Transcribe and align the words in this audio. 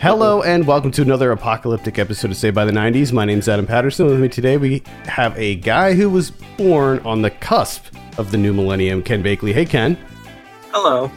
Hello 0.00 0.42
and 0.42 0.64
welcome 0.64 0.92
to 0.92 1.02
another 1.02 1.32
apocalyptic 1.32 1.98
episode 1.98 2.30
of 2.30 2.36
Saved 2.36 2.54
by 2.54 2.64
the 2.64 2.70
90s. 2.70 3.12
My 3.12 3.24
name's 3.24 3.48
Adam 3.48 3.66
Patterson. 3.66 4.06
With 4.06 4.20
me 4.20 4.28
today, 4.28 4.56
we 4.56 4.84
have 5.06 5.36
a 5.36 5.56
guy 5.56 5.94
who 5.94 6.08
was 6.08 6.30
born 6.56 7.00
on 7.00 7.20
the 7.20 7.32
cusp 7.32 7.86
of 8.16 8.30
the 8.30 8.36
new 8.38 8.52
millennium, 8.52 9.02
Ken 9.02 9.24
Bakley. 9.24 9.52
Hey, 9.52 9.64
Ken. 9.66 9.98
Hello. 10.70 11.10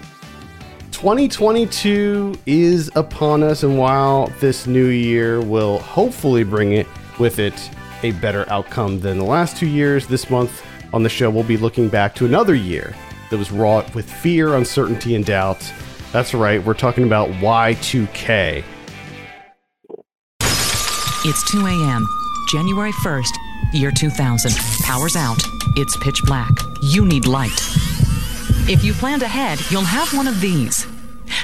2022 0.89 2.39
is 2.48 2.89
upon 2.95 3.44
us, 3.44 3.62
and 3.62 3.77
while 3.77 4.34
this 4.39 4.66
new 4.66 4.88
year 4.88 5.41
will 5.41 5.77
hopefully 5.77 6.43
bring 6.43 6.73
it 6.73 6.88
with 7.20 7.38
it 7.38 7.70
a 8.02 8.13
better 8.13 8.50
outcome 8.50 9.00
than 9.00 9.20
the 9.20 9.23
last 9.23 9.57
two 9.57 9.68
years, 9.68 10.07
this 10.07 10.27
month 10.27 10.66
on 10.91 11.04
the 11.04 11.09
show 11.09 11.29
we'll 11.29 11.43
be 11.43 11.55
looking 11.55 11.88
back 11.88 12.16
to 12.16 12.25
another 12.25 12.55
year 12.55 12.95
that 13.29 13.38
was 13.38 13.52
wrought 13.52 13.93
with 13.93 14.11
fear, 14.11 14.55
uncertainty, 14.55 15.13
and 15.13 15.23
doubt. 15.23 15.71
That's 16.12 16.34
right, 16.34 16.62
we're 16.63 16.73
talking 16.73 17.04
about 17.04 17.29
Y2K. 17.29 18.63
It's 21.23 21.43
2 21.52 21.67
a.m., 21.67 22.07
January 22.48 22.91
1st, 22.93 23.38
year 23.73 23.91
2000. 23.91 24.52
Power's 24.81 25.16
out. 25.16 25.38
It's 25.75 25.95
pitch 25.98 26.20
black. 26.23 26.49
You 26.81 27.05
need 27.05 27.27
light. 27.27 27.62
If 28.67 28.84
you 28.84 28.93
planned 28.93 29.21
ahead, 29.21 29.59
you'll 29.70 29.84
have 29.84 30.12
one 30.17 30.26
of 30.26 30.41
these. 30.41 30.88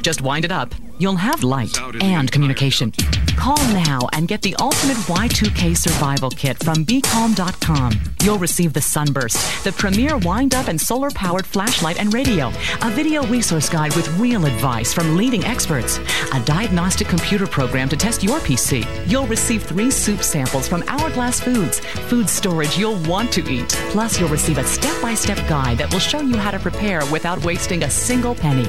Just 0.01 0.21
wind 0.21 0.45
it 0.45 0.51
up. 0.51 0.73
You'll 0.99 1.15
have 1.15 1.43
light 1.43 1.79
and 2.01 2.31
communication. 2.31 2.91
Call 3.35 3.57
now 3.67 3.99
and 4.13 4.27
get 4.27 4.41
the 4.41 4.55
ultimate 4.55 4.97
Y2K 4.97 5.77
survival 5.77 6.31
kit 6.31 6.57
from 6.63 6.85
BeCalm.com. 6.85 7.93
You'll 8.23 8.39
receive 8.39 8.73
the 8.73 8.81
Sunburst, 8.81 9.63
the 9.63 9.71
premier 9.71 10.17
wind 10.17 10.55
up 10.55 10.67
and 10.67 10.81
solar 10.81 11.11
powered 11.11 11.45
flashlight 11.45 11.99
and 11.99 12.13
radio, 12.13 12.47
a 12.81 12.89
video 12.89 13.23
resource 13.27 13.69
guide 13.69 13.95
with 13.95 14.07
real 14.17 14.45
advice 14.45 14.91
from 14.91 15.15
leading 15.15 15.43
experts, 15.45 15.99
a 16.33 16.43
diagnostic 16.45 17.07
computer 17.07 17.45
program 17.45 17.87
to 17.89 17.95
test 17.95 18.23
your 18.23 18.39
PC. 18.39 18.83
You'll 19.07 19.27
receive 19.27 19.63
three 19.63 19.91
soup 19.91 20.23
samples 20.23 20.67
from 20.67 20.83
Hourglass 20.87 21.39
Foods, 21.39 21.79
food 21.79 22.27
storage 22.27 22.77
you'll 22.77 23.01
want 23.03 23.31
to 23.33 23.47
eat. 23.47 23.69
Plus, 23.91 24.19
you'll 24.19 24.29
receive 24.29 24.57
a 24.57 24.63
step 24.63 24.99
by 25.01 25.13
step 25.13 25.37
guide 25.47 25.77
that 25.77 25.93
will 25.93 25.99
show 25.99 26.21
you 26.21 26.37
how 26.37 26.49
to 26.49 26.59
prepare 26.59 27.05
without 27.11 27.43
wasting 27.45 27.83
a 27.83 27.89
single 27.89 28.33
penny. 28.33 28.67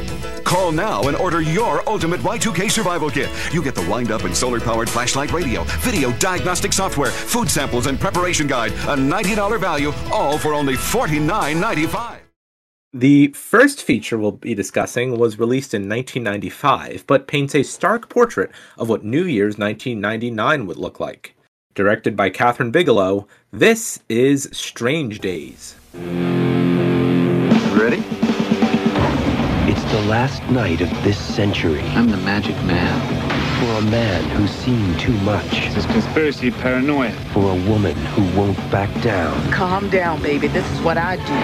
Call 0.48 0.72
now 0.72 1.02
and 1.02 1.14
order 1.14 1.42
your 1.42 1.86
ultimate 1.86 2.20
Y2K 2.22 2.70
survival 2.70 3.10
kit. 3.10 3.28
You 3.52 3.62
get 3.62 3.74
the 3.74 3.86
wind 3.86 4.10
up 4.10 4.24
and 4.24 4.34
solar 4.34 4.58
powered 4.60 4.88
flashlight 4.88 5.30
radio, 5.30 5.62
video 5.80 6.10
diagnostic 6.12 6.72
software, 6.72 7.10
food 7.10 7.50
samples, 7.50 7.86
and 7.86 8.00
preparation 8.00 8.46
guide. 8.46 8.72
A 8.72 8.96
$90 8.96 9.60
value, 9.60 9.92
all 10.10 10.38
for 10.38 10.54
only 10.54 10.72
$49.95. 10.72 12.20
The 12.94 13.28
first 13.28 13.82
feature 13.82 14.16
we'll 14.16 14.32
be 14.32 14.54
discussing 14.54 15.18
was 15.18 15.38
released 15.38 15.74
in 15.74 15.82
1995, 15.82 17.04
but 17.06 17.26
paints 17.26 17.54
a 17.54 17.62
stark 17.62 18.08
portrait 18.08 18.50
of 18.78 18.88
what 18.88 19.04
New 19.04 19.26
Year's 19.26 19.58
1999 19.58 20.64
would 20.64 20.78
look 20.78 20.98
like. 20.98 21.34
Directed 21.74 22.16
by 22.16 22.30
Kathryn 22.30 22.72
Bigelow, 22.72 23.28
this 23.52 24.00
is 24.08 24.48
Strange 24.52 25.18
Days. 25.20 25.74
The 29.90 30.02
last 30.02 30.42
night 30.50 30.80
of 30.82 30.90
this 31.02 31.18
century 31.18 31.80
I'm 31.80 32.10
the 32.10 32.16
magic 32.18 32.54
man. 32.64 32.98
for 33.58 33.86
a 33.86 33.90
man 33.90 34.22
who's 34.36 34.50
seen 34.50 34.96
too 34.98 35.14
much, 35.20 35.50
This 35.50 35.78
is 35.78 35.86
conspiracy 35.86 36.50
paranoia. 36.50 37.12
for 37.32 37.50
a 37.50 37.68
woman 37.68 37.94
who 38.14 38.22
won't 38.38 38.56
back 38.70 38.90
down, 39.02 39.50
Calm 39.50 39.88
down, 39.88 40.20
baby. 40.22 40.46
This 40.48 40.66
is 40.72 40.80
what 40.82 40.98
I 40.98 41.16
do. 41.16 41.38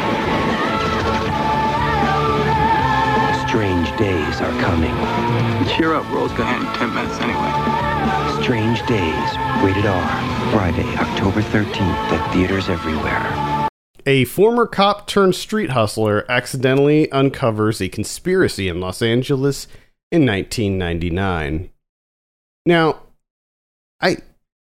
strange 3.49 3.89
days 3.97 4.41
are 4.41 4.51
coming. 4.61 4.95
Cheer 5.77 5.95
up, 5.95 6.05
World's 6.11 6.35
gonna 6.35 6.51
end 6.59 6.67
in 6.67 6.75
10 6.75 6.95
minutes 6.95 7.19
anyway. 7.21 8.43
Strange 8.43 8.85
Days, 8.87 9.31
rated 9.63 9.87
R, 9.87 10.51
Friday, 10.51 10.89
October 10.97 11.41
13th 11.41 12.13
at 12.13 12.33
theaters 12.35 12.69
everywhere. 12.69 13.54
A 14.07 14.25
former 14.25 14.67
cop 14.67 15.07
turned 15.07 15.35
street 15.35 15.71
hustler 15.71 16.31
accidentally 16.31 17.11
uncovers 17.11 17.81
a 17.81 17.89
conspiracy 17.89 18.69
in 18.69 18.81
Los 18.81 19.01
Angeles 19.01 19.67
in 20.13 20.27
1999. 20.27 21.71
Now, 22.67 23.01
I 24.01 24.19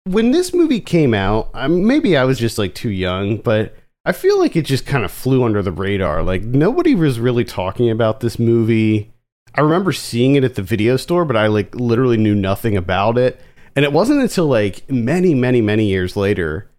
when 0.06 0.32
this 0.32 0.54
movie 0.54 0.80
came 0.80 1.14
out, 1.14 1.50
I, 1.54 1.68
maybe 1.68 2.18
I 2.18 2.24
was 2.24 2.40
just 2.40 2.58
like 2.58 2.76
too 2.76 2.90
young, 2.90 3.38
but 3.38 3.76
I 4.06 4.12
feel 4.12 4.40
like 4.40 4.56
it 4.56 4.66
just 4.66 4.86
kind 4.86 5.06
of 5.06 5.12
flew 5.12 5.44
under 5.44 5.62
the 5.62 5.72
radar. 5.72 6.24
Like 6.24 6.44
nobody 6.44 6.94
was 6.94 7.20
really 7.20 7.46
talking 7.46 7.90
about 7.90 8.20
this 8.20 8.38
movie. 8.38 9.12
I 9.56 9.62
remember 9.62 9.92
seeing 9.92 10.36
it 10.36 10.44
at 10.44 10.56
the 10.56 10.62
video 10.62 10.98
store, 10.98 11.26
but 11.26 11.38
I 11.38 11.48
like 11.48 11.74
literally 11.76 12.18
knew 12.18 12.36
nothing 12.36 12.78
about 12.78 13.18
it. 13.18 13.42
And 13.76 13.86
it 13.86 13.94
wasn't 13.94 14.22
until 14.22 14.46
like 14.48 14.90
many, 14.90 15.34
many, 15.34 15.62
many 15.62 15.86
years 15.86 16.16
later 16.16 16.71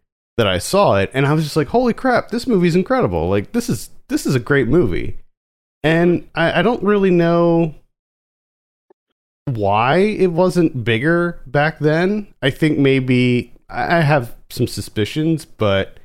that 0.42 0.48
I 0.48 0.58
saw 0.58 0.96
it, 0.96 1.08
and 1.14 1.24
I 1.24 1.34
was 1.34 1.44
just 1.44 1.54
like, 1.54 1.68
"Holy 1.68 1.94
crap! 1.94 2.30
This 2.30 2.48
movie's 2.48 2.74
incredible! 2.74 3.28
Like 3.28 3.52
this 3.52 3.68
is 3.68 3.90
this 4.08 4.26
is 4.26 4.34
a 4.34 4.40
great 4.40 4.66
movie." 4.66 5.18
And 5.84 6.28
I, 6.34 6.58
I 6.58 6.62
don't 6.62 6.82
really 6.82 7.12
know 7.12 7.76
why 9.44 9.98
it 9.98 10.32
wasn't 10.32 10.82
bigger 10.82 11.40
back 11.46 11.78
then. 11.78 12.34
I 12.42 12.50
think 12.50 12.76
maybe 12.76 13.52
I 13.70 14.00
have 14.00 14.34
some 14.50 14.66
suspicions, 14.66 15.44
but 15.44 16.00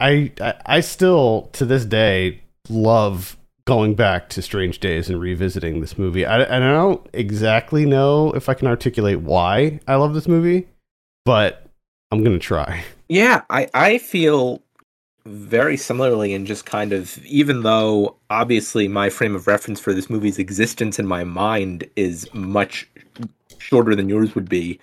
I 0.00 0.32
I, 0.66 0.80
still 0.80 1.48
to 1.52 1.64
this 1.64 1.84
day 1.84 2.42
love 2.68 3.36
going 3.66 3.94
back 3.94 4.30
to 4.30 4.42
Strange 4.42 4.80
Days 4.80 5.08
and 5.08 5.20
revisiting 5.20 5.80
this 5.80 5.96
movie. 5.96 6.26
I, 6.26 6.42
and 6.42 6.64
I 6.64 6.72
don't 6.72 7.08
exactly 7.12 7.86
know 7.86 8.32
if 8.32 8.48
I 8.48 8.54
can 8.54 8.66
articulate 8.66 9.20
why 9.20 9.78
I 9.86 9.94
love 9.94 10.12
this 10.12 10.26
movie, 10.26 10.66
but 11.24 11.68
I'm 12.10 12.24
gonna 12.24 12.40
try. 12.40 12.84
Yeah, 13.12 13.42
I, 13.50 13.68
I 13.74 13.98
feel 13.98 14.62
very 15.26 15.76
similarly 15.76 16.32
in 16.32 16.46
just 16.46 16.64
kind 16.64 16.94
of, 16.94 17.18
even 17.26 17.62
though 17.62 18.16
obviously 18.30 18.88
my 18.88 19.10
frame 19.10 19.36
of 19.36 19.46
reference 19.46 19.78
for 19.78 19.92
this 19.92 20.08
movie's 20.08 20.38
existence 20.38 20.98
in 20.98 21.06
my 21.06 21.22
mind 21.22 21.86
is 21.94 22.26
much 22.32 22.88
shorter 23.58 23.94
than 23.94 24.08
yours 24.08 24.34
would 24.34 24.48
be, 24.48 24.80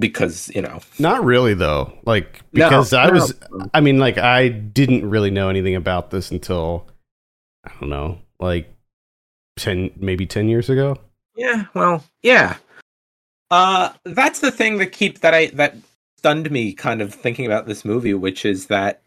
because, 0.00 0.50
you 0.52 0.60
know, 0.60 0.80
Not 0.98 1.24
really 1.24 1.54
though. 1.54 1.96
Like 2.06 2.42
No, 2.52 2.64
because 2.64 2.92
I 2.92 3.06
no. 3.06 3.12
was 3.12 3.34
I 3.72 3.80
mean 3.80 4.00
like 4.00 4.18
I 4.18 4.48
didn't 4.48 5.08
really 5.08 5.30
know 5.30 5.48
anything 5.48 5.76
about 5.76 6.10
this 6.10 6.32
until 6.32 6.88
I 7.64 7.70
don't 7.78 7.88
know, 7.88 8.18
like 8.40 8.68
10 9.58 9.92
maybe 9.96 10.26
10 10.26 10.48
years 10.48 10.70
ago. 10.70 10.96
Yeah, 11.36 11.66
well, 11.74 12.02
yeah. 12.24 12.56
Uh 13.52 13.92
that's 14.02 14.40
the 14.40 14.50
thing 14.50 14.78
that 14.78 14.90
keep 14.90 15.20
that 15.20 15.34
I 15.34 15.46
that 15.54 15.76
stunned 16.20 16.50
me 16.50 16.74
kind 16.74 17.00
of 17.00 17.14
thinking 17.14 17.46
about 17.46 17.66
this 17.66 17.82
movie, 17.82 18.12
which 18.12 18.44
is 18.44 18.66
that 18.66 19.00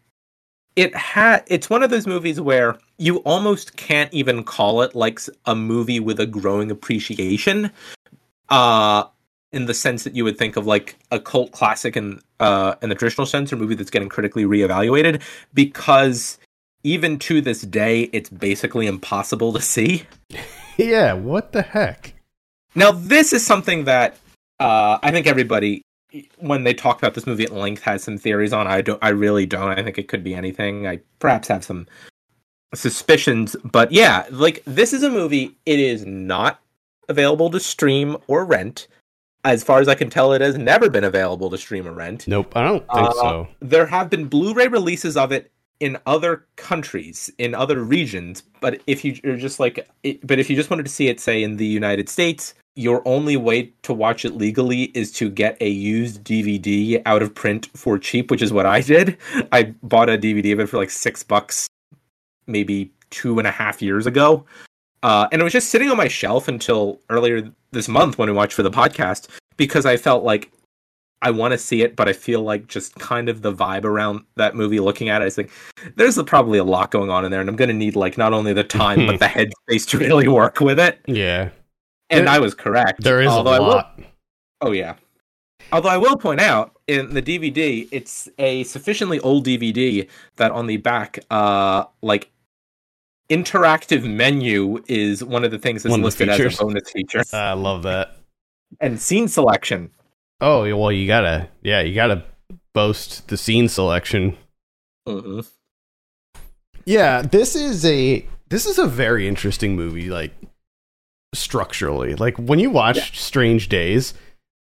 it 0.74 0.92
had 0.96 1.44
it's 1.46 1.70
one 1.70 1.84
of 1.84 1.90
those 1.90 2.08
movies 2.08 2.40
where 2.40 2.76
you 2.98 3.18
almost 3.18 3.76
can't 3.76 4.12
even 4.12 4.42
call 4.42 4.82
it 4.82 4.96
like 4.96 5.20
a 5.46 5.54
movie 5.54 6.00
with 6.00 6.18
a 6.18 6.26
growing 6.26 6.72
appreciation. 6.72 7.70
Uh 8.48 9.04
in 9.52 9.66
the 9.66 9.74
sense 9.74 10.02
that 10.02 10.16
you 10.16 10.24
would 10.24 10.36
think 10.36 10.56
of 10.56 10.66
like 10.66 10.96
a 11.12 11.20
cult 11.20 11.52
classic 11.52 11.96
in 11.96 12.20
uh 12.40 12.74
in 12.82 12.88
the 12.88 12.96
traditional 12.96 13.28
sense 13.28 13.52
or 13.52 13.56
movie 13.56 13.76
that's 13.76 13.90
getting 13.90 14.08
critically 14.08 14.44
reevaluated 14.44 15.22
because 15.54 16.36
even 16.82 17.16
to 17.20 17.40
this 17.40 17.62
day 17.62 18.10
it's 18.12 18.28
basically 18.28 18.88
impossible 18.88 19.52
to 19.52 19.60
see. 19.60 20.02
yeah, 20.76 21.12
what 21.12 21.52
the 21.52 21.62
heck? 21.62 22.14
Now, 22.74 22.90
this 22.90 23.32
is 23.32 23.46
something 23.46 23.84
that 23.84 24.16
uh, 24.58 24.98
I 25.00 25.12
think 25.12 25.28
everybody, 25.28 25.82
when 26.38 26.64
they 26.64 26.74
talk 26.74 26.98
about 26.98 27.14
this 27.14 27.26
movie 27.26 27.44
at 27.44 27.52
length, 27.52 27.82
has 27.82 28.02
some 28.02 28.18
theories 28.18 28.52
on. 28.52 28.66
I 28.66 28.80
don't. 28.80 28.98
I 29.02 29.10
really 29.10 29.46
don't. 29.46 29.70
I 29.70 29.82
think 29.82 29.98
it 29.98 30.08
could 30.08 30.24
be 30.24 30.34
anything. 30.34 30.86
I 30.86 31.00
perhaps 31.18 31.48
have 31.48 31.64
some 31.64 31.86
suspicions, 32.74 33.56
but 33.64 33.92
yeah, 33.92 34.26
like 34.30 34.62
this 34.66 34.92
is 34.92 35.02
a 35.02 35.10
movie. 35.10 35.54
It 35.66 35.78
is 35.78 36.04
not 36.04 36.60
available 37.08 37.50
to 37.50 37.60
stream 37.60 38.16
or 38.26 38.44
rent. 38.44 38.88
As 39.44 39.62
far 39.62 39.80
as 39.80 39.88
I 39.88 39.94
can 39.94 40.08
tell, 40.08 40.32
it 40.32 40.40
has 40.40 40.56
never 40.56 40.88
been 40.88 41.04
available 41.04 41.50
to 41.50 41.58
stream 41.58 41.86
or 41.86 41.92
rent. 41.92 42.26
Nope, 42.26 42.56
I 42.56 42.64
don't 42.64 42.86
think 42.94 43.08
Uh, 43.08 43.12
so. 43.12 43.48
There 43.60 43.84
have 43.84 44.08
been 44.08 44.26
Blu-ray 44.26 44.68
releases 44.68 45.18
of 45.18 45.32
it 45.32 45.50
in 45.80 45.98
other 46.06 46.46
countries, 46.56 47.30
in 47.36 47.54
other 47.54 47.84
regions. 47.84 48.42
But 48.60 48.80
if 48.86 49.04
you, 49.04 49.18
you're 49.22 49.36
just 49.36 49.60
like, 49.60 49.86
it, 50.02 50.26
but 50.26 50.38
if 50.38 50.48
you 50.48 50.56
just 50.56 50.70
wanted 50.70 50.84
to 50.84 50.90
see 50.92 51.08
it, 51.08 51.20
say 51.20 51.42
in 51.42 51.58
the 51.58 51.66
United 51.66 52.08
States, 52.08 52.54
your 52.76 53.06
only 53.06 53.36
way 53.36 53.72
to 53.82 53.94
watch 53.94 54.24
it 54.24 54.34
legally 54.34 54.84
is 54.94 55.12
to 55.12 55.30
get 55.30 55.56
a 55.60 55.68
used 55.68 56.24
DVD 56.24 57.00
out 57.06 57.22
of 57.22 57.34
print 57.34 57.68
for 57.74 57.98
cheap, 57.98 58.30
which 58.30 58.42
is 58.42 58.52
what 58.52 58.66
I 58.66 58.80
did. 58.80 59.16
I 59.52 59.74
bought 59.82 60.08
a 60.08 60.18
DVD 60.18 60.52
of 60.52 60.60
it 60.60 60.68
for 60.68 60.78
like 60.78 60.90
six 60.90 61.22
bucks, 61.22 61.68
maybe 62.46 62.92
two 63.10 63.38
and 63.38 63.46
a 63.46 63.52
half 63.52 63.80
years 63.80 64.06
ago. 64.06 64.44
Uh, 65.02 65.28
and 65.30 65.40
it 65.40 65.44
was 65.44 65.52
just 65.52 65.68
sitting 65.68 65.90
on 65.90 65.96
my 65.96 66.08
shelf 66.08 66.48
until 66.48 66.98
earlier 67.10 67.52
this 67.70 67.88
month 67.88 68.18
when 68.18 68.28
we 68.28 68.34
watched 68.34 68.54
for 68.54 68.62
the 68.62 68.70
podcast 68.70 69.28
because 69.56 69.86
I 69.86 69.96
felt 69.96 70.24
like 70.24 70.50
I 71.22 71.30
want 71.30 71.52
to 71.52 71.58
see 71.58 71.82
it, 71.82 71.94
but 71.96 72.08
I 72.08 72.12
feel 72.12 72.42
like 72.42 72.66
just 72.66 72.94
kind 72.96 73.28
of 73.28 73.42
the 73.42 73.52
vibe 73.52 73.84
around 73.84 74.24
that 74.36 74.54
movie, 74.54 74.80
looking 74.80 75.08
at 75.08 75.22
it, 75.22 75.26
I 75.26 75.30
think 75.30 75.50
there's 75.96 76.20
probably 76.24 76.58
a 76.58 76.64
lot 76.64 76.90
going 76.90 77.08
on 77.08 77.24
in 77.24 77.30
there, 77.30 77.40
and 77.40 77.48
I'm 77.48 77.56
going 77.56 77.68
to 77.68 77.74
need 77.74 77.96
like 77.96 78.18
not 78.18 78.32
only 78.32 78.52
the 78.52 78.64
time 78.64 79.06
but 79.06 79.18
the 79.20 79.26
headspace 79.26 79.88
to 79.88 79.98
really 79.98 80.28
work 80.28 80.60
with 80.60 80.78
it. 80.78 81.00
Yeah. 81.06 81.50
And 82.10 82.26
There- 82.26 82.34
I 82.34 82.38
was 82.38 82.54
correct. 82.54 83.02
There 83.02 83.20
is 83.22 83.28
although 83.28 83.50
a 83.52 83.56
I 83.56 83.58
will- 83.60 83.66
lot. 83.68 84.00
oh 84.60 84.72
yeah. 84.72 84.96
Although 85.72 85.88
I 85.88 85.96
will 85.96 86.16
point 86.16 86.40
out 86.40 86.76
in 86.86 87.14
the 87.14 87.22
DVD, 87.22 87.88
it's 87.90 88.28
a 88.38 88.64
sufficiently 88.64 89.18
old 89.20 89.46
DVD 89.46 90.06
that 90.36 90.50
on 90.52 90.66
the 90.66 90.76
back, 90.76 91.18
uh, 91.30 91.84
like 92.02 92.30
interactive 93.30 94.04
menu 94.04 94.82
is 94.86 95.24
one 95.24 95.42
of 95.44 95.50
the 95.50 95.58
things 95.58 95.82
that's 95.82 95.90
One 95.90 96.02
listed 96.02 96.28
as 96.28 96.38
a 96.60 96.62
bonus 96.64 96.90
feature, 96.90 97.22
I 97.32 97.54
love 97.54 97.82
that. 97.84 98.16
and 98.80 99.00
scene 99.00 99.26
selection. 99.28 99.90
Oh 100.40 100.62
well, 100.76 100.92
you 100.92 101.06
gotta 101.06 101.48
yeah, 101.62 101.80
you 101.80 101.94
gotta 101.94 102.24
boast 102.74 103.28
the 103.28 103.36
scene 103.38 103.68
selection. 103.68 104.36
hmm 105.06 105.40
Yeah, 106.84 107.22
this 107.22 107.56
is 107.56 107.84
a 107.86 108.26
this 108.50 108.66
is 108.66 108.78
a 108.78 108.86
very 108.86 109.26
interesting 109.26 109.74
movie, 109.74 110.10
like 110.10 110.32
structurally. 111.34 112.14
Like 112.14 112.36
when 112.36 112.58
you 112.58 112.70
watch 112.70 113.18
Strange 113.18 113.68
Days, 113.68 114.14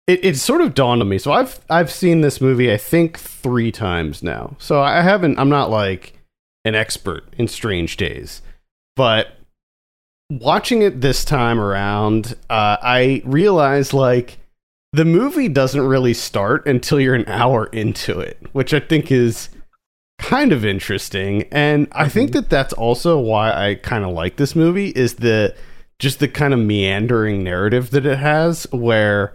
it, 0.07 0.25
it 0.25 0.37
sort 0.37 0.61
of 0.61 0.75
dawned 0.75 1.03
on 1.03 1.09
me. 1.09 1.19
So 1.19 1.33
I've 1.33 1.61
I've 1.71 1.91
seen 1.91 2.21
this 2.21 2.41
movie 2.41 2.73
I 2.73 2.77
think 2.77 3.19
three 3.19 3.73
times 3.73 4.23
now. 4.23 4.57
So 4.59 4.81
I 4.81 5.03
haven't 5.03 5.39
I'm 5.39 5.51
not 5.51 5.71
like 5.71 6.19
an 6.65 6.75
expert 6.75 7.25
in 7.39 7.49
Strange 7.49 7.97
Days, 7.97 8.43
but 8.97 9.29
watching 10.31 10.83
it 10.83 11.01
this 11.01 11.25
time 11.25 11.59
around, 11.59 12.35
uh, 12.51 12.77
I 12.83 13.23
realized 13.25 13.93
like 13.93 14.39
the 14.93 15.05
movie 15.05 15.49
doesn't 15.49 15.81
really 15.81 16.15
start 16.15 16.67
until 16.67 17.01
you're 17.01 17.15
an 17.15 17.29
hour 17.29 17.67
into 17.67 18.19
it, 18.21 18.39
which 18.53 18.73
I 18.73 18.81
think 18.81 19.13
is 19.13 19.51
kind 20.19 20.53
of 20.53 20.65
interesting. 20.65 21.45
And 21.51 21.89
I 21.93 22.09
think 22.09 22.33
that 22.33 22.51
that's 22.51 22.73
also 22.73 23.19
why 23.19 23.53
I 23.53 23.75
kind 23.77 24.05
of 24.05 24.13
like 24.13 24.37
this 24.37 24.57
movie 24.57 24.89
is 24.89 25.15
the 25.17 25.55
just 25.99 26.19
the 26.21 26.29
kind 26.29 26.55
of 26.55 26.61
meandering 26.61 27.43
narrative 27.43 27.91
that 27.91 28.07
it 28.07 28.19
has 28.19 28.67
where 28.71 29.35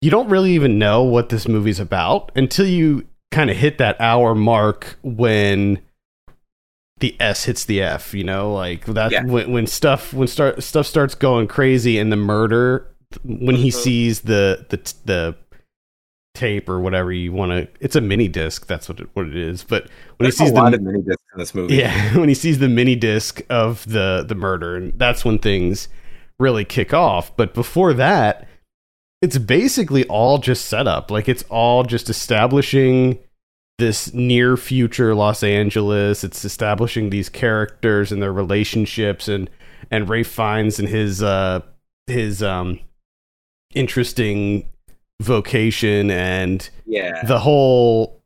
you 0.00 0.10
don't 0.10 0.28
really 0.28 0.52
even 0.52 0.78
know 0.78 1.02
what 1.02 1.28
this 1.28 1.46
movie's 1.48 1.80
about 1.80 2.30
until 2.34 2.66
you 2.66 3.06
kind 3.30 3.50
of 3.50 3.56
hit 3.56 3.78
that 3.78 4.00
hour 4.00 4.34
mark 4.34 4.96
when 5.02 5.78
the 6.98 7.14
S 7.20 7.44
hits 7.44 7.64
the 7.66 7.82
F, 7.82 8.14
you 8.14 8.24
know, 8.24 8.52
like 8.54 8.86
that 8.86 9.12
Yeah. 9.12 9.24
when, 9.24 9.50
when 9.52 9.66
stuff 9.66 10.14
when 10.14 10.28
start 10.28 10.62
stuff 10.62 10.86
starts 10.86 11.14
going 11.14 11.46
crazy 11.46 11.98
and 11.98 12.10
the 12.10 12.16
murder 12.16 12.86
when 13.24 13.56
he 13.56 13.68
Mhm. 13.68 13.72
sees 13.74 14.20
the 14.22 14.64
the 14.70 14.76
the 15.04 15.36
tape 16.36 16.68
or 16.68 16.78
whatever 16.80 17.10
you 17.10 17.32
want 17.32 17.50
to 17.50 17.66
it's 17.80 17.96
a 17.96 18.00
mini 18.00 18.28
disc 18.28 18.66
that's 18.66 18.88
what 18.88 19.00
it, 19.00 19.08
what 19.14 19.26
it 19.26 19.36
is 19.36 19.64
but 19.64 19.84
when 19.84 19.90
There's 20.26 20.38
he 20.38 20.44
sees 20.44 20.52
a 20.52 20.54
lot 20.54 20.70
the 20.70 20.76
of 20.76 20.82
mini 20.82 21.00
discs 21.02 21.22
in 21.32 21.38
this 21.38 21.54
movie. 21.54 21.76
yeah 21.76 22.14
when 22.18 22.28
he 22.28 22.34
sees 22.34 22.58
the 22.58 22.68
mini 22.68 22.94
disc 22.94 23.40
of 23.48 23.84
the 23.90 24.24
the 24.28 24.34
murder 24.34 24.76
and 24.76 24.92
that's 24.98 25.24
when 25.24 25.38
things 25.38 25.88
really 26.38 26.64
kick 26.64 26.92
off 26.92 27.34
but 27.36 27.54
before 27.54 27.94
that 27.94 28.46
it's 29.22 29.38
basically 29.38 30.04
all 30.08 30.36
just 30.38 30.66
setup 30.66 31.10
like 31.10 31.28
it's 31.28 31.42
all 31.44 31.82
just 31.82 32.10
establishing 32.10 33.18
this 33.78 34.12
near 34.14 34.56
future 34.56 35.14
Los 35.14 35.42
Angeles 35.42 36.22
it's 36.24 36.44
establishing 36.44 37.10
these 37.10 37.28
characters 37.28 38.12
and 38.12 38.22
their 38.22 38.32
relationships 38.32 39.28
and 39.28 39.48
and 39.90 40.08
Ray 40.08 40.22
Fiennes 40.22 40.78
and 40.78 40.88
his 40.88 41.22
uh 41.22 41.60
his 42.06 42.42
um 42.42 42.78
interesting 43.74 44.68
vocation 45.20 46.10
and 46.10 46.68
yeah. 46.84 47.24
the 47.24 47.38
whole 47.38 48.20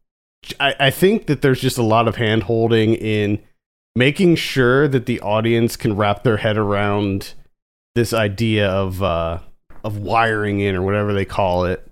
I, 0.58 0.75
I 0.81 0.90
think 0.90 1.26
that 1.26 1.42
there's 1.42 1.60
just 1.60 1.78
a 1.78 1.82
lot 1.82 2.08
of 2.08 2.16
hand 2.16 2.44
holding 2.44 2.94
in 2.94 3.40
making 3.94 4.37
sure 4.37 4.88
that 4.88 5.06
the 5.06 5.20
audience 5.20 5.76
can 5.76 5.96
wrap 5.96 6.22
their 6.22 6.38
head 6.38 6.56
around 6.56 7.34
this 7.94 8.12
idea 8.12 8.69
of 8.69 9.02
uh 9.02 9.38
of 9.84 9.98
wiring 9.98 10.60
in 10.60 10.75
or 10.75 10.82
whatever 10.82 11.12
they 11.12 11.25
call 11.25 11.64
it 11.64 11.87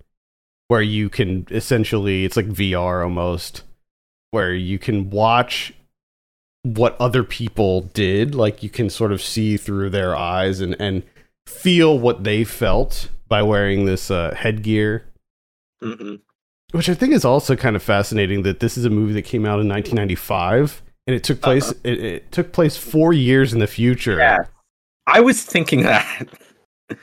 where 0.68 0.82
you 0.82 1.08
can 1.08 1.46
essentially 1.50 2.24
it's 2.24 2.36
like 2.36 2.46
VR 2.46 3.02
almost 3.02 3.62
where 4.30 4.52
you 4.52 4.78
can 4.78 5.10
watch 5.10 5.72
what 6.62 7.00
other 7.00 7.24
people 7.24 7.82
did 7.82 8.34
like 8.34 8.62
you 8.62 8.68
can 8.68 8.90
sort 8.90 9.12
of 9.12 9.22
see 9.22 9.56
through 9.56 9.90
their 9.90 10.16
eyes 10.16 10.60
and 10.60 10.76
and 10.80 11.02
feel 11.46 11.98
what 11.98 12.24
they 12.24 12.44
felt 12.44 13.08
by 13.28 13.42
wearing 13.42 13.84
this 13.84 14.10
uh, 14.10 14.34
headgear 14.34 15.04
hmm 15.82 16.16
which 16.72 16.90
I 16.90 16.94
think 16.94 17.14
is 17.14 17.24
also 17.24 17.56
kind 17.56 17.76
of 17.76 17.82
fascinating 17.82 18.42
that 18.42 18.60
this 18.60 18.76
is 18.76 18.84
a 18.84 18.90
movie 18.90 19.14
that 19.14 19.22
came 19.22 19.46
out 19.46 19.58
in 19.60 19.68
1995 19.68 20.82
and 21.06 21.16
it 21.16 21.24
took 21.24 21.40
place 21.40 21.70
it, 21.82 22.04
it 22.04 22.32
took 22.32 22.52
place 22.52 22.76
4 22.76 23.14
years 23.14 23.54
in 23.54 23.58
the 23.58 23.66
future. 23.66 24.18
Yeah. 24.18 24.40
I 25.06 25.20
was 25.20 25.42
thinking 25.42 25.82
that. 25.84 26.28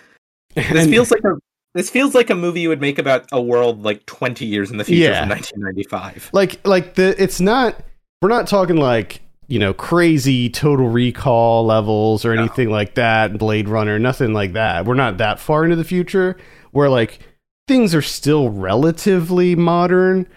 This 0.55 0.85
feels 0.87 1.09
like 1.11 1.23
a 1.23 1.33
this 1.73 1.89
feels 1.89 2.13
like 2.15 2.29
a 2.29 2.35
movie 2.35 2.61
you 2.61 2.69
would 2.69 2.79
make 2.79 2.97
about 2.99 3.25
a 3.33 3.41
world 3.41 3.81
like 3.83 4.05
20 4.05 4.45
years 4.45 4.69
in 4.71 4.77
the 4.77 4.83
future 4.85 5.09
Yeah. 5.09 5.21
from 5.21 5.29
1995. 5.29 6.29
like 6.31 6.65
like 6.65 6.93
the 6.95 7.21
it's 7.21 7.41
not 7.41 7.81
we're 8.21 8.29
not 8.29 8.47
talking 8.47 8.77
like 8.77 9.21
you 9.47 9.59
know 9.59 9.73
crazy 9.73 10.49
total 10.49 10.87
recall 10.89 11.65
levels 11.65 12.25
or 12.25 12.35
No. 12.35 12.41
anything 12.43 12.69
like 12.69 12.95
that 12.95 13.37
blade 13.37 13.69
runner 13.69 13.99
nothing 13.99 14.33
like 14.33 14.53
that 14.53 14.85
we're 14.85 14.95
not 14.95 15.17
that 15.17 15.39
far 15.39 15.63
into 15.63 15.75
the 15.75 15.83
future 15.83 16.35
where 16.71 16.89
like 16.89 17.19
things 17.67 17.93
are 17.95 18.01
still 18.01 18.49
relatively 18.49 19.55
modern 19.55 20.27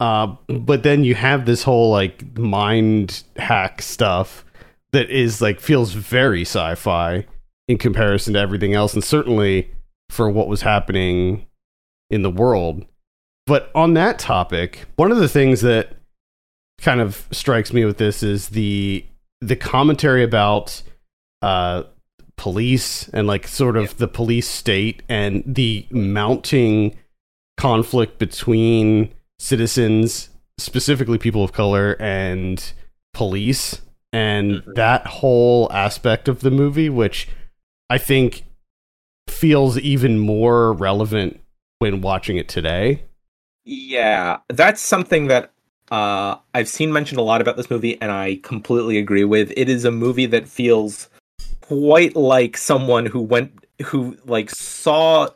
uh, 0.00 0.28
but 0.48 0.82
then 0.84 1.02
you 1.02 1.14
have 1.14 1.44
this 1.44 1.62
whole 1.64 1.90
like 1.90 2.36
mind 2.38 3.24
hack 3.36 3.82
stuff 3.82 4.44
that 4.92 5.10
is 5.10 5.40
like 5.42 5.60
feels 5.60 5.92
very 5.92 6.42
sci-fi 6.42 7.26
in 7.66 7.78
comparison 7.78 8.34
to 8.34 8.40
everything 8.40 8.74
else 8.74 8.94
and 8.94 9.02
certainly 9.04 9.70
for 10.10 10.30
what 10.30 10.48
was 10.48 10.62
happening 10.62 11.46
in 12.10 12.22
the 12.22 12.30
world 12.30 12.84
but 13.46 13.70
on 13.74 13.94
that 13.94 14.18
topic, 14.18 14.84
one 14.96 15.10
of 15.10 15.16
the 15.16 15.28
things 15.28 15.62
that 15.62 15.96
kind 16.80 17.00
of 17.00 17.26
strikes 17.32 17.72
me 17.72 17.84
with 17.84 17.98
this 17.98 18.22
is 18.22 18.50
the 18.50 19.04
the 19.40 19.56
commentary 19.56 20.22
about 20.22 20.82
uh 21.42 21.82
police 22.36 23.08
and 23.08 23.26
like 23.26 23.46
sort 23.48 23.76
of 23.76 23.96
the 23.98 24.06
police 24.08 24.48
state 24.48 25.02
and 25.08 25.42
the 25.46 25.86
mounting 25.90 26.96
conflict 27.56 28.18
between 28.18 29.12
citizens, 29.40 30.28
specifically 30.56 31.18
people 31.18 31.42
of 31.42 31.52
color 31.52 31.96
and 31.98 32.72
police 33.12 33.80
and 34.12 34.62
Mhm. 34.62 34.74
that 34.76 35.06
whole 35.06 35.70
aspect 35.72 36.28
of 36.28 36.40
the 36.40 36.50
movie 36.50 36.88
which 36.88 37.28
I 37.90 37.98
think 37.98 38.44
feels 39.28 39.76
even 39.78 40.18
more 40.18 40.72
relevant 40.72 41.40
when 41.80 42.00
watching 42.00 42.36
it 42.36 42.48
today. 42.48 43.02
Yeah, 43.64 44.38
that's 44.48 44.80
something 44.80 45.26
that 45.28 45.52
uh, 45.90 46.36
I've 46.54 46.68
seen 46.68 46.92
mentioned 46.92 47.18
a 47.18 47.22
lot 47.22 47.40
about 47.40 47.56
this 47.56 47.70
movie, 47.70 48.00
and 48.00 48.12
I 48.12 48.40
completely 48.42 48.98
agree 48.98 49.24
with. 49.24 49.52
It 49.56 49.68
is 49.68 49.84
a 49.84 49.90
movie 49.90 50.26
that 50.26 50.48
feels 50.48 51.08
quite 51.60 52.16
like 52.16 52.56
someone 52.56 53.06
who 53.06 53.20
went, 53.20 53.64
who 53.86 54.16
like 54.24 54.50
saw. 54.50 55.28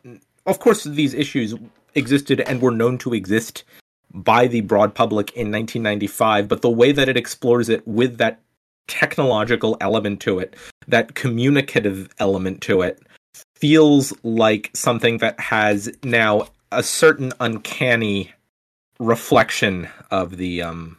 Of 0.46 0.58
course, 0.58 0.84
these 0.84 1.14
issues 1.14 1.54
existed 1.94 2.40
and 2.40 2.60
were 2.60 2.70
known 2.70 2.98
to 2.98 3.14
exist 3.14 3.64
by 4.12 4.46
the 4.46 4.60
broad 4.60 4.94
public 4.94 5.30
in 5.30 5.50
1995, 5.50 6.48
but 6.48 6.62
the 6.62 6.70
way 6.70 6.92
that 6.92 7.08
it 7.08 7.16
explores 7.16 7.68
it 7.68 7.86
with 7.86 8.18
that 8.18 8.40
technological 8.88 9.76
element 9.80 10.20
to 10.20 10.38
it, 10.38 10.54
that 10.86 11.14
communicative 11.14 12.08
element 12.18 12.60
to 12.62 12.82
it, 12.82 13.00
feels 13.56 14.12
like 14.22 14.70
something 14.74 15.18
that 15.18 15.38
has 15.40 15.90
now 16.02 16.46
a 16.70 16.82
certain 16.82 17.32
uncanny 17.40 18.32
reflection 18.98 19.88
of 20.12 20.36
the 20.36 20.62
um 20.62 20.96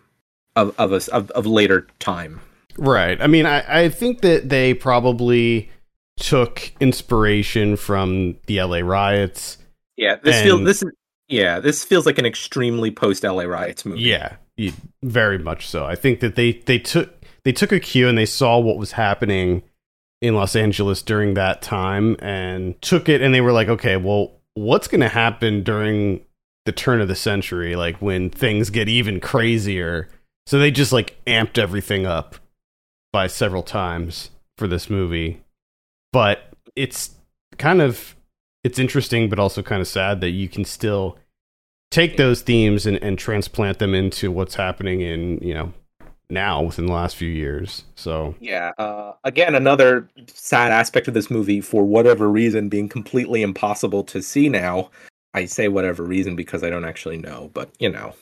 of 0.57 0.75
of 0.77 0.91
us 0.91 1.07
of, 1.07 1.31
of 1.31 1.45
later 1.45 1.87
time. 1.99 2.41
Right. 2.77 3.21
I 3.21 3.27
mean, 3.27 3.45
I, 3.45 3.83
I 3.83 3.89
think 3.89 4.21
that 4.21 4.49
they 4.49 4.73
probably 4.73 5.69
took 6.17 6.71
inspiration 6.79 7.75
from 7.75 8.35
the 8.47 8.61
LA 8.61 8.79
riots. 8.79 9.57
Yeah, 9.95 10.15
this 10.23 10.35
And- 10.37 10.43
feels 10.43 10.63
this 10.65 10.83
is 10.83 10.91
yeah, 11.29 11.59
this 11.61 11.83
feels 11.85 12.05
like 12.05 12.17
an 12.17 12.25
extremely 12.25 12.91
post 12.91 13.23
LA 13.23 13.43
riots 13.43 13.85
movie. 13.85 14.01
Yeah, 14.01 14.35
very 15.01 15.37
much 15.39 15.67
so. 15.67 15.85
I 15.85 15.95
think 15.95 16.19
that 16.19 16.35
they 16.35 16.53
they 16.65 16.79
took 16.79 17.13
they 17.43 17.51
took 17.53 17.71
a 17.71 17.79
cue 17.79 18.07
and 18.09 18.17
they 18.17 18.25
saw 18.25 18.57
what 18.59 18.77
was 18.77 18.93
happening 18.93 19.63
in 20.21 20.35
Los 20.35 20.55
Angeles 20.55 21.01
during 21.01 21.33
that 21.35 21.61
time 21.61 22.15
and 22.19 22.81
took 22.81 23.09
it 23.09 23.21
and 23.21 23.33
they 23.33 23.41
were 23.41 23.51
like, 23.51 23.67
okay, 23.67 23.97
well, 23.97 24.31
what's 24.53 24.87
going 24.87 25.01
to 25.01 25.09
happen 25.09 25.63
during 25.63 26.21
the 26.65 26.71
turn 26.71 27.01
of 27.01 27.07
the 27.07 27.15
century, 27.15 27.75
like 27.75 27.97
when 27.97 28.29
things 28.29 28.69
get 28.69 28.89
even 28.89 29.19
crazier? 29.19 30.07
So 30.45 30.59
they 30.59 30.71
just 30.71 30.91
like 30.91 31.17
amped 31.25 31.57
everything 31.57 32.05
up 32.05 32.35
by 33.11 33.27
several 33.27 33.63
times 33.63 34.31
for 34.57 34.67
this 34.67 34.89
movie. 34.89 35.41
But 36.11 36.53
it's 36.75 37.11
kind 37.57 37.81
of 37.81 38.15
it's 38.63 38.79
interesting 38.79 39.29
but 39.29 39.39
also 39.39 39.61
kind 39.61 39.81
of 39.81 39.87
sad 39.87 40.21
that 40.21 40.31
you 40.31 40.49
can 40.49 40.65
still 40.65 41.17
take 41.91 42.17
those 42.17 42.41
themes 42.41 42.85
and, 42.85 42.97
and 43.03 43.19
transplant 43.19 43.77
them 43.77 43.93
into 43.93 44.31
what's 44.31 44.55
happening 44.55 45.01
in 45.01 45.37
you 45.39 45.53
know 45.53 45.73
now 46.29 46.63
within 46.63 46.87
the 46.87 46.93
last 46.93 47.15
few 47.15 47.29
years. 47.29 47.85
So 47.95 48.35
Yeah. 48.39 48.71
Uh, 48.77 49.13
again, 49.23 49.55
another 49.55 50.09
sad 50.27 50.71
aspect 50.71 51.07
of 51.07 51.13
this 51.13 51.29
movie, 51.29 51.61
for 51.61 51.85
whatever 51.85 52.29
reason, 52.29 52.69
being 52.69 52.89
completely 52.89 53.41
impossible 53.41 54.03
to 54.05 54.21
see 54.21 54.49
now. 54.49 54.89
I 55.33 55.45
say 55.45 55.67
whatever 55.67 56.03
reason 56.03 56.35
because 56.35 56.63
I 56.63 56.69
don't 56.69 56.85
actually 56.85 57.17
know, 57.17 57.51
but 57.53 57.69
you 57.79 57.89
know, 57.89 58.13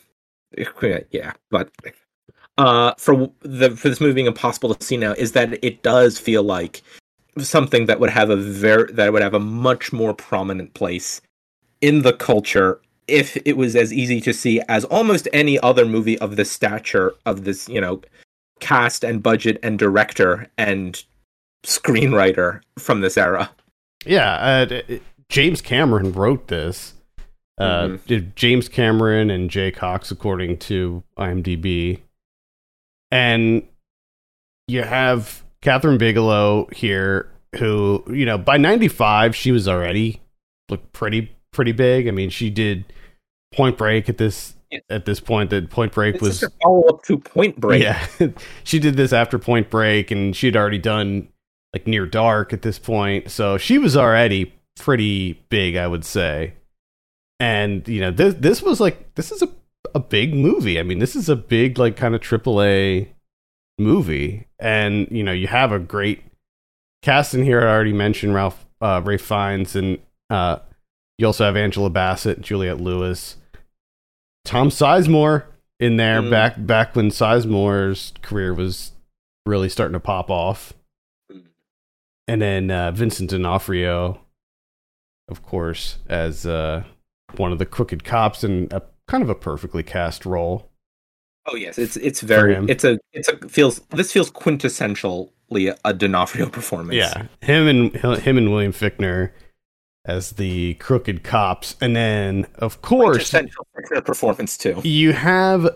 yeah. 1.11 1.33
But 1.49 1.71
uh, 2.57 2.93
for 2.97 3.29
the 3.41 3.71
for 3.71 3.89
this 3.89 4.01
movie 4.01 4.13
being 4.13 4.27
impossible 4.27 4.73
to 4.73 4.85
see 4.85 4.97
now 4.97 5.13
is 5.13 5.33
that 5.33 5.63
it 5.63 5.83
does 5.83 6.17
feel 6.19 6.43
like 6.43 6.81
something 7.39 7.85
that 7.85 7.99
would 7.99 8.09
have 8.09 8.29
a 8.29 8.35
very 8.35 8.91
that 8.93 9.13
would 9.13 9.21
have 9.21 9.33
a 9.33 9.39
much 9.39 9.93
more 9.93 10.13
prominent 10.13 10.73
place 10.73 11.21
in 11.81 12.01
the 12.01 12.13
culture 12.13 12.81
if 13.07 13.37
it 13.45 13.57
was 13.57 13.75
as 13.75 13.91
easy 13.91 14.21
to 14.21 14.33
see 14.33 14.61
as 14.67 14.85
almost 14.85 15.27
any 15.33 15.57
other 15.59 15.85
movie 15.85 16.19
of 16.19 16.35
this 16.35 16.51
stature 16.51 17.13
of 17.25 17.45
this 17.45 17.69
you 17.69 17.79
know 17.79 18.01
cast 18.59 19.03
and 19.03 19.23
budget 19.23 19.57
and 19.63 19.79
director 19.79 20.47
and 20.57 21.03
screenwriter 21.63 22.61
from 22.77 22.99
this 22.99 23.17
era 23.17 23.49
yeah, 24.05 24.65
uh, 24.69 24.97
James 25.29 25.61
Cameron 25.61 26.11
wrote 26.13 26.47
this. 26.47 26.93
Uh, 27.61 27.87
Mhm. 27.87 28.05
did 28.05 28.35
James 28.35 28.67
Cameron 28.67 29.29
and 29.29 29.49
Jay 29.49 29.71
Cocks, 29.71 30.09
according 30.11 30.57
to 30.57 31.03
IMDb, 31.17 31.99
and 33.11 33.63
you 34.67 34.83
have 34.83 35.43
Kathryn 35.61 35.97
Bigelow 35.97 36.67
here, 36.73 37.29
who 37.57 38.03
you 38.11 38.25
know 38.25 38.37
by 38.37 38.57
'95 38.57 39.35
she 39.35 39.51
was 39.51 39.67
already 39.67 40.21
looked 40.69 40.91
pretty 40.93 41.31
pretty 41.51 41.71
big. 41.73 42.07
I 42.07 42.11
mean, 42.11 42.29
she 42.29 42.49
did 42.49 42.85
Point 43.53 43.77
Break 43.77 44.07
at 44.09 44.17
this 44.17 44.55
at 44.89 45.05
this 45.05 45.19
point. 45.19 45.49
That 45.49 45.69
Point 45.69 45.91
Break 45.93 46.15
this 46.15 46.21
was 46.21 46.43
a 46.43 46.49
follow-up 46.63 47.03
to 47.03 47.17
point 47.17 47.59
break 47.59 47.83
yeah, 47.83 48.05
she 48.63 48.79
did 48.79 48.95
this 48.95 49.11
after 49.13 49.37
Point 49.37 49.69
Break, 49.69 50.11
and 50.11 50.35
she 50.35 50.47
had 50.47 50.55
already 50.55 50.77
done 50.79 51.27
like 51.73 51.87
Near 51.87 52.05
Dark 52.05 52.53
at 52.53 52.61
this 52.61 52.79
point, 52.79 53.29
so 53.31 53.57
she 53.57 53.77
was 53.77 53.95
already 53.97 54.53
pretty 54.77 55.33
big, 55.49 55.75
I 55.75 55.87
would 55.87 56.05
say. 56.05 56.53
And 57.41 57.87
you 57.87 57.99
know, 58.01 58.11
this 58.11 58.35
this 58.35 58.61
was 58.61 58.79
like 58.79 59.15
this 59.15 59.31
is 59.31 59.41
a 59.41 59.49
a 59.95 59.99
big 59.99 60.35
movie. 60.35 60.79
I 60.79 60.83
mean, 60.83 60.99
this 60.99 61.15
is 61.15 61.27
a 61.27 61.35
big 61.35 61.79
like 61.79 61.95
kind 61.97 62.13
of 62.13 62.21
AAA 62.21 63.07
movie, 63.79 64.47
and 64.59 65.07
you 65.09 65.23
know, 65.23 65.31
you 65.31 65.47
have 65.47 65.71
a 65.71 65.79
great 65.79 66.21
cast 67.01 67.33
in 67.33 67.41
here. 67.43 67.61
I 67.61 67.71
already 67.71 67.93
mentioned 67.93 68.35
Ralph 68.35 68.63
uh, 68.79 69.01
Ray 69.03 69.17
Fiennes, 69.17 69.75
and 69.75 69.97
uh, 70.29 70.57
you 71.17 71.25
also 71.25 71.43
have 71.45 71.55
Angela 71.57 71.89
Bassett, 71.89 72.41
Juliette 72.41 72.79
Lewis, 72.79 73.37
Tom 74.45 74.69
Sizemore 74.69 75.45
in 75.79 75.97
there 75.97 76.21
Mm. 76.21 76.29
back 76.29 76.53
back 76.63 76.95
when 76.95 77.09
Sizemore's 77.09 78.13
career 78.21 78.53
was 78.53 78.91
really 79.47 79.67
starting 79.67 79.93
to 79.93 79.99
pop 79.99 80.29
off. 80.29 80.73
And 82.27 82.39
then 82.39 82.69
uh, 82.69 82.91
Vincent 82.91 83.31
D'Onofrio, 83.31 84.21
of 85.27 85.41
course, 85.43 85.97
as 86.07 86.45
uh, 86.45 86.83
one 87.37 87.51
of 87.51 87.59
the 87.59 87.65
crooked 87.65 88.03
cops 88.03 88.43
in 88.43 88.67
a 88.71 88.81
kind 89.07 89.23
of 89.23 89.29
a 89.29 89.35
perfectly 89.35 89.83
cast 89.83 90.25
role. 90.25 90.69
oh 91.47 91.55
yes. 91.55 91.77
It's 91.77 91.97
it's 91.97 92.21
very 92.21 92.55
it's 92.69 92.83
a 92.83 92.99
it's 93.13 93.27
a 93.27 93.37
feels 93.49 93.79
this 93.89 94.11
feels 94.11 94.29
quintessentially 94.31 95.29
a 95.85 95.93
D'Onofrio 95.93 96.49
performance. 96.49 96.95
Yeah, 96.95 97.25
him 97.41 97.67
and 97.67 97.95
him 98.19 98.37
and 98.37 98.51
William 98.51 98.71
Fichtner 98.73 99.31
as 100.05 100.31
the 100.31 100.73
crooked 100.75 101.23
cops, 101.23 101.75
and 101.81 101.95
then 101.95 102.47
of 102.55 102.81
course 102.81 103.29
quintessential 103.31 103.65
performance 104.03 104.57
too. 104.57 104.79
you 104.83 105.13
have 105.13 105.67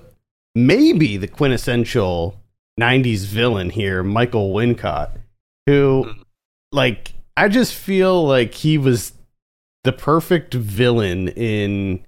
maybe 0.56 1.18
the 1.18 1.28
quintessential 1.28 2.40
90s 2.80 3.26
villain 3.26 3.70
here, 3.70 4.02
Michael 4.04 4.54
Wincott, 4.54 5.12
who, 5.68 6.06
Mm. 6.08 6.24
like, 6.72 7.14
I 7.38 7.48
just 7.50 7.74
feel 7.74 8.26
like 8.26 8.54
he 8.54 8.78
was 8.78 9.12
the 9.86 9.94
perfect 9.94 10.54
villain 10.54 11.30
in 11.30 12.06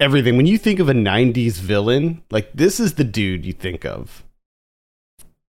everything. 0.00 0.36
When 0.36 0.46
you 0.46 0.56
think 0.56 0.80
of 0.80 0.88
a 0.88 0.94
90s 0.94 1.58
villain, 1.58 2.22
like, 2.30 2.50
this 2.54 2.80
is 2.80 2.94
the 2.94 3.04
dude 3.04 3.44
you 3.44 3.52
think 3.52 3.84
of. 3.84 4.24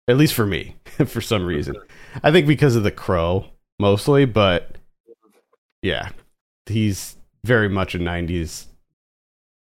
At 0.08 0.17
least 0.17 0.34
for 0.34 0.46
me, 0.46 0.75
for 1.06 1.22
some 1.22 1.46
reason. 1.46 1.75
I 2.24 2.32
think 2.32 2.48
because 2.48 2.75
of 2.75 2.84
the 2.84 2.91
crow, 2.91 3.46
mostly, 3.79 4.25
but 4.25 4.77
yeah, 5.82 6.10
he's 6.65 7.15
very 7.44 7.70
much 7.70 7.96
a 7.96 8.00
90s 8.00 8.65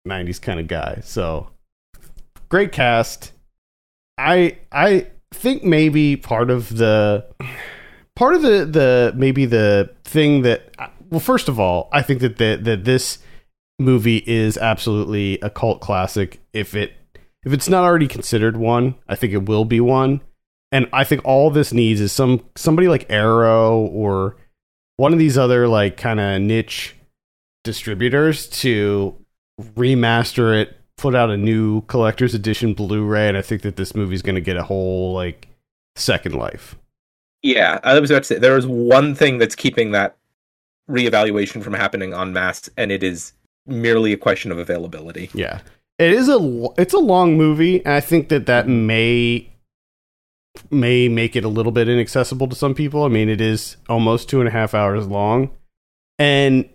90s 0.06 0.40
kind 0.40 0.60
of 0.60 0.68
guy. 0.68 1.00
So 1.02 1.48
great 2.48 2.72
cast. 2.72 3.32
I 4.18 4.58
I 4.70 5.06
think 5.32 5.64
maybe 5.64 6.16
part 6.16 6.50
of 6.50 6.76
the 6.76 7.26
part 8.14 8.34
of 8.34 8.42
the 8.42 8.64
the 8.64 9.12
maybe 9.16 9.46
the 9.46 9.90
thing 10.04 10.42
that 10.42 10.74
well 11.12 11.20
first 11.20 11.48
of 11.48 11.60
all, 11.60 11.88
I 11.92 12.02
think 12.02 12.20
that 12.22 12.38
the, 12.38 12.58
that 12.62 12.84
this 12.84 13.18
movie 13.78 14.24
is 14.26 14.56
absolutely 14.56 15.38
a 15.40 15.50
cult 15.50 15.80
classic 15.80 16.40
if 16.52 16.74
it 16.74 16.94
if 17.44 17.52
it's 17.52 17.68
not 17.68 17.84
already 17.84 18.08
considered 18.08 18.56
one, 18.56 18.94
I 19.08 19.14
think 19.14 19.32
it 19.32 19.46
will 19.46 19.64
be 19.64 19.80
one. 19.80 20.20
And 20.70 20.88
I 20.92 21.04
think 21.04 21.20
all 21.24 21.50
this 21.50 21.72
needs 21.72 22.00
is 22.00 22.12
some 22.12 22.44
somebody 22.56 22.88
like 22.88 23.10
Arrow 23.10 23.78
or 23.78 24.36
one 24.96 25.12
of 25.12 25.18
these 25.18 25.36
other 25.36 25.68
like 25.68 25.98
kind 25.98 26.18
of 26.18 26.40
niche 26.40 26.94
distributors 27.62 28.48
to 28.48 29.14
remaster 29.60 30.58
it, 30.58 30.78
put 30.96 31.14
out 31.14 31.30
a 31.30 31.36
new 31.36 31.82
collector's 31.82 32.34
edition 32.34 32.72
Blu-ray, 32.72 33.28
and 33.28 33.36
I 33.36 33.42
think 33.42 33.62
that 33.62 33.76
this 33.76 33.94
movie's 33.94 34.22
going 34.22 34.34
to 34.34 34.40
get 34.40 34.56
a 34.56 34.62
whole 34.62 35.12
like 35.12 35.48
second 35.94 36.34
life. 36.34 36.76
Yeah, 37.42 37.80
I 37.82 37.98
was 38.00 38.10
about 38.10 38.20
to 38.20 38.24
say 38.24 38.38
there 38.38 38.56
is 38.56 38.66
one 38.66 39.14
thing 39.14 39.36
that's 39.36 39.56
keeping 39.56 39.90
that 39.90 40.16
reevaluation 40.90 41.62
from 41.62 41.74
happening 41.74 42.12
en 42.12 42.32
masse, 42.32 42.68
and 42.76 42.92
it 42.92 43.02
is 43.02 43.32
merely 43.66 44.12
a 44.12 44.16
question 44.16 44.52
of 44.52 44.58
availability. 44.58 45.30
Yeah, 45.34 45.60
it 45.98 46.12
is 46.12 46.28
a 46.28 46.68
it's 46.78 46.94
a 46.94 46.98
long 46.98 47.36
movie, 47.36 47.84
and 47.84 47.94
I 47.94 48.00
think 48.00 48.28
that 48.28 48.46
that 48.46 48.68
may 48.68 49.48
may 50.70 51.08
make 51.08 51.36
it 51.36 51.44
a 51.44 51.48
little 51.48 51.72
bit 51.72 51.88
inaccessible 51.88 52.48
to 52.48 52.56
some 52.56 52.74
people. 52.74 53.04
I 53.04 53.08
mean, 53.08 53.28
it 53.28 53.40
is 53.40 53.76
almost 53.88 54.28
two 54.28 54.40
and 54.40 54.48
a 54.48 54.52
half 54.52 54.74
hours 54.74 55.06
long, 55.06 55.50
and 56.18 56.68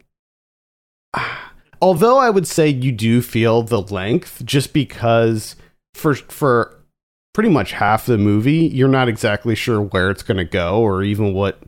although 1.82 2.18
I 2.18 2.30
would 2.30 2.48
say 2.48 2.68
you 2.68 2.92
do 2.92 3.22
feel 3.22 3.64
the 3.64 3.82
length, 3.82 4.44
just 4.46 4.74
because 4.74 5.56
for 5.94 6.16
for 6.16 6.78
pretty 7.34 7.50
much 7.50 7.74
half 7.74 8.06
the 8.08 8.18
movie, 8.18 8.66
you're 8.66 8.88
not 8.88 9.08
exactly 9.08 9.54
sure 9.54 9.80
where 9.80 10.10
it's 10.10 10.24
going 10.24 10.38
to 10.38 10.46
go 10.46 10.82
or 10.82 11.04
even 11.04 11.34
what 11.34 11.62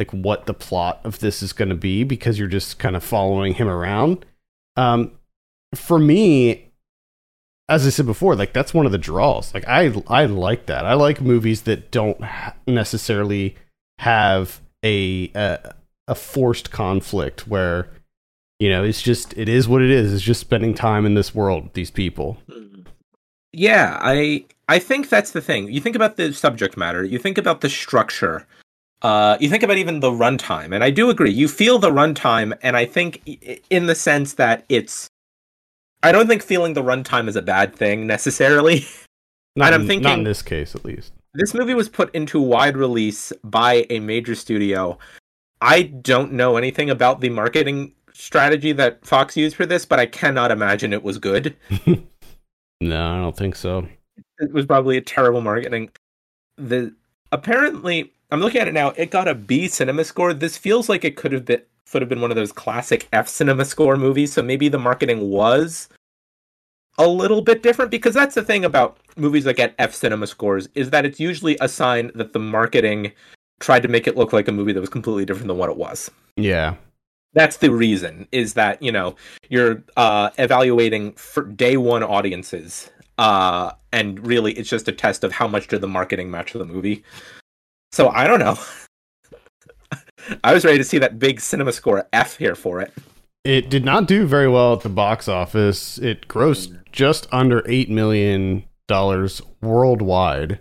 like 0.00 0.10
what 0.12 0.46
the 0.46 0.54
plot 0.54 0.98
of 1.04 1.18
this 1.18 1.42
is 1.42 1.52
going 1.52 1.68
to 1.68 1.74
be 1.74 2.04
because 2.04 2.38
you're 2.38 2.48
just 2.48 2.78
kind 2.78 2.96
of 2.96 3.04
following 3.04 3.52
him 3.52 3.68
around. 3.68 4.24
Um, 4.76 5.12
for 5.74 5.98
me, 5.98 6.70
as 7.68 7.86
I 7.86 7.90
said 7.90 8.06
before, 8.06 8.34
like 8.34 8.54
that's 8.54 8.72
one 8.72 8.86
of 8.86 8.92
the 8.92 8.98
draws. 8.98 9.52
Like 9.52 9.68
I 9.68 9.92
I 10.08 10.24
like 10.24 10.66
that. 10.66 10.86
I 10.86 10.94
like 10.94 11.20
movies 11.20 11.62
that 11.62 11.90
don't 11.90 12.18
necessarily 12.66 13.56
have 13.98 14.62
a, 14.82 15.30
a 15.34 15.74
a 16.08 16.14
forced 16.14 16.70
conflict 16.70 17.46
where 17.46 17.90
you 18.58 18.70
know 18.70 18.82
it's 18.82 19.02
just 19.02 19.36
it 19.36 19.50
is 19.50 19.68
what 19.68 19.82
it 19.82 19.90
is. 19.90 20.14
It's 20.14 20.24
just 20.24 20.40
spending 20.40 20.72
time 20.72 21.04
in 21.04 21.14
this 21.14 21.34
world 21.34 21.64
with 21.64 21.72
these 21.74 21.90
people. 21.90 22.38
Yeah, 23.52 23.98
I 24.00 24.46
I 24.66 24.78
think 24.78 25.10
that's 25.10 25.32
the 25.32 25.42
thing. 25.42 25.70
You 25.70 25.82
think 25.82 25.94
about 25.94 26.16
the 26.16 26.32
subject 26.32 26.78
matter, 26.78 27.04
you 27.04 27.18
think 27.18 27.36
about 27.36 27.60
the 27.60 27.68
structure, 27.68 28.46
uh, 29.02 29.36
you 29.40 29.48
think 29.48 29.62
about 29.62 29.76
even 29.78 30.00
the 30.00 30.10
runtime, 30.10 30.74
and 30.74 30.84
I 30.84 30.90
do 30.90 31.10
agree. 31.10 31.30
You 31.30 31.48
feel 31.48 31.78
the 31.78 31.90
runtime, 31.90 32.56
and 32.62 32.76
I 32.76 32.84
think 32.86 33.22
in 33.70 33.86
the 33.86 33.94
sense 33.94 34.34
that 34.34 34.64
it's. 34.68 35.08
I 36.02 36.12
don't 36.12 36.26
think 36.28 36.42
feeling 36.42 36.72
the 36.74 36.82
runtime 36.82 37.28
is 37.28 37.36
a 37.36 37.42
bad 37.42 37.74
thing 37.74 38.06
necessarily. 38.06 38.86
Not, 39.56 39.72
And 39.72 39.82
I'm 39.82 39.86
thinking- 39.88 40.04
not 40.04 40.18
in 40.18 40.24
this 40.24 40.42
case, 40.42 40.74
at 40.76 40.84
least. 40.84 41.12
this 41.34 41.54
movie 41.54 41.74
was 41.74 41.88
put 41.88 42.14
into 42.14 42.40
wide 42.40 42.76
release 42.76 43.32
by 43.42 43.84
a 43.90 43.98
major 44.00 44.34
studio. 44.36 44.96
I 45.60 45.82
don't 45.82 46.32
know 46.32 46.56
anything 46.56 46.88
about 46.88 47.20
the 47.20 47.28
marketing 47.30 47.92
strategy 48.12 48.72
that 48.72 49.04
Fox 49.04 49.36
used 49.36 49.56
for 49.56 49.66
this, 49.66 49.84
but 49.84 49.98
I 49.98 50.06
cannot 50.06 50.50
imagine 50.52 50.92
it 50.92 51.02
was 51.02 51.18
good. 51.18 51.56
No, 52.82 53.06
I 53.06 53.16
don't 53.20 53.36
think 53.36 53.56
so. 53.56 53.86
it 54.38 54.52
was 54.52 54.64
probably 54.64 54.96
a 54.96 55.02
terrible 55.02 55.42
marketing. 55.42 55.90
The 56.56 56.94
apparently, 57.30 58.10
I'm 58.32 58.40
looking 58.40 58.60
at 58.60 58.68
it 58.68 58.74
now. 58.74 58.90
It 58.90 59.10
got 59.10 59.28
a 59.28 59.34
B 59.34 59.68
cinema 59.68 60.04
score. 60.04 60.32
This 60.32 60.56
feels 60.56 60.88
like 60.88 61.04
it 61.04 61.16
could 61.16 61.32
have 61.32 61.44
been 61.44 61.62
could 61.90 62.02
have 62.02 62.08
been 62.08 62.20
one 62.20 62.30
of 62.30 62.36
those 62.36 62.52
classic 62.52 63.08
F 63.12 63.26
cinema 63.28 63.64
score 63.64 63.96
movies. 63.96 64.32
So 64.32 64.42
maybe 64.42 64.68
the 64.68 64.78
marketing 64.78 65.28
was 65.30 65.88
a 66.98 67.08
little 67.08 67.42
bit 67.42 67.62
different 67.62 67.90
because 67.90 68.14
that's 68.14 68.34
the 68.34 68.44
thing 68.44 68.64
about 68.64 68.98
movies 69.16 69.44
that 69.44 69.56
get 69.56 69.74
F 69.78 69.94
cinema 69.94 70.26
scores 70.28 70.68
is 70.74 70.90
that 70.90 71.04
it's 71.04 71.18
usually 71.18 71.56
a 71.60 71.68
sign 71.68 72.12
that 72.14 72.32
the 72.32 72.38
marketing 72.38 73.12
tried 73.58 73.82
to 73.82 73.88
make 73.88 74.06
it 74.06 74.16
look 74.16 74.32
like 74.32 74.46
a 74.48 74.52
movie 74.52 74.72
that 74.72 74.80
was 74.80 74.88
completely 74.88 75.24
different 75.24 75.48
than 75.48 75.58
what 75.58 75.70
it 75.70 75.76
was. 75.76 76.10
Yeah. 76.36 76.76
that's 77.32 77.58
the 77.58 77.70
reason 77.70 78.26
is 78.32 78.54
that 78.54 78.82
you 78.82 78.92
know 78.92 79.14
you're 79.48 79.82
uh, 79.96 80.30
evaluating 80.38 81.12
for 81.12 81.44
day 81.44 81.76
one 81.76 82.02
audiences, 82.02 82.90
uh, 83.18 83.72
and 83.92 84.24
really 84.26 84.52
it's 84.52 84.68
just 84.68 84.88
a 84.88 84.92
test 84.92 85.24
of 85.24 85.32
how 85.32 85.46
much 85.48 85.68
did 85.68 85.80
the 85.80 85.88
marketing 85.88 86.30
match 86.30 86.52
the 86.52 86.64
movie. 86.64 87.04
So 87.92 88.08
I 88.08 88.26
don't 88.26 88.38
know. 88.38 88.56
I 90.44 90.54
was 90.54 90.64
ready 90.64 90.78
to 90.78 90.84
see 90.84 90.98
that 90.98 91.18
big 91.18 91.40
cinema 91.40 91.72
score 91.72 92.06
F 92.12 92.36
here 92.36 92.54
for 92.54 92.80
it. 92.80 92.92
It 93.44 93.70
did 93.70 93.84
not 93.84 94.06
do 94.06 94.26
very 94.26 94.48
well 94.48 94.74
at 94.74 94.80
the 94.82 94.90
box 94.90 95.26
office. 95.28 95.98
It 95.98 96.28
grossed 96.28 96.78
just 96.92 97.26
under 97.32 97.62
eight 97.66 97.88
million 97.88 98.64
dollars 98.86 99.40
worldwide. 99.62 100.60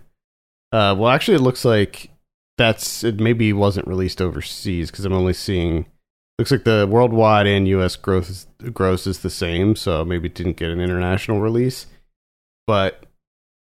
Uh, 0.71 0.95
well, 0.97 1.09
actually, 1.09 1.35
it 1.35 1.41
looks 1.41 1.65
like 1.65 2.09
that's 2.57 3.03
it. 3.03 3.19
Maybe 3.19 3.51
wasn't 3.51 3.87
released 3.87 4.21
overseas 4.21 4.91
because 4.91 5.05
I'm 5.05 5.13
only 5.13 5.33
seeing. 5.33 5.87
Looks 6.37 6.51
like 6.51 6.63
the 6.63 6.87
worldwide 6.89 7.47
and 7.47 7.67
U.S. 7.67 7.97
growth 7.97 8.29
is, 8.29 8.47
gross 8.71 9.05
is 9.05 9.19
the 9.19 9.29
same, 9.29 9.75
so 9.75 10.05
maybe 10.05 10.27
it 10.27 10.35
didn't 10.35 10.55
get 10.55 10.69
an 10.69 10.79
international 10.79 11.41
release. 11.41 11.87
But 12.65 13.05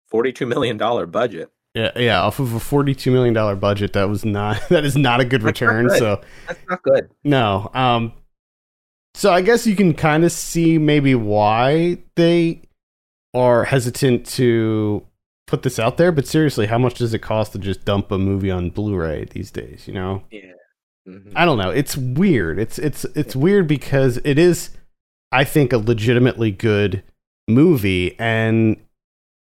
Forty-two 0.09 0.45
million 0.45 0.77
dollar 0.77 1.07
budget. 1.07 1.51
Yeah, 1.73 1.91
yeah, 1.95 2.21
off 2.21 2.39
of 2.39 2.53
a 2.53 2.59
forty-two 2.59 3.11
million 3.11 3.33
dollar 3.33 3.55
budget, 3.55 3.93
that 3.93 4.09
was 4.09 4.25
not 4.25 4.61
that 4.69 4.85
is 4.85 4.95
not 4.97 5.19
a 5.19 5.25
good 5.25 5.41
That's 5.41 5.61
return. 5.61 5.87
good. 5.87 5.99
So 5.99 6.21
That's 6.47 6.59
not 6.69 6.83
good. 6.83 7.09
no. 7.23 7.69
Um 7.73 8.13
so 9.15 9.33
I 9.33 9.41
guess 9.41 9.65
you 9.67 9.75
can 9.75 9.93
kind 9.93 10.23
of 10.23 10.31
see 10.31 10.77
maybe 10.77 11.15
why 11.15 11.97
they 12.15 12.61
are 13.33 13.65
hesitant 13.65 14.25
to 14.27 15.05
put 15.47 15.63
this 15.63 15.79
out 15.79 15.97
there, 15.97 16.11
but 16.11 16.27
seriously, 16.27 16.67
how 16.67 16.77
much 16.77 16.95
does 16.95 17.13
it 17.13 17.19
cost 17.19 17.51
to 17.53 17.59
just 17.59 17.83
dump 17.85 18.11
a 18.11 18.17
movie 18.19 18.51
on 18.51 18.69
Blu-ray 18.69 19.25
these 19.31 19.49
days, 19.51 19.87
you 19.87 19.93
know? 19.95 20.23
Yeah. 20.31 20.41
Mhm. 21.07 21.31
I 21.35 21.45
don't 21.45 21.57
know. 21.57 21.71
It's 21.71 21.97
weird. 21.97 22.59
It's 22.59 22.77
it's 22.77 23.03
it's 23.15 23.35
weird 23.35 23.67
because 23.67 24.17
it 24.23 24.37
is 24.37 24.69
I 25.31 25.43
think 25.43 25.73
a 25.73 25.77
legitimately 25.77 26.51
good 26.51 27.03
movie 27.47 28.15
and 28.19 28.77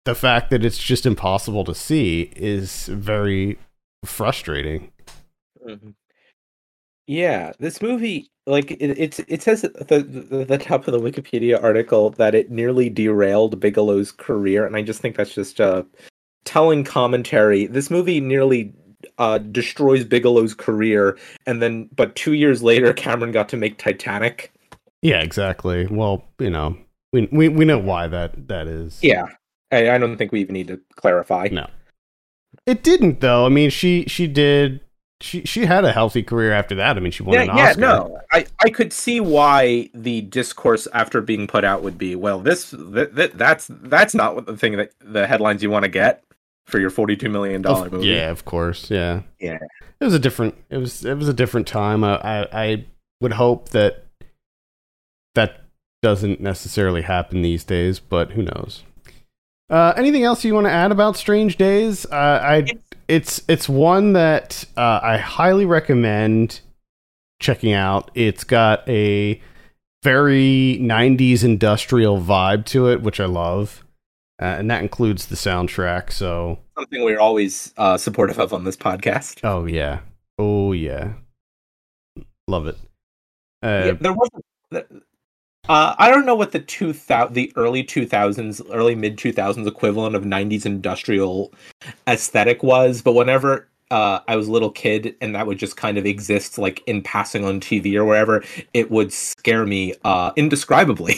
the 0.06 0.16
fact 0.16 0.50
that 0.50 0.66
it's 0.66 0.78
just 0.78 1.06
impossible 1.06 1.64
to 1.66 1.76
see 1.76 2.32
is 2.36 2.88
very 2.88 3.58
frustrating. 4.04 4.92
Mhm. 5.66 5.94
Yeah, 7.08 7.52
this 7.60 7.82
movie, 7.82 8.32
like 8.48 8.72
it, 8.72 8.98
it's 8.98 9.20
it 9.20 9.42
says 9.42 9.64
at 9.64 9.88
the, 9.88 10.00
the 10.02 10.46
the 10.46 10.58
top 10.58 10.88
of 10.88 10.94
the 10.94 11.00
Wikipedia 11.00 11.62
article 11.62 12.12
that 12.12 12.34
it 12.36 12.50
nearly 12.50 12.90
derailed 12.90 13.60
Bigelow's 13.60 14.12
career, 14.12 14.66
and 14.66 14.76
I 14.76 14.82
just 14.82 15.02
think 15.02 15.18
that's 15.18 15.34
just 15.34 15.60
a 15.60 15.86
telling 16.46 16.84
commentary. 16.84 17.68
This 17.68 17.92
movie 17.92 18.22
nearly 18.22 18.74
uh, 19.18 19.40
destroys 19.40 20.06
Bigelow's 20.06 20.54
career, 20.54 21.18
and 21.46 21.62
then 21.62 21.90
but 21.96 22.16
two 22.16 22.34
years 22.34 22.64
later, 22.64 22.94
Cameron 22.94 23.32
got 23.32 23.50
to 23.50 23.58
make 23.58 23.78
Titanic. 23.78 24.52
Yeah, 25.02 25.22
exactly. 25.22 25.88
Well, 25.88 26.24
you 26.40 26.50
know, 26.50 26.78
we 27.12 27.28
we 27.32 27.50
we 27.50 27.66
know 27.66 27.80
why 27.80 28.08
that 28.08 28.48
that 28.48 28.68
is. 28.68 29.00
Yeah, 29.02 29.28
I, 29.72 29.92
I 29.92 29.98
don't 29.98 30.18
think 30.18 30.32
we 30.32 30.42
even 30.42 30.54
need 30.54 30.68
to 30.68 30.80
clarify. 30.96 31.50
No. 31.52 31.68
It 32.66 32.84
didn't 32.84 33.22
though. 33.22 33.46
I 33.46 33.50
mean, 33.50 33.70
she 33.70 34.06
she 34.08 34.28
did 34.28 34.82
she 35.22 35.44
she 35.46 35.66
had 35.66 35.86
a 35.86 35.92
healthy 35.92 36.24
career 36.24 36.52
after 36.52 36.76
that. 36.76 36.98
I 36.98 37.00
mean, 37.00 37.12
she 37.12 37.24
won 37.24 37.36
yeah, 37.36 37.42
an 37.44 37.58
yeah, 37.58 37.70
Oscar. 37.70 37.82
no, 37.82 38.20
I, 38.32 38.46
I 38.64 38.70
could 38.70 38.92
see 38.92 39.20
why 39.20 39.90
the 39.94 40.22
discourse 40.22 40.88
after 40.94 41.22
being 41.22 41.48
put 41.48 41.64
out 41.64 41.84
would 41.84 41.98
be, 41.98 42.16
well, 42.16 42.40
this 42.40 42.72
th- 42.72 43.16
th- 43.16 43.32
that's 43.34 43.68
that's 43.70 44.14
not 44.14 44.36
what 44.36 44.46
the 44.46 44.58
thing 44.58 44.78
that 44.78 44.92
the 45.00 45.28
headlines 45.28 45.64
you 45.64 45.70
want 45.70 45.84
to 45.84 45.90
get 45.90 46.24
for 46.66 46.80
your 46.80 46.90
forty 46.90 47.16
two 47.16 47.30
million 47.30 47.62
dollar 47.62 47.90
movie. 47.90 48.08
Yeah, 48.08 48.30
of 48.30 48.46
course. 48.46 48.90
Yeah. 48.90 49.22
Yeah. 49.40 49.60
It 50.00 50.06
was 50.06 50.14
a 50.14 50.20
different. 50.20 50.56
It 50.70 50.78
was 50.78 51.06
it 51.06 51.16
was 51.16 51.28
a 51.28 51.34
different 51.34 51.68
time. 51.68 52.04
I 52.04 52.18
I, 52.18 52.48
I 52.52 52.86
would 53.22 53.34
hope 53.34 53.70
that 53.70 54.06
that 55.36 55.62
doesn't 56.02 56.42
necessarily 56.42 57.04
happen 57.04 57.42
these 57.42 57.64
days, 57.64 58.00
but 58.00 58.32
who 58.32 58.44
knows? 58.44 58.84
Uh, 59.72 59.94
anything 59.96 60.24
else 60.24 60.44
you 60.44 60.54
want 60.54 60.68
to 60.68 60.72
add 60.72 60.92
about 60.92 61.16
Strange 61.16 61.56
Days? 61.56 62.06
Uh, 62.06 62.40
I 62.44 62.66
it's 63.08 63.42
it's 63.48 63.70
one 63.70 64.14
that 64.14 64.66
uh, 64.76 65.00
I 65.02 65.18
highly 65.18 65.66
recommend 65.66 66.60
checking 67.40 67.72
out. 67.72 68.12
It's 68.14 68.44
got 68.44 68.88
a 68.90 69.42
very 70.04 70.78
90s 70.82 71.44
industrial 71.44 72.20
vibe 72.20 72.66
to 72.66 72.90
it, 72.90 73.02
which 73.02 73.20
I 73.22 73.26
love. 73.26 73.86
Uh, 74.42 74.46
and 74.46 74.70
that 74.70 74.82
includes 74.82 75.28
the 75.28 75.36
soundtrack. 75.36 76.12
So, 76.12 76.60
something 76.78 77.04
we're 77.04 77.20
always 77.20 77.74
uh, 77.78 77.96
supportive 77.98 78.40
of 78.40 78.54
on 78.54 78.66
this 78.66 78.76
podcast. 78.76 79.40
oh 79.44 79.66
yeah, 79.66 80.00
oh 80.38 80.74
yeah, 80.74 81.14
love 82.48 82.68
it. 82.68 82.78
Uh, 83.64 83.84
yeah, 83.86 83.92
there 83.94 84.14
was. 84.14 84.30
Uh, 85.70 85.94
I 86.00 86.10
don't 86.10 86.26
know 86.26 86.36
what 86.36 86.52
the 86.52 86.60
two 86.60 86.92
thousand, 86.92 87.34
the 87.36 87.54
early 87.56 87.84
two 87.84 88.06
thousands, 88.08 88.62
early 88.72 88.96
mid 88.96 89.18
two 89.18 89.32
thousands 89.32 89.68
equivalent 89.68 90.16
of 90.16 90.26
nineties 90.26 90.66
industrial 90.66 91.54
aesthetic 92.08 92.64
was, 92.64 93.02
but 93.02 93.14
whenever 93.14 93.68
uh, 93.92 94.20
I 94.28 94.36
was 94.38 94.48
a 94.48 94.52
little 94.52 94.72
kid 94.72 95.16
and 95.22 95.36
that 95.36 95.46
would 95.46 95.60
just 95.60 95.78
kind 95.78 95.98
of 96.00 96.06
exist, 96.06 96.58
like 96.58 96.82
in 96.88 97.04
passing 97.04 97.46
on 97.46 97.60
TV 97.60 97.96
or 97.96 98.06
wherever, 98.06 98.44
it 98.74 98.90
would 98.90 99.14
scare 99.14 99.66
me 99.66 99.94
uh, 100.04 100.32
indescribably. 100.36 101.16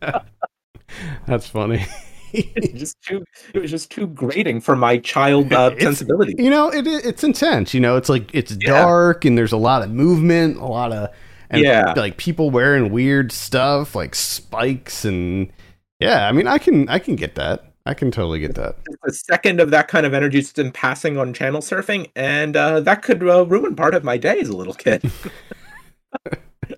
That's 1.26 1.48
funny. 1.48 1.84
It's 2.32 2.78
just 2.78 3.02
too, 3.02 3.24
it 3.54 3.60
was 3.60 3.72
just 3.72 3.90
too 3.90 4.06
grating 4.06 4.60
for 4.60 4.76
my 4.76 4.98
child 4.98 5.52
uh, 5.52 5.76
sensibility. 5.80 6.36
you 6.38 6.48
know, 6.48 6.68
it 6.68 6.86
it's 6.86 7.24
intense. 7.24 7.74
You 7.74 7.80
know, 7.80 7.96
it's 7.96 8.08
like 8.08 8.32
it's 8.32 8.52
Yeah. 8.52 8.68
dark 8.82 9.24
and 9.24 9.36
there's 9.36 9.50
a 9.50 9.56
lot 9.56 9.82
of 9.82 9.90
movement, 9.90 10.56
a 10.58 10.64
lot 10.66 10.92
of 10.92 11.08
and 11.50 11.62
Yeah. 11.62 11.92
like 11.96 12.16
people 12.16 12.50
wearing 12.50 12.90
weird 12.90 13.32
stuff 13.32 13.94
like 13.94 14.14
spikes 14.14 15.04
and 15.04 15.52
yeah. 15.98 16.26
I 16.28 16.32
mean, 16.32 16.46
I 16.46 16.58
can 16.58 16.88
I 16.88 16.98
can 16.98 17.16
get 17.16 17.34
that. 17.34 17.64
I 17.86 17.94
can 17.94 18.10
totally 18.10 18.38
get 18.40 18.54
that. 18.56 18.76
a 19.06 19.10
second 19.12 19.58
of 19.60 19.70
that 19.70 19.88
kind 19.88 20.04
of 20.06 20.14
energy 20.14 20.40
just 20.40 20.58
in 20.58 20.70
passing 20.70 21.16
on 21.18 21.32
channel 21.32 21.60
surfing, 21.60 22.10
and 22.14 22.54
uh, 22.56 22.80
that 22.80 23.02
could 23.02 23.22
uh, 23.26 23.44
ruin 23.46 23.74
part 23.74 23.94
of 23.94 24.04
my 24.04 24.16
day 24.18 24.38
as 24.38 24.48
a 24.48 24.56
little 24.56 24.74
kid. 24.74 25.02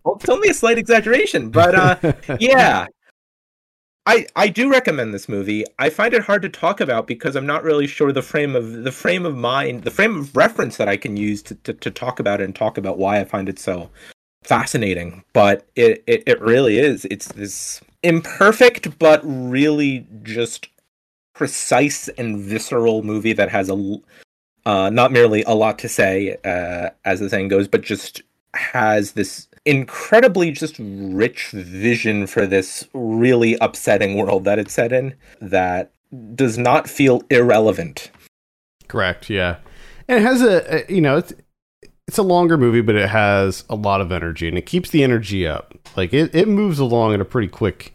well, 0.04 0.16
it's 0.16 0.28
only 0.28 0.48
a 0.48 0.54
slight 0.54 0.78
exaggeration, 0.78 1.50
but 1.50 1.74
uh, 1.74 2.12
yeah, 2.40 2.86
I 4.06 4.26
I 4.36 4.48
do 4.48 4.70
recommend 4.70 5.12
this 5.12 5.28
movie. 5.28 5.64
I 5.78 5.90
find 5.90 6.14
it 6.14 6.22
hard 6.22 6.42
to 6.42 6.48
talk 6.48 6.80
about 6.80 7.06
because 7.06 7.34
I'm 7.36 7.46
not 7.46 7.64
really 7.64 7.86
sure 7.88 8.12
the 8.12 8.22
frame 8.22 8.54
of 8.54 8.84
the 8.84 8.92
frame 8.92 9.26
of 9.26 9.36
mind, 9.36 9.82
the 9.82 9.90
frame 9.90 10.16
of 10.18 10.36
reference 10.36 10.76
that 10.76 10.88
I 10.88 10.96
can 10.96 11.16
use 11.16 11.42
to 11.42 11.54
to, 11.56 11.72
to 11.74 11.90
talk 11.90 12.20
about 12.20 12.40
it 12.40 12.44
and 12.44 12.54
talk 12.54 12.78
about 12.78 12.96
why 12.96 13.20
I 13.20 13.24
find 13.24 13.48
it 13.48 13.58
so 13.58 13.90
fascinating. 14.42 15.24
But 15.32 15.66
it, 15.76 16.02
it 16.06 16.22
it 16.26 16.40
really 16.40 16.78
is. 16.78 17.04
It's 17.06 17.28
this 17.28 17.80
imperfect 18.02 18.98
but 18.98 19.20
really 19.24 20.06
just 20.22 20.68
precise 21.34 22.08
and 22.08 22.38
visceral 22.38 23.02
movie 23.02 23.32
that 23.32 23.48
has 23.48 23.70
a 23.70 23.96
uh, 24.64 24.90
not 24.90 25.10
merely 25.12 25.42
a 25.44 25.54
lot 25.54 25.78
to 25.80 25.88
say, 25.88 26.36
uh, 26.44 26.90
as 27.04 27.20
the 27.20 27.28
saying 27.28 27.48
goes, 27.48 27.66
but 27.66 27.82
just 27.82 28.22
has 28.54 29.12
this 29.12 29.48
incredibly 29.64 30.50
just 30.50 30.76
rich 30.78 31.50
vision 31.50 32.26
for 32.26 32.46
this 32.46 32.86
really 32.92 33.56
upsetting 33.60 34.16
world 34.16 34.44
that 34.44 34.58
it's 34.58 34.72
set 34.72 34.92
in 34.92 35.14
that 35.40 35.92
does 36.34 36.58
not 36.58 36.88
feel 36.88 37.22
irrelevant. 37.30 38.10
Correct. 38.88 39.30
Yeah, 39.30 39.56
and 40.08 40.18
it 40.18 40.22
has 40.22 40.42
a, 40.42 40.88
a 40.88 40.92
you 40.92 41.00
know 41.00 41.22
it's 42.08 42.18
a 42.18 42.22
longer 42.22 42.58
movie, 42.58 42.80
but 42.80 42.94
it 42.94 43.08
has 43.08 43.64
a 43.70 43.74
lot 43.74 44.00
of 44.00 44.12
energy 44.12 44.48
and 44.48 44.58
it 44.58 44.66
keeps 44.66 44.90
the 44.90 45.02
energy 45.02 45.46
up. 45.46 45.74
Like 45.96 46.12
it 46.12 46.34
it 46.34 46.48
moves 46.48 46.78
along 46.78 47.14
at 47.14 47.20
a 47.20 47.24
pretty 47.24 47.48
quick 47.48 47.94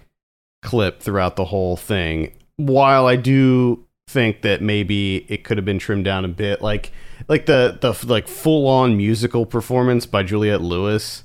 clip 0.62 1.02
throughout 1.02 1.36
the 1.36 1.46
whole 1.46 1.78
thing. 1.78 2.34
While 2.56 3.06
I 3.06 3.15
do 3.15 3.86
think 4.08 4.41
that 4.41 4.62
maybe 4.62 5.26
it 5.30 5.43
could 5.43 5.58
have 5.58 5.65
been 5.65 5.80
trimmed 5.80 6.06
down 6.06 6.26
a 6.26 6.30
bit, 6.30 6.62
like 6.62 6.91
like 7.28 7.46
the 7.46 7.78
the 7.80 7.93
like 8.08 8.28
full 8.28 8.67
on 8.67 8.98
musical 8.98 9.46
performance 9.46 10.06
by 10.06 10.24
Juliette 10.24 10.62
Lewis. 10.62 11.24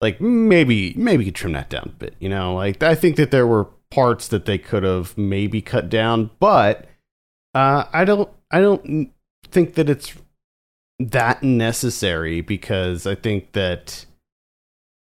Like 0.00 0.20
maybe 0.20 0.94
maybe 0.96 1.24
you 1.24 1.30
could 1.30 1.36
trim 1.36 1.52
that 1.52 1.70
down 1.70 1.84
a 1.86 1.98
bit. 1.98 2.14
You 2.18 2.28
know, 2.28 2.54
like 2.54 2.82
I 2.82 2.94
think 2.94 3.16
that 3.16 3.30
there 3.30 3.46
were 3.46 3.68
parts 3.90 4.28
that 4.28 4.46
they 4.46 4.58
could 4.58 4.82
have 4.82 5.16
maybe 5.18 5.60
cut 5.60 5.88
down, 5.88 6.30
but 6.40 6.86
uh, 7.54 7.84
I 7.92 8.04
don't 8.04 8.28
I 8.50 8.60
don't 8.60 9.12
think 9.50 9.74
that 9.74 9.90
it's 9.90 10.14
that 11.10 11.42
necessary 11.42 12.40
because 12.40 13.06
I 13.06 13.14
think 13.14 13.52
that 13.52 14.06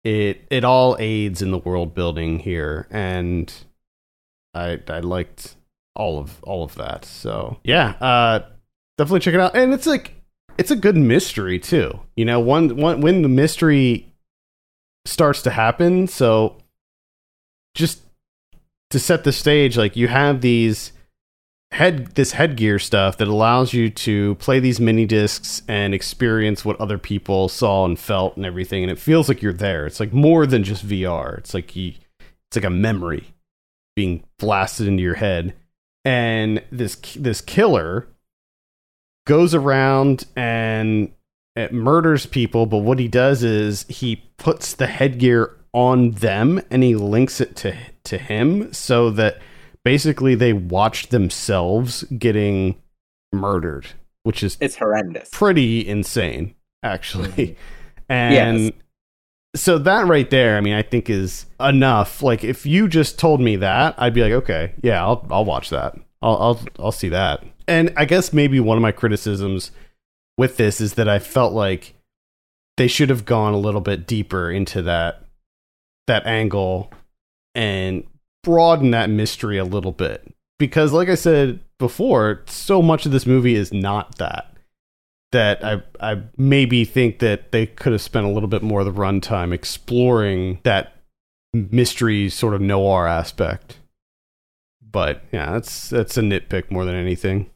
it 0.04 0.46
it 0.50 0.64
all 0.64 0.96
aids 0.98 1.42
in 1.42 1.50
the 1.50 1.58
world 1.58 1.94
building 1.94 2.38
here 2.38 2.86
and 2.90 3.52
I 4.54 4.80
I 4.88 5.00
liked 5.00 5.56
all 5.94 6.18
of 6.18 6.42
all 6.44 6.62
of 6.62 6.74
that. 6.76 7.04
So 7.04 7.58
yeah, 7.64 7.94
uh 8.00 8.40
definitely 8.98 9.20
check 9.20 9.34
it 9.34 9.40
out. 9.40 9.56
And 9.56 9.72
it's 9.72 9.86
like 9.86 10.14
it's 10.58 10.70
a 10.70 10.76
good 10.76 10.96
mystery 10.96 11.58
too. 11.58 12.00
You 12.14 12.24
know, 12.24 12.40
one 12.40 12.76
one 12.76 13.00
when 13.00 13.22
the 13.22 13.28
mystery 13.28 14.12
starts 15.04 15.42
to 15.42 15.50
happen, 15.50 16.06
so 16.06 16.58
just 17.74 18.02
to 18.90 18.98
set 18.98 19.24
the 19.24 19.32
stage, 19.32 19.76
like 19.76 19.96
you 19.96 20.08
have 20.08 20.40
these 20.40 20.92
head 21.72 22.14
this 22.14 22.32
headgear 22.32 22.78
stuff 22.78 23.18
that 23.18 23.28
allows 23.28 23.72
you 23.72 23.90
to 23.90 24.34
play 24.36 24.60
these 24.60 24.80
mini 24.80 25.04
discs 25.04 25.62
and 25.68 25.94
experience 25.94 26.64
what 26.64 26.80
other 26.80 26.98
people 26.98 27.48
saw 27.48 27.84
and 27.84 27.98
felt 27.98 28.36
and 28.36 28.46
everything 28.46 28.82
and 28.82 28.90
it 28.90 28.98
feels 28.98 29.28
like 29.28 29.42
you're 29.42 29.52
there. 29.52 29.86
It's 29.86 30.00
like 30.00 30.12
more 30.12 30.46
than 30.46 30.64
just 30.64 30.86
vr 30.86 31.38
it's 31.38 31.54
like 31.54 31.74
you 31.74 31.94
it's 32.18 32.56
like 32.56 32.64
a 32.64 32.70
memory 32.70 33.34
being 33.94 34.24
blasted 34.38 34.86
into 34.86 35.02
your 35.02 35.16
head. 35.16 35.54
And 36.04 36.62
this 36.70 36.96
this 37.16 37.40
killer 37.40 38.08
goes 39.26 39.54
around 39.54 40.24
and 40.36 41.12
murders 41.72 42.26
people 42.26 42.66
but 42.66 42.78
what 42.78 42.98
he 42.98 43.08
does 43.08 43.42
is 43.42 43.86
he 43.88 44.22
puts 44.36 44.74
the 44.74 44.86
headgear 44.86 45.56
on 45.72 46.12
them 46.12 46.60
and 46.70 46.82
he 46.82 46.94
links 46.94 47.40
it 47.40 47.56
to 47.56 47.76
to 48.04 48.18
him 48.18 48.72
so 48.72 49.10
that 49.10 49.40
basically 49.86 50.34
they 50.34 50.52
watched 50.52 51.10
themselves 51.10 52.02
getting 52.18 52.74
murdered 53.32 53.86
which 54.24 54.42
is 54.42 54.58
It's 54.60 54.74
horrendous. 54.76 55.28
pretty 55.32 55.86
insane 55.86 56.54
actually. 56.82 57.28
Mm-hmm. 57.28 57.52
And 58.08 58.60
Yes. 58.64 58.72
so 59.56 59.78
that 59.78 60.06
right 60.06 60.28
there 60.30 60.56
i 60.56 60.60
mean 60.60 60.74
i 60.74 60.82
think 60.82 61.08
is 61.10 61.46
enough. 61.60 62.22
Like 62.22 62.42
if 62.44 62.66
you 62.66 62.86
just 62.88 63.18
told 63.18 63.40
me 63.40 63.56
that 63.56 63.94
i'd 63.98 64.14
be 64.14 64.22
like 64.22 64.32
okay 64.42 64.74
yeah 64.82 65.00
i'll 65.04 65.24
i'll 65.30 65.44
watch 65.44 65.70
that. 65.70 65.94
I'll 66.22 66.36
i'll, 66.36 66.60
I'll 66.78 66.92
see 66.92 67.08
that. 67.10 67.44
And 67.68 67.92
i 67.96 68.04
guess 68.04 68.32
maybe 68.32 68.58
one 68.60 68.76
of 68.78 68.82
my 68.82 68.92
criticisms 68.92 69.70
with 70.38 70.56
this 70.56 70.80
is 70.80 70.94
that 70.94 71.08
i 71.08 71.18
felt 71.18 71.52
like 71.52 71.94
they 72.76 72.86
should 72.88 73.08
have 73.10 73.24
gone 73.24 73.54
a 73.54 73.58
little 73.58 73.80
bit 73.80 74.06
deeper 74.06 74.50
into 74.50 74.82
that 74.82 75.22
that 76.06 76.26
angle 76.26 76.92
and 77.54 78.04
broaden 78.46 78.92
that 78.92 79.10
mystery 79.10 79.58
a 79.58 79.64
little 79.64 79.92
bit 79.92 80.32
because 80.58 80.92
like 80.92 81.08
i 81.08 81.14
said 81.14 81.58
before 81.78 82.42
so 82.46 82.80
much 82.80 83.04
of 83.04 83.12
this 83.12 83.26
movie 83.26 83.54
is 83.54 83.72
not 83.72 84.16
that 84.18 84.52
that 85.32 85.62
I 85.64 85.82
I 86.00 86.22
maybe 86.38 86.84
think 86.84 87.18
that 87.18 87.50
they 87.50 87.66
could 87.66 87.92
have 87.92 88.00
spent 88.00 88.24
a 88.24 88.30
little 88.30 88.48
bit 88.48 88.62
more 88.62 88.80
of 88.80 88.86
the 88.86 88.92
runtime 88.92 89.52
exploring 89.52 90.60
that 90.62 90.94
mystery 91.52 92.30
sort 92.30 92.54
of 92.54 92.60
noir 92.60 93.08
aspect. 93.08 93.78
But 94.80 95.22
yeah, 95.32 95.50
that's 95.52 95.90
that's 95.90 96.16
a 96.16 96.20
nitpick 96.22 96.70
more 96.70 96.84
than 96.84 96.94
anything. 96.94 97.50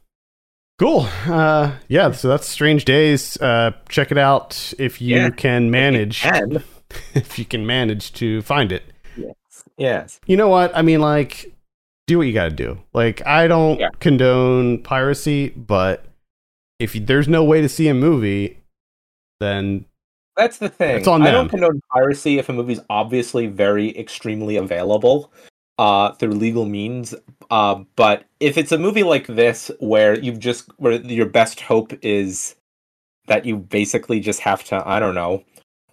Cool. 0.79 1.07
Uh 1.25 1.77
yeah, 1.87 2.11
so 2.11 2.27
that's 2.27 2.47
Strange 2.47 2.83
Days. 2.85 3.37
Uh 3.41 3.71
check 3.87 4.11
it 4.11 4.17
out 4.17 4.73
if 4.77 5.01
you 5.01 5.15
Yeah. 5.15 5.29
can 5.29 5.71
manage 5.71 6.25
if 7.15 7.39
you 7.39 7.45
can 7.45 7.65
manage 7.65 8.11
to 8.13 8.41
find 8.41 8.71
it. 8.73 8.83
Yes, 9.81 10.19
You 10.25 10.37
know 10.37 10.47
what? 10.47 10.75
I 10.75 10.81
mean 10.81 11.01
like 11.01 11.51
do 12.07 12.17
what 12.17 12.27
you 12.27 12.33
got 12.33 12.45
to 12.45 12.55
do. 12.55 12.79
Like 12.93 13.25
I 13.25 13.47
don't 13.47 13.79
Yeah. 13.79 13.89
condone 13.99 14.81
piracy, 14.83 15.49
but 15.49 16.05
if 16.79 16.95
you, 16.95 17.01
there's 17.01 17.27
no 17.27 17.43
way 17.43 17.61
to 17.61 17.69
see 17.69 17.87
a 17.87 17.93
movie, 17.93 18.57
then 19.39 19.85
that's 20.37 20.57
the 20.57 20.69
thing. 20.69 20.97
It's 20.97 21.07
on 21.07 21.21
I 21.21 21.25
them. 21.25 21.33
don't 21.33 21.49
condone 21.49 21.81
piracy 21.91 22.37
if 22.39 22.49
a 22.49 22.53
movie's 22.53 22.79
obviously 22.89 23.47
very 23.47 23.95
extremely 23.97 24.55
available 24.55 25.31
uh, 25.77 26.13
through 26.13 26.31
legal 26.33 26.65
means. 26.65 27.13
Uh, 27.49 27.83
but 27.95 28.25
if 28.39 28.57
it's 28.57 28.71
a 28.71 28.77
movie 28.77 29.03
like 29.03 29.27
this 29.27 29.69
where 29.79 30.17
you've 30.17 30.39
just 30.39 30.69
where 30.77 30.93
your 30.93 31.25
best 31.27 31.61
hope 31.61 31.93
is 32.01 32.55
that 33.27 33.45
you 33.45 33.57
basically 33.57 34.19
just 34.19 34.39
have 34.39 34.63
to, 34.65 34.81
I 34.87 34.99
don't 34.99 35.15
know, 35.15 35.43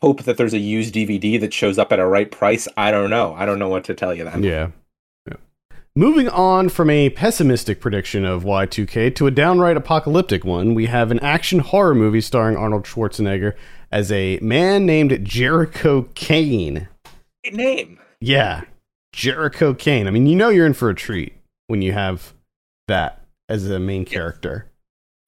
hope 0.03 0.25
that 0.25 0.37
there's 0.37 0.55
a 0.55 0.59
used 0.59 0.95
DVD 0.95 1.41
that 1.41 1.53
shows 1.53 1.79
up 1.79 1.93
at 1.93 1.99
a 1.99 2.07
right 2.07 2.31
price. 2.31 2.69
I 2.77 2.91
don't 2.91 3.11
know. 3.11 3.35
I 3.35 3.47
don't 3.47 3.59
know 3.59 3.69
what 3.69 3.85
to 3.85 3.95
tell 3.95 4.15
you 4.15 4.25
then. 4.25 4.43
Yeah. 4.43 4.71
yeah. 5.27 5.37
Moving 5.95 6.29
on 6.29 6.69
from 6.69 6.91
a 6.91 7.11
pessimistic 7.11 7.81
prediction 7.81 8.25
of 8.25 8.45
Y2K 8.45 9.15
to 9.17 9.27
a 9.27 9.31
downright 9.31 9.77
apocalyptic 9.77 10.45
one, 10.45 10.75
we 10.75 10.87
have 10.87 11.11
an 11.11 11.21
action 11.21 11.59
horror 11.59 11.95
movie 11.95 12.21
starring 12.21 12.57
Arnold 12.57 12.85
Schwarzenegger 12.85 13.55
as 13.91 14.13
a 14.13 14.39
man 14.41 14.87
named 14.87 15.25
Jericho 15.25 16.09
Kane. 16.15 16.89
Great 17.43 17.55
name. 17.55 18.01
Yeah, 18.21 18.63
Jericho 19.13 19.75
Kane. 19.75 20.07
I 20.07 20.11
mean, 20.11 20.27
you 20.27 20.37
know 20.37 20.49
you're 20.49 20.67
in 20.67 20.75
for 20.75 20.91
a 20.91 20.95
treat 20.95 21.35
when 21.67 21.83
you 21.83 21.93
have 21.93 22.35
that 22.87 23.25
as 23.49 23.69
a 23.69 23.79
main 23.79 24.05
character. 24.05 24.68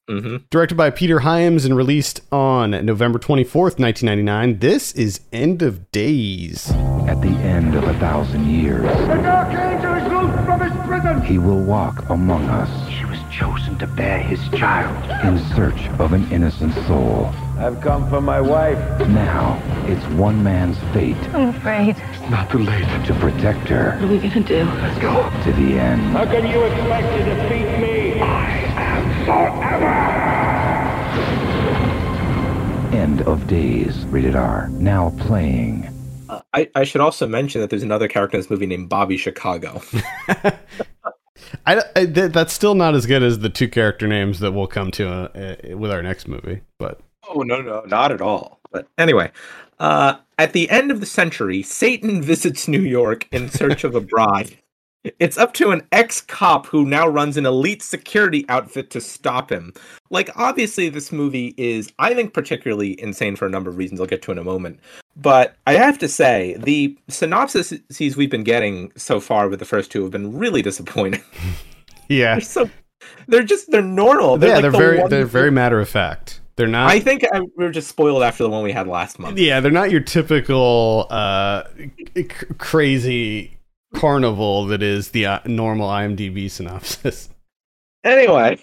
Hmm 0.08 0.36
Directed 0.50 0.76
by 0.76 0.90
Peter 0.90 1.20
Hyams 1.20 1.64
and 1.64 1.76
released 1.76 2.20
on 2.32 2.70
November 2.84 3.18
24th, 3.18 3.78
1999, 3.78 4.58
this 4.58 4.92
is 4.92 5.20
End 5.32 5.62
of 5.62 5.90
Days. 5.92 6.70
At 7.06 7.20
the 7.20 7.28
end 7.28 7.74
of 7.74 7.84
a 7.84 7.94
thousand 7.98 8.46
years, 8.48 8.82
the 8.82 9.14
Dark 9.22 9.52
Angel 9.54 9.94
is 9.94 10.12
loosed 10.12 10.44
from 10.44 10.60
his 10.60 10.86
prison. 10.86 11.22
he 11.22 11.38
will 11.38 11.62
walk 11.62 12.08
among 12.10 12.44
us. 12.48 12.88
He 12.88 13.04
was 13.04 13.18
chosen 13.30 13.78
to 13.78 13.86
bear 13.86 14.18
his 14.18 14.40
child 14.50 14.96
in 15.26 15.38
search 15.54 15.88
of 16.00 16.12
an 16.12 16.30
innocent 16.32 16.74
soul. 16.86 17.26
I've 17.58 17.80
come 17.80 18.08
for 18.08 18.20
my 18.20 18.40
wife. 18.40 18.78
Now, 19.08 19.60
it's 19.86 20.04
one 20.14 20.42
man's 20.42 20.78
fate 20.94 21.16
I'm 21.34 21.50
afraid. 21.50 21.96
Not 22.30 22.50
too 22.50 22.58
late. 22.58 22.86
to 23.06 23.14
protect 23.14 23.68
her 23.68 23.92
What 24.00 24.04
are 24.04 24.08
we 24.08 24.18
gonna 24.18 24.40
do? 24.40 24.64
Let's 24.64 24.98
go. 25.00 25.30
to 25.44 25.52
the 25.52 25.78
end. 25.78 26.00
How 26.12 26.24
can 26.24 26.46
you 26.46 26.62
expect 26.64 27.06
to 27.16 27.24
defeat 27.24 27.78
me? 27.80 28.09
I 28.22 28.50
am 28.76 29.24
forever. 32.90 32.96
End 32.96 33.22
of 33.22 33.46
Days. 33.46 34.04
Rated 34.06 34.36
R. 34.36 34.68
Now 34.70 35.10
playing. 35.18 35.88
Uh, 36.28 36.40
I, 36.52 36.68
I 36.74 36.84
should 36.84 37.00
also 37.00 37.26
mention 37.26 37.60
that 37.60 37.70
there's 37.70 37.82
another 37.82 38.08
character 38.08 38.36
in 38.36 38.40
this 38.42 38.50
movie 38.50 38.66
named 38.66 38.88
Bobby 38.88 39.16
Chicago. 39.16 39.80
I, 41.66 41.82
I- 41.96 42.06
th- 42.06 42.32
that's 42.32 42.52
still 42.52 42.74
not 42.74 42.94
as 42.94 43.06
good 43.06 43.22
as 43.22 43.38
the 43.40 43.48
two 43.48 43.68
character 43.68 44.06
names 44.06 44.40
that 44.40 44.52
we'll 44.52 44.66
come 44.66 44.90
to 44.92 45.08
uh, 45.08 45.56
uh, 45.72 45.76
with 45.76 45.90
our 45.90 46.02
next 46.02 46.28
movie. 46.28 46.60
But 46.78 47.00
Oh 47.28 47.42
no, 47.42 47.60
no, 47.60 47.82
not 47.86 48.12
at 48.12 48.20
all. 48.20 48.60
But 48.72 48.88
anyway, 48.98 49.30
uh, 49.78 50.16
at 50.38 50.52
the 50.52 50.68
end 50.70 50.90
of 50.90 51.00
the 51.00 51.06
century, 51.06 51.62
Satan 51.62 52.22
visits 52.30 52.66
New 52.68 52.80
York 52.82 53.28
in 53.32 53.48
search 53.48 53.84
of 53.84 53.94
a 53.94 54.00
bride. 54.00 54.56
It's 55.18 55.38
up 55.38 55.54
to 55.54 55.70
an 55.70 55.82
ex-cop 55.92 56.66
who 56.66 56.84
now 56.84 57.08
runs 57.08 57.38
an 57.38 57.46
elite 57.46 57.82
security 57.82 58.44
outfit 58.50 58.90
to 58.90 59.00
stop 59.00 59.50
him. 59.50 59.72
Like, 60.10 60.28
obviously, 60.36 60.90
this 60.90 61.10
movie 61.10 61.54
is, 61.56 61.90
I 61.98 62.12
think, 62.12 62.34
particularly 62.34 63.00
insane 63.00 63.34
for 63.34 63.46
a 63.46 63.50
number 63.50 63.70
of 63.70 63.78
reasons 63.78 64.00
I'll 64.00 64.06
get 64.06 64.20
to 64.22 64.32
in 64.32 64.36
a 64.36 64.44
moment. 64.44 64.78
But 65.16 65.56
I 65.66 65.74
have 65.74 65.98
to 66.00 66.08
say, 66.08 66.54
the 66.58 66.98
synopses 67.08 67.72
we've 67.98 68.30
been 68.30 68.44
getting 68.44 68.92
so 68.94 69.20
far 69.20 69.48
with 69.48 69.58
the 69.58 69.64
first 69.64 69.90
two 69.90 70.02
have 70.02 70.10
been 70.10 70.36
really 70.36 70.60
disappointing. 70.60 71.22
yeah, 72.08 72.34
they're 72.34 72.40
so, 72.42 72.70
they're 73.26 73.42
just, 73.42 73.70
they're 73.70 73.80
normal. 73.80 74.36
They're 74.36 74.50
yeah, 74.50 74.54
like 74.56 74.62
they're 74.62 74.70
the 74.70 74.78
very, 74.78 75.08
they're 75.08 75.24
very 75.24 75.50
matter 75.50 75.80
of 75.80 75.88
fact. 75.88 76.40
They're 76.56 76.66
not. 76.66 76.90
I 76.90 77.00
think 77.00 77.24
I, 77.32 77.40
we 77.40 77.64
were 77.64 77.70
just 77.70 77.88
spoiled 77.88 78.22
after 78.22 78.42
the 78.42 78.50
one 78.50 78.62
we 78.62 78.72
had 78.72 78.86
last 78.86 79.18
month. 79.18 79.38
yeah, 79.38 79.60
they're 79.60 79.70
not 79.70 79.90
your 79.90 80.02
typical 80.02 81.06
uh, 81.08 81.62
c- 82.14 82.24
crazy 82.58 83.56
carnival 83.94 84.66
that 84.66 84.82
is 84.82 85.10
the 85.10 85.26
uh, 85.26 85.40
normal 85.46 85.88
IMDb 85.88 86.50
synopsis. 86.50 87.28
Anyway, 88.02 88.58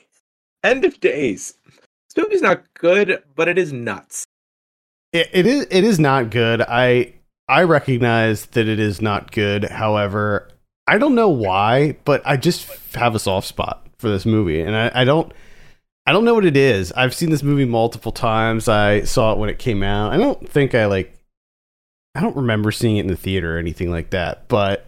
end 0.63 0.83
of 0.83 0.99
days. 0.99 1.53
This 1.65 2.23
movie's 2.23 2.41
not 2.41 2.63
good, 2.73 3.21
but 3.35 3.47
it 3.47 3.57
is 3.57 3.71
nuts. 3.71 4.25
It, 5.13 5.29
it 5.31 5.45
is 5.45 5.67
it 5.69 5.83
is 5.83 5.99
not 5.99 6.31
good. 6.31 6.61
I 6.61 7.13
I 7.47 7.63
recognize 7.63 8.47
that 8.47 8.67
it 8.67 8.79
is 8.79 9.01
not 9.01 9.31
good. 9.31 9.65
However, 9.65 10.49
I 10.87 10.97
don't 10.97 11.15
know 11.15 11.29
why, 11.29 11.97
but 12.03 12.21
I 12.25 12.37
just 12.37 12.67
have 12.95 13.13
a 13.13 13.19
soft 13.19 13.47
spot 13.47 13.87
for 13.97 14.09
this 14.09 14.25
movie, 14.25 14.61
and 14.61 14.75
I, 14.75 14.91
I 14.93 15.03
don't 15.03 15.31
I 16.07 16.13
don't 16.13 16.25
know 16.25 16.33
what 16.33 16.45
it 16.45 16.57
is. 16.57 16.91
I've 16.93 17.13
seen 17.13 17.29
this 17.29 17.43
movie 17.43 17.65
multiple 17.65 18.13
times. 18.13 18.67
I 18.69 19.01
saw 19.03 19.33
it 19.33 19.37
when 19.37 19.49
it 19.49 19.59
came 19.59 19.83
out. 19.83 20.13
I 20.13 20.17
don't 20.17 20.47
think 20.49 20.73
I 20.73 20.85
like. 20.85 21.13
I 22.15 22.21
don't 22.21 22.35
remember 22.35 22.71
seeing 22.71 22.97
it 22.97 23.01
in 23.01 23.07
the 23.07 23.15
theater 23.15 23.55
or 23.55 23.59
anything 23.59 23.91
like 23.91 24.09
that, 24.11 24.47
but 24.47 24.87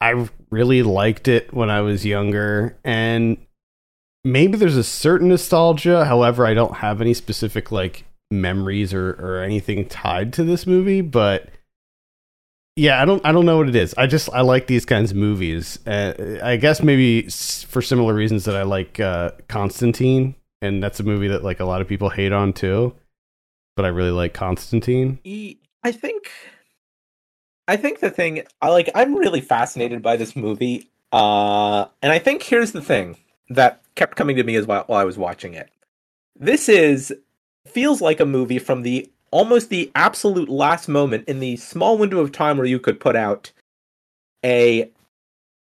I 0.00 0.28
really 0.50 0.82
liked 0.82 1.28
it 1.28 1.52
when 1.54 1.70
I 1.70 1.80
was 1.80 2.04
younger, 2.04 2.76
and 2.84 3.38
maybe 4.24 4.56
there's 4.56 4.76
a 4.76 4.84
certain 4.84 5.28
nostalgia. 5.28 6.04
However, 6.04 6.46
I 6.46 6.54
don't 6.54 6.76
have 6.76 7.00
any 7.00 7.14
specific 7.14 7.72
like 7.72 8.04
memories 8.30 8.92
or 8.92 9.10
or 9.12 9.42
anything 9.42 9.86
tied 9.86 10.32
to 10.34 10.44
this 10.44 10.66
movie, 10.66 11.00
but 11.00 11.48
yeah, 12.76 13.00
I 13.00 13.04
don't 13.04 13.24
I 13.24 13.32
don't 13.32 13.46
know 13.46 13.58
what 13.58 13.68
it 13.68 13.76
is. 13.76 13.94
I 13.96 14.06
just 14.06 14.28
I 14.32 14.40
like 14.40 14.66
these 14.66 14.84
kinds 14.84 15.12
of 15.12 15.16
movies. 15.16 15.78
Uh, 15.86 16.40
I 16.42 16.56
guess 16.56 16.82
maybe 16.82 17.28
for 17.28 17.80
similar 17.80 18.14
reasons 18.14 18.44
that 18.46 18.56
I 18.56 18.62
like 18.62 18.98
uh, 18.98 19.30
Constantine, 19.48 20.34
and 20.60 20.82
that's 20.82 20.98
a 20.98 21.04
movie 21.04 21.28
that 21.28 21.44
like 21.44 21.60
a 21.60 21.64
lot 21.64 21.80
of 21.80 21.88
people 21.88 22.08
hate 22.10 22.32
on 22.32 22.52
too. 22.52 22.94
But 23.76 23.84
I 23.84 23.88
really 23.88 24.10
like 24.10 24.34
Constantine. 24.34 25.18
I 25.84 25.92
think, 25.92 26.30
I 27.66 27.76
think 27.76 28.00
the 28.00 28.10
thing, 28.10 28.42
I 28.60 28.70
like, 28.70 28.90
I'm 28.94 29.14
really 29.14 29.40
fascinated 29.40 30.02
by 30.02 30.16
this 30.16 30.36
movie. 30.36 30.90
Uh, 31.12 31.86
and 32.02 32.12
I 32.12 32.18
think 32.18 32.42
here's 32.42 32.72
the 32.72 32.82
thing 32.82 33.16
that 33.48 33.82
kept 33.94 34.16
coming 34.16 34.36
to 34.36 34.44
me 34.44 34.56
as 34.56 34.66
while, 34.66 34.84
while 34.86 35.00
I 35.00 35.04
was 35.04 35.16
watching 35.16 35.54
it. 35.54 35.70
This 36.36 36.68
is 36.68 37.12
feels 37.66 38.00
like 38.00 38.20
a 38.20 38.26
movie 38.26 38.58
from 38.58 38.82
the 38.82 39.10
almost 39.30 39.70
the 39.70 39.90
absolute 39.94 40.48
last 40.48 40.88
moment 40.88 41.26
in 41.28 41.40
the 41.40 41.56
small 41.56 41.96
window 41.96 42.18
of 42.18 42.32
time 42.32 42.56
where 42.56 42.66
you 42.66 42.78
could 42.78 43.00
put 43.00 43.16
out 43.16 43.52
a 44.44 44.90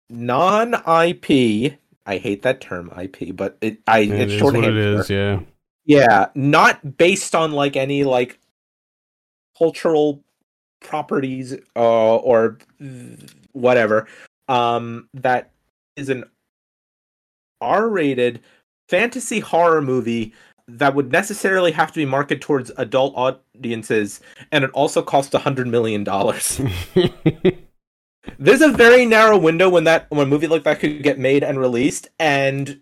non-IP 0.09 1.77
I 2.05 2.17
hate 2.17 2.41
that 2.41 2.61
term 2.61 2.91
IP, 2.99 3.35
but 3.35 3.57
it 3.61 3.79
I 3.87 3.99
It 3.99 4.11
it's 4.11 4.33
shorthand. 4.33 4.65
it 4.65 4.77
is, 4.77 5.09
yeah. 5.09 5.39
Yeah, 5.85 6.27
not 6.35 6.97
based 6.97 7.35
on 7.35 7.51
like 7.51 7.75
any 7.75 8.03
like 8.03 8.39
cultural 9.57 10.22
properties 10.83 11.55
uh, 11.75 12.15
or 12.17 12.57
whatever. 13.53 14.07
Um, 14.47 15.09
that 15.13 15.51
is 15.95 16.09
an 16.09 16.25
R-rated 17.61 18.41
fantasy 18.89 19.39
horror 19.39 19.81
movie 19.81 20.33
that 20.67 20.95
would 20.95 21.11
necessarily 21.11 21.71
have 21.71 21.91
to 21.91 21.99
be 21.99 22.05
marketed 22.05 22.41
towards 22.41 22.71
adult 22.77 23.13
audiences, 23.15 24.21
and 24.51 24.63
it 24.63 24.71
also 24.71 25.01
cost 25.01 25.33
a 25.33 25.39
hundred 25.39 25.67
million 25.67 26.03
dollars. 26.03 26.61
There's 28.39 28.61
a 28.61 28.71
very 28.71 29.05
narrow 29.05 29.37
window 29.37 29.69
when 29.69 29.83
that 29.83 30.09
when 30.09 30.27
a 30.27 30.29
movie 30.29 30.47
like 30.47 30.63
that 30.63 30.79
could 30.79 31.03
get 31.03 31.19
made 31.19 31.43
and 31.43 31.59
released, 31.59 32.09
and 32.19 32.81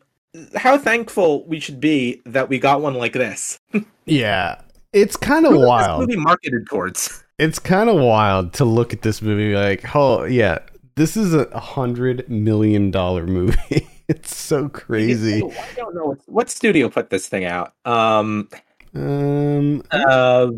how 0.55 0.77
thankful 0.77 1.45
we 1.45 1.59
should 1.59 1.79
be 1.79 2.21
that 2.25 2.49
we 2.49 2.59
got 2.59 2.81
one 2.81 2.93
like 2.93 3.13
this. 3.13 3.59
yeah. 4.05 4.61
It's 4.93 5.15
kind 5.15 5.45
of 5.45 5.55
wild. 5.55 6.01
This 6.01 6.15
movie 6.15 6.21
marketed 6.21 6.67
towards. 6.67 7.23
It's 7.41 7.57
kind 7.57 7.89
of 7.89 7.95
wild 7.95 8.53
to 8.53 8.65
look 8.65 8.93
at 8.93 9.01
this 9.01 9.21
movie 9.21 9.55
like, 9.55 9.95
oh 9.95 10.25
yeah, 10.25 10.59
this 10.95 11.17
is 11.17 11.33
a 11.33 11.59
hundred 11.59 12.29
million 12.29 12.91
dollar 12.91 13.25
movie. 13.25 13.89
it's 14.07 14.37
so 14.37 14.69
crazy. 14.69 15.41
I 15.43 15.73
don't 15.75 15.95
know 15.95 16.15
what, 16.27 16.51
studio 16.51 16.87
put 16.87 17.09
this 17.09 17.27
thing 17.27 17.45
out. 17.45 17.73
Um, 17.83 18.47
Um, 18.93 19.81
uh, 19.89 20.51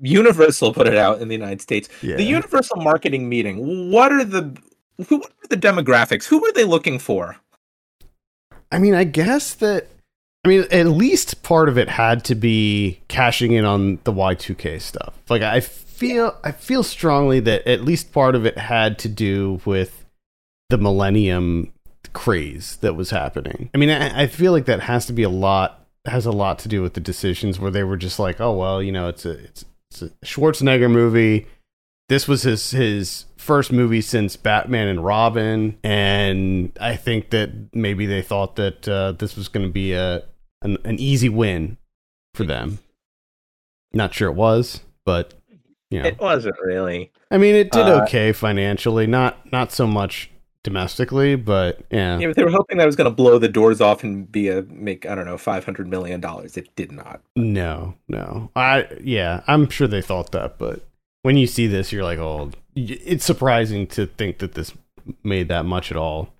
Universal 0.00 0.72
put 0.72 0.86
it 0.86 0.96
out 0.96 1.20
in 1.20 1.28
the 1.28 1.34
United 1.34 1.60
States. 1.60 1.90
yeah. 2.00 2.16
The 2.16 2.24
Universal 2.24 2.76
marketing 2.76 3.28
meeting. 3.28 3.90
What 3.90 4.10
are 4.10 4.24
the 4.24 4.56
who 5.08 5.18
what 5.18 5.30
are 5.30 5.48
the 5.48 5.56
demographics? 5.58 6.24
Who 6.24 6.42
are 6.46 6.52
they 6.52 6.64
looking 6.64 6.98
for? 6.98 7.36
I 8.72 8.78
mean, 8.78 8.94
I 8.94 9.04
guess 9.04 9.54
that. 9.54 9.88
I 10.46 10.48
mean, 10.48 10.64
at 10.70 10.86
least 10.86 11.42
part 11.42 11.68
of 11.68 11.76
it 11.76 11.90
had 11.90 12.24
to 12.24 12.34
be 12.34 13.00
cashing 13.08 13.52
in 13.52 13.66
on 13.66 13.98
the 14.04 14.12
Y2K 14.12 14.80
stuff. 14.80 15.12
Like, 15.28 15.42
I 15.42 15.60
feel, 16.00 16.36
I 16.42 16.50
feel 16.50 16.82
strongly 16.82 17.38
that 17.40 17.66
at 17.68 17.84
least 17.84 18.12
part 18.12 18.34
of 18.34 18.46
it 18.46 18.58
had 18.58 18.98
to 19.00 19.08
do 19.08 19.60
with 19.66 20.06
the 20.70 20.78
Millennium 20.78 21.72
craze 22.14 22.76
that 22.76 22.96
was 22.96 23.10
happening. 23.10 23.70
I 23.74 23.78
mean, 23.78 23.90
I, 23.90 24.22
I 24.22 24.26
feel 24.26 24.52
like 24.52 24.64
that 24.64 24.80
has 24.80 25.06
to 25.06 25.12
be 25.12 25.22
a 25.22 25.28
lot, 25.28 25.86
has 26.06 26.24
a 26.24 26.32
lot 26.32 26.58
to 26.60 26.68
do 26.68 26.80
with 26.80 26.94
the 26.94 27.00
decisions 27.00 27.60
where 27.60 27.70
they 27.70 27.84
were 27.84 27.98
just 27.98 28.18
like, 28.18 28.40
oh 28.40 28.56
well, 28.56 28.82
you 28.82 28.90
know, 28.90 29.08
it's 29.08 29.26
a, 29.26 29.32
it's, 29.32 29.64
it's 29.90 30.02
a 30.02 30.10
Schwarzenegger 30.24 30.90
movie. 30.90 31.46
This 32.08 32.26
was 32.26 32.42
his 32.42 32.72
his 32.72 33.26
first 33.36 33.70
movie 33.70 34.00
since 34.00 34.36
Batman 34.36 34.88
and 34.88 35.04
Robin, 35.04 35.78
and 35.84 36.76
I 36.80 36.96
think 36.96 37.30
that 37.30 37.50
maybe 37.72 38.04
they 38.06 38.22
thought 38.22 38.56
that 38.56 38.88
uh, 38.88 39.12
this 39.12 39.36
was 39.36 39.46
going 39.46 39.66
to 39.66 39.72
be 39.72 39.92
a 39.92 40.24
an, 40.62 40.78
an 40.84 40.98
easy 40.98 41.28
win 41.28 41.76
for 42.34 42.44
them. 42.44 42.80
Not 43.92 44.12
sure 44.12 44.28
it 44.28 44.34
was, 44.34 44.80
but 45.04 45.34
you 45.90 46.00
know, 46.02 46.08
It 46.08 46.18
wasn't 46.20 46.56
really. 46.62 47.12
I 47.30 47.38
mean, 47.38 47.54
it 47.54 47.70
did 47.72 47.86
uh, 47.86 48.02
okay 48.04 48.32
financially, 48.32 49.06
not 49.06 49.50
not 49.52 49.72
so 49.72 49.86
much 49.86 50.30
domestically, 50.62 51.36
but 51.36 51.80
yeah, 51.90 52.18
Yeah, 52.18 52.28
but 52.28 52.36
they 52.36 52.44
were 52.44 52.50
hoping 52.50 52.76
that 52.78 52.84
it 52.84 52.86
was 52.86 52.96
going 52.96 53.10
to 53.10 53.14
blow 53.14 53.38
the 53.38 53.48
doors 53.48 53.80
off 53.80 54.04
and 54.04 54.30
be 54.30 54.48
a 54.48 54.62
make 54.62 55.06
I 55.06 55.14
don't 55.14 55.24
know 55.26 55.38
five 55.38 55.64
hundred 55.64 55.88
million 55.88 56.20
dollars. 56.20 56.56
It 56.56 56.74
did 56.76 56.92
not. 56.92 57.20
no, 57.36 57.94
no, 58.08 58.50
I 58.54 58.86
yeah, 59.02 59.42
I'm 59.46 59.68
sure 59.70 59.88
they 59.88 60.02
thought 60.02 60.32
that, 60.32 60.58
but 60.58 60.86
when 61.22 61.36
you 61.36 61.46
see 61.46 61.66
this, 61.66 61.92
you're 61.92 62.04
like, 62.04 62.18
oh, 62.18 62.50
it's 62.76 63.24
surprising 63.24 63.86
to 63.88 64.06
think 64.06 64.38
that 64.38 64.54
this 64.54 64.72
made 65.24 65.48
that 65.48 65.64
much 65.64 65.90
at 65.90 65.96
all. 65.96 66.32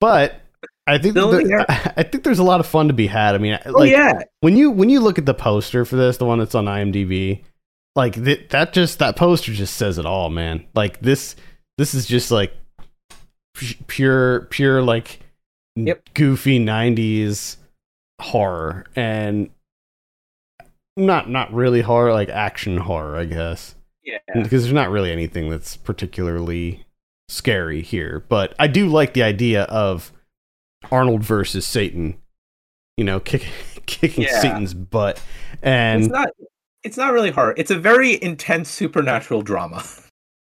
But 0.00 0.40
I 0.86 0.98
think 0.98 1.14
there- 1.14 1.64
I 1.96 2.02
think 2.02 2.24
there's 2.24 2.38
a 2.40 2.44
lot 2.44 2.60
of 2.60 2.66
fun 2.66 2.88
to 2.88 2.94
be 2.94 3.06
had. 3.06 3.34
I 3.34 3.38
mean, 3.38 3.58
Oh 3.66 3.82
yeah, 3.84 4.20
when 4.40 4.56
you 4.56 4.70
when 4.70 4.88
you 4.90 5.00
look 5.00 5.18
at 5.18 5.26
the 5.26 5.34
poster 5.34 5.84
for 5.84 5.96
this, 5.96 6.16
the 6.16 6.24
one 6.24 6.38
that's 6.38 6.54
on 6.54 6.64
IMDb, 6.64 7.42
like 7.94 8.14
th- 8.14 8.48
that 8.50 8.72
just 8.72 8.98
that 9.00 9.16
poster 9.16 9.52
just 9.52 9.76
says 9.76 9.98
it 9.98 10.06
all, 10.06 10.30
man. 10.30 10.66
Like 10.74 11.00
this 11.00 11.36
this 11.78 11.94
is 11.94 12.06
just 12.06 12.30
like 12.30 12.52
p- 13.54 13.78
pure 13.86 14.42
pure 14.50 14.82
like 14.82 15.20
Yep. 15.74 16.10
goofy 16.14 16.58
90s 16.58 17.56
horror 18.20 18.84
and 18.94 19.50
not 20.96 21.28
not 21.30 21.52
really 21.52 21.80
horror 21.80 22.12
like 22.12 22.28
action 22.28 22.76
horror, 22.76 23.16
I 23.16 23.24
guess. 23.24 23.74
yeah. 24.04 24.18
Because 24.34 24.62
there's 24.64 24.72
not 24.74 24.90
really 24.90 25.10
anything 25.10 25.48
that's 25.48 25.76
particularly 25.76 26.84
scary 27.28 27.80
here, 27.82 28.24
but 28.28 28.54
I 28.58 28.66
do 28.66 28.86
like 28.88 29.14
the 29.14 29.22
idea 29.22 29.62
of 29.64 30.12
Arnold 30.90 31.22
versus 31.24 31.66
Satan. 31.66 32.18
You 32.98 33.04
know, 33.04 33.20
kick, 33.20 33.46
kicking 33.86 34.24
Yeah. 34.24 34.38
Satan's 34.40 34.74
butt, 34.74 35.22
and 35.62 36.02
it's 36.02 36.12
not. 36.12 36.28
It's 36.84 36.96
not 36.96 37.12
really 37.12 37.30
horror. 37.30 37.54
It's 37.56 37.70
a 37.70 37.78
very 37.78 38.22
intense 38.22 38.68
supernatural 38.68 39.42
drama. 39.42 39.84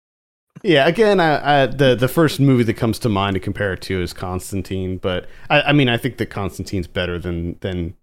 yeah, 0.63 0.87
again, 0.87 1.21
I, 1.21 1.63
I, 1.63 1.67
the 1.67 1.95
the 1.95 2.09
first 2.09 2.41
movie 2.41 2.65
that 2.65 2.75
comes 2.75 2.99
to 3.01 3.09
mind 3.09 3.35
to 3.35 3.41
compare 3.41 3.73
it 3.73 3.83
to 3.83 4.01
is 4.01 4.13
Constantine, 4.13 4.99
but 4.99 5.29
I, 5.51 5.63
I 5.63 5.73
mean, 5.73 5.89
I 5.89 5.97
think 5.97 6.19
that 6.19 6.27
Constantine's 6.27 6.87
better 6.87 7.19
than 7.19 7.57
than 7.61 7.95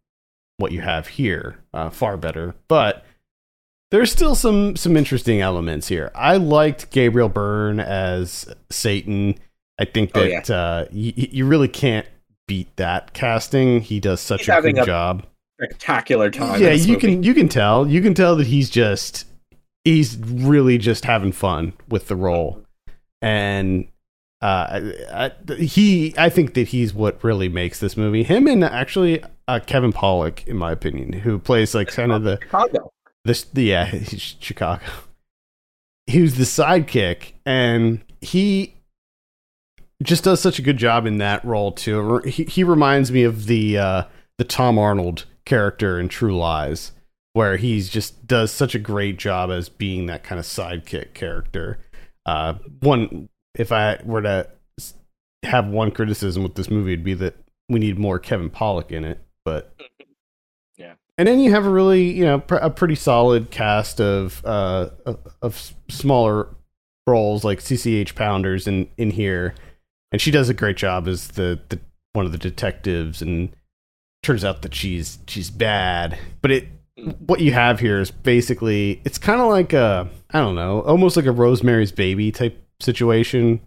what 0.58 0.72
you 0.72 0.82
have 0.82 1.08
here, 1.08 1.60
uh, 1.74 1.90
far 1.90 2.18
better. 2.18 2.56
But 2.68 3.06
there's 3.92 4.12
still 4.12 4.36
some 4.36 4.76
some 4.76 4.98
interesting 4.98 5.42
elements 5.42 5.88
here. 5.88 6.12
I 6.16 6.38
liked 6.38 6.92
Gabriel 6.92 7.30
Byrne 7.30 7.80
as 7.80 8.54
Satan. 8.70 9.36
I 9.80 9.86
think 9.86 10.12
Oh, 10.16 10.22
that 10.22 10.50
uh, 10.50 10.86
you, 10.92 11.14
you 11.16 11.46
really 11.46 11.68
can't 11.68 12.08
beat 12.48 12.76
that 12.78 13.14
casting. 13.14 13.82
He 13.82 14.00
does 14.00 14.22
such 14.22 14.42
He's 14.42 14.50
a 14.50 14.62
good 14.62 14.78
a 14.80 14.86
job. 14.86 15.26
Spectacular 15.58 16.30
time. 16.32 16.62
yeah 16.62 16.72
you 16.72 16.94
movie. 16.94 17.00
can 17.00 17.24
you 17.24 17.34
can 17.34 17.48
tell 17.48 17.88
you 17.88 18.02
can 18.02 18.14
tell 18.14 18.36
that 18.36 18.48
he's 18.48 18.70
just 18.70 19.26
he's 19.86 20.18
really 20.18 20.78
just 20.78 21.06
having 21.06 21.32
fun 21.32 21.72
with 21.88 22.08
the 22.10 22.16
role 22.18 22.62
and 23.22 23.88
uh 24.42 24.92
I, 25.14 25.32
he 25.58 26.14
i 26.18 26.28
think 26.28 26.56
that 26.56 26.68
he's 26.68 26.94
what 26.94 27.24
really 27.24 27.48
makes 27.48 27.80
this 27.80 27.96
movie 27.96 28.24
him 28.24 28.48
and 28.48 28.66
actually 28.66 29.24
uh, 29.48 29.62
kevin 29.66 29.94
Pollak, 29.94 30.46
in 30.46 30.58
my 30.58 30.74
opinion 30.74 31.14
who 31.14 31.40
plays 31.40 31.74
like 31.74 31.88
kind 31.88 32.12
of 32.12 32.24
the 32.24 32.38
Chicago. 32.42 32.92
this 33.24 33.46
yeah 33.54 33.86
he's 33.86 34.36
chicago 34.42 34.84
he 36.06 36.22
was 36.22 36.36
the 36.36 36.44
sidekick 36.44 37.32
and 37.46 38.02
he 38.20 38.76
just 40.04 40.26
does 40.26 40.42
such 40.42 40.60
a 40.60 40.62
good 40.62 40.78
job 40.78 41.06
in 41.06 41.20
that 41.20 41.46
role 41.46 41.72
too 41.72 42.20
he, 42.26 42.44
he 42.44 42.64
reminds 42.64 43.10
me 43.10 43.24
of 43.24 43.46
the 43.46 43.78
uh 43.78 44.04
the 44.38 44.44
tom 44.44 44.78
arnold 44.78 45.24
character 45.46 46.00
in 46.00 46.08
true 46.08 46.38
lies 46.38 46.92
where 47.34 47.58
he's 47.58 47.90
just 47.90 48.26
does 48.26 48.52
such 48.52 48.76
a 48.76 48.80
great 48.80 49.18
job 49.18 49.52
as 49.52 49.70
being 49.70 50.06
that 50.06 50.24
kind 50.24 50.40
of 50.40 50.46
sidekick 50.46 51.14
character 51.14 51.78
uh 52.26 52.54
one 52.80 53.30
if 53.56 53.72
i 53.72 54.00
were 54.04 54.22
to 54.22 54.48
have 55.44 55.68
one 55.68 55.92
criticism 55.92 56.42
with 56.42 56.56
this 56.56 56.70
movie 56.70 56.94
it'd 56.94 57.06
be 57.06 57.14
that 57.14 57.36
we 57.70 57.80
need 57.80 58.00
more 58.00 58.18
kevin 58.18 58.50
Pollak 58.50 58.92
in 58.92 59.04
it 59.04 59.20
but 59.44 59.76
yeah, 60.78 60.96
and 61.18 61.28
then 61.28 61.40
you 61.40 61.52
have 61.52 61.66
a 61.66 61.70
really, 61.70 62.12
you 62.12 62.26
know, 62.26 62.40
pr- 62.40 62.56
a 62.56 62.70
pretty 62.70 62.96
solid 62.96 63.52
cast 63.52 64.02
of 64.02 64.44
uh 64.44 64.90
of, 65.06 65.20
of 65.42 65.74
smaller 65.88 66.50
roles 67.08 67.44
like 67.44 67.60
CCH 67.60 68.16
Pounder's 68.16 68.68
in 68.68 68.90
in 68.98 69.12
here, 69.12 69.56
and 70.12 70.22
she 70.22 70.32
does 70.32 70.50
a 70.50 70.54
great 70.54 70.76
job 70.76 71.08
as 71.08 71.30
the 71.30 71.60
the 71.70 71.80
one 72.14 72.26
of 72.26 72.32
the 72.34 72.38
detectives. 72.38 73.22
And 73.22 73.56
turns 74.26 74.44
out 74.44 74.64
that 74.64 74.74
she's 74.74 75.20
she's 75.28 75.50
bad, 75.50 76.18
but 76.42 76.52
it 76.52 76.68
what 77.20 77.40
you 77.40 77.52
have 77.54 77.80
here 77.80 78.00
is 78.00 78.10
basically 78.10 79.02
it's 79.06 79.18
kind 79.18 79.40
of 79.40 79.50
like 79.50 79.74
a 79.74 80.10
I 80.32 80.40
don't 80.40 80.56
know, 80.56 80.82
almost 80.82 81.16
like 81.16 81.26
a 81.26 81.32
Rosemary's 81.32 81.92
Baby 81.92 82.32
type 82.32 82.62
situation. 82.82 83.62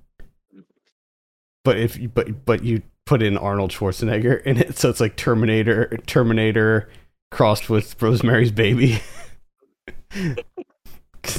But 1.64 1.78
if 1.78 1.98
you, 1.98 2.08
but 2.08 2.44
but 2.44 2.64
you 2.64 2.82
put 3.06 3.22
in 3.22 3.38
Arnold 3.38 3.70
Schwarzenegger 3.70 4.42
in 4.42 4.58
it, 4.58 4.76
so 4.76 4.90
it's 4.90 5.00
like 5.00 5.16
Terminator 5.16 5.96
Terminator 6.06 6.88
crossed 7.30 7.70
with 7.70 8.00
Rosemary's 8.02 8.52
Baby. 8.52 9.00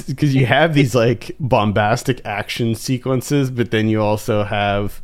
Because 0.06 0.36
you 0.36 0.46
have 0.46 0.72
these 0.74 0.94
like 0.94 1.34
bombastic 1.40 2.24
action 2.24 2.76
sequences, 2.76 3.50
but 3.50 3.72
then 3.72 3.88
you 3.88 4.00
also 4.00 4.44
have 4.44 5.02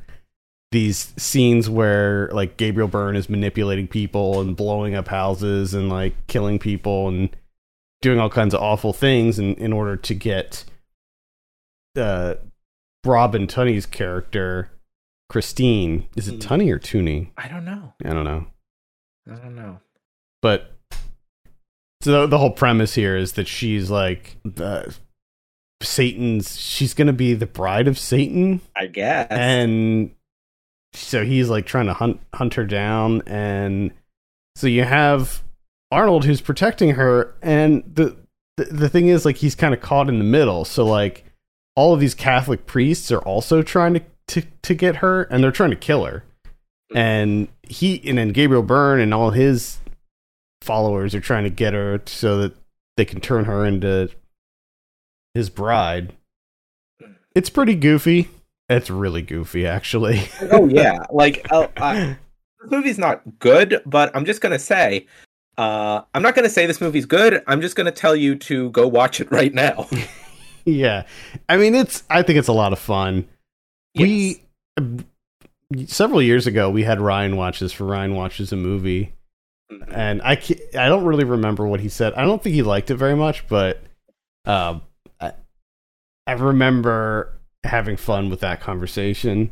these 0.73 1.15
scenes 1.17 1.71
where 1.71 2.29
like 2.33 2.57
Gabriel 2.57 2.89
Byrne 2.89 3.17
is 3.17 3.29
manipulating 3.31 3.87
people 3.89 4.41
and 4.41 4.57
blowing 4.57 4.95
up 4.95 5.09
houses 5.09 5.75
and 5.75 5.89
like 5.89 6.15
killing 6.27 6.59
people 6.59 7.09
and 7.09 7.31
doing 8.03 8.19
all 8.19 8.29
kinds 8.31 8.53
of 8.55 8.61
awful 8.61 8.93
things 8.93 9.39
in, 9.39 9.55
in 9.55 9.73
order 9.73 9.97
to 9.97 10.15
get 10.15 10.65
uh, 11.97 12.35
Robin 13.05 13.47
Tunney's 13.47 13.87
character, 13.87 14.71
Christine. 15.29 16.09
Is 16.17 16.29
it 16.29 16.41
Tunney 16.41 16.71
or 16.71 16.79
Tooney? 16.79 17.31
I 17.39 17.49
don't 17.49 17.65
know. 17.65 17.95
I 18.05 18.11
don't 18.13 18.25
know. 18.25 18.47
I 19.31 19.35
don't 19.37 19.57
know. 19.57 19.81
but 20.43 20.73
so 22.03 22.27
the 22.27 22.39
whole 22.39 22.51
premise 22.51 22.95
here 22.95 23.17
is 23.17 23.33
that 23.33 23.49
she's 23.49 23.91
like 23.91 24.37
the 24.45 24.95
Satan's 25.83 26.61
she's 26.61 26.95
gonna 26.95 27.13
be 27.13 27.35
the 27.35 27.47
bride 27.47 27.89
of 27.89 27.99
Satan 27.99 28.61
I 28.77 28.87
guess. 28.87 29.27
and 29.31 30.11
so 30.93 31.25
he's 31.25 31.49
like 31.49 31.67
trying 31.67 31.87
to 31.87 31.95
hunt 31.95 32.21
hunt 32.35 32.55
her 32.55 32.65
down, 32.65 33.23
and 33.27 33.93
so 34.55 34.67
you 34.67 34.85
have 34.85 35.43
Arnold 35.91 36.25
who's 36.25 36.41
protecting 36.41 36.91
her, 36.91 37.35
and 37.43 37.83
the 37.93 38.17
the, 38.57 38.65
the 38.65 38.89
thing 38.89 39.09
is 39.09 39.25
like 39.25 39.37
he's 39.37 39.55
kind 39.55 39.75
of 39.75 39.81
caught 39.81 40.09
in 40.09 40.19
the 40.19 40.25
middle. 40.25 40.65
So 40.65 40.85
like 40.85 41.25
all 41.75 41.93
of 41.95 42.01
these 42.01 42.15
Catholic 42.15 42.67
priests 42.67 43.13
are 43.13 43.21
also 43.21 43.63
trying 43.63 43.95
to 43.95 44.03
to 44.29 44.43
to 44.63 44.75
get 44.75 44.97
her, 44.97 45.25
and 45.25 45.43
they're 45.43 45.53
trying 45.53 45.71
to 45.71 45.77
kill 45.77 46.05
her, 46.05 46.25
mm-hmm. 46.45 46.97
and 46.97 47.49
he 47.63 48.01
and 48.09 48.19
then 48.19 48.31
Gabriel 48.31 48.63
Byrne 48.63 49.01
and 49.01 49.13
all 49.13 49.31
his 49.31 49.79
followers 50.63 51.15
are 51.15 51.21
trying 51.21 51.45
to 51.45 51.51
get 51.51 51.75
her 51.75 52.03
so 52.07 52.39
that 52.39 52.55
they 52.97 53.05
can 53.05 53.21
turn 53.21 53.45
her 53.45 53.65
into 53.65 54.11
his 55.35 55.51
bride. 55.51 56.15
It's 57.35 57.51
pretty 57.51 57.75
goofy. 57.75 58.29
It's 58.69 58.91
really 58.91 59.23
goofy, 59.23 59.67
actually. 59.67 60.23
oh 60.53 60.69
yeah, 60.69 60.99
like 61.11 61.47
uh, 61.53 61.69
uh, 61.77 62.15
this 62.61 62.71
movie's 62.71 62.99
not 62.99 63.23
good, 63.39 63.81
but 63.87 64.15
I'm 64.15 64.25
just 64.25 64.41
gonna 64.41 64.59
say, 64.59 65.07
uh, 65.57 66.03
I'm 66.15 66.23
not 66.23 66.35
gonna 66.35 66.49
say 66.49 66.67
this 66.67 66.81
movie's 66.81 67.07
good. 67.07 67.43
I'm 67.47 67.61
just 67.61 67.77
gonna 67.77 67.93
tell 67.93 68.17
you 68.17 68.35
to 68.37 68.71
go 68.71 68.89
watch 68.89 69.21
it 69.21 69.31
right 69.31 69.55
now. 69.55 69.89
yeah, 70.65 71.05
I 71.49 71.57
mean, 71.57 71.75
it's. 71.75 72.03
I 72.11 72.23
think 72.23 72.39
it's 72.39 72.49
a 72.49 72.53
lot 72.53 72.73
of 72.73 72.79
fun. 72.79 73.29
We 73.97 74.43
several 75.87 76.21
years 76.23 76.47
ago 76.47 76.71
we 76.71 76.83
had 76.85 77.01
Ryan 77.01 77.37
watches 77.37 77.73
for 77.73 77.85
Ryan 77.85 78.15
watches 78.15 78.53
a 78.53 78.57
movie, 78.57 79.13
Mm-hmm. 79.73 79.93
and 79.95 80.23
I 80.23 80.33
I 80.79 80.87
don't 80.89 81.05
really 81.05 81.25
remember 81.25 81.67
what 81.67 81.81
he 81.81 81.89
said. 81.89 82.15
I 82.15 82.23
don't 82.25 82.41
think 82.41 82.55
he 82.55 82.63
liked 82.63 82.91
it 82.93 82.97
very 82.97 83.17
much, 83.17 83.49
but 83.49 83.83
uh, 84.45 84.79
I, 85.21 85.33
I 86.25 86.33
remember 86.35 87.33
having 87.67 87.97
fun 87.97 88.31
with 88.31 88.41
that 88.41 88.61
conversation 88.61 89.51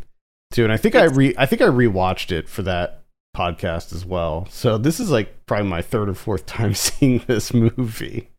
too. 0.53 0.65
And 0.65 0.73
I 0.73 0.77
think 0.77 0.95
I 0.95 1.05
re 1.05 1.35
I 1.39 1.47
think 1.47 1.63
I 1.63 1.67
rewatched 1.67 2.31
it 2.33 2.49
for 2.49 2.63
that 2.63 3.03
podcast 3.37 3.93
as 3.93 4.05
well. 4.05 4.47
So 4.51 4.79
this 4.79 5.01
is 5.01 5.11
like 5.11 5.47
probably 5.47 5.69
my 5.69 5.83
third 5.83 6.09
or 6.09 6.15
fourth 6.15 6.47
time 6.47 6.75
seeing 6.75 7.19
this 7.27 7.53
movie. 7.53 8.31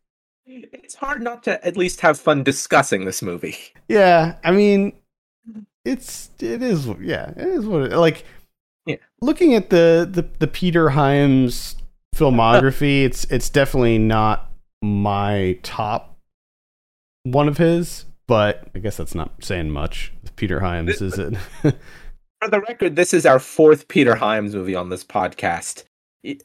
It's 0.47 0.95
hard 0.95 1.21
not 1.21 1.43
to 1.43 1.65
at 1.65 1.75
least 1.75 2.01
have 2.01 2.19
fun 2.19 2.43
discussing 2.43 3.05
this 3.05 3.21
movie. 3.21 3.57
Yeah, 3.87 4.37
I 4.43 4.51
mean, 4.51 4.93
it's 5.83 6.29
it 6.39 6.61
is 6.63 6.87
yeah 7.01 7.29
it 7.31 7.47
is 7.47 7.65
what 7.65 7.83
it, 7.91 7.97
like 7.97 8.23
Yeah. 8.85 8.95
looking 9.21 9.53
at 9.53 9.69
the 9.69 10.07
the 10.09 10.27
the 10.39 10.47
Peter 10.47 10.89
Hyams 10.89 11.75
filmography. 12.15 13.03
it's 13.03 13.25
it's 13.25 13.49
definitely 13.49 13.97
not 13.97 14.49
my 14.81 15.59
top 15.63 16.17
one 17.23 17.47
of 17.47 17.57
his, 17.57 18.05
but 18.27 18.67
I 18.75 18.79
guess 18.79 18.97
that's 18.97 19.15
not 19.15 19.43
saying 19.43 19.71
much. 19.71 20.13
Peter 20.35 20.59
Hyams 20.59 21.01
is 21.01 21.17
it? 21.17 21.35
For 21.61 22.49
the 22.49 22.61
record, 22.61 22.95
this 22.95 23.13
is 23.13 23.25
our 23.25 23.39
fourth 23.39 23.87
Peter 23.87 24.15
Hyams 24.15 24.55
movie 24.55 24.75
on 24.75 24.89
this 24.89 25.03
podcast. 25.03 25.83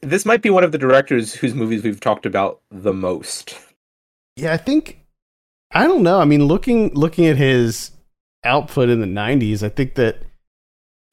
This 0.01 0.25
might 0.25 0.41
be 0.41 0.49
one 0.49 0.63
of 0.63 0.71
the 0.71 0.77
directors 0.77 1.33
whose 1.33 1.53
movies 1.53 1.83
we've 1.83 1.99
talked 1.99 2.25
about 2.25 2.61
the 2.69 2.93
most. 2.93 3.57
yeah, 4.35 4.53
I 4.53 4.57
think 4.57 5.01
I 5.73 5.85
don't 5.85 6.03
know. 6.03 6.19
I 6.19 6.25
mean, 6.25 6.45
looking 6.45 6.93
looking 6.93 7.25
at 7.25 7.37
his 7.37 7.91
output 8.43 8.89
in 8.89 8.99
the 8.99 9.07
'90s, 9.07 9.63
I 9.63 9.69
think 9.69 9.95
that 9.95 10.23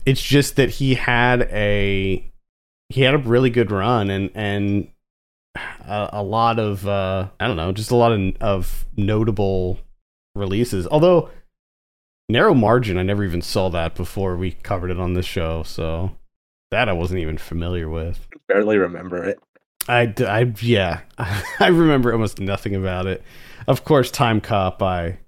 it's 0.04 0.22
just 0.22 0.56
that 0.56 0.70
he 0.70 0.94
had 0.94 1.42
a 1.42 2.30
he 2.88 3.02
had 3.02 3.14
a 3.14 3.18
really 3.18 3.50
good 3.50 3.70
run 3.70 4.10
and 4.10 4.30
and 4.34 4.88
a, 5.86 6.10
a 6.14 6.22
lot 6.22 6.58
of 6.58 6.86
uh, 6.86 7.28
I 7.38 7.46
don't 7.46 7.56
know, 7.56 7.72
just 7.72 7.90
a 7.90 7.96
lot 7.96 8.12
of 8.12 8.36
of 8.40 8.86
notable 8.96 9.78
releases. 10.38 10.86
Although 10.86 11.30
Narrow 12.28 12.54
Margin, 12.54 12.98
I 12.98 13.02
never 13.02 13.24
even 13.24 13.42
saw 13.42 13.68
that 13.70 13.94
before 13.94 14.36
we 14.36 14.52
covered 14.52 14.90
it 14.90 15.00
on 15.00 15.14
this 15.14 15.26
show, 15.26 15.62
so 15.62 16.12
that 16.70 16.88
I 16.88 16.92
wasn't 16.92 17.20
even 17.20 17.38
familiar 17.38 17.88
with. 17.88 18.26
Barely 18.48 18.78
remember 18.78 19.24
it. 19.24 19.38
I, 19.88 20.12
I 20.20 20.52
yeah, 20.60 21.00
I 21.18 21.68
remember 21.68 22.12
almost 22.12 22.40
nothing 22.40 22.74
about 22.74 23.06
it. 23.06 23.22
Of 23.66 23.84
course, 23.84 24.10
Time 24.10 24.40
Cop, 24.40 24.82
I 24.82 25.18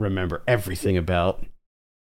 remember 0.00 0.42
everything 0.46 0.96
about 0.96 1.44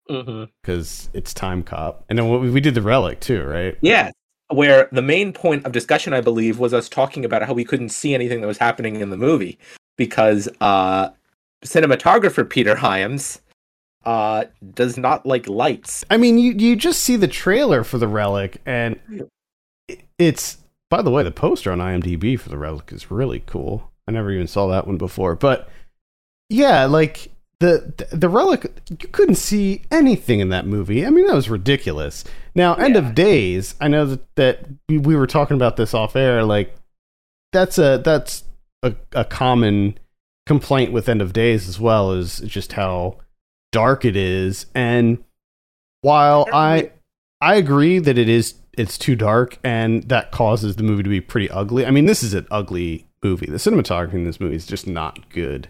Mm-hmm. 0.10 0.46
because 0.62 1.10
it's 1.14 1.34
Time 1.34 1.64
Cop, 1.64 2.04
and 2.10 2.20
then 2.20 2.30
we 2.30 2.50
we 2.50 2.60
did 2.60 2.76
the 2.76 2.82
Relic 2.82 3.22
too, 3.22 3.44
right? 3.44 3.78
Yeah, 3.82 4.12
where 4.50 4.90
the 4.92 5.02
main 5.02 5.32
point 5.32 5.66
of 5.66 5.72
discussion, 5.72 6.12
I 6.12 6.20
believe, 6.20 6.60
was 6.60 6.74
us 6.74 6.90
talking 6.90 7.24
about 7.24 7.44
how 7.44 7.54
we 7.54 7.64
couldn't 7.64 7.90
see 7.90 8.14
anything 8.14 8.42
that 8.42 8.48
was 8.48 8.58
happening 8.58 8.98
in 8.98 9.10
the 9.10 9.16
movie 9.16 9.58
because 9.98 10.50
uh, 10.60 11.10
cinematographer 11.66 12.48
Peter 12.50 12.76
Hyams 12.76 13.42
uh, 14.06 14.46
does 14.74 14.98
not 14.98 15.26
like 15.26 15.48
lights. 15.48 16.04
I 16.10 16.18
mean, 16.18 16.38
you 16.38 16.54
you 16.54 16.76
just 16.76 17.02
see 17.02 17.16
the 17.16 17.28
trailer 17.28 17.84
for 17.84 17.98
the 17.98 18.08
Relic, 18.08 18.62
and 18.66 19.00
it's 20.18 20.58
by 20.90 21.02
the 21.02 21.12
way, 21.12 21.24
the 21.24 21.32
poster 21.32 21.72
on 21.72 21.80
IMDb 21.80 22.38
for 22.40 22.50
the 22.50 22.58
Relic 22.58 22.92
is 22.92 23.10
really 23.12 23.40
cool. 23.46 23.92
I 24.08 24.12
never 24.12 24.32
even 24.32 24.48
saw 24.48 24.68
that 24.68 24.88
one 24.88 24.98
before, 24.98 25.36
but 25.36 25.70
yeah, 26.50 26.86
like 26.86 27.32
the 27.60 28.08
the, 28.12 28.28
Relic, 28.28 28.66
you 28.90 29.08
couldn't 29.10 29.36
see 29.36 29.84
anything 29.92 30.40
in 30.40 30.50
that 30.50 30.66
movie. 30.66 31.06
I 31.06 31.12
mean, 31.12 31.28
that 31.28 31.36
was 31.36 31.50
ridiculous. 31.50 32.24
Now, 32.56 32.74
End 32.74 32.96
Yeah. 32.96 33.08
of 33.08 33.16
Days, 33.16 33.76
I 33.80 33.88
know 33.88 34.06
that 34.06 34.36
that 34.36 34.66
we, 34.90 34.98
we 34.98 35.16
were 35.16 35.28
talking 35.28 35.56
about 35.56 35.78
this 35.78 35.94
off 35.94 36.16
air. 36.16 36.44
Like 36.44 36.76
that's 37.54 37.78
a 37.78 38.02
that's 38.04 38.44
a, 38.84 38.96
a 39.14 39.24
common 39.24 39.98
complaint 40.46 40.92
with 40.92 41.10
End 41.10 41.22
of 41.22 41.34
Days 41.34 41.68
as 41.68 41.80
well 41.80 42.12
is 42.12 42.40
just 42.40 42.74
how 42.74 43.18
dark 43.72 44.04
it 44.04 44.16
is 44.18 44.66
and 44.76 45.24
while 46.02 46.48
I 46.52 46.92
I 47.40 47.56
agree 47.56 48.00
that 48.00 48.18
it 48.18 48.28
is 48.28 48.56
it's 48.78 48.98
too 48.98 49.16
dark 49.16 49.60
and 49.64 50.04
that 50.04 50.32
causes 50.32 50.76
the 50.76 50.84
movie 50.84 51.04
to 51.04 51.10
be 51.10 51.22
pretty 51.22 51.50
ugly. 51.50 51.86
I 51.86 51.92
mean, 51.92 52.06
this 52.06 52.24
is 52.24 52.34
an 52.34 52.48
ugly 52.50 53.08
movie. 53.24 53.48
The 53.48 53.58
cinematography 53.58 54.14
in 54.14 54.24
this 54.24 54.40
movie 54.40 54.56
is 54.56 54.66
just 54.66 54.88
not 54.88 55.30
good. 55.30 55.70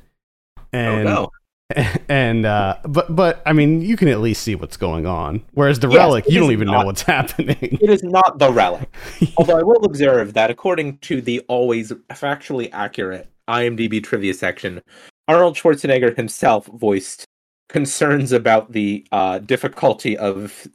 Oh, 0.58 0.64
and 0.74 1.08
oh 1.08 1.14
no! 1.14 1.32
and 2.10 2.46
uh 2.46 2.78
but 2.88 3.16
but 3.16 3.42
I 3.46 3.54
mean, 3.54 3.82
you 3.82 3.98
can 3.98 4.08
at 4.08 4.20
least 4.20 4.44
see 4.44 4.56
what's 4.56 4.78
going 4.78 5.06
on. 5.06 5.44
Whereas 5.54 5.80
the 5.80 5.88
Yes, 5.90 5.98
relic, 5.98 6.26
you 6.28 6.40
don't 6.40 6.52
even 6.52 6.68
not- 6.68 6.82
know 6.82 6.86
what's 6.88 7.02
happening. 7.18 7.58
It 7.62 7.90
is 7.90 8.04
not 8.04 8.40
the 8.40 8.52
relic. 8.52 8.90
Although 9.38 9.58
I 9.60 9.64
will 9.64 9.84
observe 9.86 10.34
that 10.34 10.50
according 10.50 10.98
to 11.00 11.22
the 11.22 11.40
always 11.48 11.92
factually 12.10 12.70
accurate 12.74 13.30
IMDb 13.48 14.04
trivia 14.04 14.34
section, 14.34 14.82
Arnold 15.28 15.56
Schwarzenegger 15.56 16.16
himself 16.16 16.66
voiced 16.68 17.26
concerns 17.70 18.32
about 18.32 18.72
the 18.72 19.06
uh, 19.12 19.40
difficulty 19.40 20.18
of 20.18 20.68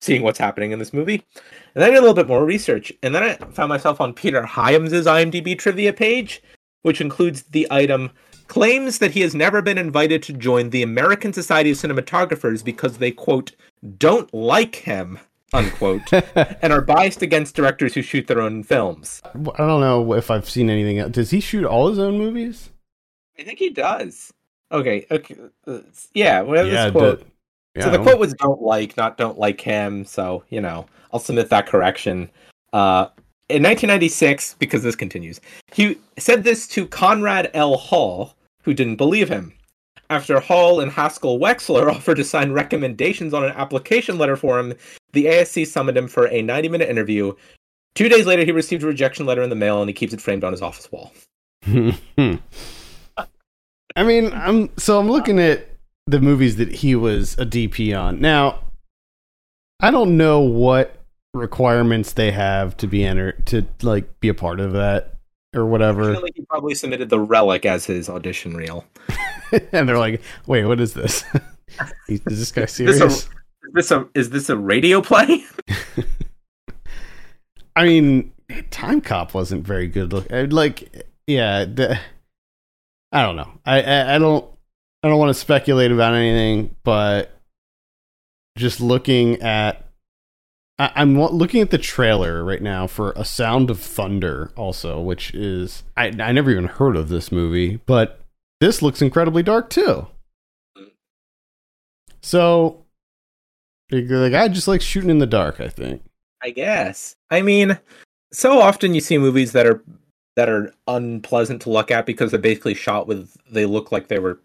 seeing 0.00 0.22
what's 0.22 0.38
happening 0.38 0.72
in 0.72 0.78
this 0.78 0.92
movie. 0.92 1.22
And 1.74 1.82
then 1.82 1.84
I 1.84 1.90
did 1.90 1.98
a 1.98 2.00
little 2.00 2.14
bit 2.14 2.26
more 2.26 2.44
research, 2.44 2.92
and 3.02 3.14
then 3.14 3.22
I 3.22 3.34
found 3.52 3.68
myself 3.68 4.00
on 4.00 4.14
Peter 4.14 4.42
Hyams' 4.42 4.92
IMDb 5.06 5.56
trivia 5.58 5.92
page, 5.92 6.42
which 6.82 7.00
includes 7.00 7.42
the 7.42 7.66
item 7.70 8.10
claims 8.50 8.98
that 8.98 9.12
he 9.12 9.20
has 9.20 9.32
never 9.32 9.62
been 9.62 9.78
invited 9.78 10.24
to 10.24 10.32
join 10.32 10.70
the 10.70 10.82
American 10.82 11.32
Society 11.32 11.70
of 11.70 11.76
Cinematographers 11.76 12.64
because 12.64 12.98
they 12.98 13.12
quote 13.12 13.52
don't 13.96 14.32
like 14.34 14.74
him 14.74 15.20
unquote 15.52 16.12
and 16.34 16.72
are 16.72 16.80
biased 16.80 17.22
against 17.22 17.54
directors 17.54 17.94
who 17.94 18.02
shoot 18.02 18.26
their 18.26 18.40
own 18.40 18.64
films. 18.64 19.22
I 19.24 19.38
don't 19.38 19.80
know 19.80 20.12
if 20.14 20.30
I've 20.30 20.50
seen 20.50 20.68
anything 20.68 20.98
else. 20.98 21.12
Does 21.12 21.30
he 21.30 21.38
shoot 21.40 21.64
all 21.64 21.88
his 21.88 21.98
own 22.00 22.18
movies? 22.18 22.70
I 23.38 23.44
think 23.44 23.60
he 23.60 23.70
does. 23.70 24.32
Okay, 24.72 25.06
okay, 25.10 25.36
uh, 25.66 25.78
yeah. 26.14 26.40
Well, 26.42 26.66
yeah, 26.66 26.84
this 26.84 26.92
quote. 26.92 27.20
the- 27.20 27.26
yeah, 27.76 27.84
so 27.84 27.90
the 27.90 28.02
quote 28.02 28.18
was 28.18 28.34
"don't 28.34 28.60
like," 28.60 28.96
not 28.96 29.16
"don't 29.16 29.38
like 29.38 29.60
him." 29.60 30.04
So 30.04 30.44
you 30.50 30.60
know, 30.60 30.86
I'll 31.12 31.20
submit 31.20 31.48
that 31.50 31.66
correction. 31.66 32.28
Uh, 32.72 33.06
in 33.48 33.62
1996, 33.64 34.56
because 34.58 34.82
this 34.84 34.94
continues, 34.94 35.40
he 35.72 35.98
said 36.18 36.44
this 36.44 36.68
to 36.68 36.86
Conrad 36.86 37.50
L. 37.54 37.76
Hall, 37.76 38.34
who 38.62 38.74
didn't 38.74 38.96
believe 38.96 39.28
him. 39.28 39.52
After 40.08 40.40
Hall 40.40 40.80
and 40.80 40.90
Haskell 40.90 41.38
Wexler 41.38 41.90
offered 41.94 42.16
to 42.16 42.24
sign 42.24 42.52
recommendations 42.52 43.32
on 43.32 43.44
an 43.44 43.52
application 43.52 44.18
letter 44.18 44.36
for 44.36 44.58
him, 44.58 44.74
the 45.12 45.26
ASC 45.26 45.66
summoned 45.66 45.96
him 45.96 46.08
for 46.08 46.26
a 46.26 46.42
90-minute 46.42 46.88
interview. 46.88 47.32
Two 47.94 48.08
days 48.08 48.26
later, 48.26 48.44
he 48.44 48.52
received 48.52 48.82
a 48.82 48.86
rejection 48.86 49.26
letter 49.26 49.42
in 49.42 49.50
the 49.50 49.56
mail, 49.56 49.80
and 49.80 49.88
he 49.88 49.94
keeps 49.94 50.12
it 50.12 50.20
framed 50.20 50.44
on 50.44 50.52
his 50.52 50.62
office 50.62 50.90
wall. 50.90 51.12
I 53.96 54.04
mean, 54.04 54.32
I'm 54.32 54.70
so 54.78 54.98
I'm 54.98 55.10
looking 55.10 55.38
at 55.40 55.68
the 56.06 56.20
movies 56.20 56.56
that 56.56 56.72
he 56.72 56.94
was 56.94 57.34
a 57.38 57.44
DP 57.44 57.98
on. 57.98 58.20
Now, 58.20 58.60
I 59.80 59.90
don't 59.90 60.16
know 60.16 60.40
what 60.40 60.96
requirements 61.34 62.12
they 62.12 62.30
have 62.32 62.76
to 62.78 62.86
be 62.86 63.04
entered 63.04 63.46
to 63.46 63.66
like 63.82 64.20
be 64.20 64.28
a 64.28 64.34
part 64.34 64.60
of 64.60 64.72
that 64.72 65.14
or 65.54 65.66
whatever. 65.66 66.00
Unfortunately, 66.00 66.32
he 66.34 66.42
probably 66.42 66.74
submitted 66.74 67.10
the 67.10 67.20
relic 67.20 67.66
as 67.66 67.86
his 67.86 68.08
audition 68.08 68.56
reel. 68.56 68.84
and 69.72 69.88
they're 69.88 69.98
like, 69.98 70.22
"Wait, 70.46 70.64
what 70.64 70.80
is 70.80 70.94
this? 70.94 71.24
is 72.08 72.20
this 72.22 72.52
guy 72.52 72.62
Is 72.62 72.76
this, 72.76 72.98
serious?" 72.98 73.00
a, 73.00 73.06
is 73.08 73.28
this 73.74 73.90
a 73.90 74.08
is 74.14 74.30
this 74.30 74.48
a 74.48 74.56
radio 74.56 75.00
play? 75.00 75.44
I 77.76 77.84
mean, 77.84 78.32
Time 78.70 79.00
Cop 79.00 79.34
wasn't 79.34 79.66
very 79.66 79.86
good. 79.86 80.12
Look, 80.12 80.30
uh, 80.32 80.46
like, 80.50 81.06
yeah, 81.26 81.64
the, 81.64 81.98
I 83.12 83.22
don't 83.22 83.36
know. 83.36 83.50
I, 83.64 83.82
I 83.82 84.14
I 84.16 84.18
don't 84.18 84.44
I 85.02 85.08
don't 85.08 85.18
want 85.18 85.30
to 85.30 85.40
speculate 85.40 85.92
about 85.92 86.14
anything, 86.14 86.74
but 86.84 87.36
just 88.56 88.80
looking 88.80 89.40
at 89.42 89.89
I, 90.80 90.92
I'm 90.96 91.20
looking 91.20 91.60
at 91.60 91.70
the 91.70 91.76
trailer 91.76 92.42
right 92.42 92.62
now 92.62 92.86
for 92.86 93.12
A 93.14 93.24
Sound 93.24 93.70
of 93.70 93.78
Thunder, 93.78 94.50
also, 94.56 94.98
which 94.98 95.34
is 95.34 95.84
I 95.94 96.06
I 96.06 96.32
never 96.32 96.50
even 96.50 96.64
heard 96.64 96.96
of 96.96 97.10
this 97.10 97.30
movie, 97.30 97.80
but 97.84 98.20
this 98.60 98.80
looks 98.80 99.02
incredibly 99.02 99.42
dark 99.42 99.68
too. 99.68 100.06
So 102.22 102.86
the 103.90 104.30
guy 104.30 104.48
just 104.48 104.68
likes 104.68 104.84
shooting 104.84 105.10
in 105.10 105.18
the 105.18 105.26
dark. 105.26 105.60
I 105.60 105.68
think. 105.68 106.02
I 106.42 106.48
guess. 106.48 107.14
I 107.30 107.42
mean, 107.42 107.78
so 108.32 108.60
often 108.60 108.94
you 108.94 109.02
see 109.02 109.18
movies 109.18 109.52
that 109.52 109.66
are 109.66 109.82
that 110.36 110.48
are 110.48 110.72
unpleasant 110.86 111.60
to 111.62 111.70
look 111.70 111.90
at 111.90 112.06
because 112.06 112.30
they're 112.30 112.40
basically 112.40 112.74
shot 112.74 113.06
with 113.06 113.36
they 113.50 113.66
look 113.66 113.92
like 113.92 114.08
they 114.08 114.18
were 114.18 114.40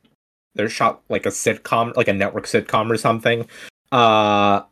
they're 0.55 0.67
shot 0.67 1.01
like 1.07 1.25
a 1.25 1.29
sitcom, 1.29 1.95
like 1.95 2.09
a 2.09 2.13
network 2.13 2.45
sitcom 2.45 2.91
or 2.91 2.97
something. 2.97 3.47
Uh 3.93 4.63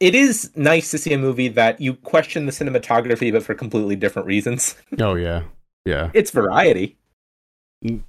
it 0.00 0.14
is 0.14 0.50
nice 0.54 0.90
to 0.92 0.98
see 0.98 1.12
a 1.12 1.18
movie 1.18 1.48
that 1.48 1.80
you 1.80 1.94
question 1.94 2.46
the 2.46 2.52
cinematography 2.52 3.32
but 3.32 3.42
for 3.42 3.54
completely 3.54 3.96
different 3.96 4.26
reasons. 4.26 4.76
Oh 5.00 5.14
yeah, 5.14 5.42
yeah. 5.84 6.10
It's 6.14 6.30
variety. 6.30 6.96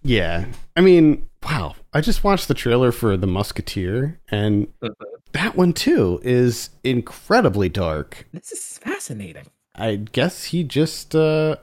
Yeah. 0.03 0.45
I 0.75 0.81
mean, 0.81 1.27
wow. 1.43 1.75
I 1.93 2.01
just 2.01 2.23
watched 2.23 2.47
the 2.47 2.53
trailer 2.53 2.91
for 2.91 3.15
The 3.17 3.27
Musketeer, 3.27 4.19
and 4.29 4.67
Mhm. 4.81 4.93
that 5.33 5.55
one 5.55 5.73
too 5.73 6.19
is 6.23 6.69
incredibly 6.83 7.69
dark. 7.69 8.27
This 8.33 8.51
is 8.51 8.77
fascinating. 8.79 9.45
I 9.75 9.95
guess 9.95 10.45
he 10.45 10.63
just, 10.63 11.15
uh, 11.15 11.57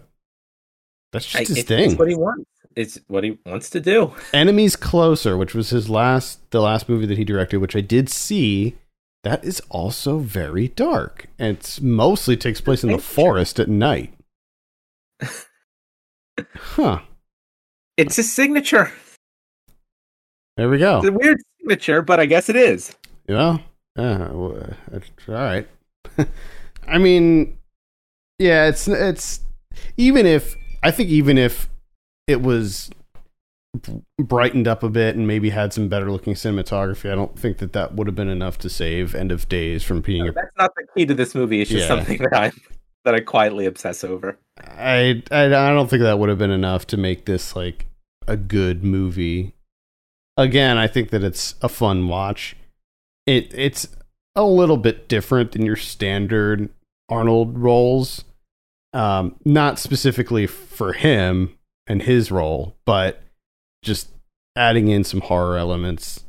that's 1.12 1.26
just 1.26 1.36
I- 1.36 1.40
his 1.40 1.58
it's, 1.58 1.68
thing. 1.68 1.90
it's 1.90 1.98
what 1.98 2.08
he 2.08 2.14
wants. 2.14 2.44
It's 2.76 2.98
what 3.08 3.24
he 3.24 3.38
wants 3.46 3.70
to 3.70 3.80
do. 3.80 4.12
Enemies 4.34 4.76
Closer, 4.76 5.36
which 5.36 5.54
was 5.54 5.70
his 5.70 5.88
last, 5.88 6.48
the 6.50 6.60
last 6.60 6.88
movie 6.88 7.06
that 7.06 7.16
he 7.18 7.24
directed, 7.24 7.56
which 7.58 7.74
I 7.76 7.80
did 7.80 8.08
see. 8.08 8.76
That 9.26 9.44
is 9.44 9.60
also 9.70 10.18
very 10.18 10.68
dark. 10.68 11.26
And 11.36 11.56
it's 11.56 11.80
mostly 11.80 12.36
takes 12.36 12.60
place 12.60 12.84
in 12.84 12.92
the 12.92 12.98
forest 12.98 13.58
at 13.58 13.68
night. 13.68 14.14
Huh. 16.54 17.00
It's 17.96 18.14
his 18.14 18.32
signature. 18.32 18.92
There 20.56 20.68
we 20.68 20.78
go. 20.78 20.98
It's 20.98 21.08
a 21.08 21.12
weird 21.12 21.38
signature, 21.58 22.02
but 22.02 22.20
I 22.20 22.26
guess 22.26 22.48
it 22.48 22.54
is. 22.54 22.94
Yeah. 23.28 23.58
Uh, 23.98 24.28
well, 24.30 24.74
all 24.92 25.34
right. 25.34 25.66
I 26.86 26.98
mean, 26.98 27.58
yeah, 28.38 28.66
it's 28.68 28.86
it's 28.86 29.40
even 29.96 30.24
if 30.24 30.54
I 30.84 30.92
think 30.92 31.08
even 31.08 31.36
if 31.36 31.68
it 32.28 32.42
was 32.42 32.90
brightened 34.18 34.68
up 34.68 34.82
a 34.82 34.88
bit 34.88 35.16
and 35.16 35.26
maybe 35.26 35.50
had 35.50 35.72
some 35.72 35.88
better 35.88 36.10
looking 36.10 36.34
cinematography, 36.34 37.10
I 37.10 37.14
don't 37.14 37.38
think 37.38 37.58
that 37.58 37.72
that 37.72 37.94
would 37.94 38.06
have 38.06 38.16
been 38.16 38.28
enough 38.28 38.58
to 38.58 38.68
save 38.68 39.14
End 39.14 39.32
of 39.32 39.48
Days 39.48 39.82
from 39.82 40.00
being 40.00 40.28
a 40.28 40.32
That's 40.32 40.56
not 40.58 40.72
the 40.76 40.86
key 40.96 41.06
to 41.06 41.14
this 41.14 41.34
movie. 41.34 41.60
It's 41.60 41.70
just 41.70 41.88
Yeah. 41.88 41.96
something 41.96 42.18
that 42.18 42.34
I 42.34 42.52
that 43.04 43.14
I 43.14 43.20
quietly 43.20 43.66
obsess 43.66 44.02
over. 44.02 44.36
I, 44.60 45.22
I 45.30 45.44
I 45.44 45.70
don't 45.70 45.88
think 45.88 46.02
that 46.02 46.18
would 46.18 46.28
have 46.28 46.38
been 46.38 46.50
enough 46.50 46.86
to 46.88 46.96
make 46.96 47.24
this 47.26 47.54
like 47.54 47.86
a 48.26 48.36
good 48.36 48.82
movie. 48.82 49.54
Again, 50.36 50.76
I 50.76 50.86
think 50.86 51.10
that 51.10 51.22
it's 51.22 51.54
a 51.62 51.68
fun 51.68 52.08
watch. 52.08 52.56
It 53.26 53.52
it's 53.54 53.88
a 54.34 54.44
little 54.44 54.76
bit 54.76 55.08
different 55.08 55.52
than 55.52 55.64
your 55.64 55.76
standard 55.76 56.68
Arnold 57.08 57.58
roles. 57.58 58.24
Um, 58.92 59.36
not 59.44 59.78
specifically 59.78 60.46
for 60.46 60.92
him 60.94 61.56
and 61.86 62.02
his 62.02 62.30
role, 62.32 62.76
but 62.86 63.22
just 63.86 64.08
adding 64.56 64.88
in 64.88 65.04
some 65.04 65.20
horror 65.22 65.56
elements 65.56 66.24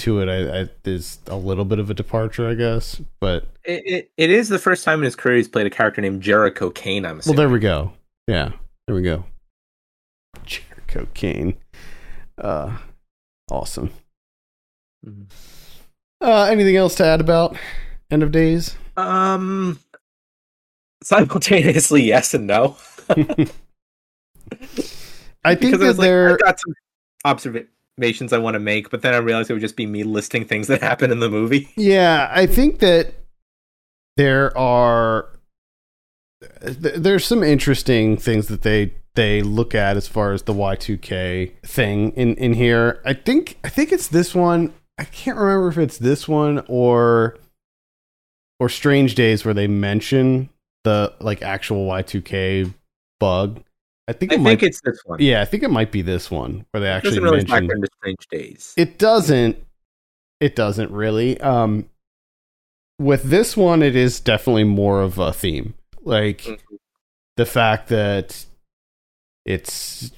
to 0.00 0.20
it. 0.20 0.28
I, 0.28 0.62
I 0.62 0.68
is 0.84 1.20
a 1.28 1.36
little 1.36 1.64
bit 1.64 1.78
of 1.78 1.88
a 1.88 1.94
departure, 1.94 2.48
I 2.48 2.54
guess. 2.54 3.00
But 3.20 3.46
It, 3.64 3.82
it, 3.86 4.10
it 4.18 4.30
is 4.30 4.48
the 4.48 4.58
first 4.58 4.84
time 4.84 4.98
in 4.98 5.04
his 5.04 5.16
career 5.16 5.36
he's 5.36 5.48
played 5.48 5.66
a 5.66 5.70
character 5.70 6.02
named 6.02 6.20
Jericho 6.20 6.68
Cane. 6.70 7.06
I'm 7.06 7.20
Well, 7.24 7.34
there 7.34 7.48
we 7.48 7.60
go. 7.60 7.92
Yeah, 8.26 8.52
there 8.86 8.96
we 8.96 9.02
go. 9.02 9.24
Jericho 10.44 11.06
Cane. 11.14 11.56
Uh, 12.36 12.76
awesome. 13.50 13.90
Mhm. 15.06 15.30
Uh, 16.20 16.44
anything 16.44 16.76
else 16.76 16.94
to 16.96 17.04
add 17.06 17.20
about 17.20 17.56
End 18.10 18.22
of 18.22 18.32
Days? 18.32 18.76
Um, 18.96 19.78
simultaneously, 21.02 22.02
yes 22.02 22.34
and 22.34 22.46
no. 22.46 22.76
I 25.44 25.54
think 25.54 25.72
because 25.72 25.80
I 25.80 25.84
that 25.84 25.88
was 25.88 25.98
like, 25.98 26.06
there. 26.06 26.32
I've 26.32 26.38
got 26.38 26.60
some 26.60 26.74
observations 27.24 28.32
I 28.32 28.38
want 28.38 28.54
to 28.54 28.60
make, 28.60 28.90
but 28.90 29.02
then 29.02 29.14
I 29.14 29.18
realized 29.18 29.50
it 29.50 29.54
would 29.54 29.62
just 29.62 29.76
be 29.76 29.86
me 29.86 30.02
listing 30.02 30.44
things 30.44 30.66
that 30.68 30.82
happen 30.82 31.10
in 31.10 31.20
the 31.20 31.30
movie. 31.30 31.68
Yeah, 31.76 32.30
I 32.32 32.46
think 32.46 32.80
that 32.80 33.14
there 34.16 34.56
are 34.56 35.28
th- 36.62 36.96
there's 36.96 37.24
some 37.24 37.42
interesting 37.42 38.16
things 38.16 38.48
that 38.48 38.62
they 38.62 38.94
they 39.14 39.42
look 39.42 39.74
at 39.74 39.96
as 39.96 40.06
far 40.06 40.32
as 40.32 40.42
the 40.42 40.54
Y2K 40.54 41.60
thing 41.62 42.12
in 42.12 42.34
in 42.36 42.54
here. 42.54 43.00
I 43.04 43.14
think 43.14 43.58
I 43.64 43.68
think 43.68 43.92
it's 43.92 44.08
this 44.08 44.34
one. 44.34 44.72
I 44.98 45.04
can't 45.04 45.38
remember 45.38 45.68
if 45.68 45.78
it's 45.78 45.98
this 45.98 46.28
one 46.28 46.64
or 46.68 47.38
or 48.58 48.68
Strange 48.68 49.14
Days 49.14 49.44
where 49.44 49.54
they 49.54 49.66
mention 49.66 50.50
the 50.84 51.14
like 51.20 51.42
actual 51.42 51.86
Y2K 51.88 52.74
bug. 53.18 53.62
I 54.10 54.12
think 54.12 54.32
I 54.32 54.36
it 54.36 54.42
think 54.42 54.62
it's 54.62 54.80
this 54.82 55.00
one. 55.04 55.18
yeah, 55.20 55.40
I 55.40 55.44
think 55.44 55.62
it 55.62 55.70
might 55.70 55.90
be 55.92 56.02
this 56.02 56.30
one 56.30 56.66
where 56.72 56.80
they 56.80 56.88
it 56.88 56.90
actually 56.90 57.10
doesn't 57.20 57.22
really 57.24 57.70
into 57.70 57.88
Strange 57.98 58.26
Days. 58.30 58.74
it 58.76 58.98
doesn't 58.98 59.56
it 60.40 60.56
doesn't 60.56 60.90
really 60.90 61.40
um 61.40 61.88
with 62.98 63.22
this 63.22 63.56
one 63.56 63.82
it 63.82 63.94
is 63.96 64.20
definitely 64.20 64.64
more 64.64 65.00
of 65.00 65.18
a 65.18 65.32
theme 65.32 65.74
like 66.02 66.38
Mhm. 66.42 66.58
the 67.36 67.46
fact 67.46 67.88
that 67.88 68.44
it's 69.46 70.10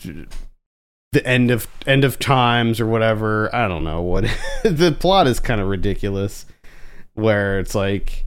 the 1.13 1.27
end 1.27 1.51
of 1.51 1.69
end 1.87 2.05
of 2.05 2.19
times 2.19 2.81
or 2.81 2.87
whatever 2.87 3.55
i 3.55 3.69
don't 3.69 3.85
know 3.85 4.01
what 4.01 4.25
the 4.65 4.97
plot 4.99 5.27
is 5.27 5.39
kind 5.41 5.61
of 5.61 5.69
ridiculous 5.69 6.47
where 7.15 7.59
it's 7.59 7.75
like 7.75 8.25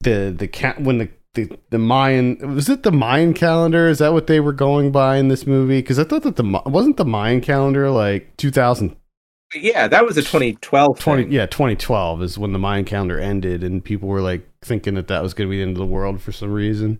the 0.00 0.34
the 0.36 0.48
cat 0.48 0.80
when 0.80 0.98
the 0.98 1.08
the, 1.36 1.56
the 1.70 1.78
Mayan 1.78 2.54
was 2.56 2.68
it 2.68 2.82
the 2.82 2.90
Mayan 2.92 3.32
calendar? 3.32 3.88
Is 3.88 3.98
that 4.00 4.12
what 4.12 4.26
they 4.26 4.40
were 4.40 4.52
going 4.52 4.90
by 4.92 5.16
in 5.18 5.28
this 5.28 5.46
movie? 5.46 5.78
Because 5.80 5.98
I 5.98 6.04
thought 6.04 6.24
that 6.24 6.36
the 6.36 6.62
wasn't 6.66 6.96
the 6.96 7.04
Mayan 7.04 7.40
calendar 7.40 7.88
like 7.90 8.36
2000 8.36 8.96
Yeah, 9.54 9.86
that 9.88 10.04
was 10.04 10.16
a 10.16 10.22
2012 10.22 10.98
20 10.98 11.22
thing. 11.22 11.32
yeah 11.32 11.46
2012 11.46 12.22
is 12.22 12.38
when 12.38 12.52
the 12.52 12.58
Mayan 12.58 12.84
calendar 12.84 13.20
ended 13.20 13.62
and 13.62 13.84
people 13.84 14.08
were 14.08 14.20
like 14.20 14.48
thinking 14.62 14.94
that 14.94 15.06
that 15.08 15.22
was 15.22 15.32
going 15.34 15.48
to 15.48 15.50
be 15.50 15.58
the 15.58 15.62
end 15.62 15.76
of 15.76 15.78
the 15.78 15.86
world 15.86 16.20
for 16.20 16.32
some 16.32 16.52
reason. 16.52 16.98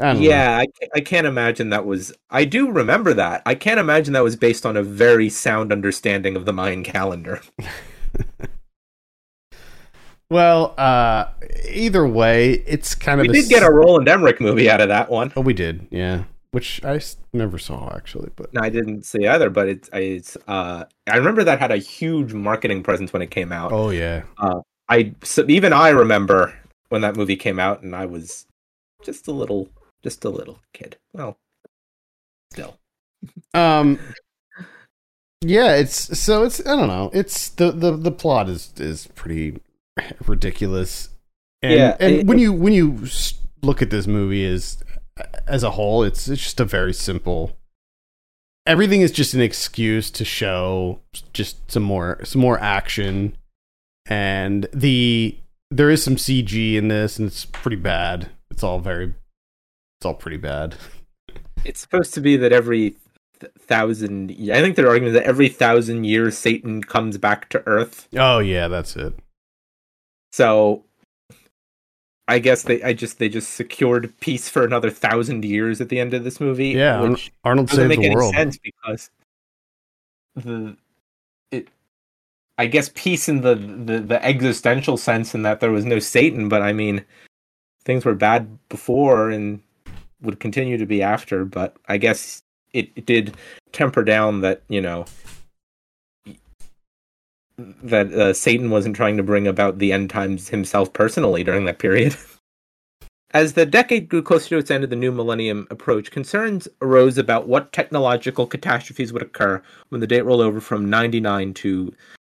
I 0.00 0.12
don't 0.12 0.22
know. 0.22 0.28
Yeah, 0.28 0.58
I, 0.58 0.66
I 0.94 1.00
can't 1.00 1.26
imagine 1.26 1.70
that 1.70 1.84
was. 1.84 2.12
I 2.30 2.44
do 2.44 2.70
remember 2.70 3.12
that. 3.14 3.42
I 3.44 3.56
can't 3.56 3.80
imagine 3.80 4.12
that 4.12 4.22
was 4.22 4.36
based 4.36 4.64
on 4.64 4.76
a 4.76 4.82
very 4.82 5.28
sound 5.28 5.72
understanding 5.72 6.36
of 6.36 6.44
the 6.44 6.52
Mayan 6.52 6.84
calendar. 6.84 7.40
Well, 10.30 10.74
uh, 10.76 11.28
either 11.70 12.06
way, 12.06 12.62
it's 12.66 12.94
kind 12.94 13.20
of 13.20 13.26
We 13.28 13.38
a 13.38 13.42
did 13.42 13.48
get 13.48 13.62
a 13.62 13.70
Roland 13.70 14.08
Emmerich 14.08 14.40
movie 14.40 14.68
out 14.68 14.80
of 14.80 14.88
that 14.88 15.08
one. 15.10 15.32
Oh, 15.36 15.40
we 15.40 15.54
did, 15.54 15.88
yeah. 15.90 16.24
Which 16.50 16.82
I 16.84 17.00
never 17.32 17.58
saw 17.58 17.94
actually, 17.94 18.30
but 18.36 18.52
No, 18.52 18.62
I 18.62 18.68
didn't 18.70 19.04
see 19.04 19.26
either, 19.26 19.50
but 19.50 19.68
it's 19.68 19.88
it's. 19.92 20.36
Uh, 20.46 20.84
I 21.06 21.16
remember 21.16 21.44
that 21.44 21.58
had 21.58 21.70
a 21.70 21.76
huge 21.76 22.32
marketing 22.32 22.82
presence 22.82 23.12
when 23.12 23.22
it 23.22 23.30
came 23.30 23.52
out. 23.52 23.70
oh 23.72 23.90
yeah, 23.90 24.22
I 24.88 25.14
so 25.22 25.44
even 25.48 25.72
I 25.72 25.90
remember 25.90 26.54
when 26.88 27.02
that 27.02 27.16
movie 27.16 27.36
came 27.36 27.58
out, 27.58 27.82
and 27.82 27.94
I 27.94 28.06
was 28.06 28.46
just 29.02 29.28
a 29.28 29.32
little, 29.32 29.68
just 30.02 30.24
a 30.24 30.30
little 30.30 30.60
kid. 30.72 30.96
Well, 31.12 31.36
still. 32.50 32.78
um, 33.52 33.98
yeah. 35.42 35.74
It's 35.74 36.18
so 36.18 36.44
it's 36.44 36.60
I 36.66 36.76
don't 36.76 36.88
know. 36.88 37.10
It's 37.12 37.50
the 37.50 37.72
the 37.72 37.94
the 37.94 38.10
plot 38.10 38.48
is 38.48 38.72
is 38.78 39.06
pretty 39.08 39.58
ridiculous, 40.26 41.08
and 41.62 41.74
Yeah, 41.74 41.96
and 42.00 42.14
it- 42.16 42.26
when 42.26 42.38
you 42.38 42.52
when 42.52 42.72
you 42.72 43.04
look 43.62 43.82
at 43.82 43.90
this 43.90 44.06
movie 44.06 44.44
as 44.46 44.78
as 45.46 45.62
a 45.62 45.72
whole, 45.72 46.02
it's 46.04 46.28
it's 46.28 46.42
just 46.42 46.60
a 46.60 46.64
very 46.64 46.92
simple. 46.94 47.56
Everything 48.66 49.00
is 49.00 49.10
just 49.10 49.32
an 49.32 49.40
excuse 49.40 50.10
to 50.10 50.24
show 50.24 51.00
just 51.32 51.70
some 51.70 51.82
more 51.82 52.20
some 52.24 52.40
more 52.42 52.58
action, 52.60 53.36
and 54.06 54.66
the 54.72 55.36
there 55.70 55.90
is 55.90 56.02
some 56.02 56.16
CG 56.16 56.74
in 56.76 56.88
this, 56.88 57.18
and 57.18 57.28
it's 57.28 57.44
pretty 57.46 57.76
bad. 57.76 58.30
It's 58.50 58.62
all 58.62 58.78
very, 58.78 59.14
it's 59.98 60.04
all 60.06 60.14
pretty 60.14 60.36
bad. 60.36 60.76
It's 61.64 61.80
supposed 61.80 62.14
to 62.14 62.20
be 62.20 62.36
that 62.36 62.52
every 62.52 62.96
th- 63.40 63.52
thousand. 63.58 64.30
I 64.52 64.60
think 64.60 64.76
their 64.76 64.88
argument 64.88 65.14
is 65.16 65.20
that 65.22 65.26
every 65.28 65.48
thousand 65.48 66.04
years 66.04 66.36
Satan 66.36 66.82
comes 66.82 67.16
back 67.18 67.48
to 67.50 67.62
Earth. 67.66 68.06
Oh 68.16 68.38
yeah, 68.38 68.68
that's 68.68 68.96
it. 68.96 69.14
So, 70.32 70.84
I 72.28 72.38
guess 72.38 72.62
they, 72.62 72.82
I 72.82 72.92
just 72.92 73.18
they 73.18 73.28
just 73.28 73.54
secured 73.54 74.12
peace 74.20 74.48
for 74.48 74.64
another 74.64 74.90
thousand 74.90 75.44
years 75.44 75.80
at 75.80 75.88
the 75.88 75.98
end 75.98 76.12
of 76.12 76.24
this 76.24 76.40
movie. 76.40 76.68
Yeah, 76.68 77.00
which 77.00 77.32
Arnold 77.44 77.74
make 77.76 78.00
the 78.00 78.06
any 78.06 78.14
world. 78.14 78.34
sense 78.34 78.58
because 78.58 79.10
the 80.36 80.76
it 81.50 81.68
I 82.58 82.66
guess 82.66 82.90
peace 82.94 83.28
in 83.28 83.40
the, 83.40 83.54
the 83.54 84.00
the 84.00 84.24
existential 84.24 84.98
sense 84.98 85.34
in 85.34 85.42
that 85.42 85.60
there 85.60 85.70
was 85.70 85.86
no 85.86 85.98
Satan, 85.98 86.48
but 86.50 86.60
I 86.60 86.72
mean 86.74 87.04
things 87.84 88.04
were 88.04 88.14
bad 88.14 88.58
before 88.68 89.30
and 89.30 89.60
would 90.20 90.40
continue 90.40 90.76
to 90.76 90.84
be 90.84 91.02
after, 91.02 91.46
but 91.46 91.76
I 91.88 91.96
guess 91.96 92.42
it, 92.72 92.90
it 92.96 93.06
did 93.06 93.34
temper 93.72 94.02
down 94.02 94.42
that, 94.42 94.62
you 94.68 94.80
know, 94.82 95.06
that 97.82 98.12
uh, 98.12 98.32
Satan 98.32 98.70
wasn't 98.70 98.96
trying 98.96 99.16
to 99.16 99.22
bring 99.22 99.46
about 99.46 99.78
the 99.78 99.92
end 99.92 100.10
times 100.10 100.48
himself 100.48 100.92
personally 100.92 101.42
during 101.42 101.64
that 101.64 101.78
period. 101.78 102.16
As 103.32 103.52
the 103.52 103.66
decade 103.66 104.08
grew 104.08 104.22
closer 104.22 104.48
to 104.48 104.58
its 104.58 104.70
end 104.70 104.84
of 104.84 104.90
the 104.90 104.96
new 104.96 105.12
millennium 105.12 105.66
approach, 105.70 106.10
concerns 106.10 106.66
arose 106.80 107.18
about 107.18 107.46
what 107.46 107.72
technological 107.74 108.46
catastrophes 108.46 109.12
would 109.12 109.20
occur 109.20 109.60
when 109.90 110.00
the 110.00 110.06
date 110.06 110.24
rolled 110.24 110.40
over 110.40 110.60
from 110.60 110.88
99 110.88 111.52
to 111.54 111.92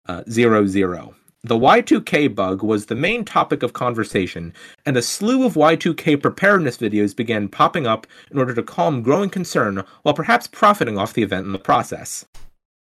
uh, 0.08 0.24
00. 0.30 1.16
The 1.44 1.58
Y2K 1.58 2.36
bug 2.36 2.62
was 2.62 2.86
the 2.86 2.96
main 2.96 3.24
topic 3.24 3.64
of 3.64 3.74
conversation, 3.74 4.54
and 4.86 4.98
a 4.98 5.02
slew 5.02 5.46
of 5.46 5.54
Y2K 5.54 6.22
preparedness 6.22 6.78
videos 6.78 7.16
began 7.16 7.48
popping 7.48 7.88
up 7.88 8.06
in 8.30 8.38
order 8.38 8.54
to 8.54 8.62
calm 8.62 9.02
growing 9.02 9.30
concern 9.30 9.84
while 10.02 10.14
perhaps 10.14 10.46
profiting 10.46 10.98
off 10.98 11.14
the 11.14 11.24
event 11.24 11.46
in 11.46 11.54
the 11.54 11.58
process. 11.58 12.26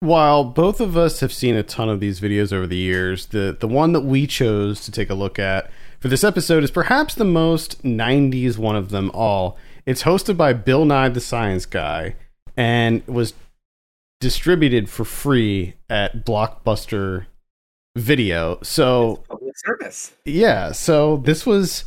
While 0.03 0.42
both 0.42 0.80
of 0.80 0.96
us 0.96 1.20
have 1.20 1.32
seen 1.32 1.55
a 1.55 1.62
ton 1.62 1.88
of 1.88 2.00
these 2.00 2.18
videos 2.18 2.53
over 2.53 2.66
the 2.66 2.76
years, 2.76 3.26
the, 3.26 3.57
the 3.61 3.68
one 3.68 3.92
that 3.92 4.00
we 4.00 4.26
chose 4.26 4.80
to 4.80 4.90
take 4.90 5.11
a 5.11 5.14
look 5.14 5.38
at 5.38 5.70
for 6.00 6.09
this 6.09 6.24
episode 6.24 6.64
is 6.64 6.72
perhaps 6.72 7.14
the 7.14 7.24
most 7.24 7.80
90s 7.84 8.59
one 8.59 8.74
of 8.74 8.90
them 8.90 9.12
all. 9.14 9.57
It's 9.86 10.03
hosted 10.03 10.36
by 10.36 10.55
Bill 10.55 10.84
Nye 10.84 11.09
the 11.11 11.20
Science 11.20 11.66
Guy 11.66 12.16
and 12.57 13.07
was 13.07 13.34
distributed 14.20 14.90
for 14.90 15.05
free 15.05 15.74
at 15.88 16.26
Blockbuster 16.26 17.26
Video. 17.94 18.59
So, 18.61 19.22
Public 19.28 19.55
service. 19.57 20.14
yeah, 20.24 20.72
so 20.72 21.18
this 21.18 21.46
was 21.46 21.84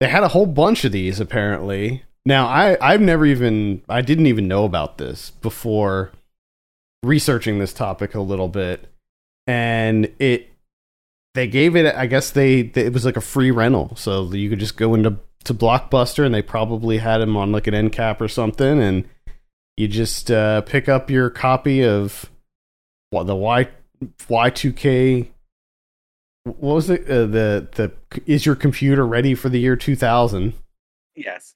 they 0.00 0.08
had 0.08 0.22
a 0.22 0.28
whole 0.28 0.46
bunch 0.46 0.86
of 0.86 0.92
these 0.92 1.20
apparently. 1.20 2.04
Now, 2.24 2.46
I 2.46 2.78
I've 2.80 3.02
never 3.02 3.26
even 3.26 3.82
I 3.86 4.00
didn't 4.00 4.28
even 4.28 4.48
know 4.48 4.64
about 4.64 4.96
this 4.96 5.28
before 5.42 6.12
researching 7.02 7.58
this 7.58 7.72
topic 7.72 8.14
a 8.14 8.20
little 8.20 8.48
bit 8.48 8.86
and 9.46 10.12
it 10.18 10.50
they 11.34 11.46
gave 11.46 11.74
it 11.76 11.94
i 11.94 12.06
guess 12.06 12.30
they, 12.30 12.62
they 12.62 12.86
it 12.86 12.92
was 12.92 13.04
like 13.04 13.16
a 13.16 13.20
free 13.22 13.50
rental 13.50 13.94
so 13.96 14.30
you 14.32 14.50
could 14.50 14.60
just 14.60 14.76
go 14.76 14.94
into 14.94 15.16
to 15.44 15.54
blockbuster 15.54 16.26
and 16.26 16.34
they 16.34 16.42
probably 16.42 16.98
had 16.98 17.20
him 17.22 17.36
on 17.36 17.50
like 17.52 17.66
an 17.66 17.72
end 17.74 17.92
cap 17.92 18.20
or 18.20 18.28
something 18.28 18.80
and 18.82 19.08
you 19.78 19.88
just 19.88 20.30
uh, 20.30 20.60
pick 20.60 20.90
up 20.90 21.08
your 21.10 21.30
copy 21.30 21.82
of 21.82 22.28
what 23.08 23.26
the 23.26 23.34
y 23.34 23.66
y2k 24.28 25.28
what 26.44 26.74
was 26.74 26.90
it 26.90 27.02
uh, 27.08 27.24
the 27.26 27.66
the 27.72 27.90
is 28.26 28.44
your 28.44 28.54
computer 28.54 29.06
ready 29.06 29.34
for 29.34 29.48
the 29.48 29.60
year 29.60 29.76
2000 29.76 30.52
Yes. 31.16 31.54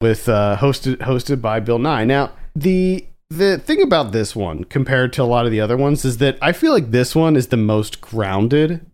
with 0.00 0.28
uh, 0.28 0.56
hosted 0.60 0.96
hosted 0.98 1.40
by 1.42 1.60
Bill 1.60 1.78
Nye. 1.78 2.04
Now, 2.04 2.32
the 2.54 3.06
the 3.36 3.58
thing 3.58 3.82
about 3.82 4.12
this 4.12 4.36
one 4.36 4.64
compared 4.64 5.12
to 5.14 5.22
a 5.22 5.24
lot 5.24 5.46
of 5.46 5.52
the 5.52 5.60
other 5.60 5.76
ones 5.76 6.04
is 6.04 6.18
that 6.18 6.38
I 6.42 6.52
feel 6.52 6.72
like 6.72 6.90
this 6.90 7.14
one 7.14 7.36
is 7.36 7.48
the 7.48 7.56
most 7.56 8.00
grounded 8.00 8.86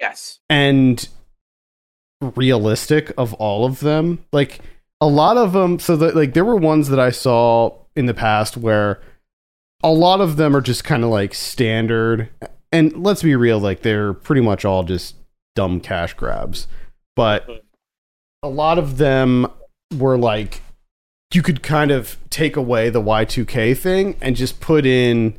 Yes. 0.00 0.40
and 0.48 1.06
realistic 2.20 3.12
of 3.16 3.34
all 3.34 3.64
of 3.64 3.80
them. 3.80 4.24
Like 4.32 4.60
a 5.00 5.06
lot 5.06 5.36
of 5.36 5.52
them 5.52 5.78
so 5.78 5.96
that 5.96 6.16
like 6.16 6.34
there 6.34 6.44
were 6.44 6.56
ones 6.56 6.88
that 6.88 6.98
I 6.98 7.10
saw 7.10 7.76
in 7.94 8.06
the 8.06 8.14
past 8.14 8.56
where 8.56 9.00
a 9.82 9.92
lot 9.92 10.20
of 10.20 10.36
them 10.36 10.56
are 10.56 10.60
just 10.60 10.82
kind 10.82 11.04
of 11.04 11.10
like 11.10 11.34
standard 11.34 12.30
and 12.72 13.04
let's 13.04 13.22
be 13.22 13.36
real 13.36 13.60
like 13.60 13.82
they're 13.82 14.12
pretty 14.12 14.40
much 14.40 14.64
all 14.64 14.82
just 14.82 15.14
dumb 15.54 15.78
cash 15.80 16.14
grabs. 16.14 16.66
But 17.14 17.46
mm-hmm. 17.46 17.60
a 18.42 18.48
lot 18.48 18.78
of 18.78 18.96
them 18.96 19.46
were 19.96 20.18
like 20.18 20.62
you 21.34 21.42
could 21.42 21.62
kind 21.62 21.90
of 21.90 22.16
take 22.30 22.56
away 22.56 22.90
the 22.90 23.02
Y2K 23.02 23.76
thing 23.76 24.16
and 24.20 24.36
just 24.36 24.60
put 24.60 24.86
in 24.86 25.38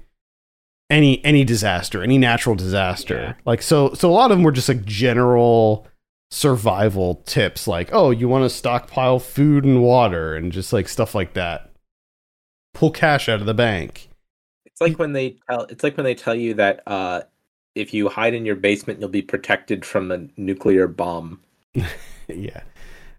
any 0.90 1.24
any 1.26 1.44
disaster, 1.44 2.04
any 2.04 2.18
natural 2.18 2.56
disaster. 2.56 3.16
Yeah. 3.16 3.34
Like 3.46 3.62
so 3.62 3.94
so 3.94 4.10
a 4.10 4.14
lot 4.14 4.32
of 4.32 4.38
them 4.38 4.44
were 4.44 4.52
just 4.52 4.70
like 4.70 4.86
general 4.86 5.88
survival 6.30 7.16
tips 7.26 7.68
like, 7.68 7.90
"Oh, 7.92 8.12
you 8.12 8.28
want 8.28 8.44
to 8.44 8.50
stockpile 8.50 9.20
food 9.20 9.64
and 9.64 9.82
water 9.82 10.36
and 10.36 10.52
just 10.52 10.74
like 10.74 10.88
stuff 10.88 11.16
like 11.16 11.34
that. 11.34 11.72
Pull 12.74 12.92
cash 12.92 13.30
out 13.30 13.40
of 13.40 13.46
the 13.46 13.54
bank." 13.54 14.10
It's 14.66 14.82
like 14.82 15.00
when 15.00 15.14
they 15.14 15.38
tell 15.50 15.64
it's 15.64 15.84
like 15.84 15.98
when 15.98 16.04
they 16.04 16.16
tell 16.16 16.36
you 16.36 16.54
that 16.56 16.84
uh 16.86 17.22
if 17.76 17.94
you 17.94 18.08
hide 18.10 18.34
in 18.34 18.46
your 18.46 18.56
basement 18.56 19.00
you'll 19.00 19.10
be 19.10 19.22
protected 19.22 19.86
from 19.86 20.12
a 20.12 20.28
nuclear 20.38 20.88
bomb. 20.88 21.40
yeah. 22.28 22.62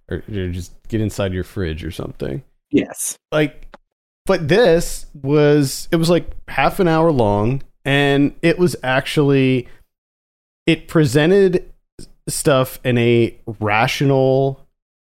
Or, 0.09 0.23
or 0.29 0.49
just 0.49 0.73
get 0.89 1.01
inside 1.01 1.33
your 1.33 1.45
fridge 1.45 1.85
or 1.85 1.91
something. 1.91 2.43
Yes. 2.71 3.19
like 3.33 3.75
but 4.27 4.49
this 4.49 5.07
was 5.15 5.89
it 5.93 5.97
was 5.97 6.11
like 6.11 6.29
half 6.49 6.81
an 6.81 6.89
hour 6.89 7.13
long 7.13 7.63
and 7.85 8.35
it 8.43 8.59
was 8.59 8.75
actually 8.83 9.69
it 10.67 10.89
presented 10.89 11.73
stuff 12.29 12.81
in 12.85 12.99
a 12.99 13.39
rational 13.61 14.61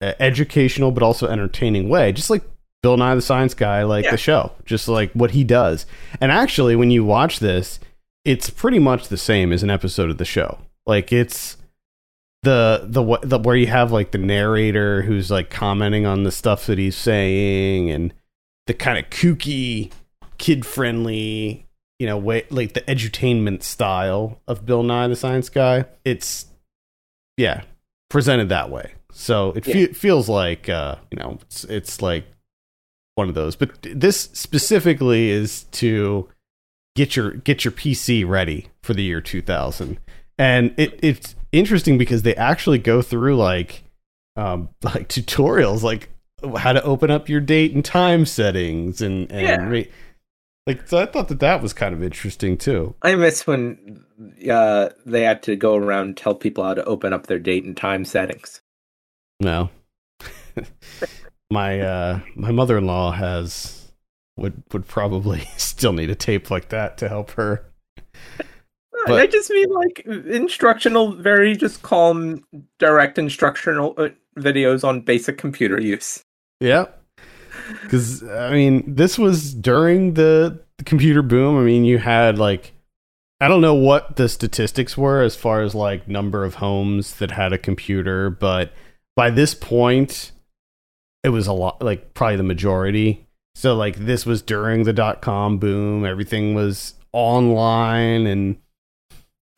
uh, 0.02 0.14
educational 0.20 0.91
but 0.91 1.02
also 1.04 1.28
entertaining 1.28 1.89
way 1.89 2.12
just 2.12 2.30
like 2.30 2.43
bill 2.84 2.95
nye 2.97 3.16
the 3.16 3.22
science 3.22 3.54
guy 3.56 3.84
like 3.84 4.06
Yeah. 4.06 4.12
the 4.12 4.18
show 4.18 4.52
just 4.66 4.88
like 4.88 5.12
what 5.14 5.32
he 5.32 5.43
does 5.43 5.86
and 6.22 6.32
actually 6.32 6.76
when 6.76 6.91
you 6.91 7.04
watch 7.04 7.39
this 7.39 7.80
it's 8.26 8.50
pretty 8.50 8.80
much 8.80 9.08
the 9.08 9.18
same 9.18 9.52
as 9.52 9.64
an 9.64 9.70
episode 9.72 10.10
of 10.12 10.18
the 10.20 10.26
show 10.26 10.60
like 10.86 11.12
it's 11.12 11.58
the 12.44 12.86
the 12.86 13.20
the 13.24 13.40
where 13.40 13.56
you 13.56 13.68
have 13.68 13.92
like 13.92 14.12
the 14.12 14.18
narrator 14.18 15.02
who's 15.02 15.30
like 15.30 15.50
commenting 15.50 16.06
on 16.06 16.24
the 16.24 16.32
stuff 16.32 16.68
that 16.68 16.78
he's 16.78 16.96
saying 16.96 17.90
and 17.92 18.14
the 18.68 18.74
kind 18.74 18.98
of 18.98 19.10
kooky 19.10 19.92
kid 20.38 20.66
friendly 20.66 21.68
you 21.98 22.08
know 22.08 22.18
way 22.18 22.46
like 22.50 22.74
the 22.74 22.82
edutainment 22.82 23.62
style 23.62 24.40
of 24.48 24.66
bill 24.66 24.84
nye 24.84 25.08
the 25.08 25.16
science 25.18 25.50
guy 25.50 25.84
it's 26.06 26.46
yeah 27.36 27.64
presented 28.10 28.50
that 28.50 28.70
way. 28.70 28.94
So 29.12 29.52
it 29.52 29.66
fe- 29.66 29.94
feels 29.94 30.28
like 30.28 30.68
uh 30.68 30.96
you 31.12 31.18
know 31.18 31.40
it's 31.42 31.64
it's 31.66 32.02
like 32.02 32.26
one 33.16 33.30
of 33.30 33.36
those. 33.36 33.56
But 33.56 33.72
this 33.82 34.30
specifically 34.34 35.30
is 35.30 35.64
to 35.72 36.28
get 36.96 37.16
your 37.16 37.32
get 37.32 37.64
your 37.64 37.72
pc 37.72 38.28
ready 38.28 38.68
for 38.82 38.94
the 38.94 39.04
year 39.04 39.22
2000 39.22 40.00
and 40.38 40.74
it 40.76 41.00
it's 41.02 41.36
interesting 41.52 41.97
because 41.97 42.22
they 42.24 42.36
actually 42.36 42.78
go 42.78 43.02
through 43.02 43.36
like 43.38 43.84
um 44.36 44.70
like 44.84 45.08
tutorials 45.10 45.82
like 45.84 46.10
how 46.58 46.72
to 46.74 46.82
open 46.84 47.12
up 47.12 47.28
your 47.28 47.41
date 47.41 47.74
and 47.74 47.84
time 47.84 48.26
settings 48.26 49.02
and 49.02 49.32
and 49.32 49.41
Yeah. 49.41 49.68
re- 49.68 49.91
like 50.68 50.88
so 50.88 51.00
I 51.00 51.06
thought 51.08 51.28
that 51.30 51.39
that 51.39 51.62
was 51.62 51.74
kind 51.74 51.93
of 51.95 52.04
interesting 52.04 52.58
too. 52.58 52.95
I 53.02 53.16
miss 53.16 53.47
when 53.47 54.04
uh 54.50 54.89
they 55.06 55.24
had 55.24 55.41
to 55.43 55.56
go 55.56 55.76
around 55.76 56.08
and 56.08 56.18
tell 56.18 56.36
people 56.36 56.64
how 56.64 56.74
to 56.76 56.86
open 56.86 57.12
up 57.14 57.28
their 57.28 57.39
date 57.39 57.64
and 57.64 57.76
time 57.76 58.06
settings. 58.06 58.62
No, 59.41 59.70
my 61.52 61.80
uh 61.80 62.20
my 62.36 62.52
mother 62.52 62.78
in 62.78 62.86
law 62.86 63.12
has 63.12 63.91
would 64.38 64.62
would 64.72 64.88
probably 64.88 65.39
still 65.58 65.93
need 65.93 66.10
a 66.10 66.16
tape 66.16 66.52
like 66.52 66.70
that 66.70 66.97
to 67.00 67.10
help 67.10 67.32
her. 67.32 67.66
But- 69.06 69.20
I 69.20 69.28
just 69.28 69.50
mean 69.50 69.70
like 69.70 70.00
instructional, 70.06 71.14
very 71.14 71.56
just 71.56 71.82
calm, 71.82 72.43
direct 72.78 73.18
instructional 73.18 73.93
uh, 73.97 74.10
videos 74.38 74.84
on 74.84 75.02
basic 75.02 75.38
computer 75.38 75.80
use. 75.80 76.24
Yeah. 76.60 76.86
Because, 77.84 78.24
I 78.24 78.52
mean, 78.52 78.95
this 78.95 79.20
was 79.20 79.54
during 79.54 80.16
the, 80.16 80.60
the 80.78 80.84
computer 80.84 81.22
boom. 81.22 81.58
I 81.58 81.62
mean, 81.62 81.86
you 81.86 82.00
had 82.00 82.38
like, 82.39 82.74
I 83.39 83.47
don't 83.47 83.62
know 83.62 83.76
what 83.76 84.16
the 84.16 84.28
statistics 84.28 84.97
were 84.97 85.22
as 85.22 85.36
far 85.36 85.62
as 85.62 85.76
like 85.76 86.08
number 86.08 86.43
of 86.43 86.56
homes 86.56 87.16
that 87.16 87.32
had 87.32 87.54
a 87.54 87.58
computer, 87.58 88.30
but 88.30 88.74
by 89.16 89.30
this 89.30 89.54
point, 89.54 90.32
it 91.24 91.30
was 91.30 91.47
a 91.47 91.54
lot, 91.54 91.82
like 91.82 92.14
probably 92.14 92.38
the 92.38 92.43
majority. 92.43 93.28
So, 93.56 93.76
like, 93.76 93.97
this 93.97 94.26
was 94.26 94.41
during 94.41 94.84
the 94.84 94.93
dot 94.93 95.22
com 95.22 95.58
boom. 95.58 96.06
Everything 96.06 96.54
was 96.54 96.95
online 97.12 98.26
and 98.26 98.58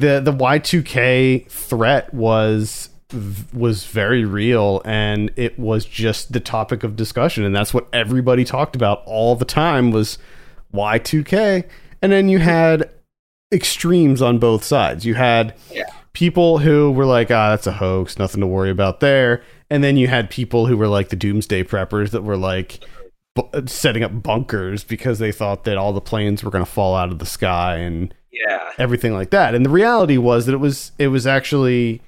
the 0.02 0.20
the 0.20 0.34
Y2K 0.34 1.50
threat 1.50 2.14
was 2.14 2.90
was 3.54 3.86
very 3.86 4.24
real 4.24 4.82
and 4.86 5.32
it 5.36 5.60
was 5.60 5.84
just 5.86 6.32
the 6.32 6.40
topic 6.40 6.84
of 6.84 6.96
discussion. 6.96 7.44
And 7.44 7.54
that's 7.56 7.74
what 7.74 7.88
everybody 7.94 8.44
talked 8.46 8.76
about 8.76 9.04
all 9.06 9.36
the 9.36 9.46
time 9.46 9.92
was 9.92 10.18
Y2K 10.74 11.66
and 12.02 12.12
then 12.12 12.30
you 12.30 12.40
had 12.40 12.90
extremes 13.54 14.22
on 14.22 14.40
both 14.40 14.64
sides. 14.64 15.06
You 15.06 15.16
had 15.16 15.54
Yeah. 15.72 15.84
people 16.14 16.60
who 16.60 16.92
were 16.92 17.06
like 17.06 17.30
ah 17.32 17.50
that's 17.50 17.68
a 17.68 17.74
hoax 17.74 18.18
nothing 18.18 18.42
to 18.42 18.48
worry 18.48 18.70
about 18.70 19.00
there. 19.02 19.42
And 19.70 19.84
then 19.84 19.98
you 19.98 20.08
had 20.08 20.30
people 20.30 20.68
who 20.68 20.78
were 20.78 20.88
like 20.88 21.10
the 21.10 21.16
doomsday 21.16 21.64
preppers 21.64 22.12
that 22.12 22.24
were 22.24 22.38
like 22.38 22.80
bu- 23.36 23.68
setting 23.68 24.04
up 24.04 24.24
bunkers 24.24 24.84
because 24.86 25.20
they 25.20 25.32
thought 25.32 25.64
that 25.66 25.78
all 25.78 25.94
the 25.94 26.02
planes 26.02 26.44
were 26.44 26.52
going 26.52 26.64
to 26.66 26.70
fall 26.72 26.96
out 26.96 27.12
of 27.12 27.20
the 27.20 27.26
sky 27.26 27.76
and 27.78 28.14
Yeah. 28.32 28.72
everything 28.78 29.14
like 29.14 29.30
that. 29.32 29.54
And 29.56 29.66
the 29.66 29.70
reality 29.70 30.18
was 30.18 30.46
that 30.46 30.54
it 30.54 30.60
was 30.60 30.92
it 30.98 31.08
was 31.10 31.28
actually 31.28 32.02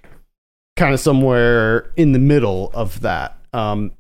kind 0.77 0.93
of 0.93 0.99
somewhere 0.99 1.91
in 1.95 2.13
the 2.13 2.19
middle 2.19 2.71
of 2.73 3.01
that. 3.01 3.37
Um, 3.51 3.91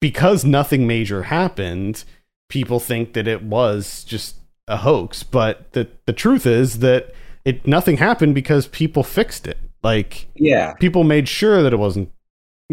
because 0.00 0.44
nothing 0.44 0.86
major 0.86 1.24
happened, 1.24 2.04
people 2.48 2.80
think 2.80 3.12
that 3.12 3.28
it 3.28 3.42
was 3.42 4.02
just 4.04 4.36
a 4.66 4.78
hoax. 4.78 5.22
But 5.22 5.72
the 5.72 5.88
the 6.06 6.12
truth 6.12 6.46
is 6.46 6.80
that 6.80 7.14
it 7.44 7.66
nothing 7.66 7.96
happened 7.98 8.34
because 8.34 8.66
people 8.66 9.02
fixed 9.02 9.46
it. 9.46 9.58
Like 9.82 10.26
Yeah. 10.34 10.74
people 10.74 11.04
made 11.04 11.28
sure 11.28 11.62
that 11.62 11.72
it 11.72 11.78
wasn't 11.78 12.10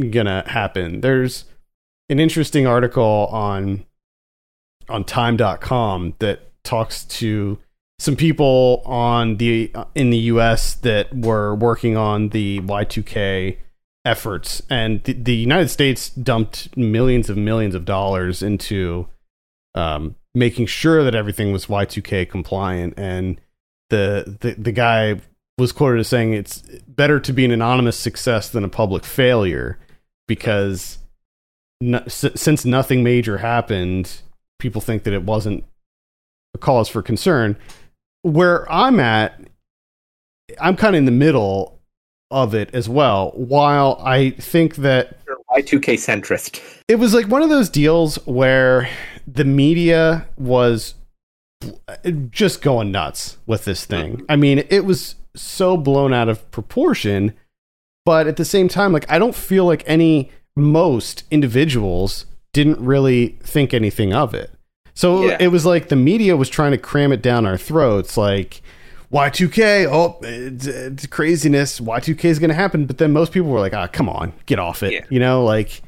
gonna 0.09 0.43
happen. 0.47 1.01
There's 1.01 1.45
an 2.09 2.19
interesting 2.19 2.65
article 2.67 3.27
on 3.31 3.85
on 4.89 5.03
time.com 5.03 6.15
that 6.19 6.41
talks 6.63 7.03
to 7.05 7.59
some 7.99 8.15
people 8.15 8.81
on 8.85 9.37
the 9.37 9.71
in 9.95 10.09
the 10.09 10.17
US 10.17 10.75
that 10.75 11.13
were 11.15 11.55
working 11.55 11.97
on 11.97 12.29
the 12.29 12.59
Y2K 12.61 13.57
efforts 14.05 14.61
and 14.69 15.03
the, 15.03 15.13
the 15.13 15.35
United 15.35 15.69
States 15.69 16.09
dumped 16.09 16.75
millions 16.77 17.29
of 17.29 17.37
millions 17.37 17.75
of 17.75 17.85
dollars 17.85 18.41
into 18.41 19.07
um, 19.75 20.15
making 20.33 20.65
sure 20.65 21.03
that 21.03 21.15
everything 21.15 21.51
was 21.51 21.65
Y2K 21.65 22.29
compliant 22.29 22.93
and 22.97 23.41
the, 23.89 24.37
the 24.41 24.53
the 24.53 24.71
guy 24.71 25.19
was 25.57 25.71
quoted 25.71 25.99
as 25.99 26.07
saying 26.07 26.33
it's 26.33 26.59
better 26.87 27.19
to 27.19 27.33
be 27.33 27.43
an 27.43 27.51
anonymous 27.51 27.97
success 27.97 28.49
than 28.49 28.63
a 28.63 28.69
public 28.69 29.03
failure 29.03 29.79
because 30.27 30.99
no, 31.81 31.99
s- 31.99 32.25
since 32.35 32.63
nothing 32.63 33.03
major 33.03 33.39
happened, 33.39 34.21
people 34.59 34.81
think 34.81 35.03
that 35.03 35.13
it 35.13 35.23
wasn't 35.23 35.63
a 36.53 36.57
cause 36.59 36.89
for 36.89 37.01
concern. 37.01 37.57
Where 38.27 38.69
I'm 38.71 38.99
at, 38.99 39.39
I'm 40.59 40.75
kind 40.75 40.95
of 40.95 40.99
in 40.99 41.05
the 41.05 41.11
middle 41.11 41.79
of 42.29 42.53
it 42.53 42.69
as 42.73 42.89
well. 42.89 43.31
While 43.35 44.01
I 44.03 44.31
think 44.31 44.75
that 44.77 45.17
You're 45.25 45.37
Y2K 45.55 45.93
centrist. 45.95 46.61
it 46.87 46.95
was 46.95 47.13
like 47.13 47.27
one 47.27 47.41
of 47.41 47.49
those 47.49 47.69
deals 47.69 48.15
where 48.25 48.89
the 49.25 49.45
media 49.45 50.27
was 50.37 50.95
just 52.29 52.61
going 52.61 52.91
nuts 52.91 53.37
with 53.45 53.65
this 53.65 53.85
thing. 53.85 54.25
I 54.29 54.35
mean, 54.35 54.63
it 54.69 54.85
was 54.85 55.15
so 55.35 55.77
blown 55.77 56.13
out 56.13 56.29
of 56.29 56.49
proportion, 56.51 57.33
but 58.05 58.27
at 58.27 58.37
the 58.37 58.45
same 58.45 58.67
time, 58.67 58.91
like 58.91 59.09
I 59.09 59.19
don't 59.19 59.35
feel 59.35 59.65
like 59.65 59.83
any 59.87 60.31
most 60.55 61.23
individuals 61.31 62.25
didn't 62.53 62.79
really 62.79 63.37
think 63.41 63.73
anything 63.73 64.13
of 64.13 64.33
it. 64.33 64.51
So 64.97 65.27
Yeah. 65.27 65.37
it 65.39 65.49
was 65.49 65.63
like 65.63 65.89
the 65.89 65.95
media 65.95 66.35
was 66.35 66.49
trying 66.49 66.71
to 66.71 66.77
cram 66.79 67.11
it 67.11 67.21
down 67.21 67.45
our 67.45 67.55
throats, 67.55 68.17
like 68.17 68.63
Y2K, 69.13 69.85
oh, 69.85 70.17
it's, 70.23 70.65
it's 70.65 71.05
craziness. 71.05 71.79
Y2K 71.79 72.25
is 72.25 72.39
going 72.39 72.49
to 72.49 72.55
happen. 72.55 72.87
But 72.87 72.97
then 72.97 73.13
most 73.13 73.31
people 73.31 73.49
were 73.49 73.59
like, 73.59 73.75
ah, 73.75 73.85
come 73.85 74.09
on, 74.09 74.33
get 74.47 74.57
off 74.57 74.81
it. 74.81 74.93
Yeah. 74.93 75.05
You 75.09 75.19
know, 75.19 75.43
like, 75.43 75.83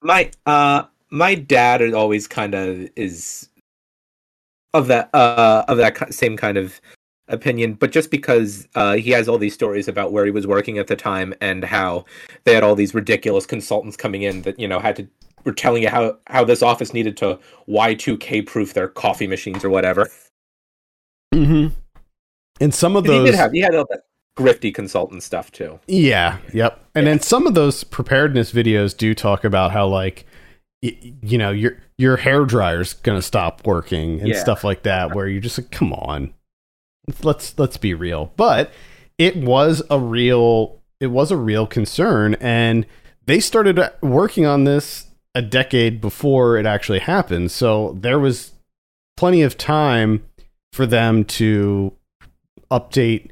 my 0.00 0.30
uh 0.46 0.84
my 1.10 1.34
dad 1.34 1.82
is 1.82 1.92
always 1.92 2.28
kind 2.28 2.54
of 2.54 2.88
is 2.96 3.48
of 4.74 4.86
that 4.86 5.10
uh 5.12 5.64
of 5.66 5.76
that 5.78 6.14
same 6.14 6.36
kind 6.36 6.56
of 6.56 6.80
opinion 7.28 7.74
but 7.74 7.92
just 7.92 8.10
because 8.10 8.66
uh 8.74 8.94
he 8.94 9.10
has 9.10 9.28
all 9.28 9.38
these 9.38 9.54
stories 9.54 9.86
about 9.86 10.12
where 10.12 10.24
he 10.24 10.32
was 10.32 10.44
working 10.44 10.76
at 10.78 10.88
the 10.88 10.96
time 10.96 11.32
and 11.40 11.62
how 11.64 12.04
they 12.44 12.52
had 12.52 12.64
all 12.64 12.74
these 12.74 12.94
ridiculous 12.94 13.46
consultants 13.46 13.96
coming 13.96 14.22
in 14.22 14.42
that 14.42 14.58
you 14.58 14.66
know 14.66 14.80
had 14.80 14.96
to 14.96 15.06
were 15.44 15.52
telling 15.52 15.82
you 15.82 15.88
how 15.88 16.18
how 16.26 16.44
this 16.44 16.62
office 16.62 16.92
needed 16.94 17.16
to 17.18 17.38
Y2K 17.68 18.46
proof 18.46 18.74
their 18.74 18.88
coffee 18.88 19.26
machines 19.26 19.64
or 19.64 19.70
whatever. 19.70 20.08
mm-hmm. 21.34 21.68
and 22.60 22.74
some 22.74 22.96
of 22.96 23.04
And 23.04 23.12
he 23.14 23.18
those, 23.20 23.30
did 23.30 23.34
have 23.36 23.52
he 23.52 23.60
had 23.60 23.74
all 23.74 23.86
that 23.90 24.02
grifty 24.38 24.74
consultant 24.74 25.22
stuff 25.22 25.50
too. 25.52 25.78
Yeah, 25.86 26.38
yep. 26.52 26.84
And 26.94 27.06
then 27.06 27.20
some 27.20 27.46
of 27.46 27.54
those 27.54 27.84
preparedness 27.84 28.52
videos 28.52 28.96
do 28.96 29.14
talk 29.14 29.44
about 29.44 29.72
how 29.72 29.86
like 29.86 30.26
y- 30.82 30.96
you 31.22 31.38
know, 31.38 31.50
your 31.50 31.78
your 31.98 32.16
hair 32.16 32.44
dryer's 32.44 32.94
going 32.94 33.18
to 33.18 33.22
stop 33.22 33.66
working 33.66 34.20
and 34.20 34.28
Yeah. 34.28 34.40
stuff 34.40 34.64
like 34.64 34.82
that 34.84 35.14
where 35.14 35.28
you're 35.28 35.40
just 35.40 35.58
like 35.58 35.70
come 35.70 35.92
on. 35.92 36.32
Let's 37.22 37.58
let's 37.58 37.76
be 37.76 37.94
real. 37.94 38.32
But 38.36 38.72
it 39.18 39.36
was 39.36 39.82
a 39.90 39.98
real 39.98 40.80
it 41.00 41.08
was 41.08 41.30
a 41.30 41.36
real 41.36 41.66
concern 41.66 42.36
and 42.40 42.86
they 43.26 43.40
started 43.40 43.80
working 44.02 44.46
on 44.46 44.64
this 44.64 45.06
a 45.34 45.42
decade 45.42 46.00
before 46.00 46.56
it 46.56 46.66
actually 46.66 46.98
happened. 46.98 47.50
So 47.50 47.96
there 47.98 48.18
was 48.18 48.52
plenty 49.16 49.42
of 49.42 49.56
time 49.56 50.24
for 50.72 50.86
them 50.86 51.24
to 51.24 51.92
update 52.70 53.30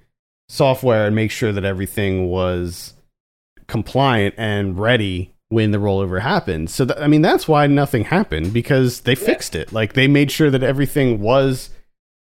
software 0.48 1.06
and 1.06 1.14
make 1.14 1.30
sure 1.30 1.52
that 1.52 1.64
everything 1.64 2.28
was 2.28 2.94
compliant 3.68 4.34
and 4.36 4.78
ready 4.78 5.34
when 5.48 5.70
the 5.70 5.78
rollover 5.78 6.20
happened. 6.20 6.70
So 6.70 6.86
th- 6.86 6.98
I 6.98 7.06
mean 7.06 7.22
that's 7.22 7.48
why 7.48 7.66
nothing 7.66 8.04
happened 8.04 8.52
because 8.52 9.00
they 9.02 9.14
fixed 9.14 9.54
it. 9.54 9.72
Like 9.72 9.94
they 9.94 10.08
made 10.08 10.30
sure 10.30 10.50
that 10.50 10.62
everything 10.62 11.20
was 11.20 11.70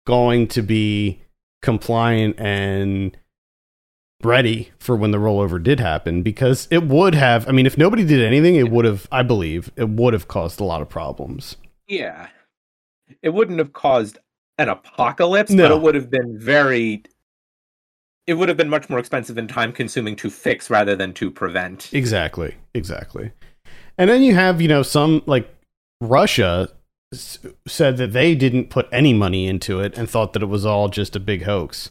going 0.06 0.48
to 0.48 0.62
be 0.62 1.22
compliant 1.62 2.40
and 2.40 3.16
ready 4.24 4.72
for 4.80 4.96
when 4.96 5.12
the 5.12 5.18
rollover 5.18 5.62
did 5.62 5.80
happen 5.80 6.24
because 6.24 6.68
it 6.72 6.84
would 6.84 7.14
have 7.14 7.48
I 7.48 7.52
mean 7.52 7.66
if 7.68 7.78
nobody 7.78 8.04
did 8.04 8.24
anything 8.24 8.56
it 8.56 8.72
would 8.72 8.86
have 8.86 9.08
I 9.12 9.22
believe 9.24 9.72
it 9.76 9.90
would 9.90 10.14
have 10.14 10.28
caused 10.28 10.60
a 10.60 10.64
lot 10.64 10.82
of 10.82 10.90
problems. 10.90 11.56
Yeah. 11.88 12.28
It 13.22 13.30
wouldn't 13.30 13.60
have 13.60 13.74
caused 13.74 14.18
an 14.58 14.70
apocalypse, 14.70 15.52
No. 15.52 15.70
but 15.70 15.76
it 15.76 15.82
would 15.82 15.96
have 15.96 16.10
been 16.10 16.38
very 16.40 17.04
it 18.26 18.34
would 18.34 18.50
have 18.50 18.58
been 18.58 18.70
much 18.70 18.90
more 18.90 19.00
expensive 19.00 19.38
and 19.38 19.48
time 19.48 19.72
consuming 19.72 20.16
to 20.18 20.30
fix 20.30 20.70
rather 20.70 20.96
than 20.98 21.14
to 21.14 21.32
prevent. 21.32 21.94
Exactly. 21.94 22.56
Exactly. 22.74 23.32
And 23.98 24.10
then 24.10 24.22
you 24.22 24.36
have, 24.36 24.60
you 24.62 24.68
know, 24.68 24.84
some 24.84 25.22
like 25.28 25.48
Russia 26.02 26.70
s- 27.14 27.40
said 27.68 27.98
that 27.98 28.12
they 28.14 28.36
didn't 28.36 28.70
put 28.70 28.90
any 28.92 29.14
money 29.14 29.48
into 29.48 29.80
it 29.80 29.98
and 29.98 30.10
thought 30.10 30.34
that 30.34 30.44
it 30.44 30.48
was 30.48 30.66
all 30.66 30.90
just 30.90 31.16
a 31.16 31.20
big 31.22 31.44
hoax. 31.44 31.90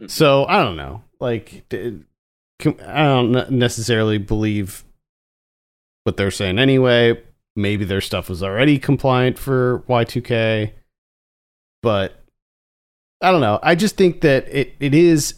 Mhm. 0.00 0.10
So 0.10 0.44
I 0.46 0.62
don't 0.62 0.76
know. 0.76 1.02
Like, 1.20 1.64
I 1.72 1.92
don't 3.04 3.50
necessarily 3.50 4.18
believe 4.18 4.84
what 6.04 6.16
they're 6.16 6.30
saying 6.30 6.58
anyway. 6.58 7.20
Maybe 7.56 7.84
their 7.84 8.00
stuff 8.00 8.28
was 8.28 8.42
already 8.42 8.78
compliant 8.78 9.38
for 9.38 9.82
Y2K, 9.88 10.72
but 11.82 12.22
I 13.20 13.32
don't 13.32 13.40
know. 13.40 13.58
I 13.62 13.74
just 13.74 13.96
think 13.96 14.20
that 14.20 14.46
it, 14.48 14.74
it 14.78 14.94
is 14.94 15.34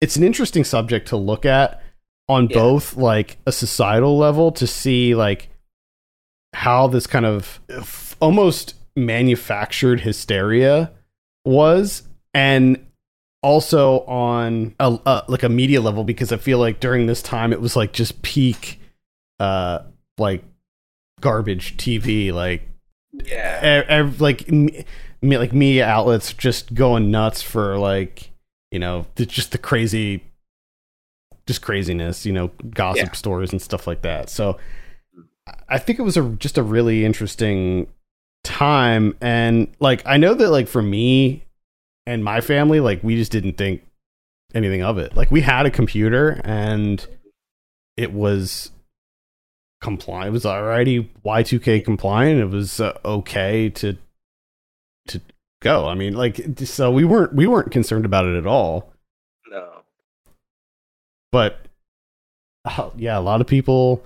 it's 0.00 0.16
an 0.16 0.22
interesting 0.22 0.64
subject 0.64 1.08
to 1.08 1.16
look 1.16 1.44
at 1.44 1.82
on 2.28 2.48
Yeah. 2.48 2.56
both 2.58 2.96
like 2.96 3.36
a 3.46 3.52
societal 3.52 4.16
level 4.16 4.50
to 4.52 4.66
see 4.66 5.14
like 5.14 5.50
how 6.54 6.86
this 6.86 7.06
kind 7.06 7.26
of 7.26 7.60
almost 8.20 8.74
manufactured 8.96 10.00
hysteria 10.00 10.90
was 11.44 12.02
and 12.32 12.84
also 13.42 14.00
on 14.06 14.74
a, 14.80 14.98
a 15.06 15.24
like 15.28 15.42
a 15.44 15.48
media 15.48 15.80
level 15.80 16.02
because 16.04 16.32
i 16.32 16.36
feel 16.36 16.58
like 16.58 16.80
during 16.80 17.06
this 17.06 17.22
time 17.22 17.52
it 17.52 17.60
was 17.60 17.76
like 17.76 17.92
just 17.92 18.20
peak 18.22 18.80
uh 19.38 19.78
like 20.18 20.42
garbage 21.20 21.76
tv 21.76 22.32
like 22.32 22.62
Yeah. 23.12 24.10
like 24.18 24.50
me, 24.50 24.84
like 25.22 25.52
media 25.52 25.86
outlets 25.86 26.32
just 26.32 26.74
going 26.74 27.10
nuts 27.10 27.40
for 27.42 27.78
like 27.78 28.30
you 28.72 28.78
know 28.80 29.06
the, 29.14 29.24
just 29.26 29.52
the 29.52 29.58
crazy 29.58 30.24
just 31.46 31.62
craziness 31.62 32.26
you 32.26 32.32
know 32.32 32.50
gossip 32.70 33.06
Yeah. 33.06 33.12
stories 33.12 33.52
and 33.52 33.62
stuff 33.62 33.86
like 33.86 34.02
that 34.02 34.28
so 34.30 34.58
i 35.68 35.78
think 35.78 35.98
it 35.98 36.02
was 36.02 36.16
a 36.16 36.28
just 36.38 36.58
a 36.58 36.62
really 36.62 37.04
interesting 37.04 37.86
time 38.44 39.16
and 39.20 39.68
like 39.80 40.02
i 40.06 40.16
know 40.16 40.34
that 40.34 40.50
like 40.50 40.68
for 40.68 40.82
me 40.82 41.44
and 42.08 42.24
my 42.24 42.40
family 42.40 42.80
like 42.80 43.04
we 43.04 43.16
just 43.16 43.30
didn't 43.30 43.58
think 43.58 43.82
anything 44.54 44.82
of 44.82 44.96
it. 44.96 45.14
Like 45.14 45.30
we 45.30 45.42
had 45.42 45.66
a 45.66 45.70
computer 45.70 46.40
and 46.42 47.06
it 47.96 48.12
was 48.12 48.70
compliant 49.80 50.28
it 50.28 50.32
was 50.32 50.46
already 50.46 51.10
y2k 51.24 51.84
compliant. 51.84 52.40
It 52.40 52.46
was 52.46 52.80
uh, 52.80 52.98
okay 53.04 53.68
to 53.70 53.96
to 55.08 55.20
go. 55.60 55.86
I 55.86 55.94
mean 55.94 56.14
like 56.14 56.40
so 56.64 56.90
we 56.90 57.04
weren't 57.04 57.34
we 57.34 57.46
weren't 57.46 57.70
concerned 57.70 58.06
about 58.06 58.24
it 58.24 58.36
at 58.36 58.46
all. 58.46 58.90
No. 59.50 59.82
but 61.30 61.58
uh, 62.64 62.90
yeah 62.96 63.18
a 63.18 63.20
lot 63.20 63.40
of 63.40 63.46
people 63.46 64.02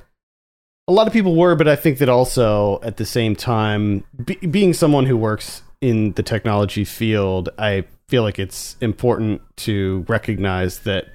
a 0.89 0.93
lot 0.93 1.07
of 1.09 1.13
people 1.13 1.35
were 1.35 1.57
but 1.57 1.67
i 1.67 1.75
think 1.75 1.99
that 1.99 2.09
also 2.09 2.79
at 2.83 2.97
the 2.97 3.05
same 3.05 3.35
time 3.35 4.05
be, 4.25 4.37
being 4.37 4.73
someone 4.73 5.07
who 5.07 5.17
works 5.17 5.63
in 5.83 6.13
the 6.13 6.23
technology 6.23 6.85
field 6.85 7.51
i 7.59 7.85
feel 8.09 8.23
like 8.23 8.39
it's 8.39 8.77
important 8.81 9.43
to 9.57 10.05
recognize 10.09 10.79
that 10.81 11.07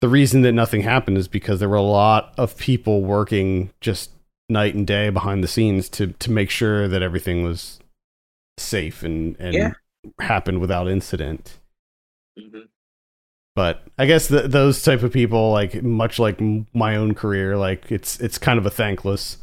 the 0.00 0.08
reason 0.08 0.42
that 0.42 0.52
nothing 0.52 0.82
happened 0.82 1.16
is 1.16 1.28
because 1.28 1.60
there 1.60 1.68
were 1.68 1.76
a 1.76 1.82
lot 1.82 2.34
of 2.36 2.56
people 2.56 3.02
working 3.02 3.70
just 3.80 4.10
night 4.48 4.74
and 4.74 4.86
day 4.86 5.08
behind 5.10 5.42
the 5.44 5.48
scenes 5.48 5.88
to 5.88 6.08
to 6.08 6.30
make 6.30 6.50
sure 6.50 6.88
that 6.88 7.02
everything 7.02 7.44
was 7.44 7.78
safe 8.58 9.02
and 9.02 9.36
and 9.38 9.54
Yeah. 9.54 9.72
happened 10.18 10.60
without 10.60 10.88
incident 10.88 11.58
mm-hmm. 12.38 12.60
But 13.56 13.84
I 13.96 14.06
guess 14.06 14.26
th- 14.26 14.46
those 14.50 14.82
type 14.82 15.04
of 15.04 15.12
people, 15.12 15.52
like 15.52 15.80
much 15.80 16.18
like 16.18 16.40
my 16.74 16.96
own 16.96 17.14
career, 17.14 17.56
like 17.56 17.92
it's 17.92 18.18
it's 18.18 18.36
kind 18.36 18.58
of 18.58 18.66
a 18.66 18.70
thankless 18.70 19.38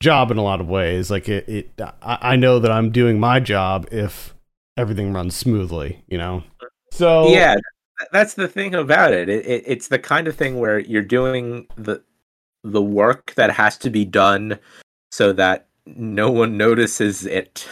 job 0.00 0.30
in 0.30 0.38
a 0.38 0.42
lot 0.42 0.60
of 0.60 0.68
ways. 0.68 1.10
Like 1.10 1.28
it, 1.28 1.48
it 1.48 1.80
I, 2.02 2.18
I 2.20 2.36
know 2.36 2.58
that 2.58 2.70
I'm 2.70 2.90
doing 2.90 3.20
my 3.20 3.40
job 3.40 3.86
if 3.90 4.34
everything 4.76 5.12
runs 5.12 5.34
smoothly, 5.34 6.04
you 6.08 6.18
know. 6.18 6.42
So 6.92 7.28
yeah 7.28 7.56
that's 8.12 8.34
the 8.34 8.48
thing 8.48 8.74
about 8.74 9.12
it. 9.12 9.28
It, 9.28 9.46
it 9.46 9.64
it's 9.66 9.88
the 9.88 9.98
kind 9.98 10.28
of 10.28 10.36
thing 10.36 10.58
where 10.58 10.78
you're 10.78 11.02
doing 11.02 11.66
the 11.76 12.02
the 12.62 12.82
work 12.82 13.32
that 13.36 13.50
has 13.50 13.78
to 13.78 13.90
be 13.90 14.04
done 14.04 14.58
so 15.10 15.32
that 15.32 15.68
no 15.86 16.30
one 16.30 16.56
notices 16.56 17.24
it 17.24 17.66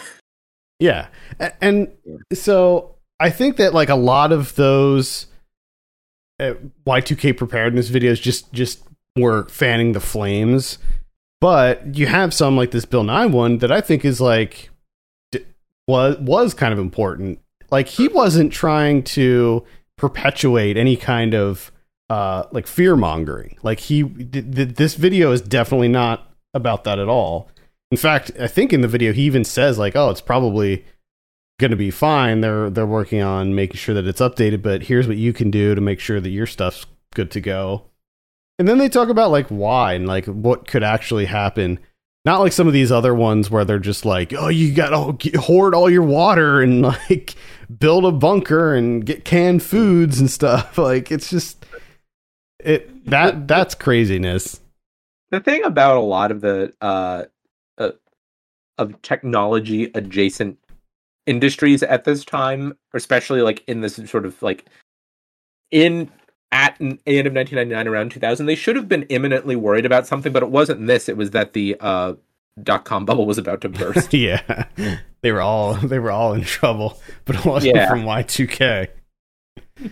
Yeah. 0.81 1.09
And 1.61 1.93
so 2.33 2.97
I 3.21 3.31
think 3.31 3.57
that 3.57 3.75
like 3.75 3.89
a 3.89 3.95
lot 3.95 4.33
of 4.33 4.55
those 4.57 5.27
uh, 6.41 6.55
Y2K 6.87 7.37
preparedness 7.37 7.91
videos 7.91 8.21
just 8.21 8.53
just 8.53 8.83
were 9.17 9.49
fanning 9.49 9.93
the 9.93 10.01
flames. 10.01 10.79
But 11.45 11.95
you 11.95 12.07
have 12.07 12.33
some 12.33 12.57
like 12.57 12.71
this 12.71 12.87
Bill 12.87 13.05
Nye 13.05 13.27
one 13.27 13.59
that 13.59 13.71
I 13.71 13.83
think 13.83 14.03
is 14.03 14.19
like 14.19 14.71
was 15.87 16.17
was 16.17 16.55
kind 16.55 16.73
of 16.73 16.79
important. 16.79 17.39
Like 17.71 17.87
he 17.87 18.09
wasn't 18.09 18.51
trying 18.51 19.03
to 19.03 19.63
perpetuate 19.99 20.79
any 20.79 20.97
kind 20.97 21.35
of 21.35 21.71
uh 22.09 22.45
like 22.51 22.67
fear 22.67 22.97
mongering. 22.97 23.59
Like 23.63 23.81
he 23.81 24.05
th- 24.05 24.55
th- 24.55 24.69
this 24.77 24.95
video 24.95 25.33
is 25.33 25.43
definitely 25.43 25.89
not 25.89 26.33
about 26.55 26.85
that 26.85 26.99
at 26.99 27.11
all. 27.11 27.51
In 27.91 27.99
fact, 27.99 28.31
I 28.41 28.47
think 28.47 28.73
in 28.73 28.81
the 28.81 28.89
video 28.89 29.13
he 29.13 29.25
even 29.25 29.45
says 29.45 29.77
like, 29.77 29.95
"Oh, 29.95 30.09
it's 30.09 30.23
probably 30.23 30.83
going 31.61 31.73
to 31.73 31.77
be 31.77 31.91
fine. 31.91 32.41
They're 32.41 32.71
they're 32.71 32.87
working 32.87 33.21
on 33.21 33.55
making 33.55 33.77
sure 33.77 33.95
that 33.95 34.07
it's 34.07 34.23
updated, 34.23 34.63
but 34.63 34.85
here's 34.85 35.07
what 35.07 35.19
you 35.19 35.35
can 35.35 35.51
do 35.51 35.75
to 35.75 35.83
make 35.83 36.01
sure 36.01 36.23
that 36.23 36.31
your 36.31 36.47
stuff's 36.47 36.87
good 37.13 37.31
to 37.33 37.43
go." 37.43 37.85
And 38.59 38.69
then 38.69 38.79
they 38.79 38.89
talk 38.89 39.09
about 39.09 39.31
like 39.31 39.49
why 39.49 39.95
and 39.95 40.07
like 40.07 40.27
what 40.27 40.69
could 40.69 40.85
actually 40.85 41.25
happen. 41.25 41.79
Not 42.25 42.41
like 42.41 42.53
some 42.53 42.67
of 42.67 42.73
these 42.73 42.93
other 42.93 43.15
ones 43.15 43.51
where 43.51 43.65
they're 43.65 43.79
just 43.79 44.05
like, 44.05 44.33
"Oh, 44.33 44.49
you 44.49 44.73
got 44.73 45.21
to 45.21 45.41
hoard 45.41 45.75
all 45.75 45.91
your 45.91 46.03
water 46.03 46.63
and 46.63 46.83
like 47.11 47.35
build 47.79 48.05
a 48.05 48.13
bunker 48.13 48.75
and 48.75 49.05
get 49.05 49.25
canned 49.25 49.63
foods 49.63 50.21
and 50.21 50.31
stuff." 50.31 50.79
Like 50.85 51.11
it's 51.11 51.31
just 51.31 51.65
it 52.61 53.05
that 53.07 53.47
that's 53.47 53.75
craziness. 53.75 54.61
the 55.31 55.41
thing 55.41 55.65
about 55.65 55.97
a 55.97 56.01
lot 56.01 56.31
of 56.31 56.41
the 56.41 56.73
uh, 56.81 57.25
uh 57.79 57.91
of 58.79 59.01
technology 59.03 59.91
adjacent 59.95 60.59
industries 61.27 61.83
at 61.83 62.05
this 62.05 62.23
time 62.25 62.77
especially 62.93 63.41
like 63.41 63.65
in 63.67 63.81
this 63.81 63.97
sort 64.07 64.27
of 64.27 64.43
like 64.43 64.67
in 65.71 66.11
at 66.55 66.77
the 66.79 66.87
end 67.07 67.27
of 67.27 67.35
1999 67.35 67.89
around 67.89 68.11
2000 68.13 68.47
they 68.47 68.55
should 68.55 68.77
have 68.77 68.89
been 68.89 69.03
imminently 69.05 69.57
worried 69.57 69.85
about 69.85 70.07
something 70.07 70.33
but 70.33 70.43
it 70.43 70.49
wasn't 70.51 70.87
this 70.87 71.09
it 71.09 71.17
was 71.17 71.33
that 71.33 71.53
the 71.53 71.77
uh 71.81 72.15
dot 72.63 72.85
com 72.85 73.05
bubble 73.05 73.27
was 73.27 73.37
about 73.37 73.61
to 73.61 73.69
burst 73.69 74.15
yeah. 74.15 74.65
They 75.23 75.33
were 75.33 75.41
all 75.43 75.75
they 75.75 75.99
were 75.99 76.11
all 76.13 76.33
in 76.35 76.43
trouble, 76.43 77.01
but 77.25 77.35
it 77.37 77.45
wasn't 77.45 77.75
Yeah. 77.77 77.89
from 77.89 78.05
Y2K. 78.05 78.89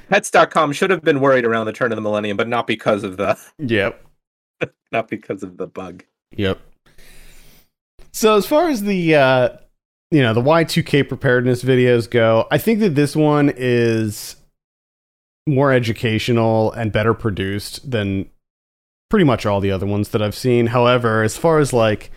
pets.com 0.08 0.72
should 0.72 0.90
have 0.90 1.02
been 1.02 1.20
worried 1.20 1.44
around 1.44 1.66
the 1.66 1.72
turn 1.72 1.90
of 1.90 1.96
the 1.96 2.02
millennium 2.02 2.36
but 2.36 2.46
not 2.48 2.66
because 2.68 3.02
of 3.02 3.16
the 3.16 3.36
Yep. 3.58 4.04
not 4.92 5.08
because 5.08 5.42
of 5.42 5.56
the 5.56 5.66
bug 5.66 6.04
Yep. 6.36 6.60
So 8.12 8.36
as 8.36 8.46
far 8.46 8.68
as 8.68 8.82
the 8.82 9.16
uh 9.16 9.48
you 10.12 10.20
know, 10.22 10.34
the 10.34 10.42
Y2K 10.42 11.08
preparedness 11.08 11.64
videos 11.64 12.08
go, 12.08 12.46
I 12.50 12.58
think 12.58 12.80
that 12.80 12.94
this 12.94 13.16
one 13.16 13.50
is 13.56 14.36
more 15.47 15.72
educational 15.72 16.72
and 16.72 16.93
better 16.93 17.14
produced 17.14 17.90
than 17.90 18.28
pretty 19.11 19.24
much 19.24 19.45
all 19.45 19.61
the 19.61 19.70
other 19.70 19.86
ones 19.86 20.11
that 20.11 20.22
I've 20.22 20.34
seen. 20.34 20.68
However, 20.68 21.22
as 21.22 21.36
far 21.36 21.59
as 21.59 21.72
like 21.72 22.11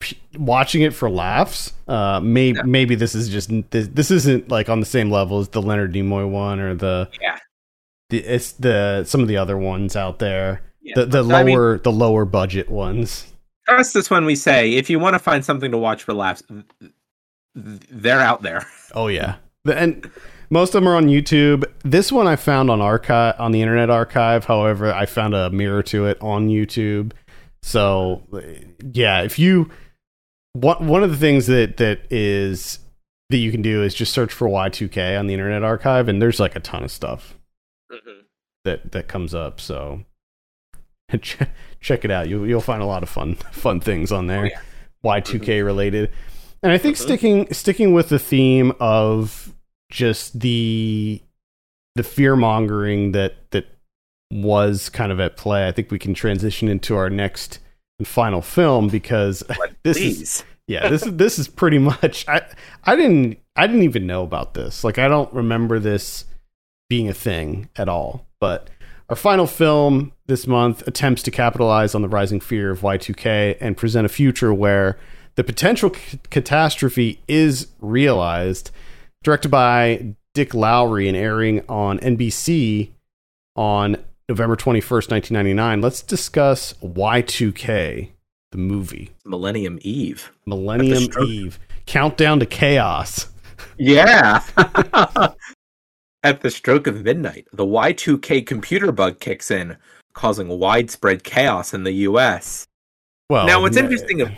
p- 0.00 0.18
watching 0.38 0.82
it 0.82 0.94
for 0.94 1.10
laughs, 1.10 1.72
uh 1.88 2.20
maybe 2.20 2.56
Yeah. 2.58 2.62
maybe 2.64 2.94
this 2.94 3.14
is 3.14 3.28
just 3.28 3.50
this, 3.70 3.88
this 3.88 4.10
isn't 4.10 4.48
like 4.48 4.68
on 4.68 4.80
the 4.80 4.86
same 4.86 5.10
level 5.10 5.38
as 5.40 5.48
the 5.48 5.62
Leonard 5.62 5.92
Nimoy 5.92 6.28
one 6.28 6.58
or 6.58 6.74
the 6.74 7.08
Yeah. 7.20 7.38
the 8.10 8.18
it's 8.18 8.52
the 8.52 9.04
some 9.04 9.20
of 9.20 9.28
the 9.28 9.36
other 9.36 9.56
ones 9.58 9.94
out 9.94 10.18
there. 10.18 10.62
Yeah. 10.80 10.94
The 10.96 11.06
the 11.22 11.34
I 11.34 11.42
mean- 11.44 11.54
lower 11.56 11.78
the 11.78 11.92
lower 11.92 12.24
budget 12.24 12.68
ones. 12.70 13.26
trust 13.68 13.94
us 13.94 14.10
when 14.10 14.24
we 14.24 14.34
say 14.34 14.72
if 14.72 14.90
you 14.90 14.98
want 14.98 15.14
to 15.14 15.20
find 15.20 15.44
something 15.44 15.70
to 15.70 15.78
watch 15.78 16.02
for 16.02 16.12
laughs 16.14 16.42
th- 16.48 16.64
th- 17.54 17.80
they're 17.90 18.18
out 18.20 18.42
there 18.42 18.66
Oh 18.94 19.06
yeah, 19.06 19.36
and 19.72 20.10
most 20.52 20.74
of 20.74 20.82
them 20.82 20.88
are 20.88 20.96
on 20.96 21.06
YouTube. 21.06 21.64
This 21.82 22.12
one 22.12 22.26
I 22.26 22.36
found 22.36 22.68
on 22.68 22.82
archive 22.82 23.36
on 23.38 23.52
the 23.52 23.62
Internet 23.62 23.88
Archive. 23.88 24.44
However, 24.44 24.92
I 24.92 25.06
found 25.06 25.34
a 25.34 25.48
mirror 25.48 25.82
to 25.84 26.04
it 26.04 26.20
on 26.20 26.48
YouTube. 26.48 27.12
So 27.62 28.22
yeah, 28.92 29.22
if 29.22 29.38
you 29.38 29.70
one 30.52 30.86
one 30.86 31.02
of 31.02 31.10
the 31.10 31.16
things 31.16 31.46
that 31.46 31.78
that 31.78 32.00
is 32.10 32.80
that 33.30 33.38
you 33.38 33.50
can 33.50 33.62
do 33.62 33.82
is 33.82 33.94
just 33.94 34.12
search 34.12 34.30
for 34.30 34.46
Y2K 34.46 35.18
on 35.18 35.26
the 35.26 35.32
Internet 35.32 35.64
Archive, 35.64 36.06
and 36.06 36.20
there's 36.20 36.38
like 36.38 36.54
a 36.54 36.60
ton 36.60 36.84
of 36.84 36.90
stuff 36.90 37.34
mm-hmm. 37.90 38.20
that 38.64 38.92
that 38.92 39.08
comes 39.08 39.34
up. 39.34 39.58
So 39.58 40.04
check 41.22 42.04
it 42.04 42.10
out. 42.10 42.28
You'll 42.28 42.46
you'll 42.46 42.60
find 42.60 42.82
a 42.82 42.86
lot 42.86 43.02
of 43.02 43.08
fun 43.08 43.36
fun 43.36 43.80
things 43.80 44.12
on 44.12 44.26
there. 44.26 44.42
Oh, 44.42 44.48
yeah. 44.48 44.60
Y2K 45.02 45.40
mm-hmm. 45.40 45.64
related. 45.64 46.12
And 46.62 46.72
I 46.72 46.76
think 46.76 46.96
mm-hmm. 46.96 47.04
sticking 47.04 47.52
sticking 47.54 47.94
with 47.94 48.10
the 48.10 48.18
theme 48.18 48.74
of 48.80 49.51
just 49.92 50.40
the 50.40 51.22
the 51.94 52.02
fear 52.02 52.34
mongering 52.34 53.12
that 53.12 53.34
that 53.50 53.66
was 54.32 54.88
kind 54.88 55.12
of 55.12 55.20
at 55.20 55.36
play, 55.36 55.68
I 55.68 55.72
think 55.72 55.90
we 55.90 55.98
can 55.98 56.14
transition 56.14 56.68
into 56.68 56.96
our 56.96 57.10
next 57.10 57.58
and 57.98 58.08
final 58.08 58.40
film 58.40 58.88
because 58.88 59.44
this 59.82 59.98
is 59.98 60.44
yeah 60.66 60.88
this 60.88 61.02
is 61.04 61.16
this 61.16 61.38
is 61.38 61.46
pretty 61.46 61.78
much 61.78 62.26
I 62.26 62.40
I 62.84 62.96
didn't 62.96 63.38
I 63.54 63.66
didn't 63.66 63.82
even 63.82 64.06
know 64.06 64.22
about 64.22 64.54
this. 64.54 64.82
Like 64.82 64.98
I 64.98 65.08
don't 65.08 65.32
remember 65.32 65.78
this 65.78 66.24
being 66.88 67.08
a 67.08 67.14
thing 67.14 67.68
at 67.76 67.88
all. 67.88 68.26
But 68.40 68.70
our 69.10 69.16
final 69.16 69.46
film 69.46 70.12
this 70.26 70.46
month 70.46 70.86
attempts 70.88 71.22
to 71.24 71.30
capitalize 71.30 71.94
on 71.94 72.00
the 72.00 72.08
rising 72.08 72.40
fear 72.40 72.70
of 72.70 72.80
Y2K 72.80 73.58
and 73.60 73.76
present 73.76 74.06
a 74.06 74.08
future 74.08 74.54
where 74.54 74.98
the 75.34 75.44
potential 75.44 75.92
c- 75.92 76.18
catastrophe 76.30 77.20
is 77.28 77.68
realized 77.80 78.70
directed 79.22 79.50
by 79.50 80.14
Dick 80.34 80.54
Lowry 80.54 81.08
and 81.08 81.16
airing 81.16 81.64
on 81.68 81.98
NBC 81.98 82.90
on 83.56 83.96
November 84.28 84.56
21st 84.56 85.10
1999 85.10 85.80
let's 85.80 86.00
discuss 86.02 86.72
Y2K 86.82 88.10
the 88.50 88.58
movie 88.58 89.10
millennium 89.24 89.78
eve 89.82 90.32
Millennium. 90.46 91.08
Eve. 91.26 91.58
Countdown 91.86 92.40
to 92.40 92.46
chaos. 92.46 93.28
Yeah. 93.78 94.42
At 96.24 96.40
the 96.40 96.50
stroke 96.50 96.86
of 96.86 97.02
midnight, 97.02 97.48
the 97.52 97.66
Y2K 97.66 98.46
computer 98.46 98.92
bug 98.92 99.18
kicks 99.18 99.50
in, 99.50 99.76
causing 100.12 100.48
widespread 100.48 101.24
chaos 101.24 101.74
in 101.74 101.82
the 101.84 101.92
US. 101.92 102.68
Well, 103.28 103.46
now, 103.46 103.60
what's 103.60 103.76
n- 103.76 103.84
interesting. 103.84 104.36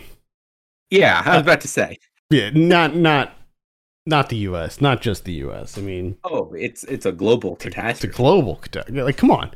Yeah, 0.89 1.21
I 1.23 1.33
was 1.33 1.41
about 1.41 1.61
to 1.61 1.67
say. 1.67 1.99
Yeah, 2.29 2.49
not 2.53 2.95
not 2.95 3.33
not 4.05 4.29
the 4.29 4.37
U.S. 4.37 4.81
Not 4.81 5.01
just 5.01 5.25
the 5.25 5.33
U.S. 5.33 5.77
I 5.77 5.81
mean, 5.81 6.17
Oh, 6.23 6.53
it's 6.53 6.83
it's 6.85 7.05
a 7.05 7.11
global 7.11 7.55
catastrophe. 7.55 7.91
it's 7.91 8.03
a 8.03 8.07
global. 8.17 8.57
cata- 8.57 8.85
Like, 8.89 9.17
come 9.17 9.31
on. 9.31 9.51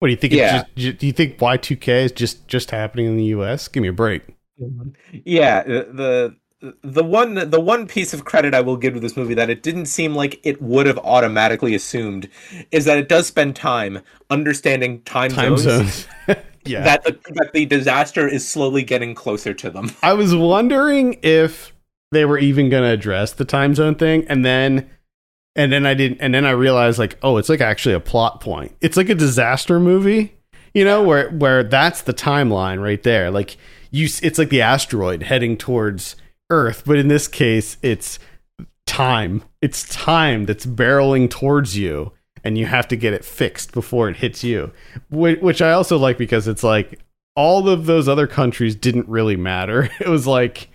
What 0.00 0.08
do 0.08 0.10
you 0.12 0.16
think? 0.16 0.32
It's 0.34 0.40
Yeah. 0.40 0.64
just, 0.76 0.98
do 0.98 1.06
you 1.06 1.12
think 1.12 1.38
Y2K 1.38 1.88
is 2.04 2.12
just 2.12 2.46
just 2.48 2.70
happening 2.70 3.06
in 3.06 3.16
the 3.16 3.24
U.S.? 3.26 3.68
Give 3.68 3.82
me 3.82 3.88
a 3.88 3.92
break. 3.92 4.22
yeah, 5.24 5.62
the 5.64 5.88
the 5.92 6.74
the 6.82 7.04
one 7.04 7.50
the 7.50 7.60
one 7.60 7.86
piece 7.86 8.14
of 8.14 8.24
credit 8.24 8.54
I 8.54 8.60
will 8.62 8.76
give 8.76 8.94
to 8.94 9.00
this 9.00 9.16
movie 9.16 9.34
that 9.34 9.50
it 9.50 9.62
didn't 9.62 9.86
seem 9.86 10.14
like 10.14 10.40
it 10.44 10.62
would 10.62 10.86
have 10.86 10.98
automatically 10.98 11.74
assumed 11.74 12.28
is 12.70 12.84
that 12.86 12.96
it 12.98 13.08
does 13.08 13.26
spend 13.26 13.54
time 13.56 14.00
understanding 14.30 15.02
time, 15.02 15.30
Time 15.30 15.56
zones. 15.58 16.06
zones. 16.26 16.36
yeah. 16.64 16.82
That 16.84 17.04
the, 17.04 17.12
that 17.34 17.50
the 17.52 17.66
disaster 17.66 18.26
is 18.26 18.48
slowly 18.48 18.82
getting 18.82 19.14
closer 19.14 19.52
to 19.52 19.68
them. 19.70 19.90
I 20.02 20.14
was 20.14 20.34
wondering 20.34 21.18
if 21.22 21.73
they 22.14 22.24
were 22.24 22.38
even 22.38 22.70
going 22.70 22.84
to 22.84 22.90
address 22.90 23.32
the 23.32 23.44
time 23.44 23.74
zone 23.74 23.94
thing, 23.96 24.24
and 24.28 24.44
then 24.44 24.90
and 25.56 25.72
then 25.72 25.86
I 25.86 25.94
didn't, 25.94 26.20
and 26.20 26.34
then 26.34 26.44
I 26.44 26.50
realized 26.50 26.98
like, 26.98 27.18
oh, 27.22 27.36
it's 27.36 27.48
like 27.48 27.60
actually 27.60 27.94
a 27.94 28.00
plot 28.00 28.40
point. 28.40 28.74
It's 28.80 28.96
like 28.96 29.08
a 29.08 29.14
disaster 29.14 29.78
movie, 29.78 30.34
you 30.72 30.84
know, 30.84 31.02
where 31.02 31.30
where 31.30 31.62
that's 31.62 32.02
the 32.02 32.14
timeline 32.14 32.82
right 32.82 33.02
there. 33.02 33.30
Like 33.30 33.56
you, 33.90 34.08
it's 34.22 34.38
like 34.38 34.48
the 34.48 34.62
asteroid 34.62 35.22
heading 35.24 35.56
towards 35.56 36.16
Earth, 36.50 36.82
but 36.84 36.98
in 36.98 37.08
this 37.08 37.28
case, 37.28 37.76
it's 37.82 38.18
time. 38.86 39.44
It's 39.62 39.88
time 39.88 40.46
that's 40.46 40.66
barreling 40.66 41.30
towards 41.30 41.76
you, 41.76 42.12
and 42.42 42.58
you 42.58 42.66
have 42.66 42.88
to 42.88 42.96
get 42.96 43.14
it 43.14 43.24
fixed 43.24 43.72
before 43.72 44.08
it 44.08 44.16
hits 44.16 44.42
you. 44.42 44.72
Which, 45.10 45.40
which 45.40 45.62
I 45.62 45.72
also 45.72 45.96
like 45.96 46.18
because 46.18 46.48
it's 46.48 46.64
like 46.64 47.00
all 47.36 47.68
of 47.68 47.86
those 47.86 48.08
other 48.08 48.26
countries 48.26 48.74
didn't 48.74 49.08
really 49.08 49.36
matter. 49.36 49.88
It 50.00 50.08
was 50.08 50.26
like 50.26 50.68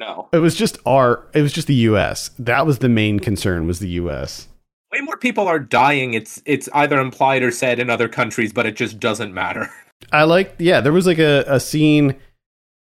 No. 0.00 0.28
it 0.32 0.38
was 0.38 0.56
just 0.56 0.78
our 0.86 1.22
it 1.34 1.42
was 1.42 1.52
just 1.52 1.66
the 1.68 1.74
US. 1.74 2.30
That 2.38 2.66
was 2.66 2.78
the 2.78 2.88
main 2.88 3.20
concern 3.20 3.66
was 3.66 3.78
the 3.78 3.90
US. 3.90 4.48
way 4.90 5.00
more 5.02 5.18
people 5.18 5.46
are 5.46 5.58
dying. 5.58 6.14
It's 6.14 6.42
it's 6.46 6.68
either 6.72 6.98
implied 6.98 7.42
or 7.42 7.50
said 7.50 7.78
in 7.78 7.90
other 7.90 8.08
countries, 8.08 8.52
but 8.52 8.64
it 8.66 8.74
just 8.74 8.98
doesn't 8.98 9.32
matter. 9.34 9.68
I 10.12 10.24
like 10.24 10.54
yeah, 10.58 10.80
there 10.80 10.92
was 10.92 11.06
like 11.06 11.18
a, 11.18 11.44
a 11.46 11.60
scene 11.60 12.16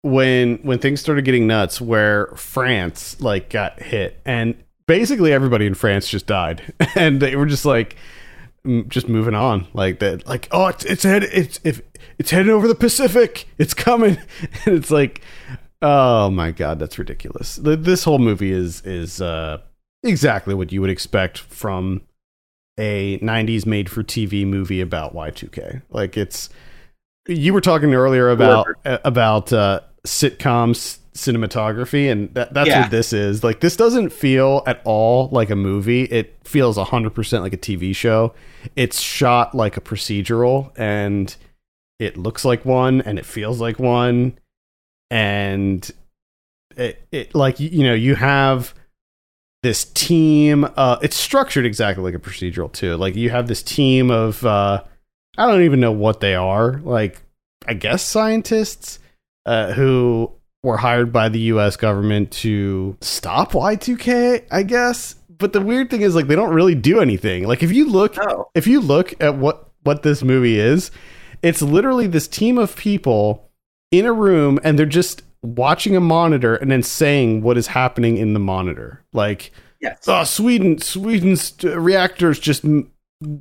when 0.02 0.58
when 0.64 0.80
things 0.80 1.00
started 1.00 1.24
getting 1.24 1.48
nuts 1.48 1.80
where 1.80 2.28
France 2.36 3.20
like 3.22 3.50
got 3.50 3.82
hit 3.82 4.20
and 4.26 4.56
basically 4.86 5.32
everybody 5.32 5.66
in 5.66 5.74
France 5.76 6.10
just 6.10 6.26
died 6.28 6.74
and 6.96 7.22
they 7.22 7.38
were 7.38 7.46
just 7.46 7.64
like 7.64 7.96
m- 8.66 8.90
just 8.90 9.08
moving 9.08 9.34
on 9.34 9.66
like 9.74 10.00
that 10.00 10.28
like 10.28 10.50
oh 10.52 10.68
it's 10.68 10.84
it's 10.84 11.04
head 11.04 11.24
it's 11.24 11.60
if 11.64 11.82
it's 12.20 12.32
heading 12.32 12.52
over 12.52 12.68
the 12.68 12.76
Pacific 12.76 13.48
it's 13.58 13.74
coming 13.74 14.18
and 14.66 14.76
it's 14.76 14.92
like 14.92 15.22
oh 15.84 16.32
my 16.32 16.50
god 16.52 16.80
that's 16.80 16.98
ridiculous. 16.98 17.58
Th- 17.58 17.78
this 17.80 18.04
whole 18.04 18.18
movie 18.20 18.52
is 18.52 18.82
is 18.82 19.22
uh 19.22 19.60
exactly 20.02 20.56
what 20.56 20.72
you 20.72 20.82
would 20.82 20.90
expect 20.90 21.38
from 21.38 22.02
a 22.80 23.20
90s 23.20 23.66
made 23.68 23.88
for 23.90 24.02
TV 24.04 24.48
movie 24.48 24.82
about 24.82 25.14
Y2K 25.14 25.84
like 25.92 26.18
it's 26.18 26.50
you 27.28 27.54
were 27.54 27.62
talking 27.62 27.94
earlier 27.94 28.30
about 28.32 28.66
uh, 28.86 28.98
about 29.06 29.54
uh, 29.54 29.80
sitcoms 30.06 30.98
cinematography 31.14 32.12
and 32.12 32.34
that, 32.34 32.54
that's 32.54 32.68
Yeah. 32.68 32.82
what 32.82 32.92
this 32.92 33.14
is. 33.14 33.44
Like 33.44 33.60
this 33.60 33.78
doesn't 33.78 34.10
feel 34.10 34.64
at 34.66 34.82
all 34.84 35.30
like 35.32 35.50
a 35.52 35.56
movie. 35.56 36.04
It 36.06 36.36
feels 36.44 36.76
100% 36.78 37.42
like 37.42 37.54
a 37.54 37.58
tv 37.58 37.96
show. 37.96 38.34
It's 38.76 39.00
shot 39.00 39.54
like 39.54 39.78
a 39.78 39.82
procedural 39.82 40.72
and 40.76 41.34
it 42.00 42.18
looks 42.18 42.44
like 42.44 42.66
one 42.66 43.00
and 43.02 43.20
it 43.20 43.26
feels 43.26 43.62
like 43.62 43.78
one 43.80 44.38
and 45.14 45.92
it, 46.76 47.06
it 47.12 47.36
like 47.36 47.60
you 47.60 47.84
know 47.84 47.94
you 47.94 48.16
have 48.16 48.74
this 49.62 49.86
team 49.86 50.68
uh 50.76 50.98
it's 51.02 51.16
structured 51.16 51.66
exactly 51.66 52.04
like 52.04 52.16
a 52.16 52.20
procedural 52.20 52.72
too 52.72 52.98
like 52.98 53.16
you 53.16 53.30
have 53.30 53.48
this 53.48 53.64
team 53.64 54.10
of 54.12 54.46
uh 54.46 54.84
I 55.38 55.48
don't 55.48 55.64
even 55.64 55.80
know 55.80 55.92
what 55.92 56.20
they 56.20 56.36
are. 56.36 56.80
Like, 56.84 57.22
I 57.68 57.74
guess 57.74 58.04
scientists 58.04 59.00
uh, 59.46 59.74
who 59.74 60.32
were 60.62 60.78
hired 60.78 61.12
by 61.12 61.30
the 61.30 61.40
U.S. 61.40 61.76
government 61.76 62.32
to 62.32 62.98
stop 63.02 63.54
Y2K. 63.54 64.48
I 64.52 64.64
guess. 64.64 65.16
But 65.30 65.54
the 65.54 65.62
weird 65.62 65.90
thing 65.90 66.02
is, 66.02 66.16
like, 66.16 66.28
they 66.28 66.36
don't 66.36 66.54
really 66.54 66.76
do 66.76 67.00
anything. 67.00 67.48
Like, 67.48 67.64
if 67.64 67.72
you 67.72 67.90
look, 67.90 68.16
if 68.54 68.68
you 68.68 68.80
look 68.80 69.20
at 69.22 69.36
what 69.36 69.70
what 69.84 70.04
this 70.04 70.24
movie 70.24 70.60
is, 70.60 70.92
it's 71.42 71.62
literally 71.62 72.08
this 72.08 72.28
team 72.28 72.58
of 72.58 72.76
people 72.76 73.50
in 73.94 74.06
a 74.06 74.12
room, 74.14 74.60
and 74.64 74.78
they're 74.78 74.86
just 74.86 75.22
watching 75.44 75.96
a 75.96 76.00
monitor 76.00 76.56
and 76.56 76.72
then 76.72 76.82
saying 76.84 77.42
what 77.44 77.58
is 77.58 77.68
happening 77.68 78.18
in 78.18 78.34
the 78.34 78.40
monitor. 78.40 79.04
Like, 79.14 79.52
Yes. 79.82 80.06
oh, 80.08 80.24
Sweden, 80.24 80.80
Sweden's 80.80 81.54
uh, 81.64 81.78
reactors 81.80 82.40
just 82.40 82.64
m- 82.66 82.90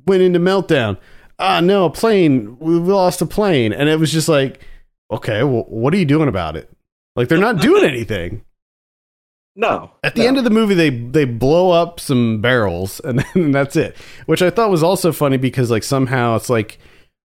went 0.07 0.23
into 0.23 0.39
meltdown. 0.41 0.99
Ah, 1.39 1.61
no, 1.61 1.85
a 1.87 1.91
plane. 1.91 2.57
We 2.59 2.75
lost 2.75 3.23
a 3.23 3.27
plane, 3.27 3.73
and 3.73 3.89
it 3.89 3.99
was 4.01 4.13
just 4.13 4.29
like, 4.29 4.61
okay, 5.11 5.43
well, 5.45 5.65
what 5.69 5.95
are 5.95 5.99
you 5.99 6.05
doing 6.05 6.29
about 6.29 6.57
it? 6.57 6.69
Like 7.17 7.29
they're 7.29 7.39
not 7.39 7.61
doing 7.61 7.85
anything. 7.89 8.45
No. 9.55 9.91
At 10.03 10.15
the 10.15 10.23
no. 10.23 10.29
end 10.29 10.39
of 10.39 10.45
the 10.45 10.51
movie, 10.51 10.75
they 10.75 10.91
they 10.91 11.25
blow 11.25 11.71
up 11.71 12.01
some 12.01 12.41
barrels, 12.41 13.01
and 13.05 13.25
then 13.35 13.53
that's 13.53 13.77
it. 13.77 13.97
Which 14.27 14.43
I 14.43 14.51
thought 14.51 14.71
was 14.71 14.83
also 14.83 15.13
funny 15.13 15.37
because 15.37 15.71
like 15.71 15.83
somehow 15.85 16.37
it's 16.37 16.51
like 16.51 16.79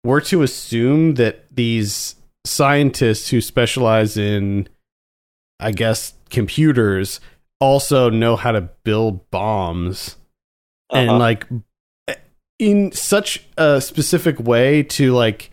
we're 0.05 0.21
to 0.23 0.43
assume 0.43 1.15
that 1.15 1.45
these 1.55 2.15
scientists 2.45 3.29
who 3.31 3.41
specialize 3.41 4.17
in, 4.17 4.69
I 5.61 5.73
guess, 5.73 6.15
computers 6.31 7.21
also 7.61 8.11
know 8.11 8.37
how 8.37 8.53
to 8.53 8.63
build 8.85 9.31
bombs 9.31 10.17
and 10.93 11.11
Uh-huh. 11.11 11.19
like 11.19 11.47
in 12.59 12.93
such 12.93 13.45
a 13.57 13.81
specific 13.81 14.39
way 14.41 14.83
to 14.83 15.13
like 15.13 15.51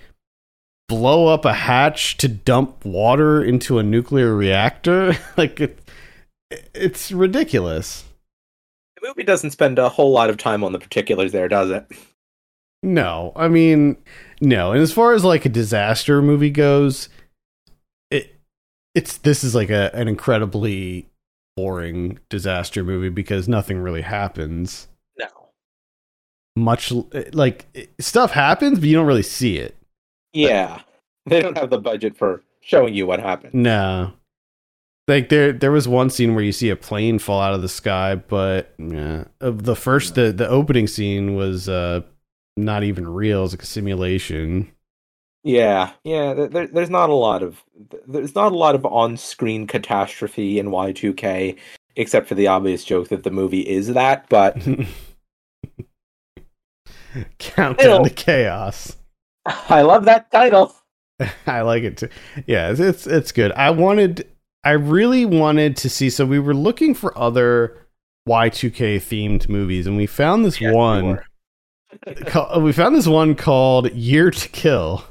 blow 0.87 1.27
up 1.27 1.45
a 1.45 1.53
hatch 1.53 2.17
to 2.17 2.27
dump 2.27 2.83
water 2.83 3.43
into 3.43 3.77
a 3.77 3.83
nuclear 3.83 4.33
reactor 4.33 5.15
like 5.37 5.59
it, 5.59 5.79
it's 6.73 7.11
ridiculous 7.11 8.05
the 8.99 9.07
movie 9.07 9.23
doesn't 9.23 9.51
spend 9.51 9.77
a 9.77 9.87
whole 9.89 10.11
lot 10.11 10.29
of 10.31 10.37
time 10.37 10.63
on 10.63 10.71
the 10.73 10.79
particulars 10.79 11.31
there, 11.31 11.47
does 11.47 11.69
it? 11.69 11.85
no 12.81 13.31
i 13.35 13.47
mean 13.47 13.95
no 14.41 14.71
and 14.71 14.81
as 14.81 14.91
far 14.91 15.13
as 15.13 15.23
like 15.23 15.45
a 15.45 15.49
disaster 15.49 16.21
movie 16.21 16.49
goes 16.49 17.09
it 18.11 18.35
it's 18.95 19.17
this 19.17 19.43
is 19.43 19.53
like 19.55 19.69
a 19.69 19.93
an 19.95 20.07
incredibly 20.07 21.09
boring 21.57 22.17
disaster 22.29 22.83
movie 22.83 23.09
because 23.09 23.47
nothing 23.49 23.79
really 23.79 24.01
happens 24.01 24.87
No. 25.17 25.27
much 26.55 26.91
like 27.33 27.65
stuff 27.99 28.31
happens 28.31 28.79
but 28.79 28.87
you 28.87 28.95
don't 28.95 29.07
really 29.07 29.23
see 29.23 29.57
it 29.57 29.75
Yeah. 30.33 30.81
They 31.25 31.41
don't 31.41 31.57
have 31.57 31.69
the 31.69 31.77
budget 31.79 32.17
for 32.17 32.41
showing 32.61 32.93
you 32.95 33.05
what 33.05 33.19
happened. 33.19 33.53
No. 33.53 34.13
Like 35.07 35.29
there 35.29 35.51
there 35.51 35.71
was 35.71 35.87
one 35.87 36.09
scene 36.09 36.33
where 36.33 36.43
you 36.43 36.51
see 36.51 36.69
a 36.69 36.75
plane 36.75 37.19
fall 37.19 37.39
out 37.41 37.53
of 37.53 37.61
the 37.61 37.69
sky, 37.69 38.15
but 38.15 38.73
yeah. 38.79 39.25
The 39.39 39.75
first 39.75 40.15
the 40.15 40.31
the 40.31 40.47
opening 40.47 40.87
scene 40.87 41.35
was 41.35 41.67
uh 41.69 42.01
not 42.65 42.83
even 42.83 43.07
real, 43.07 43.43
it's 43.45 43.53
like 43.53 43.63
a 43.63 43.65
simulation. 43.65 44.71
Yeah, 45.43 45.91
yeah. 46.03 46.33
There, 46.33 46.67
there's 46.67 46.89
not 46.89 47.09
a 47.09 47.13
lot 47.13 47.43
of 47.43 47.63
there's 48.07 48.35
not 48.35 48.51
a 48.51 48.57
lot 48.57 48.75
of 48.75 48.85
on-screen 48.85 49.67
catastrophe 49.67 50.59
in 50.59 50.67
Y2K, 50.67 51.57
except 51.95 52.27
for 52.27 52.35
the 52.35 52.47
obvious 52.47 52.83
joke 52.83 53.07
that 53.09 53.23
the 53.23 53.31
movie 53.31 53.61
is 53.61 53.87
that. 53.87 54.27
But 54.29 54.57
Countdown 57.39 58.03
to 58.03 58.09
chaos. 58.09 58.97
I 59.45 59.81
love 59.81 60.05
that 60.05 60.29
title. 60.31 60.75
I 61.47 61.61
like 61.61 61.83
it 61.83 61.97
too. 61.97 62.09
Yeah, 62.45 62.71
it's, 62.71 62.79
it's 62.79 63.07
it's 63.07 63.31
good. 63.31 63.51
I 63.53 63.71
wanted 63.71 64.27
I 64.63 64.71
really 64.71 65.25
wanted 65.25 65.77
to 65.77 65.89
see 65.89 66.09
so 66.09 66.25
we 66.25 66.39
were 66.39 66.53
looking 66.53 66.93
for 66.93 67.17
other 67.17 67.77
Y2K 68.27 68.97
themed 68.97 69.49
movies 69.49 69.87
and 69.87 69.95
we 69.97 70.05
found 70.05 70.45
this 70.45 70.59
we 70.59 70.71
one 70.71 71.19
Uh, 72.05 72.59
we 72.59 72.71
found 72.71 72.95
this 72.95 73.07
one 73.07 73.35
called 73.35 73.91
Year 73.93 74.31
to 74.31 74.49
Kill. 74.49 75.03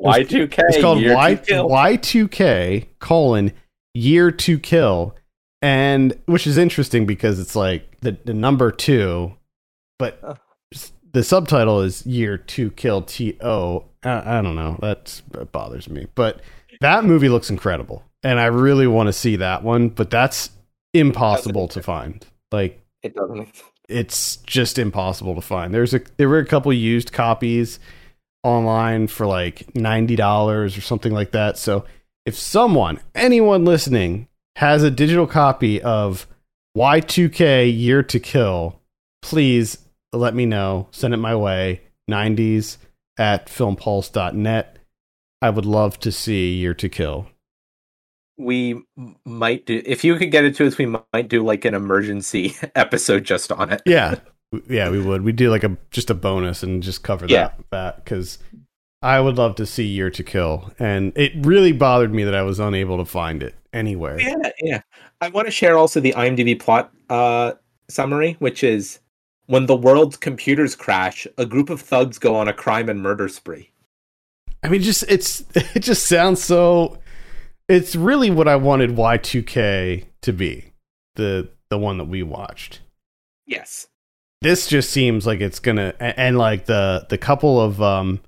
Y2K. 0.00 0.58
It's 0.68 0.80
called 0.80 1.00
Year 1.00 1.14
Y 1.14 1.36
Y2K 1.36 2.86
colon 2.98 3.52
year 3.94 4.30
to 4.30 4.58
kill, 4.58 5.16
and 5.62 6.18
which 6.26 6.46
is 6.46 6.58
interesting 6.58 7.06
because 7.06 7.40
it's 7.40 7.56
like 7.56 7.98
the 8.00 8.16
the 8.24 8.34
number 8.34 8.70
two, 8.70 9.32
but 9.98 10.18
Oh. 10.22 10.36
the 11.12 11.24
subtitle 11.24 11.80
is 11.80 12.04
year 12.04 12.36
to 12.36 12.70
kill 12.72 13.00
T 13.02 13.38
O. 13.40 13.84
I, 14.04 14.38
I 14.38 14.42
don't 14.42 14.54
know. 14.56 14.78
That's, 14.82 15.22
that 15.30 15.50
bothers 15.50 15.88
me, 15.88 16.06
but 16.14 16.40
that 16.82 17.04
movie 17.06 17.30
looks 17.30 17.48
incredible, 17.48 18.04
and 18.22 18.38
I 18.38 18.46
really 18.46 18.86
want 18.86 19.06
to 19.06 19.14
see 19.14 19.36
that 19.36 19.62
one. 19.62 19.88
But 19.88 20.10
that's 20.10 20.50
impossible 20.92 21.68
to 21.68 21.82
find. 21.82 22.24
Like 22.52 22.84
It 23.02 23.14
doesn't. 23.14 23.48
It's 23.88 24.36
just 24.36 24.78
impossible 24.78 25.34
to 25.34 25.40
find. 25.40 25.72
There's 25.72 25.94
a 25.94 26.00
there 26.16 26.28
were 26.28 26.38
a 26.38 26.46
couple 26.46 26.72
used 26.72 27.12
copies 27.12 27.78
online 28.42 29.06
for 29.08 29.26
like 29.26 29.74
ninety 29.74 30.16
dollars 30.16 30.76
or 30.76 30.80
something 30.80 31.12
like 31.12 31.32
that. 31.32 31.58
So 31.58 31.84
if 32.24 32.36
someone, 32.36 33.00
anyone 33.14 33.64
listening, 33.64 34.28
has 34.56 34.82
a 34.82 34.90
digital 34.90 35.26
copy 35.26 35.80
of 35.80 36.26
Y2K 36.76 37.76
Year 37.76 38.02
to 38.02 38.18
Kill, 38.18 38.80
please 39.22 39.78
let 40.12 40.34
me 40.34 40.46
know. 40.46 40.88
Send 40.90 41.14
it 41.14 41.18
my 41.18 41.34
way. 41.34 41.82
90s 42.10 42.76
at 43.18 43.46
filmpulse.net. 43.46 44.78
I 45.42 45.50
would 45.50 45.66
love 45.66 45.98
to 46.00 46.12
see 46.12 46.54
Year 46.54 46.74
to 46.74 46.88
Kill. 46.88 47.28
We 48.38 48.82
might 49.24 49.66
do 49.66 49.82
if 49.86 50.04
you 50.04 50.16
could 50.16 50.30
get 50.30 50.44
it 50.44 50.54
to 50.56 50.66
us. 50.66 50.76
We 50.78 50.86
might 50.86 51.28
do 51.28 51.44
like 51.44 51.64
an 51.64 51.74
emergency 51.74 52.54
episode 52.74 53.24
just 53.24 53.50
on 53.52 53.72
it. 53.72 53.82
Yeah. 53.86 54.16
yeah, 54.68 54.90
we 54.90 55.00
would. 55.00 55.22
we'd 55.22 55.36
do 55.36 55.50
like 55.50 55.64
a 55.64 55.76
just 55.90 56.10
a 56.10 56.14
bonus 56.14 56.62
and 56.62 56.82
just 56.82 57.02
cover 57.02 57.26
Yeah. 57.28 57.48
that 57.48 57.64
that 57.70 58.04
because 58.04 58.38
I 59.02 59.20
would 59.20 59.36
love 59.36 59.54
to 59.56 59.66
see 59.66 59.84
Year 59.84 60.10
to 60.10 60.22
Kill, 60.24 60.72
and 60.78 61.12
it 61.16 61.32
really 61.46 61.72
bothered 61.72 62.12
me 62.12 62.24
that 62.24 62.34
I 62.34 62.42
was 62.42 62.58
unable 62.58 62.96
to 62.98 63.04
find 63.04 63.42
it 63.42 63.54
anywhere. 63.72 64.18
Yeah, 64.20 64.50
yeah. 64.62 64.80
I 65.20 65.28
want 65.28 65.46
to 65.46 65.50
share 65.52 65.76
also 65.76 66.00
the 66.00 66.12
IMDb 66.12 66.58
plot 66.58 66.92
uh, 67.10 67.52
summary, 67.88 68.36
which 68.38 68.64
is 68.64 69.00
when 69.46 69.66
the 69.66 69.76
world's 69.76 70.16
computers 70.16 70.74
crash, 70.74 71.26
a 71.38 71.46
group 71.46 71.70
of 71.70 71.80
thugs 71.80 72.18
go 72.18 72.34
on 72.34 72.48
a 72.48 72.52
crime 72.52 72.88
and 72.88 73.00
murder 73.02 73.28
spree. 73.28 73.70
I 74.62 74.68
mean, 74.68 74.80
just 74.82 75.04
it's 75.08 75.44
it 75.54 75.80
just 75.80 76.06
sounds 76.06 76.42
so. 76.42 76.98
It's 77.68 77.96
really 77.96 78.30
what 78.30 78.48
I 78.48 78.56
wanted 78.56 78.90
Y2K 78.90 80.04
to 80.22 80.32
be 80.32 80.72
the 81.16 81.48
the 81.68 81.78
one 81.78 81.98
that 81.98 82.04
we 82.04 82.22
watched. 82.22 82.80
Yes. 83.46 83.88
This 84.42 84.68
just 84.68 84.90
seems 84.90 85.26
like 85.26 85.40
it's 85.40 85.58
gonna 85.58 85.94
and, 85.98 86.18
and 86.18 86.38
like 86.38 86.66
the 86.66 87.06
the 87.08 87.18
couple 87.18 87.60
of 87.60 87.82
um 87.82 88.20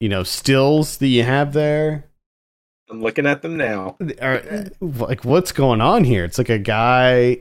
you 0.00 0.08
know 0.08 0.22
stills 0.22 0.96
that 0.98 1.06
you 1.06 1.22
have 1.22 1.52
there 1.52 2.04
I'm 2.90 3.00
looking 3.00 3.26
at 3.26 3.42
them 3.42 3.56
now. 3.56 3.96
are 4.20 4.66
like 4.80 5.24
what's 5.24 5.52
going 5.52 5.80
on 5.80 6.04
here 6.04 6.24
it's 6.24 6.38
like 6.38 6.50
a 6.50 6.58
guy 6.58 7.40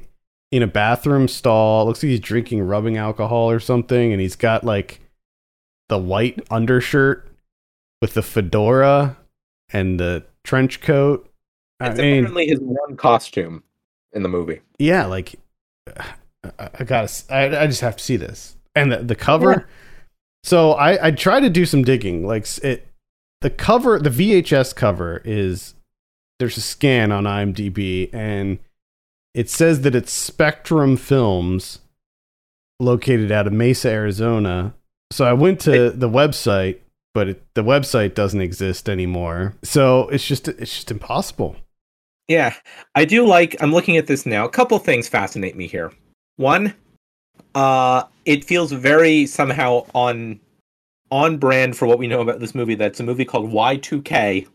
in 0.53 0.61
a 0.61 0.67
bathroom 0.67 1.27
stall. 1.27 1.87
Looks 1.87 2.03
like 2.03 2.11
he's 2.11 2.19
drinking 2.19 2.61
rubbing 2.61 2.95
alcohol 2.95 3.49
or 3.49 3.59
something, 3.59 4.11
and 4.11 4.21
he's 4.21 4.35
got 4.35 4.63
like 4.63 4.99
the 5.89 5.97
white 5.97 6.45
undershirt 6.51 7.27
with 8.03 8.13
the 8.13 8.21
fedora 8.21 9.17
and 9.71 9.99
the 9.99 10.23
trench 10.43 10.81
coat. 10.81 11.29
I 11.79 11.89
It's 11.89 11.99
mean, 11.99 12.19
apparently 12.19 12.47
his 12.47 12.59
one 12.59 12.95
costume 12.97 13.63
in 14.13 14.23
the 14.23 14.29
movie. 14.29 14.61
yeah, 14.79 15.05
like 15.05 15.35
I, 15.97 16.69
I 16.79 16.83
gotta, 16.83 17.11
I, 17.33 17.63
I 17.63 17.67
just 17.67 17.81
have 17.81 17.97
to 17.97 18.03
see 18.03 18.17
this 18.17 18.55
and 18.75 18.91
the, 18.91 18.97
the 18.97 19.15
cover. 19.15 19.67
So 20.43 20.73
I, 20.73 21.07
I 21.07 21.11
try 21.11 21.39
to 21.39 21.49
do 21.49 21.65
some 21.65 21.83
digging. 21.83 22.25
Like 22.27 22.45
it, 22.63 22.87
the 23.41 23.49
cover, 23.49 23.99
the 23.99 24.09
VHS 24.09 24.75
cover 24.75 25.21
is 25.23 25.73
there's 26.39 26.57
a 26.57 26.61
scan 26.61 27.11
on 27.11 27.23
IMDb 27.23 28.09
and 28.13 28.59
it 29.33 29.49
says 29.49 29.81
that 29.81 29.95
it's 29.95 30.11
Spectrum 30.11 30.95
Films, 30.95 31.79
located 32.79 33.31
out 33.31 33.47
of 33.47 33.53
Mesa, 33.53 33.89
Arizona. 33.89 34.73
So 35.11 35.25
I 35.25 35.33
went 35.33 35.59
to 35.61 35.89
the 35.89 36.09
website, 36.09 36.79
but 37.13 37.29
it, 37.29 37.43
the 37.53 37.63
website 37.63 38.15
doesn't 38.15 38.41
exist 38.41 38.89
anymore. 38.89 39.53
So 39.63 40.07
it's 40.09 40.25
just 40.25 40.47
it's 40.47 40.73
just 40.73 40.91
impossible. 40.91 41.55
Yeah, 42.27 42.53
I 42.95 43.05
do 43.05 43.25
like. 43.25 43.55
I'm 43.61 43.71
looking 43.71 43.97
at 43.97 44.07
this 44.07 44.25
now. 44.25 44.45
A 44.45 44.49
couple 44.49 44.79
things 44.79 45.09
fascinate 45.09 45.55
me 45.55 45.67
here. 45.67 45.91
One, 46.37 46.73
uh, 47.53 48.03
it 48.25 48.43
feels 48.43 48.71
very 48.71 49.25
somehow 49.25 49.85
on 49.93 50.39
on 51.11 51.37
brand 51.37 51.77
for 51.77 51.85
what 51.85 51.99
we 51.99 52.07
know 52.07 52.21
about 52.21 52.39
this 52.39 52.55
movie. 52.55 52.75
That's 52.75 52.99
a 52.99 53.03
movie 53.03 53.25
called 53.25 53.51
Y2K, 53.51 54.47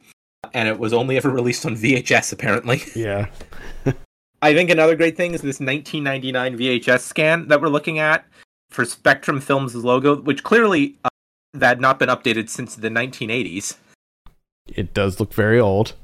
and 0.54 0.68
it 0.68 0.78
was 0.78 0.92
only 0.92 1.16
ever 1.16 1.30
released 1.30 1.64
on 1.66 1.76
VHS. 1.76 2.32
Apparently, 2.32 2.82
Yeah. 2.94 3.26
I 4.42 4.54
think 4.54 4.70
another 4.70 4.94
great 4.94 5.16
thing 5.16 5.34
is 5.34 5.42
this 5.42 5.58
1999 5.58 6.58
VHS 6.58 7.00
scan 7.00 7.48
that 7.48 7.60
we're 7.60 7.68
looking 7.68 7.98
at 7.98 8.24
for 8.70 8.84
Spectrum 8.84 9.40
Films' 9.40 9.74
logo, 9.74 10.20
which 10.20 10.44
clearly 10.44 10.96
uh, 11.04 11.08
that 11.54 11.68
had 11.68 11.80
not 11.80 11.98
been 11.98 12.08
updated 12.08 12.48
since 12.48 12.74
the 12.74 12.88
1980s. 12.88 13.76
It 14.68 14.92
does 14.94 15.18
look 15.18 15.32
very 15.32 15.58
old. 15.58 15.94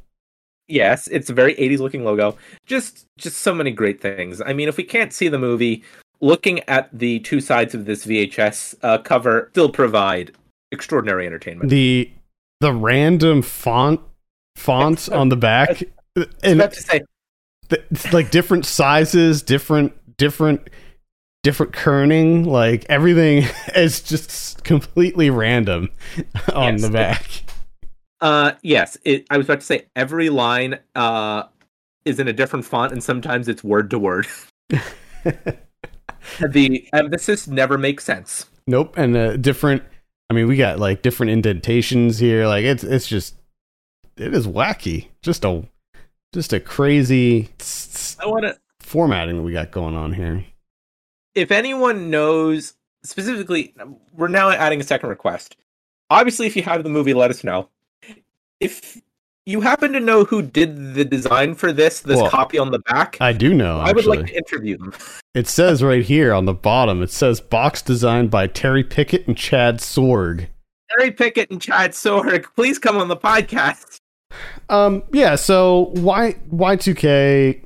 Yes, 0.66 1.08
it's 1.08 1.28
a 1.28 1.34
very 1.34 1.54
80s 1.56 1.78
looking 1.78 2.04
logo. 2.04 2.36
Just 2.66 3.06
just 3.18 3.38
so 3.38 3.54
many 3.54 3.70
great 3.70 4.00
things. 4.00 4.40
I 4.40 4.54
mean, 4.54 4.68
if 4.68 4.76
we 4.76 4.84
can't 4.84 5.12
see 5.12 5.28
the 5.28 5.38
movie, 5.38 5.84
looking 6.20 6.60
at 6.68 6.88
the 6.92 7.20
two 7.20 7.40
sides 7.40 7.74
of 7.74 7.84
this 7.84 8.06
VHS 8.06 8.76
uh, 8.82 8.98
cover 8.98 9.48
still 9.52 9.68
provide 9.68 10.32
extraordinary 10.72 11.26
entertainment. 11.26 11.70
The 11.70 12.10
the 12.60 12.72
random 12.72 13.42
font 13.42 14.00
fonts 14.56 15.08
on 15.08 15.28
the 15.28 15.36
back 15.36 15.82
I 16.16 16.20
was 16.20 16.28
and 16.42 16.60
about 16.60 16.72
to 16.72 16.82
say, 16.82 17.00
it's 17.70 18.12
like 18.12 18.30
different 18.30 18.64
sizes, 18.64 19.42
different 19.42 19.92
different 20.16 20.70
different 21.44 21.70
kerning, 21.72 22.44
like 22.46 22.84
everything 22.88 23.44
is 23.76 24.00
just 24.02 24.64
completely 24.64 25.30
random 25.30 25.90
on 26.52 26.72
Yes. 26.74 26.82
the 26.82 26.90
back. 26.90 27.26
uh, 28.20 28.52
yes, 28.62 28.96
it, 29.04 29.26
I 29.30 29.36
was 29.36 29.46
about 29.46 29.60
to 29.60 29.66
say 29.66 29.86
every 29.94 30.30
line 30.30 30.80
uh, 30.96 31.44
is 32.04 32.18
in 32.18 32.26
a 32.26 32.32
different 32.32 32.64
font, 32.64 32.92
and 32.92 33.04
sometimes 33.04 33.46
it's 33.48 33.62
word 33.62 33.90
to 33.90 33.98
word. 34.00 34.26
the 36.40 36.88
emphasis 36.92 37.46
never 37.46 37.78
makes 37.78 38.02
sense. 38.04 38.46
Nope, 38.66 38.96
and 38.96 39.16
uh, 39.16 39.36
different. 39.36 39.82
I 40.30 40.34
mean, 40.34 40.48
we 40.48 40.56
got 40.56 40.78
like 40.78 41.02
different 41.02 41.30
indentations 41.32 42.18
here. 42.18 42.46
Like 42.46 42.64
it's 42.64 42.82
it's 42.82 43.06
just 43.06 43.36
it 44.16 44.32
is 44.34 44.46
wacky. 44.46 45.08
Just 45.22 45.44
a 45.44 45.64
just 46.32 46.52
a 46.52 46.60
crazy 46.60 47.50
I 48.20 48.26
want 48.26 48.44
to 48.44 48.56
formatting 48.80 49.36
that 49.36 49.42
we 49.42 49.52
got 49.52 49.70
going 49.70 49.94
on 49.94 50.12
here. 50.14 50.44
If 51.34 51.50
anyone 51.50 52.10
knows 52.10 52.74
specifically, 53.02 53.74
we're 54.12 54.28
now 54.28 54.50
adding 54.50 54.80
a 54.80 54.84
second 54.84 55.08
request. 55.08 55.56
Obviously, 56.10 56.46
if 56.46 56.56
you 56.56 56.62
have 56.62 56.82
the 56.82 56.90
movie, 56.90 57.14
let 57.14 57.30
us 57.30 57.44
know. 57.44 57.68
If 58.60 59.00
you 59.46 59.60
happen 59.60 59.92
to 59.92 60.00
know 60.00 60.24
who 60.24 60.42
did 60.42 60.94
the 60.94 61.04
design 61.04 61.54
for 61.54 61.72
this, 61.72 62.00
this 62.00 62.16
Well, 62.16 62.30
copy 62.30 62.58
on 62.58 62.70
the 62.70 62.78
back, 62.80 63.18
I 63.20 63.32
do 63.32 63.52
know. 63.52 63.78
I 63.78 63.92
would 63.92 64.06
like 64.06 64.26
to 64.26 64.36
interview 64.36 64.78
them. 64.78 64.92
It 65.34 65.48
says 65.48 65.82
right 65.82 66.04
here 66.04 66.32
on 66.32 66.44
the 66.44 66.54
bottom. 66.54 67.02
It 67.02 67.10
says 67.10 67.40
box 67.40 67.82
designed 67.82 68.30
by 68.30 68.46
Terry 68.46 68.84
Pickett 68.84 69.26
and 69.26 69.36
Chad 69.36 69.78
Sorg. 69.78 70.46
Terry 70.96 71.10
Pickett 71.10 71.50
and 71.50 71.60
Chad 71.60 71.90
Sorg, 71.90 72.44
please 72.54 72.78
come 72.78 72.96
on 72.96 73.08
the 73.08 73.16
podcast. 73.16 73.98
Um, 74.68 75.02
yeah. 75.12 75.34
So 75.34 75.90
Y 75.96 76.36
Y 76.50 76.76
two 76.76 76.94
K, 76.94 77.62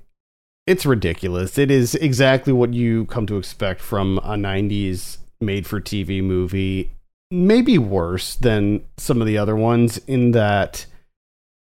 it's 0.68 0.86
ridiculous. 0.86 1.58
It 1.58 1.70
is 1.70 1.94
exactly 1.94 2.52
what 2.52 2.74
you 2.74 3.06
come 3.06 3.26
to 3.26 3.36
expect 3.36 3.80
from 3.80 4.18
a 4.18 4.34
'90s 4.34 5.18
made-for-TV 5.40 6.22
movie. 6.22 6.92
Maybe 7.30 7.78
worse 7.78 8.34
than 8.36 8.84
some 8.96 9.20
of 9.20 9.26
the 9.26 9.38
other 9.38 9.56
ones 9.56 9.98
in 10.06 10.32
that 10.32 10.86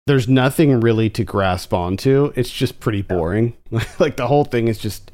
there's 0.06 0.28
nothing 0.28 0.80
really 0.80 1.10
to 1.12 1.24
grasp 1.24 1.74
onto. 1.74 2.34
It's 2.36 2.52
just 2.52 2.80
pretty 2.80 3.02
boring. 3.02 3.56
like 4.00 4.18
the 4.18 4.28
whole 4.28 4.46
thing 4.46 4.68
is 4.68 4.78
just. 4.78 5.12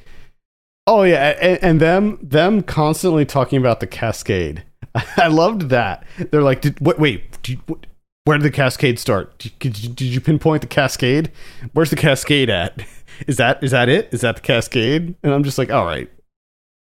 Oh 0.88 1.04
yeah, 1.04 1.38
and, 1.42 1.64
and 1.64 1.80
them 1.80 2.20
them 2.22 2.64
constantly 2.64 3.26
talking 3.26 3.60
about 3.60 3.80
the 3.80 3.88
Cascade. 3.88 4.64
I 5.18 5.28
loved 5.28 5.70
that. 5.70 6.04
They're 6.32 6.42
like, 6.42 6.62
did, 6.62 6.80
wait, 6.80 7.00
wait, 7.00 7.42
did 7.44 7.54
you, 7.54 7.62
what, 7.68 7.86
where 8.26 8.38
did 8.38 8.44
the 8.44 8.52
cascade 8.52 9.00
start? 9.00 9.38
Did, 9.40 9.58
did 9.60 9.96
did 9.96 10.02
you 10.02 10.22
pinpoint 10.22 10.62
the 10.62 10.68
cascade? 10.68 11.32
Where's 11.74 11.90
the 11.90 11.96
cascade 11.96 12.50
at? 12.50 12.86
Is 13.28 13.38
that 13.38 13.64
is 13.64 13.72
that 13.72 13.90
it? 13.90 14.10
Is 14.12 14.22
that 14.22 14.36
the 14.38 14.42
cascade? 14.42 15.16
And 15.24 15.34
I'm 15.34 15.44
just 15.44 15.58
like, 15.58 15.72
all 15.72 15.86
right, 15.86 16.10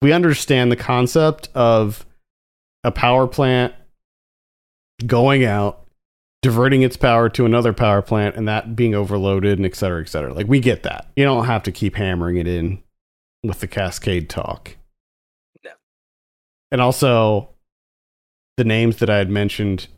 we 0.01 0.13
understand 0.13 0.73
the 0.73 0.77
concept 0.77 1.49
of 1.55 2.07
a 2.85 2.91
power 2.91 3.27
plant 3.27 3.75
going 5.07 5.45
out, 5.45 5.87
diverting 6.43 6.83
its 6.83 6.97
power 6.97 7.29
to 7.31 7.45
another 7.45 7.73
power 7.73 8.03
plant, 8.03 8.37
and 8.37 8.49
that 8.49 8.75
being 8.75 8.95
overloaded, 8.95 9.59
and 9.59 9.67
et 9.67 9.75
cetera, 9.75 10.01
et 10.01 10.09
cetera. 10.09 10.33
Like 10.33 10.49
we 10.49 10.61
get 10.61 10.83
that. 10.83 11.09
You 11.17 11.25
don't 11.25 11.47
have 11.47 11.63
to 11.65 11.73
keep 11.73 11.97
hammering 11.97 12.37
it 12.37 12.49
in 12.49 12.83
with 13.43 13.61
the 13.61 13.69
cascade 13.69 14.29
talk. 14.29 14.77
No. 15.65 15.71
And 16.71 16.81
also, 16.81 17.51
the 18.57 18.65
names 18.65 18.97
that 18.99 19.11
I 19.11 19.19
had 19.19 19.31
mentioned 19.31 19.89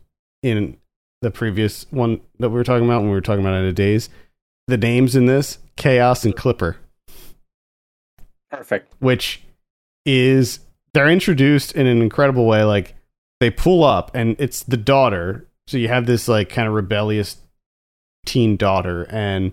in 0.43 0.77
the 1.21 1.31
previous 1.31 1.85
one 1.91 2.21
that 2.39 2.49
we 2.49 2.55
were 2.55 2.63
talking 2.63 2.85
about 2.85 3.01
when 3.01 3.09
we 3.09 3.15
were 3.15 3.21
talking 3.21 3.43
about 3.43 3.63
it 3.63 3.67
of 3.67 3.75
days, 3.75 4.09
the 4.67 4.77
names 4.77 5.15
in 5.15 5.25
this 5.25 5.59
Chaos 5.75 6.25
and 6.25 6.35
Clipper, 6.35 6.77
Perfect. 8.51 8.93
which 8.99 9.43
is 10.05 10.59
they're 10.93 11.09
introduced 11.09 11.73
in 11.73 11.87
an 11.87 12.01
incredible 12.01 12.45
way. 12.45 12.63
Like 12.63 12.95
they 13.39 13.49
pull 13.49 13.83
up 13.83 14.11
and 14.15 14.35
it's 14.39 14.63
the 14.63 14.77
daughter. 14.77 15.47
So 15.67 15.77
you 15.77 15.87
have 15.87 16.05
this 16.05 16.27
like 16.27 16.49
kind 16.49 16.67
of 16.67 16.73
rebellious 16.73 17.37
teen 18.25 18.55
daughter 18.57 19.03
and 19.09 19.51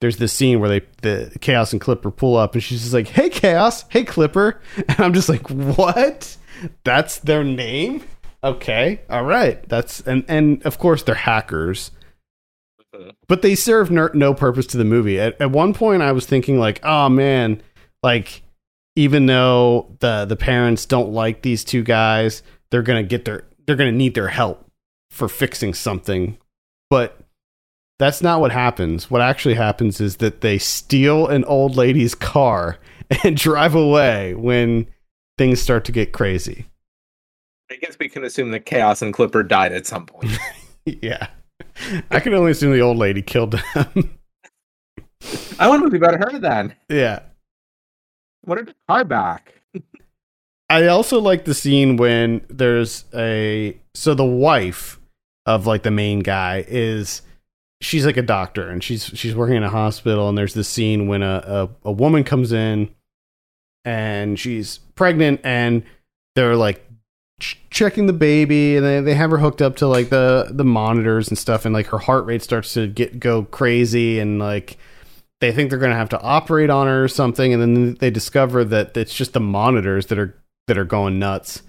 there's 0.00 0.16
this 0.16 0.32
scene 0.32 0.60
where 0.60 0.68
they 0.68 0.86
the 1.02 1.36
Chaos 1.40 1.72
and 1.72 1.80
Clipper 1.80 2.10
pull 2.10 2.36
up 2.36 2.54
and 2.54 2.62
she's 2.62 2.82
just 2.82 2.94
like, 2.94 3.08
Hey 3.08 3.28
Chaos, 3.28 3.84
hey 3.88 4.04
Clipper 4.04 4.60
and 4.76 5.00
I'm 5.00 5.14
just 5.14 5.28
like, 5.28 5.48
What? 5.50 6.36
That's 6.84 7.18
their 7.18 7.42
name? 7.42 8.04
Okay, 8.42 9.00
all 9.10 9.24
right. 9.24 9.66
That's 9.68 10.00
and 10.00 10.24
and 10.28 10.64
of 10.64 10.78
course 10.78 11.02
they're 11.02 11.14
hackers. 11.14 11.90
But 13.28 13.42
they 13.42 13.54
serve 13.54 13.90
no, 13.90 14.10
no 14.14 14.34
purpose 14.34 14.66
to 14.68 14.76
the 14.76 14.84
movie. 14.84 15.18
At, 15.18 15.40
at 15.40 15.50
one 15.50 15.74
point, 15.74 16.02
I 16.02 16.12
was 16.12 16.26
thinking 16.26 16.58
like, 16.58 16.80
"Oh 16.84 17.08
man, 17.08 17.62
like 18.02 18.42
even 18.96 19.26
though 19.26 19.96
the 20.00 20.24
the 20.24 20.36
parents 20.36 20.86
don't 20.86 21.12
like 21.12 21.42
these 21.42 21.64
two 21.64 21.82
guys, 21.82 22.42
they're 22.70 22.82
gonna 22.82 23.02
get 23.02 23.24
their 23.24 23.44
they're 23.66 23.76
gonna 23.76 23.92
need 23.92 24.14
their 24.14 24.28
help 24.28 24.66
for 25.10 25.28
fixing 25.28 25.74
something." 25.74 26.38
But 26.88 27.18
that's 27.98 28.22
not 28.22 28.40
what 28.40 28.50
happens. 28.50 29.10
What 29.10 29.20
actually 29.20 29.54
happens 29.54 30.00
is 30.00 30.16
that 30.16 30.40
they 30.40 30.58
steal 30.58 31.26
an 31.26 31.44
old 31.44 31.76
lady's 31.76 32.14
car 32.14 32.78
and 33.24 33.36
drive 33.36 33.74
away 33.74 34.34
when 34.34 34.86
things 35.38 35.60
start 35.60 35.84
to 35.84 35.92
get 35.92 36.12
crazy. 36.12 36.66
I 37.70 37.76
guess 37.76 37.96
we 38.00 38.08
can 38.08 38.24
assume 38.24 38.50
that 38.50 38.66
Chaos 38.66 39.00
and 39.00 39.14
Clipper 39.14 39.42
died 39.42 39.72
at 39.72 39.86
some 39.86 40.06
point. 40.06 40.32
yeah. 40.84 41.28
I 42.10 42.20
can 42.20 42.34
only 42.34 42.52
assume 42.52 42.72
the 42.72 42.80
old 42.80 42.96
lady 42.98 43.22
killed 43.22 43.52
them. 43.52 44.18
I 45.58 45.68
want 45.68 45.82
a 45.82 45.84
movie 45.84 45.98
about 45.98 46.14
her 46.14 46.38
then. 46.38 46.74
yeah. 46.88 47.20
What 48.42 48.58
a 48.58 48.74
car 48.88 49.04
back. 49.04 49.54
I 50.70 50.86
also 50.86 51.20
like 51.20 51.44
the 51.44 51.54
scene 51.54 51.96
when 51.96 52.42
there's 52.48 53.04
a 53.14 53.76
so 53.94 54.14
the 54.14 54.24
wife 54.24 54.98
of 55.44 55.66
like 55.66 55.82
the 55.82 55.90
main 55.90 56.20
guy 56.20 56.64
is 56.68 57.22
she's 57.80 58.06
like 58.06 58.16
a 58.16 58.22
doctor 58.22 58.68
and 58.68 58.82
she's 58.82 59.06
she's 59.06 59.34
working 59.34 59.56
in 59.56 59.62
a 59.62 59.68
hospital 59.70 60.28
and 60.28 60.38
there's 60.38 60.54
this 60.54 60.68
scene 60.68 61.08
when 61.08 61.22
a, 61.22 61.68
a, 61.84 61.88
a 61.88 61.92
woman 61.92 62.22
comes 62.24 62.52
in 62.52 62.88
and 63.84 64.38
she's 64.38 64.78
pregnant 64.94 65.40
and 65.42 65.82
they're 66.36 66.56
like 66.56 66.84
ch- 67.40 67.60
checking 67.70 68.06
the 68.06 68.12
baby 68.12 68.76
and 68.76 68.86
they, 68.86 69.00
they 69.00 69.14
have 69.14 69.30
her 69.30 69.38
hooked 69.38 69.60
up 69.60 69.76
to 69.76 69.86
like 69.86 70.10
the 70.10 70.48
the 70.50 70.64
monitors 70.64 71.28
and 71.28 71.36
stuff 71.36 71.64
and 71.64 71.74
like 71.74 71.86
her 71.86 71.98
heart 71.98 72.24
rate 72.26 72.42
starts 72.42 72.74
to 72.74 72.86
get 72.86 73.18
go 73.18 73.42
crazy 73.44 74.20
and 74.20 74.38
like 74.38 74.78
they 75.40 75.52
think 75.52 75.70
they're 75.70 75.78
going 75.78 75.90
to 75.90 75.96
have 75.96 76.10
to 76.10 76.20
operate 76.20 76.70
on 76.70 76.86
her 76.86 77.04
or 77.04 77.08
something, 77.08 77.52
and 77.52 77.62
then 77.62 77.94
they 77.94 78.10
discover 78.10 78.64
that 78.64 78.96
it's 78.96 79.14
just 79.14 79.32
the 79.32 79.40
monitors 79.40 80.06
that 80.06 80.18
are 80.18 80.36
that 80.66 80.78
are 80.78 80.84
going 80.84 81.18
nuts, 81.18 81.62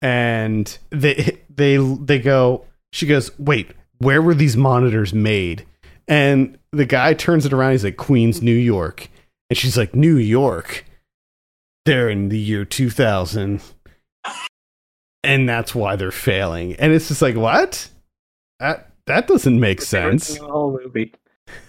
and 0.00 0.78
they 0.90 1.40
they 1.54 1.76
they 1.76 2.18
go. 2.18 2.64
She 2.92 3.06
goes, 3.06 3.36
"Wait, 3.38 3.72
where 3.98 4.22
were 4.22 4.34
these 4.34 4.56
monitors 4.56 5.12
made?" 5.12 5.66
And 6.08 6.56
the 6.72 6.86
guy 6.86 7.14
turns 7.14 7.44
it 7.44 7.52
around. 7.52 7.72
He's 7.72 7.84
like, 7.84 7.96
"Queens, 7.96 8.40
New 8.40 8.54
York," 8.54 9.08
and 9.50 9.56
she's 9.56 9.76
like, 9.76 9.94
"New 9.94 10.16
York." 10.16 10.84
They're 11.84 12.08
in 12.08 12.30
the 12.30 12.38
year 12.38 12.64
2000 12.64 13.60
and 15.22 15.48
that's 15.48 15.74
why 15.74 15.96
they're 15.96 16.10
failing. 16.10 16.74
And 16.74 16.92
it's 16.92 17.08
just 17.08 17.22
like, 17.22 17.36
what? 17.36 17.88
That 18.60 18.90
that 19.06 19.26
doesn't 19.26 19.58
make 19.58 19.82
sense. 19.82 20.38
The 20.38 20.44
whole 20.44 20.78
movie. 20.82 21.14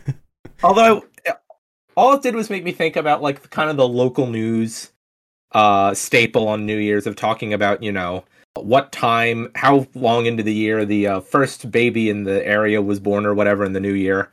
Although 0.63 1.03
all 1.95 2.13
it 2.13 2.23
did 2.23 2.35
was 2.35 2.49
make 2.49 2.63
me 2.63 2.71
think 2.71 2.95
about 2.95 3.21
like 3.21 3.49
kind 3.49 3.69
of 3.69 3.77
the 3.77 3.87
local 3.87 4.27
news 4.27 4.91
uh 5.51 5.93
staple 5.93 6.47
on 6.47 6.65
New 6.65 6.77
Year's 6.77 7.07
of 7.07 7.15
talking 7.15 7.53
about, 7.53 7.81
you 7.83 7.91
know, 7.91 8.23
what 8.55 8.91
time, 8.91 9.51
how 9.55 9.87
long 9.93 10.25
into 10.25 10.43
the 10.43 10.53
year 10.53 10.85
the 10.85 11.07
uh, 11.07 11.19
first 11.19 11.69
baby 11.71 12.09
in 12.09 12.23
the 12.23 12.45
area 12.45 12.81
was 12.81 12.99
born 12.99 13.25
or 13.25 13.33
whatever 13.33 13.63
in 13.65 13.73
the 13.73 13.79
new 13.79 13.93
year. 13.93 14.31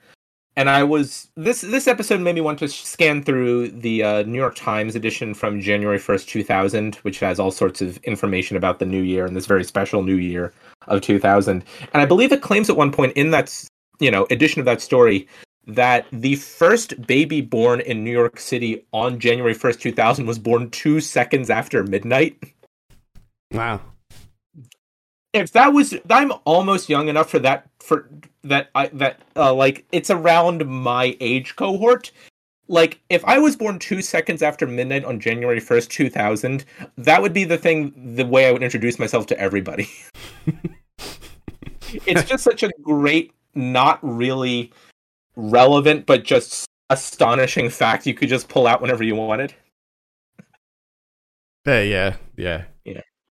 And 0.56 0.70
I 0.70 0.84
was 0.84 1.28
this 1.36 1.62
this 1.62 1.88
episode 1.88 2.20
made 2.20 2.36
me 2.36 2.40
want 2.40 2.60
to 2.60 2.68
scan 2.68 3.24
through 3.24 3.70
the 3.70 4.04
uh, 4.04 4.22
New 4.22 4.38
York 4.38 4.54
Times 4.54 4.94
edition 4.94 5.34
from 5.34 5.60
January 5.60 5.98
first, 5.98 6.28
two 6.28 6.44
thousand, 6.44 6.94
which 6.96 7.18
has 7.20 7.40
all 7.40 7.50
sorts 7.50 7.82
of 7.82 7.96
information 8.04 8.56
about 8.56 8.78
the 8.78 8.86
new 8.86 9.02
year 9.02 9.26
and 9.26 9.36
this 9.36 9.46
very 9.46 9.64
special 9.64 10.02
new 10.02 10.16
year 10.16 10.52
of 10.86 11.00
two 11.00 11.18
thousand. 11.18 11.64
And 11.92 12.00
I 12.00 12.06
believe 12.06 12.30
it 12.30 12.40
claims 12.40 12.70
at 12.70 12.76
one 12.76 12.92
point 12.92 13.14
in 13.16 13.32
that 13.32 13.64
you 13.98 14.10
know 14.10 14.26
edition 14.30 14.60
of 14.60 14.66
that 14.66 14.80
story 14.80 15.26
that 15.66 16.06
the 16.12 16.36
first 16.36 17.04
baby 17.06 17.40
born 17.40 17.80
in 17.80 18.04
New 18.04 18.12
York 18.12 18.38
City 18.38 18.84
on 18.92 19.18
January 19.18 19.54
first, 19.54 19.80
two 19.80 19.92
thousand, 19.92 20.26
was 20.26 20.38
born 20.38 20.70
two 20.70 21.00
seconds 21.00 21.50
after 21.50 21.82
midnight. 21.82 22.38
Wow. 23.50 23.80
If 25.34 25.52
that 25.52 25.72
was, 25.72 25.94
I'm 26.08 26.32
almost 26.44 26.88
young 26.88 27.08
enough 27.08 27.28
for 27.28 27.40
that. 27.40 27.68
For 27.80 28.08
that, 28.44 28.70
I 28.74 28.86
that 28.88 29.20
uh, 29.36 29.52
like 29.52 29.84
it's 29.92 30.08
around 30.08 30.66
my 30.66 31.16
age 31.20 31.56
cohort. 31.56 32.12
Like 32.68 33.00
if 33.10 33.22
I 33.24 33.38
was 33.38 33.56
born 33.56 33.78
two 33.78 34.00
seconds 34.00 34.42
after 34.42 34.66
midnight 34.66 35.04
on 35.04 35.18
January 35.20 35.60
first, 35.60 35.90
two 35.90 36.08
thousand, 36.08 36.64
that 36.96 37.20
would 37.20 37.32
be 37.32 37.44
the 37.44 37.58
thing. 37.58 38.14
The 38.14 38.24
way 38.24 38.48
I 38.48 38.52
would 38.52 38.62
introduce 38.62 38.98
myself 38.98 39.26
to 39.26 39.38
everybody. 39.38 39.90
it's 42.06 42.24
just 42.28 42.44
such 42.44 42.62
a 42.62 42.70
great, 42.80 43.32
not 43.56 43.98
really 44.02 44.72
relevant, 45.34 46.06
but 46.06 46.24
just 46.24 46.64
astonishing 46.90 47.68
fact 47.70 48.06
you 48.06 48.14
could 48.14 48.28
just 48.28 48.48
pull 48.48 48.68
out 48.68 48.80
whenever 48.80 49.02
you 49.02 49.16
wanted. 49.16 49.52
Yeah, 51.66 51.80
yeah, 51.80 52.16
Yeah. 52.36 52.64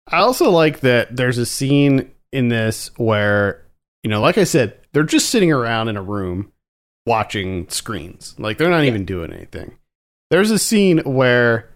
I 0.10 0.20
also 0.20 0.50
like 0.50 0.82
that 0.82 1.16
there's 1.16 1.38
a 1.38 1.46
scene 1.46 2.12
in 2.32 2.50
this 2.50 2.92
where, 2.98 3.66
you 4.04 4.10
know, 4.10 4.22
like 4.22 4.38
I 4.38 4.44
said, 4.44 4.80
they're 4.94 5.04
just 5.04 5.30
sitting 5.30 5.52
around 5.52 5.90
in 5.90 5.98
a 5.98 6.02
room 6.02 6.52
watching 7.06 7.68
screens. 7.70 8.36
Like 8.38 8.58
they're 8.58 8.70
not 8.70 8.86
even 8.86 9.06
doing 9.06 9.34
anything. 9.34 9.78
There's 10.30 10.52
a 10.52 10.60
scene 10.60 11.00
where 11.00 11.70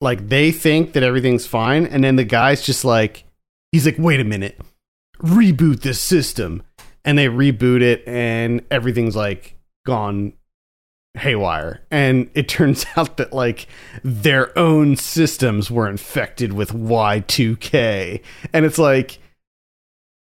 like 0.00 0.28
they 0.28 0.52
think 0.52 0.92
that 0.92 1.02
everything's 1.02 1.46
fine 1.46 1.86
and 1.86 2.04
then 2.04 2.16
the 2.16 2.24
guy's 2.24 2.62
just 2.62 2.84
like 2.84 3.24
he's 3.72 3.86
like, 3.86 3.98
"Wait 3.98 4.20
a 4.20 4.24
minute. 4.24 4.60
Reboot 5.18 5.80
this 5.80 6.00
system." 6.00 6.62
And 7.04 7.16
they 7.16 7.26
reboot 7.26 7.82
it 7.82 8.02
and 8.06 8.62
everything's 8.68 9.14
like 9.14 9.56
gone 9.84 10.32
haywire. 11.16 11.80
And 11.90 12.30
it 12.34 12.48
turns 12.48 12.84
out 12.96 13.16
that 13.16 13.32
like 13.32 13.66
their 14.02 14.56
own 14.58 14.96
systems 14.96 15.70
were 15.70 15.88
infected 15.88 16.52
with 16.52 16.72
Y2K. 16.72 18.22
And 18.52 18.64
it's 18.64 18.78
like 18.78 19.18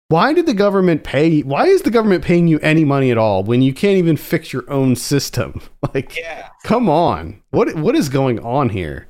why 0.09 0.34
did 0.34 0.45
the 0.45 0.53
government 0.53 1.05
pay 1.05 1.39
why 1.41 1.67
is 1.67 1.84
the 1.84 1.89
government 1.89 2.21
paying 2.23 2.45
you 2.47 2.59
any 2.59 2.84
money 2.84 3.11
at 3.11 3.17
all 3.17 3.43
when 3.45 3.61
you 3.61 3.73
can't 3.73 3.97
even 3.97 4.17
fix 4.17 4.51
your 4.51 4.69
own 4.69 4.95
system? 4.95 5.61
Like 5.93 6.15
Yeah. 6.17 6.47
come 6.63 6.89
on. 6.89 7.41
What 7.51 7.75
what 7.75 7.95
is 7.95 8.09
going 8.09 8.39
on 8.39 8.69
here? 8.69 9.07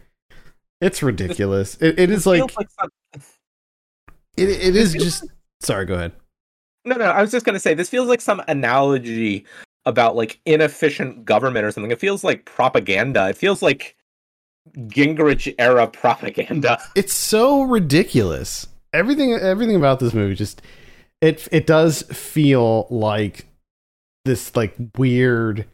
It's 0.80 1.04
ridiculous. 1.04 1.76
It, 1.82 2.00
it 2.00 2.10
is 2.10 2.26
like, 2.26 2.42
like 2.58 2.68
some- 2.80 2.90
it, 4.38 4.50
it 4.50 4.76
is 4.76 4.94
just 4.94 5.26
sorry, 5.62 5.86
go 5.86 5.96
ahead. 5.96 6.12
No, 6.86 6.96
no, 6.96 7.06
I 7.06 7.22
was 7.22 7.30
just 7.32 7.46
gonna 7.46 7.60
say 7.60 7.74
this 7.76 7.90
feels 7.90 8.08
like 8.08 8.22
some 8.22 8.42
analogy 8.48 9.46
about 9.86 10.16
like 10.16 10.40
inefficient 10.46 11.26
government 11.26 11.66
or 11.66 11.72
something. 11.72 11.92
It 11.92 12.00
feels 12.00 12.24
like 12.24 12.46
propaganda. 12.46 13.30
It 13.30 13.38
feels 13.38 13.62
like 13.62 13.96
Gingrich 14.78 15.54
era 15.58 15.88
propaganda. 15.92 16.80
it's 16.96 17.14
so 17.14 17.64
ridiculous. 17.64 18.68
Everything 18.94 19.34
everything 19.34 19.76
about 19.76 20.00
this 20.00 20.14
movie 20.14 20.36
just 20.36 20.62
it 21.22 21.48
it 21.52 21.66
does 21.66 22.02
feel 22.04 22.88
like 22.90 23.46
this 24.26 24.56
like 24.56 24.76
weird 24.98 25.66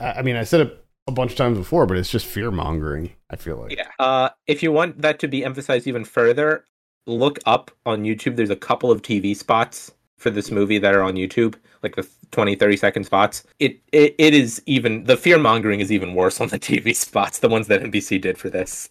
I 0.00 0.22
mean 0.22 0.36
I 0.36 0.44
said 0.44 0.60
it 0.60 0.84
a 1.06 1.12
bunch 1.12 1.32
of 1.32 1.36
times 1.36 1.58
before, 1.58 1.86
but 1.86 1.98
it's 1.98 2.10
just 2.10 2.26
fear 2.26 2.50
mongering, 2.50 3.12
I 3.28 3.36
feel 3.36 3.56
like. 3.58 3.76
Yeah. 3.76 3.90
Uh, 3.98 4.30
if 4.46 4.62
you 4.62 4.72
want 4.72 5.02
that 5.02 5.18
to 5.18 5.28
be 5.28 5.44
emphasized 5.44 5.86
even 5.86 6.04
further, 6.04 6.64
look 7.06 7.38
up 7.44 7.70
on 7.84 8.04
YouTube. 8.04 8.36
There's 8.36 8.50
a 8.50 8.56
couple 8.56 8.90
of 8.90 9.02
TV 9.02 9.36
spots 9.36 9.92
for 10.18 10.30
this 10.30 10.50
movie 10.50 10.78
that 10.78 10.94
are 10.94 11.02
on 11.02 11.14
YouTube, 11.14 11.54
like 11.82 11.96
the 11.96 12.08
20, 12.30 12.54
30 12.56 12.76
second 12.76 13.04
spots. 13.04 13.44
It 13.58 13.80
it, 13.92 14.14
it 14.18 14.34
is 14.34 14.62
even 14.66 15.04
the 15.04 15.16
fear 15.16 15.38
mongering 15.38 15.80
is 15.80 15.92
even 15.92 16.14
worse 16.14 16.40
on 16.40 16.48
the 16.48 16.58
TV 16.58 16.94
spots, 16.94 17.38
the 17.38 17.48
ones 17.48 17.68
that 17.68 17.82
NBC 17.82 18.20
did 18.20 18.38
for 18.38 18.50
this. 18.50 18.90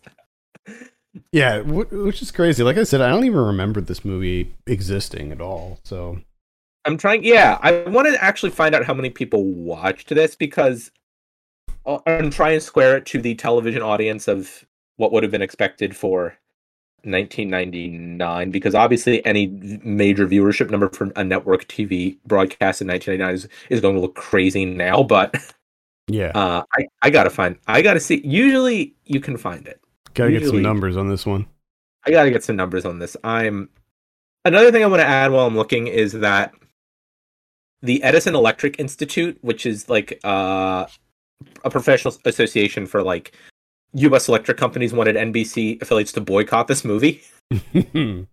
Yeah, 1.31 1.61
wh- 1.61 1.91
which 1.91 2.21
is 2.21 2.31
crazy. 2.31 2.63
Like 2.63 2.77
I 2.77 2.83
said, 2.83 3.01
I 3.01 3.09
don't 3.09 3.25
even 3.25 3.39
remember 3.39 3.81
this 3.81 4.03
movie 4.03 4.53
existing 4.65 5.31
at 5.31 5.41
all. 5.41 5.79
So 5.83 6.19
I'm 6.85 6.97
trying. 6.97 7.23
Yeah, 7.23 7.59
I 7.61 7.83
want 7.83 8.07
to 8.07 8.23
actually 8.23 8.51
find 8.51 8.73
out 8.75 8.85
how 8.85 8.93
many 8.93 9.09
people 9.09 9.43
watched 9.43 10.09
this 10.09 10.35
because 10.35 10.91
I'm 11.85 12.29
trying 12.29 12.57
to 12.57 12.61
square 12.61 12.97
it 12.97 13.05
to 13.07 13.21
the 13.21 13.35
television 13.35 13.81
audience 13.81 14.27
of 14.27 14.65
what 14.97 15.11
would 15.11 15.23
have 15.23 15.31
been 15.31 15.41
expected 15.41 15.95
for 15.95 16.37
1999. 17.03 18.51
Because 18.51 18.75
obviously, 18.75 19.25
any 19.25 19.47
major 19.83 20.27
viewership 20.27 20.69
number 20.69 20.89
for 20.89 21.11
a 21.15 21.23
network 21.23 21.67
TV 21.67 22.17
broadcast 22.25 22.81
in 22.81 22.87
1999 22.87 23.35
is, 23.35 23.47
is 23.69 23.81
going 23.81 23.95
to 23.95 24.01
look 24.01 24.15
crazy 24.15 24.65
now. 24.65 25.03
But 25.03 25.35
yeah, 26.07 26.31
uh, 26.35 26.63
I 26.75 26.85
I 27.01 27.09
gotta 27.09 27.29
find. 27.29 27.57
I 27.67 27.81
gotta 27.81 27.99
see. 27.99 28.21
Usually, 28.25 28.95
you 29.05 29.19
can 29.19 29.37
find 29.37 29.67
it. 29.67 29.79
gotta 30.13 30.31
get 30.31 30.45
some 30.45 30.61
numbers 30.61 30.97
on 30.97 31.07
this 31.07 31.25
one. 31.25 31.45
I 32.05 32.11
gotta 32.11 32.31
get 32.31 32.43
some 32.43 32.55
numbers 32.55 32.85
on 32.85 32.99
this. 32.99 33.15
I'm 33.23 33.69
another 34.45 34.71
thing 34.71 34.83
I 34.83 34.87
want 34.87 35.01
to 35.01 35.07
add 35.07 35.31
while 35.31 35.47
I'm 35.47 35.55
looking 35.55 35.87
is 35.87 36.13
that 36.13 36.53
the 37.81 38.01
Edison 38.03 38.35
Electric 38.35 38.79
Institute, 38.79 39.37
which 39.41 39.65
is 39.65 39.89
like 39.89 40.19
uh, 40.23 40.87
a 41.63 41.69
professional 41.69 42.15
association 42.25 42.85
for 42.85 43.03
like 43.03 43.33
U.S. 43.93 44.27
electric 44.27 44.57
companies, 44.57 44.93
wanted 44.93 45.15
NBC 45.15 45.81
affiliates 45.81 46.11
to 46.13 46.21
boycott 46.21 46.67
this 46.67 46.83
movie, 46.83 47.21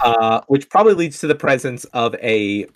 uh, 0.00 0.40
which 0.46 0.68
probably 0.68 0.94
leads 0.94 1.20
to 1.20 1.26
the 1.26 1.34
presence 1.34 1.84
of 1.86 2.14
a 2.16 2.66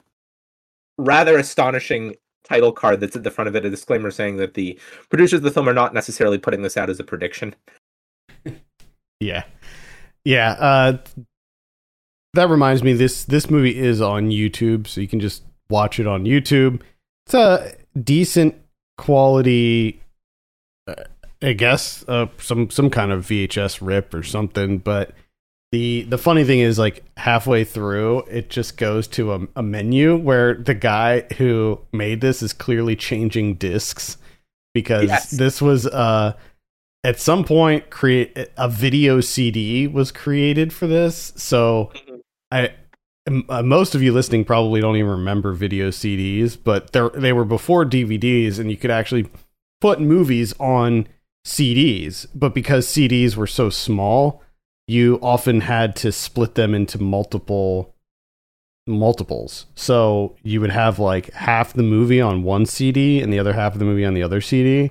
rather 0.99 1.39
astonishing 1.39 2.15
title 2.45 2.73
card 2.73 3.01
that's 3.01 3.16
at 3.16 3.23
the 3.23 3.31
front 3.31 3.49
of 3.49 3.57
it, 3.57 3.65
a 3.65 3.70
disclaimer 3.70 4.11
saying 4.11 4.37
that 4.37 4.55
the 4.55 4.79
producers 5.11 5.39
of 5.39 5.43
the 5.43 5.51
film 5.51 5.69
are 5.69 5.74
not 5.74 5.95
necessarily 5.95 6.39
putting 6.39 6.62
this 6.62 6.77
out 6.77 6.91
as 6.91 7.01
a 7.01 7.05
prediction. 7.05 7.55
Yeah, 9.20 9.45
yeah. 10.24 10.51
Uh, 10.59 10.99
that 12.35 12.49
reminds 12.49 12.83
me 12.83 12.93
this 12.93 13.24
this 13.24 13.49
movie 13.49 13.79
is 13.79 14.01
on 14.01 14.31
YouTube, 14.31 14.89
so 14.89 15.01
you 15.01 15.07
can 15.07 15.20
just 15.20 15.45
watch 15.70 16.01
it 16.01 16.09
on 16.09 16.24
YouTube. 16.24 16.83
It's 17.27 17.35
a 17.35 17.73
decent 18.03 18.57
quality, 18.99 20.02
I 21.43 21.52
guess, 21.55 22.05
uh, 22.09 22.27
some 22.39 22.70
some 22.70 22.90
kind 22.90 23.10
of 23.12 23.24
VHS 23.27 23.78
rip 23.85 24.14
or 24.14 24.23
something. 24.23 24.78
But 24.78 25.12
the 25.73 26.02
the 26.02 26.19
funny 26.19 26.44
thing 26.44 26.60
is, 26.60 26.78
like 26.78 27.05
halfway 27.16 27.64
through, 27.64 28.20
it 28.23 28.51
just 28.51 28.77
goes 28.77 29.09
to 29.09 29.32
a, 29.32 29.40
a 29.56 29.62
menu 29.62 30.16
where 30.16 30.55
the 30.55 30.74
guy 30.74 31.23
who 31.39 31.81
made 31.93 32.20
this 32.20 32.43
is 32.43 32.52
clearly 32.52 32.94
changing 32.97 33.55
discs 33.55 34.19
because 34.74 35.09
Yes. 35.09 35.31
this 35.31 35.60
was 35.60 35.86
uh 35.86 36.35
at 37.05 37.19
some 37.19 37.43
point 37.44 37.90
create 37.90 38.36
a 38.56 38.69
video 38.69 39.20
CD 39.20 39.86
was 39.89 40.12
created 40.12 40.73
for 40.73 40.86
this. 40.86 41.32
So 41.36 41.90
I 42.51 42.73
m- 43.27 43.44
uh, 43.48 43.62
most 43.62 43.94
of 43.97 44.02
you 44.02 44.12
listening 44.12 44.44
probably 44.44 44.81
don't 44.81 44.97
even 44.97 45.10
remember 45.10 45.52
video 45.52 45.89
CDs, 45.90 46.56
but 46.62 46.93
they 46.93 47.09
they 47.14 47.32
were 47.32 47.44
before 47.44 47.85
DVDs 47.85 48.59
and 48.60 48.70
you 48.70 48.77
could 48.77 48.90
actually 48.93 49.28
put 49.81 50.01
movies 50.01 50.55
on 50.60 51.09
CDs, 51.44 52.27
but 52.35 52.55
because 52.55 52.86
CDs 52.86 53.36
were 53.36 53.47
so 53.47 53.70
small, 53.70 54.43
you 54.86 55.19
often 55.23 55.62
had 55.62 55.97
to 55.97 56.12
split 56.12 56.55
them 56.55 56.74
into 56.74 57.01
multiple 57.01 57.94
multiples. 58.86 59.66
So 59.74 60.36
you 60.43 60.60
would 60.60 60.70
have 60.70 60.98
like 60.98 61.32
half 61.32 61.73
the 61.73 61.82
movie 61.82 62.20
on 62.20 62.43
one 62.43 62.66
CD 62.66 63.20
and 63.20 63.32
the 63.32 63.39
other 63.39 63.52
half 63.52 63.74
of 63.74 63.78
the 63.78 63.85
movie 63.85 64.05
on 64.05 64.14
the 64.14 64.23
other 64.23 64.40
CD. 64.40 64.90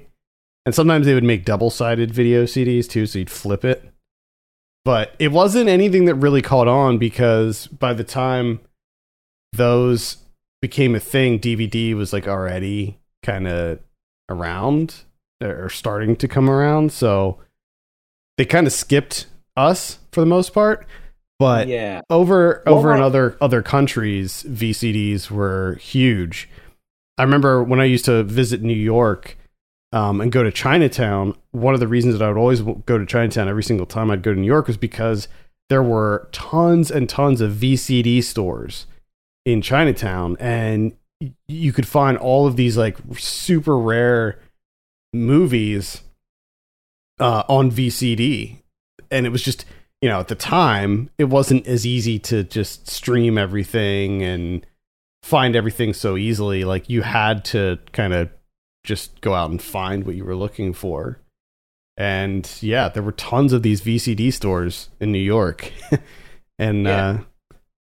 And 0.65 0.73
sometimes 0.75 1.05
they 1.05 1.13
would 1.13 1.23
make 1.23 1.43
double 1.43 1.69
sided 1.69 2.11
video 2.11 2.43
CDs 2.43 2.87
too, 2.87 3.05
so 3.05 3.19
you'd 3.19 3.29
flip 3.29 3.65
it. 3.65 3.91
But 4.85 5.13
it 5.19 5.31
wasn't 5.31 5.69
anything 5.69 6.05
that 6.05 6.15
really 6.15 6.41
caught 6.41 6.67
on 6.67 6.97
because 6.97 7.67
by 7.67 7.93
the 7.93 8.03
time 8.03 8.61
those 9.53 10.17
became 10.61 10.95
a 10.95 10.99
thing, 10.99 11.39
DVD 11.39 11.93
was 11.93 12.13
like 12.13 12.27
already 12.27 12.99
kind 13.23 13.47
of 13.47 13.79
around 14.29 15.03
or 15.43 15.69
starting 15.69 16.15
to 16.17 16.27
come 16.27 16.49
around. 16.49 16.91
So 16.91 17.39
they 18.37 18.45
kind 18.45 18.67
of 18.67 18.73
skipped 18.73 19.27
us 19.55 19.99
for 20.11 20.19
the 20.21 20.27
most 20.27 20.53
part. 20.53 20.85
But 21.39 21.67
yeah. 21.67 22.01
over 22.09 22.67
over 22.67 22.89
Well, 22.89 22.97
in 22.97 23.03
other 23.03 23.37
other 23.41 23.61
countries, 23.61 24.45
VCDs 24.47 25.31
were 25.31 25.75
huge. 25.81 26.47
I 27.17 27.23
remember 27.23 27.63
when 27.63 27.79
I 27.79 27.85
used 27.85 28.05
to 28.05 28.23
visit 28.23 28.61
New 28.61 28.73
York 28.73 29.37
um, 29.91 30.21
and 30.21 30.31
go 30.31 30.43
to 30.43 30.51
Chinatown. 30.51 31.35
One 31.51 31.73
of 31.73 31.79
the 31.79 31.87
reasons 31.87 32.17
that 32.17 32.23
I 32.23 32.27
would 32.27 32.37
always 32.37 32.61
go 32.61 32.97
to 32.97 33.05
Chinatown 33.05 33.47
every 33.47 33.63
single 33.63 33.85
time 33.85 34.11
I'd 34.11 34.21
go 34.21 34.33
to 34.33 34.39
New 34.39 34.45
York 34.45 34.67
was 34.67 34.77
because 34.77 35.27
there 35.69 35.83
were 35.83 36.29
tons 36.31 36.91
and 36.91 37.09
tons 37.09 37.41
of 37.41 37.53
VCD 37.53 38.23
stores 38.23 38.85
in 39.45 39.61
Chinatown, 39.61 40.37
and 40.39 40.93
you 41.47 41.73
could 41.73 41.87
find 41.87 42.17
all 42.17 42.45
of 42.45 42.55
these 42.55 42.77
like 42.77 42.97
super 43.17 43.77
rare 43.77 44.39
movies 45.13 46.01
uh, 47.19 47.43
on 47.47 47.71
VCD, 47.71 48.57
and 49.09 49.25
it 49.25 49.29
was 49.29 49.43
just 49.43 49.65
you 50.01 50.09
know 50.09 50.19
at 50.19 50.27
the 50.27 50.35
time 50.35 51.09
it 51.17 51.25
wasn't 51.25 51.67
as 51.67 51.85
easy 51.85 52.17
to 52.19 52.43
just 52.43 52.89
stream 52.89 53.37
everything 53.37 54.23
and 54.23 54.65
find 55.23 55.55
everything 55.55 55.93
so 55.93 56.17
easily. 56.17 56.63
Like 56.63 56.89
you 56.89 57.01
had 57.03 57.45
to 57.45 57.79
kind 57.93 58.13
of 58.13 58.29
just 58.83 59.21
go 59.21 59.33
out 59.35 59.51
and 59.51 59.61
find 59.61 60.05
what 60.05 60.15
you 60.15 60.25
were 60.25 60.35
looking 60.35 60.73
for. 60.73 61.19
And 61.97 62.49
yeah, 62.61 62.89
there 62.89 63.03
were 63.03 63.11
tons 63.11 63.53
of 63.53 63.61
these 63.61 63.81
VCD 63.81 64.33
stores 64.33 64.89
in 64.99 65.11
New 65.11 65.19
York, 65.19 65.71
and 66.59 66.85
Yeah. 66.85 67.05
uh, 67.09 67.17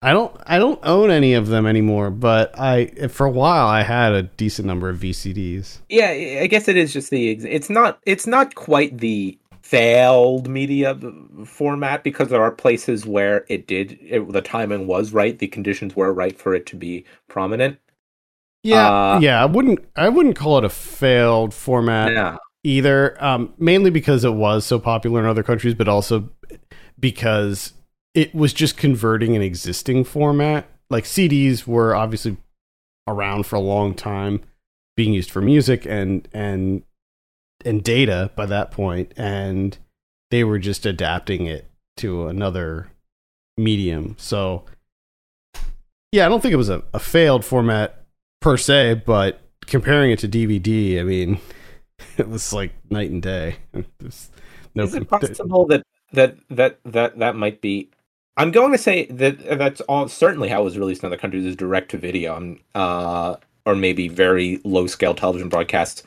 I 0.02 0.14
don't 0.14 0.36
I 0.46 0.60
don't 0.60 0.80
own 0.84 1.12
any 1.12 1.34
of 1.34 1.48
them 1.48 1.66
anymore. 1.66 2.10
But 2.10 2.58
I 2.60 2.88
for 3.10 3.26
a 3.26 3.32
while 3.32 3.68
I 3.68 3.84
had 3.84 4.14
a 4.14 4.24
decent 4.24 4.66
number 4.68 4.90
of 4.90 5.00
VCDs. 5.00 5.80
Yeah, 5.90 6.10
I 6.42 6.48
guess 6.48 6.68
it 6.68 6.78
is 6.78 6.94
just 6.94 7.10
the. 7.10 7.32
It's 7.32 7.70
not. 7.70 8.00
It's 8.06 8.28
not 8.28 8.56
quite 8.56 8.98
the 9.00 9.38
failed 9.62 10.48
media 10.50 10.98
format 11.46 12.04
because 12.04 12.30
there 12.30 12.42
are 12.42 12.52
places 12.52 13.06
where 13.06 13.46
it 13.50 13.68
did. 13.68 14.00
It, 14.02 14.32
the 14.32 14.42
timing 14.42 14.88
was 14.88 15.12
right. 15.14 15.38
The 15.38 15.48
conditions 15.48 15.96
were 15.96 16.14
right 16.14 16.38
for 16.38 16.54
it 16.56 16.66
to 16.68 16.76
be 16.76 17.06
prominent. 17.28 17.78
Yeah, 18.64 18.88
Uh, 18.88 19.20
yeah. 19.22 19.42
I 19.42 19.46
wouldn't 19.46 19.80
I 19.96 20.10
wouldn't 20.10 20.36
call 20.36 20.58
it 20.58 20.66
a 20.66 20.70
failed 20.70 21.54
format. 21.54 22.12
Yeah. 22.14 22.38
either. 22.64 23.22
Um, 23.24 23.54
mainly 23.58 23.90
because 23.90 24.24
it 24.26 24.34
was 24.34 24.66
so 24.66 24.80
popular 24.80 25.22
in 25.22 25.26
other 25.28 25.44
countries, 25.44 25.76
but 25.76 25.88
also 25.88 26.30
because 27.00 27.74
it 28.14 28.34
was 28.34 28.54
just 28.54 28.78
converting 28.78 29.36
an 29.36 29.42
existing 29.42 30.04
format. 30.04 30.68
Like 30.90 31.04
CDs 31.04 31.68
were 31.68 31.96
obviously 31.96 32.38
around 33.08 33.46
for 33.46 33.56
a 33.56 33.62
long 33.62 33.94
time, 33.94 34.42
being 34.96 35.14
used 35.14 35.32
for 35.32 35.42
music 35.42 35.86
and 35.86 36.28
and 36.34 36.84
and 37.66 37.84
data 37.84 38.32
by 38.36 38.46
that 38.46 38.72
point, 38.72 39.14
and 39.18 39.78
they 40.32 40.44
were 40.44 40.60
just 40.60 40.86
adapting 40.86 41.46
it 41.46 41.70
to 41.98 42.28
another 42.28 42.90
medium. 43.58 44.16
So 44.18 44.66
yeah, 46.12 46.26
I 46.26 46.30
don't 46.30 46.42
think 46.42 46.54
it 46.54 46.58
was 46.58 46.70
a, 46.70 46.84
a 46.94 47.00
failed 47.00 47.46
format 47.46 48.06
per 48.42 48.58
se, 48.58 49.04
but 49.06 49.42
comparing 49.68 50.12
it 50.12 50.20
to 50.20 50.28
DVD, 50.28 51.00
I 51.00 51.04
mean, 51.04 51.40
it 52.18 52.28
was 52.28 52.52
like 52.54 52.74
night 52.90 53.12
and 53.12 53.22
day. 53.22 53.58
No 54.76 54.84
is 54.84 54.94
it 54.94 55.10
possible 55.10 55.66
that 55.66 55.82
that 56.14 56.38
that 56.52 56.80
that 56.86 57.18
that 57.18 57.36
might 57.36 57.60
be? 57.60 57.90
I'm 58.40 58.52
going 58.52 58.72
to 58.72 58.78
say 58.78 59.06
that 59.08 59.58
that's 59.60 59.82
all. 59.82 60.08
Certainly, 60.08 60.50
how 60.50 60.62
it 60.62 60.64
was 60.64 60.78
released 60.80 61.04
in 61.04 61.08
other 61.08 61.18
countries 61.18 61.46
is 61.46 61.56
direct 61.56 61.92
to 61.92 61.98
video, 61.98 62.36
um, 62.36 62.60
uh, 62.74 63.36
or 63.66 63.76
maybe 63.76 64.08
very 64.08 64.60
low 64.64 64.88
scale 64.88 65.14
television 65.14 65.50
broadcasts. 65.50 66.04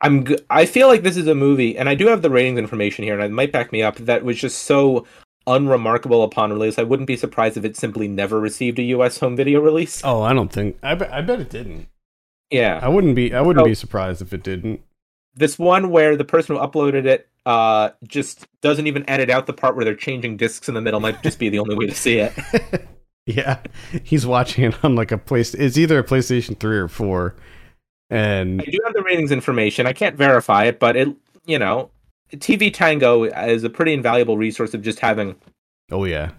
I'm. 0.00 0.24
g- 0.24 0.38
I 0.48 0.64
feel 0.66 0.88
like 0.88 1.02
this 1.02 1.16
is 1.18 1.26
a 1.28 1.34
movie, 1.34 1.76
and 1.76 1.88
I 1.88 1.94
do 1.94 2.06
have 2.08 2.22
the 2.22 2.30
ratings 2.30 2.58
information 2.58 3.04
here, 3.04 3.14
and 3.14 3.22
it 3.22 3.30
might 3.30 3.52
back 3.52 3.70
me 3.70 3.82
up. 3.82 3.96
That 3.96 4.24
was 4.24 4.38
just 4.40 4.62
so 4.62 5.06
unremarkable 5.46 6.22
upon 6.24 6.52
release. 6.52 6.78
I 6.78 6.84
wouldn't 6.84 7.06
be 7.06 7.16
surprised 7.16 7.56
if 7.56 7.64
it 7.64 7.76
simply 7.76 8.08
never 8.08 8.40
received 8.40 8.78
a 8.78 8.82
U.S. 8.84 9.18
home 9.18 9.36
video 9.36 9.60
release. 9.60 10.00
Oh, 10.04 10.22
I 10.22 10.32
don't 10.32 10.52
think. 10.52 10.78
I 10.82 10.94
bet. 10.94 11.12
I 11.12 11.20
bet 11.20 11.38
it 11.40 11.50
didn't. 11.50 11.88
Yeah, 12.50 12.80
I 12.82 12.88
wouldn't 12.88 13.14
be. 13.14 13.34
I 13.34 13.42
wouldn't 13.42 13.62
Oh. 13.62 13.68
be 13.68 13.74
surprised 13.74 14.22
if 14.22 14.32
it 14.32 14.42
didn't. 14.42 14.80
This 15.34 15.58
one 15.58 15.90
where 15.90 16.16
the 16.16 16.24
person 16.24 16.56
who 16.56 16.62
uploaded 16.62 17.06
it 17.06 17.28
uh 17.46 17.90
just 18.06 18.46
doesn't 18.60 18.86
even 18.86 19.08
edit 19.08 19.30
out 19.30 19.46
the 19.46 19.52
part 19.52 19.74
where 19.74 19.84
they're 19.84 19.94
changing 19.94 20.36
discs 20.36 20.68
in 20.68 20.74
the 20.74 20.80
middle 20.80 21.00
might 21.00 21.22
just 21.22 21.38
be 21.38 21.48
the 21.48 21.58
only 21.58 21.74
way 21.74 21.86
to 21.86 21.94
see 21.94 22.18
it. 22.18 22.34
yeah, 23.26 23.58
he's 24.04 24.26
watching 24.26 24.64
it 24.64 24.84
on 24.84 24.94
like 24.94 25.12
a 25.12 25.18
place. 25.18 25.54
It's 25.54 25.78
either 25.78 25.98
a 25.98 26.04
PlayStation 26.04 26.58
Three 26.58 26.76
or 26.76 26.88
Four, 26.88 27.36
and 28.10 28.60
I 28.60 28.64
do 28.64 28.78
have 28.84 28.92
the 28.92 29.02
ratings 29.02 29.32
information. 29.32 29.86
I 29.86 29.92
can't 29.92 30.16
verify 30.16 30.64
it, 30.64 30.78
but 30.78 30.96
it 30.96 31.08
you 31.46 31.58
know, 31.58 31.90
TV 32.32 32.72
Tango 32.72 33.24
is 33.24 33.64
a 33.64 33.70
pretty 33.70 33.92
invaluable 33.92 34.36
resource 34.36 34.74
of 34.74 34.82
just 34.82 35.00
having 35.00 35.36
oh 35.90 36.04
yeah, 36.04 36.32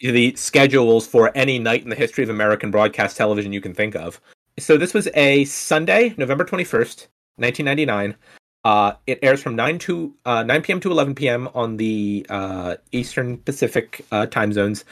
the 0.00 0.34
schedules 0.36 1.06
for 1.06 1.36
any 1.36 1.58
night 1.58 1.82
in 1.82 1.88
the 1.88 1.96
history 1.96 2.24
of 2.24 2.30
American 2.30 2.70
broadcast 2.70 3.16
television 3.16 3.52
you 3.52 3.60
can 3.60 3.74
think 3.74 3.94
of. 3.94 4.20
So 4.58 4.76
this 4.76 4.94
was 4.94 5.08
a 5.14 5.44
Sunday, 5.46 6.14
November 6.16 6.44
21st, 6.44 7.08
1999. 7.36 8.14
Uh, 8.64 8.94
it 9.06 9.18
airs 9.22 9.42
from 9.42 9.54
9 9.54 9.78
to 9.78 10.14
uh, 10.24 10.42
9 10.42 10.62
p.m. 10.62 10.80
to 10.80 10.90
11 10.90 11.14
p.m. 11.14 11.48
on 11.54 11.76
the 11.76 12.24
uh, 12.30 12.76
Eastern 12.92 13.38
Pacific 13.38 14.04
uh, 14.10 14.26
time 14.26 14.52
zones. 14.52 14.84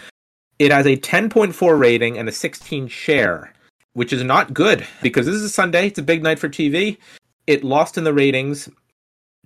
It 0.58 0.70
has 0.70 0.86
a 0.86 0.96
10.4 0.96 1.78
rating 1.78 2.18
and 2.18 2.28
a 2.28 2.32
16 2.32 2.86
share, 2.88 3.52
which 3.94 4.12
is 4.12 4.22
not 4.22 4.52
good 4.52 4.86
because 5.02 5.26
this 5.26 5.34
is 5.34 5.42
a 5.42 5.48
Sunday. 5.48 5.86
It's 5.86 5.98
a 5.98 6.02
big 6.02 6.22
night 6.22 6.38
for 6.38 6.48
TV. 6.48 6.98
It 7.46 7.64
lost 7.64 7.96
in 7.96 8.04
the 8.04 8.12
ratings 8.12 8.68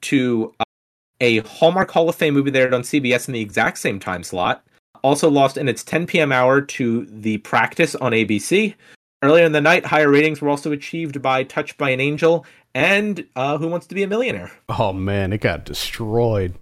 to 0.03 0.53
uh, 0.59 0.65
a 1.21 1.39
Hallmark 1.39 1.91
Hall 1.91 2.09
of 2.09 2.17
Fame 2.17 2.35
movie 2.35 2.51
that 2.51 2.59
aired 2.59 2.75
on 2.75 2.83
CBS 2.83 3.29
in 3.29 3.35
the 3.35 3.41
exact 3.41 3.79
same 3.79 4.01
time 4.01 4.23
slot 4.23 4.63
also 5.07 5.31
lost 5.31 5.57
in 5.57 5.69
its 5.69 5.85
10 5.85 6.07
p.m. 6.07 6.33
hour 6.33 6.61
to 6.61 7.07
The 7.07 7.39
Practice 7.39 7.95
on 7.95 8.11
ABC. 8.11 8.75
Earlier 9.23 9.45
in 9.45 9.53
the 9.53 9.61
night, 9.61 9.87
higher 9.87 10.11
ratings 10.11 10.41
were 10.41 10.49
also 10.49 10.73
achieved 10.73 11.23
by 11.23 11.45
Touched 11.45 11.79
by 11.79 11.91
an 11.91 12.01
Angel 12.01 12.45
and 12.77 13.27
uh, 13.35 13.57
Who 13.57 13.69
Wants 13.69 13.87
to 13.87 13.95
Be 13.95 14.03
a 14.03 14.07
Millionaire. 14.07 14.53
oh 14.69 14.93
man, 14.93 15.33
it 15.33 15.41
got 15.41 15.65
destroyed. 15.65 16.55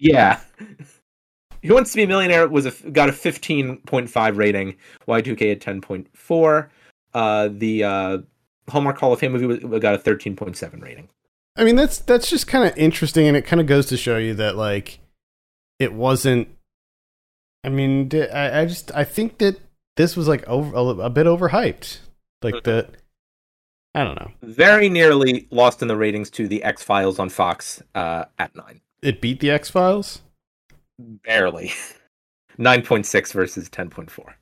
Yeah. 0.00 0.40
Who 1.62 1.74
Wants 1.74 1.92
to 1.92 1.96
Be 1.96 2.02
a 2.02 2.08
Millionaire 2.08 2.48
was 2.48 2.66
a, 2.66 2.90
got 2.90 3.08
a 3.08 3.12
15.5 3.12 4.36
rating, 4.36 4.76
Y2K 5.06 5.52
at 5.52 5.60
10.4. 5.60 6.68
Uh, 7.14 7.48
the 7.52 7.84
uh, 7.84 8.18
Hallmark 8.68 8.98
Hall 8.98 9.12
of 9.12 9.20
Fame 9.20 9.32
movie 9.32 9.46
was, 9.46 9.80
got 9.80 9.94
a 9.94 9.98
13.7 9.98 10.82
rating. 10.82 11.08
I 11.56 11.64
mean, 11.64 11.76
that's 11.76 11.98
that's 11.98 12.28
just 12.28 12.46
kind 12.46 12.68
of 12.68 12.76
interesting, 12.76 13.28
and 13.28 13.36
it 13.36 13.42
kind 13.42 13.60
of 13.60 13.66
goes 13.66 13.86
to 13.86 13.96
show 13.96 14.16
you 14.16 14.34
that 14.34 14.56
like 14.56 14.98
it 15.78 15.92
wasn't. 15.92 16.48
I 17.62 17.68
mean, 17.68 18.10
I 18.32 18.64
just 18.64 18.90
I 18.94 19.04
think 19.04 19.38
that 19.38 19.60
this 19.96 20.16
was 20.16 20.26
like 20.26 20.46
over 20.48 20.74
a, 20.74 21.06
a 21.06 21.10
bit 21.10 21.26
overhyped. 21.26 21.98
Like 22.42 22.62
the, 22.64 22.88
I 23.94 24.04
don't 24.04 24.14
know. 24.14 24.30
Very 24.42 24.88
nearly 24.88 25.48
lost 25.50 25.82
in 25.82 25.88
the 25.88 25.96
ratings 25.96 26.30
to 26.30 26.46
The 26.46 26.62
X 26.62 26.82
Files 26.82 27.18
on 27.18 27.28
Fox 27.28 27.82
uh, 27.94 28.26
at 28.38 28.54
9. 28.54 28.80
It 29.02 29.20
beat 29.20 29.40
the 29.40 29.50
X 29.50 29.70
Files. 29.70 30.22
Barely. 30.98 31.72
9.6 32.58 33.32
versus 33.32 33.68
10.4. 33.68 34.34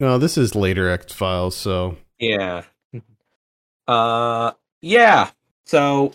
No, 0.00 0.18
this 0.18 0.38
is 0.38 0.54
later 0.54 0.88
X 0.90 1.12
Files, 1.12 1.56
so 1.56 1.96
Yeah. 2.18 2.62
Uh 3.88 4.52
yeah. 4.82 5.30
So 5.66 6.12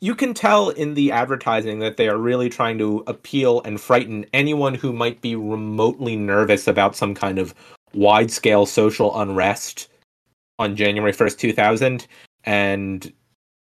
you 0.00 0.14
can 0.14 0.34
tell 0.34 0.70
in 0.70 0.94
the 0.94 1.12
advertising 1.12 1.78
that 1.78 1.96
they 1.96 2.08
are 2.08 2.18
really 2.18 2.48
trying 2.50 2.78
to 2.78 3.04
appeal 3.06 3.62
and 3.62 3.80
frighten 3.80 4.26
anyone 4.32 4.74
who 4.74 4.92
might 4.92 5.20
be 5.20 5.36
remotely 5.36 6.16
nervous 6.16 6.66
about 6.66 6.96
some 6.96 7.14
kind 7.14 7.38
of 7.38 7.54
wide 7.94 8.30
scale 8.30 8.66
social 8.66 9.18
unrest 9.20 9.88
on 10.58 10.76
January 10.76 11.12
1st, 11.12 11.38
2000 11.38 12.06
and 12.44 13.12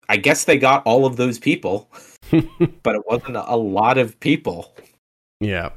I 0.09 0.17
guess 0.17 0.45
they 0.45 0.59
got 0.59 0.83
all 0.87 1.07
of 1.07 1.17
those 1.17 1.39
people, 1.39 1.91
but 2.31 2.95
it 2.95 3.03
wasn't 3.07 3.37
a 3.37 3.57
lot 3.57 3.99
of 3.99 4.19
people. 4.21 4.75
yeah, 5.41 5.71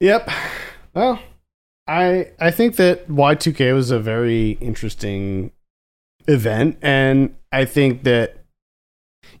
yep. 0.00 0.28
Well, 0.94 1.20
I 1.86 2.30
I 2.40 2.50
think 2.50 2.76
that 2.76 3.08
Y 3.08 3.34
two 3.34 3.52
K 3.52 3.72
was 3.72 3.90
a 3.90 4.00
very 4.00 4.52
interesting 4.60 5.52
event, 6.26 6.78
and 6.82 7.34
I 7.52 7.64
think 7.64 8.02
that 8.04 8.38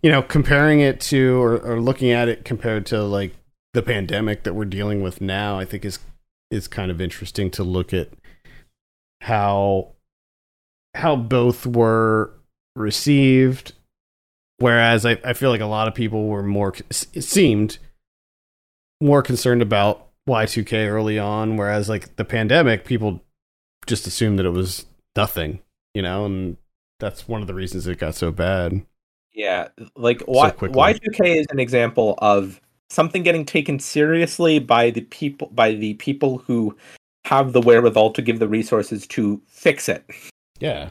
you 0.02 0.10
know 0.10 0.22
comparing 0.22 0.80
it 0.80 1.00
to 1.00 1.42
or, 1.42 1.58
or 1.58 1.80
looking 1.80 2.10
at 2.10 2.28
it 2.28 2.44
compared 2.44 2.86
to 2.86 3.02
like 3.02 3.34
the 3.74 3.82
pandemic 3.82 4.44
that 4.44 4.54
we're 4.54 4.64
dealing 4.64 5.02
with 5.02 5.20
now, 5.20 5.58
I 5.58 5.64
think 5.64 5.84
is 5.84 5.98
is 6.50 6.68
kind 6.68 6.90
of 6.90 7.00
interesting 7.00 7.50
to 7.52 7.64
look 7.64 7.92
at 7.92 8.10
how 9.22 9.92
how 10.94 11.16
both 11.16 11.66
were 11.66 12.32
received. 12.76 13.72
Whereas 14.58 15.04
I, 15.04 15.18
I 15.24 15.32
feel 15.32 15.50
like 15.50 15.60
a 15.60 15.66
lot 15.66 15.88
of 15.88 15.94
people 15.94 16.28
were 16.28 16.42
more 16.42 16.74
it 16.90 17.22
seemed 17.22 17.78
more 19.00 19.22
concerned 19.22 19.62
about 19.62 20.08
Y2K 20.28 20.88
early 20.88 21.18
on, 21.18 21.56
whereas 21.56 21.88
like 21.88 22.14
the 22.16 22.24
pandemic, 22.24 22.84
people 22.84 23.22
just 23.86 24.06
assumed 24.06 24.38
that 24.38 24.46
it 24.46 24.50
was 24.50 24.86
nothing, 25.16 25.60
you 25.94 26.02
know, 26.02 26.24
and 26.24 26.56
that's 27.00 27.26
one 27.26 27.40
of 27.40 27.48
the 27.48 27.54
reasons 27.54 27.86
it 27.86 27.98
got 27.98 28.14
so 28.14 28.30
bad. 28.30 28.86
Yeah, 29.34 29.68
like 29.96 30.22
Y 30.28 30.92
two 30.92 31.10
K 31.12 31.38
is 31.38 31.46
an 31.50 31.58
example 31.58 32.14
of 32.18 32.60
something 32.90 33.22
getting 33.22 33.44
taken 33.44 33.78
seriously 33.78 34.58
by 34.58 34.90
the 34.90 35.00
people 35.00 35.48
by 35.52 35.72
the 35.72 35.94
people 35.94 36.38
who 36.38 36.76
have 37.24 37.52
the 37.52 37.60
wherewithal 37.60 38.12
to 38.12 38.22
give 38.22 38.38
the 38.38 38.48
resources 38.48 39.06
to 39.08 39.40
fix 39.48 39.88
it. 39.88 40.04
Yeah. 40.62 40.90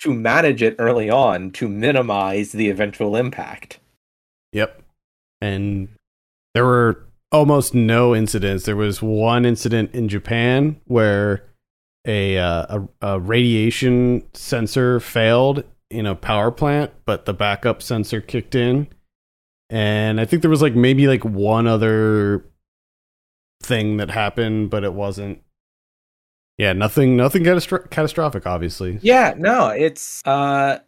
To 0.00 0.12
manage 0.12 0.62
it 0.62 0.76
early 0.78 1.08
on 1.08 1.50
to 1.52 1.68
minimize 1.68 2.52
the 2.52 2.68
eventual 2.68 3.16
impact. 3.16 3.80
Yep. 4.52 4.82
And 5.40 5.88
there 6.54 6.66
were 6.66 7.06
almost 7.32 7.74
no 7.74 8.14
incidents. 8.14 8.64
There 8.64 8.76
was 8.76 9.00
one 9.00 9.46
incident 9.46 9.94
in 9.94 10.08
Japan 10.08 10.80
where 10.84 11.44
a, 12.06 12.36
uh, 12.36 12.80
a, 13.02 13.14
a 13.14 13.20
radiation 13.20 14.24
sensor 14.34 15.00
failed 15.00 15.64
in 15.90 16.04
a 16.04 16.14
power 16.14 16.50
plant, 16.50 16.92
but 17.06 17.24
the 17.24 17.34
backup 17.34 17.80
sensor 17.80 18.20
kicked 18.20 18.54
in. 18.54 18.88
And 19.70 20.20
I 20.20 20.26
think 20.26 20.42
there 20.42 20.50
was 20.50 20.62
like 20.62 20.74
maybe 20.74 21.08
like 21.08 21.24
one 21.24 21.66
other 21.66 22.44
thing 23.62 23.96
that 23.96 24.10
happened, 24.10 24.70
but 24.70 24.84
it 24.84 24.92
wasn't. 24.92 25.42
Yeah, 26.58 26.72
nothing, 26.72 27.16
nothing 27.16 27.44
catastro- 27.44 27.90
catastrophic, 27.90 28.46
obviously. 28.46 28.98
Yeah, 29.02 29.34
no, 29.36 29.68
it's 29.68 30.26
uh, 30.26 30.78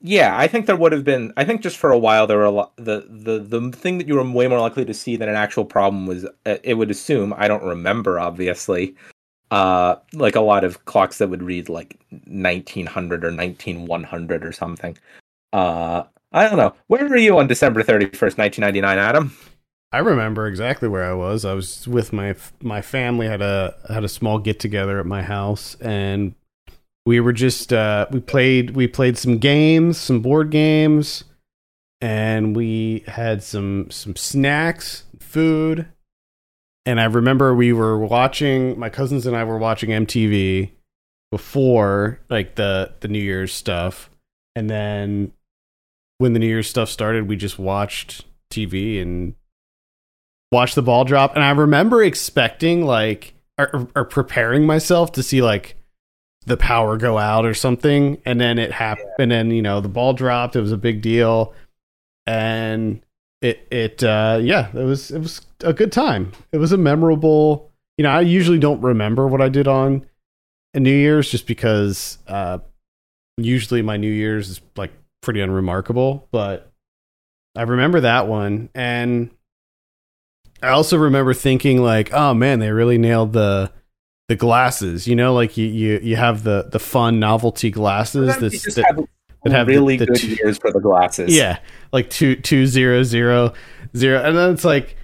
yeah, 0.00 0.36
I 0.38 0.46
think 0.46 0.66
there 0.66 0.76
would 0.76 0.92
have 0.92 1.04
been. 1.04 1.32
I 1.36 1.44
think 1.44 1.60
just 1.60 1.76
for 1.78 1.90
a 1.90 1.98
while 1.98 2.26
there 2.26 2.38
were 2.38 2.44
a 2.44 2.50
lot. 2.50 2.72
The 2.76 3.06
the 3.08 3.38
the 3.38 3.70
thing 3.72 3.98
that 3.98 4.06
you 4.06 4.14
were 4.14 4.30
way 4.30 4.46
more 4.46 4.60
likely 4.60 4.84
to 4.84 4.94
see 4.94 5.16
than 5.16 5.28
an 5.28 5.34
actual 5.34 5.64
problem 5.64 6.06
was 6.06 6.24
uh, 6.46 6.56
it 6.62 6.74
would 6.74 6.90
assume. 6.90 7.34
I 7.36 7.48
don't 7.48 7.64
remember, 7.64 8.20
obviously. 8.20 8.94
Uh, 9.50 9.96
like 10.12 10.36
a 10.36 10.40
lot 10.40 10.62
of 10.62 10.84
clocks 10.84 11.18
that 11.18 11.30
would 11.30 11.42
read 11.42 11.70
like 11.70 11.98
1900 12.26 13.24
or 13.24 13.30
19100 13.30 14.44
or 14.44 14.52
something. 14.52 14.96
Uh, 15.54 16.04
I 16.32 16.46
don't 16.46 16.58
know. 16.58 16.74
Where 16.88 17.08
were 17.08 17.16
you 17.16 17.38
on 17.38 17.46
December 17.46 17.82
31st, 17.82 18.36
1999, 18.36 18.98
Adam? 18.98 19.36
I 19.90 19.98
remember 19.98 20.46
exactly 20.46 20.88
where 20.88 21.04
I 21.04 21.14
was. 21.14 21.44
I 21.44 21.54
was 21.54 21.88
with 21.88 22.12
my 22.12 22.34
my 22.62 22.82
family 22.82 23.26
had 23.26 23.40
a 23.40 23.74
had 23.88 24.04
a 24.04 24.08
small 24.08 24.38
get 24.38 24.60
together 24.60 25.00
at 25.00 25.06
my 25.06 25.22
house, 25.22 25.76
and 25.76 26.34
we 27.06 27.20
were 27.20 27.32
just 27.32 27.72
uh, 27.72 28.06
we 28.10 28.20
played 28.20 28.70
we 28.70 28.86
played 28.86 29.16
some 29.16 29.38
games, 29.38 29.96
some 29.96 30.20
board 30.20 30.50
games, 30.50 31.24
and 32.02 32.54
we 32.54 33.02
had 33.06 33.42
some 33.42 33.90
some 33.90 34.14
snacks, 34.14 35.04
food. 35.20 35.88
And 36.84 37.00
I 37.00 37.04
remember 37.04 37.54
we 37.54 37.72
were 37.72 37.98
watching 37.98 38.78
my 38.78 38.90
cousins 38.90 39.26
and 39.26 39.36
I 39.36 39.44
were 39.44 39.58
watching 39.58 39.90
MTV 39.90 40.70
before 41.30 42.20
like 42.28 42.56
the 42.56 42.92
the 43.00 43.08
New 43.08 43.22
Year's 43.22 43.54
stuff. 43.54 44.10
And 44.54 44.68
then 44.68 45.32
when 46.18 46.34
the 46.34 46.38
New 46.38 46.46
Year's 46.46 46.68
stuff 46.68 46.90
started, 46.90 47.26
we 47.26 47.36
just 47.36 47.58
watched 47.58 48.26
TV 48.50 49.00
and 49.00 49.34
watched 50.52 50.74
the 50.74 50.82
ball 50.82 51.04
drop. 51.04 51.34
And 51.34 51.44
I 51.44 51.50
remember 51.50 52.02
expecting 52.02 52.84
like 52.84 53.34
or, 53.58 53.88
or 53.94 54.04
preparing 54.04 54.66
myself 54.66 55.12
to 55.12 55.22
see 55.22 55.42
like 55.42 55.76
the 56.46 56.56
power 56.56 56.96
go 56.96 57.18
out 57.18 57.44
or 57.44 57.54
something. 57.54 58.20
And 58.24 58.40
then 58.40 58.58
it 58.58 58.72
happened 58.72 59.08
yeah. 59.18 59.22
and 59.22 59.30
then 59.30 59.50
you 59.50 59.62
know 59.62 59.80
the 59.80 59.88
ball 59.88 60.12
dropped. 60.12 60.56
It 60.56 60.60
was 60.60 60.72
a 60.72 60.78
big 60.78 61.02
deal. 61.02 61.54
And 62.26 63.00
it 63.40 63.66
it 63.70 64.02
uh 64.02 64.40
yeah 64.42 64.68
it 64.74 64.84
was 64.84 65.10
it 65.10 65.20
was 65.20 65.46
a 65.62 65.72
good 65.72 65.92
time. 65.92 66.32
It 66.52 66.58
was 66.58 66.72
a 66.72 66.78
memorable 66.78 67.68
you 67.98 68.04
know 68.04 68.10
i 68.10 68.20
usually 68.20 68.60
don't 68.60 68.80
remember 68.80 69.26
what 69.26 69.42
i 69.42 69.48
did 69.48 69.66
on 69.66 70.06
a 70.72 70.80
new 70.80 70.94
year's 70.94 71.28
just 71.28 71.48
because 71.48 72.18
uh 72.28 72.58
usually 73.36 73.82
my 73.82 73.96
new 73.96 74.10
year's 74.10 74.48
is 74.48 74.60
like 74.76 74.92
pretty 75.20 75.40
unremarkable. 75.40 76.28
But 76.30 76.70
i 77.56 77.62
remember 77.62 78.00
that 78.00 78.28
one. 78.28 78.70
And 78.74 79.30
i 80.62 80.68
also 80.68 80.96
remember 80.96 81.34
thinking 81.34 81.82
like 81.82 82.12
oh 82.12 82.34
man 82.34 82.58
they 82.58 82.70
really 82.70 82.98
nailed 82.98 83.32
the 83.32 83.70
the 84.28 84.36
glasses. 84.36 85.08
You 85.08 85.16
know, 85.16 85.34
like 85.34 85.56
you 85.56 85.66
you, 85.66 85.98
you 86.02 86.16
have 86.16 86.44
the 86.44 86.68
the 86.70 86.78
fun 86.78 87.18
novelty 87.18 87.70
glasses 87.70 88.36
that, 88.36 88.52
that, 88.52 88.84
have, 88.86 89.08
that 89.44 89.52
have 89.52 89.66
really 89.66 89.96
the, 89.96 90.06
the 90.06 90.12
good 90.12 90.20
two, 90.20 90.34
years 90.34 90.58
for 90.58 90.70
the 90.70 90.80
glasses. 90.80 91.34
Yeah, 91.34 91.58
like 91.92 92.10
two 92.10 92.36
two 92.36 92.66
zero 92.66 93.02
zero 93.02 93.54
zero, 93.96 94.22
and 94.22 94.36
then 94.36 94.52
it's 94.52 94.64
like, 94.64 94.96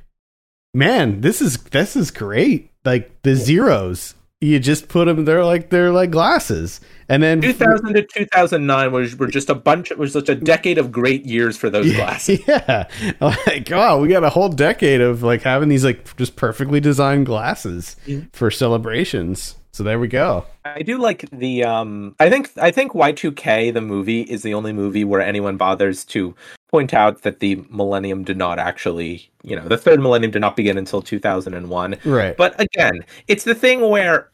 man, 0.72 1.22
this 1.22 1.42
is 1.42 1.56
this 1.64 1.96
is 1.96 2.10
great. 2.10 2.70
Like 2.84 3.22
the 3.22 3.34
zeros, 3.34 4.14
you 4.44 4.58
just 4.60 4.88
put 4.88 5.06
them. 5.06 5.24
They're 5.24 5.44
like 5.44 5.70
they're 5.70 5.90
like 5.90 6.10
glasses. 6.10 6.80
And 7.08 7.22
then 7.22 7.40
2000 7.40 7.94
to 7.94 8.02
2009 8.02 8.92
was 8.92 9.16
were 9.16 9.26
just 9.26 9.50
a 9.50 9.54
bunch. 9.54 9.90
It 9.90 9.98
was 9.98 10.12
such 10.12 10.28
a 10.28 10.34
decade 10.34 10.78
of 10.78 10.90
great 10.92 11.24
years 11.24 11.56
for 11.56 11.70
those 11.70 11.86
yeah, 11.86 11.96
glasses. 11.96 12.40
Yeah, 12.48 12.88
like 13.20 13.68
wow, 13.70 13.98
we 13.98 14.08
got 14.08 14.24
a 14.24 14.30
whole 14.30 14.48
decade 14.48 15.00
of 15.00 15.22
like 15.22 15.42
having 15.42 15.68
these 15.68 15.84
like 15.84 16.16
just 16.16 16.36
perfectly 16.36 16.80
designed 16.80 17.26
glasses 17.26 17.96
for 18.32 18.50
celebrations. 18.50 19.56
So 19.72 19.82
there 19.82 19.98
we 19.98 20.06
go. 20.06 20.46
I 20.64 20.82
do 20.82 20.98
like 20.98 21.28
the 21.30 21.64
um 21.64 22.14
I 22.20 22.30
think 22.30 22.50
I 22.56 22.70
think 22.70 22.92
Y2K 22.92 23.74
the 23.74 23.80
movie 23.80 24.22
is 24.22 24.42
the 24.42 24.54
only 24.54 24.72
movie 24.72 25.04
where 25.04 25.20
anyone 25.20 25.56
bothers 25.56 26.04
to 26.06 26.34
point 26.70 26.94
out 26.94 27.22
that 27.22 27.40
the 27.40 27.62
millennium 27.70 28.24
did 28.24 28.36
not 28.36 28.58
actually, 28.58 29.30
you 29.42 29.54
know, 29.54 29.66
the 29.68 29.76
third 29.76 30.00
millennium 30.00 30.30
did 30.30 30.40
not 30.40 30.56
begin 30.56 30.78
until 30.78 31.02
2001. 31.02 31.96
Right. 32.04 32.36
But 32.36 32.60
again, 32.60 33.04
it's 33.28 33.44
the 33.44 33.54
thing 33.54 33.88
where 33.90 34.28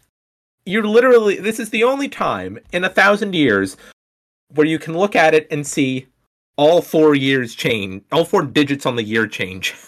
you're 0.70 0.86
literally 0.86 1.36
this 1.36 1.58
is 1.58 1.70
the 1.70 1.84
only 1.84 2.08
time 2.08 2.58
in 2.72 2.84
a 2.84 2.88
thousand 2.88 3.34
years 3.34 3.76
where 4.54 4.66
you 4.66 4.78
can 4.78 4.96
look 4.96 5.14
at 5.14 5.34
it 5.34 5.46
and 5.50 5.66
see 5.66 6.06
all 6.56 6.82
four 6.82 7.14
years 7.14 7.54
change, 7.54 8.02
all 8.12 8.24
four 8.24 8.42
digits 8.42 8.86
on 8.86 8.96
the 8.96 9.04
year 9.04 9.26
change. 9.26 9.74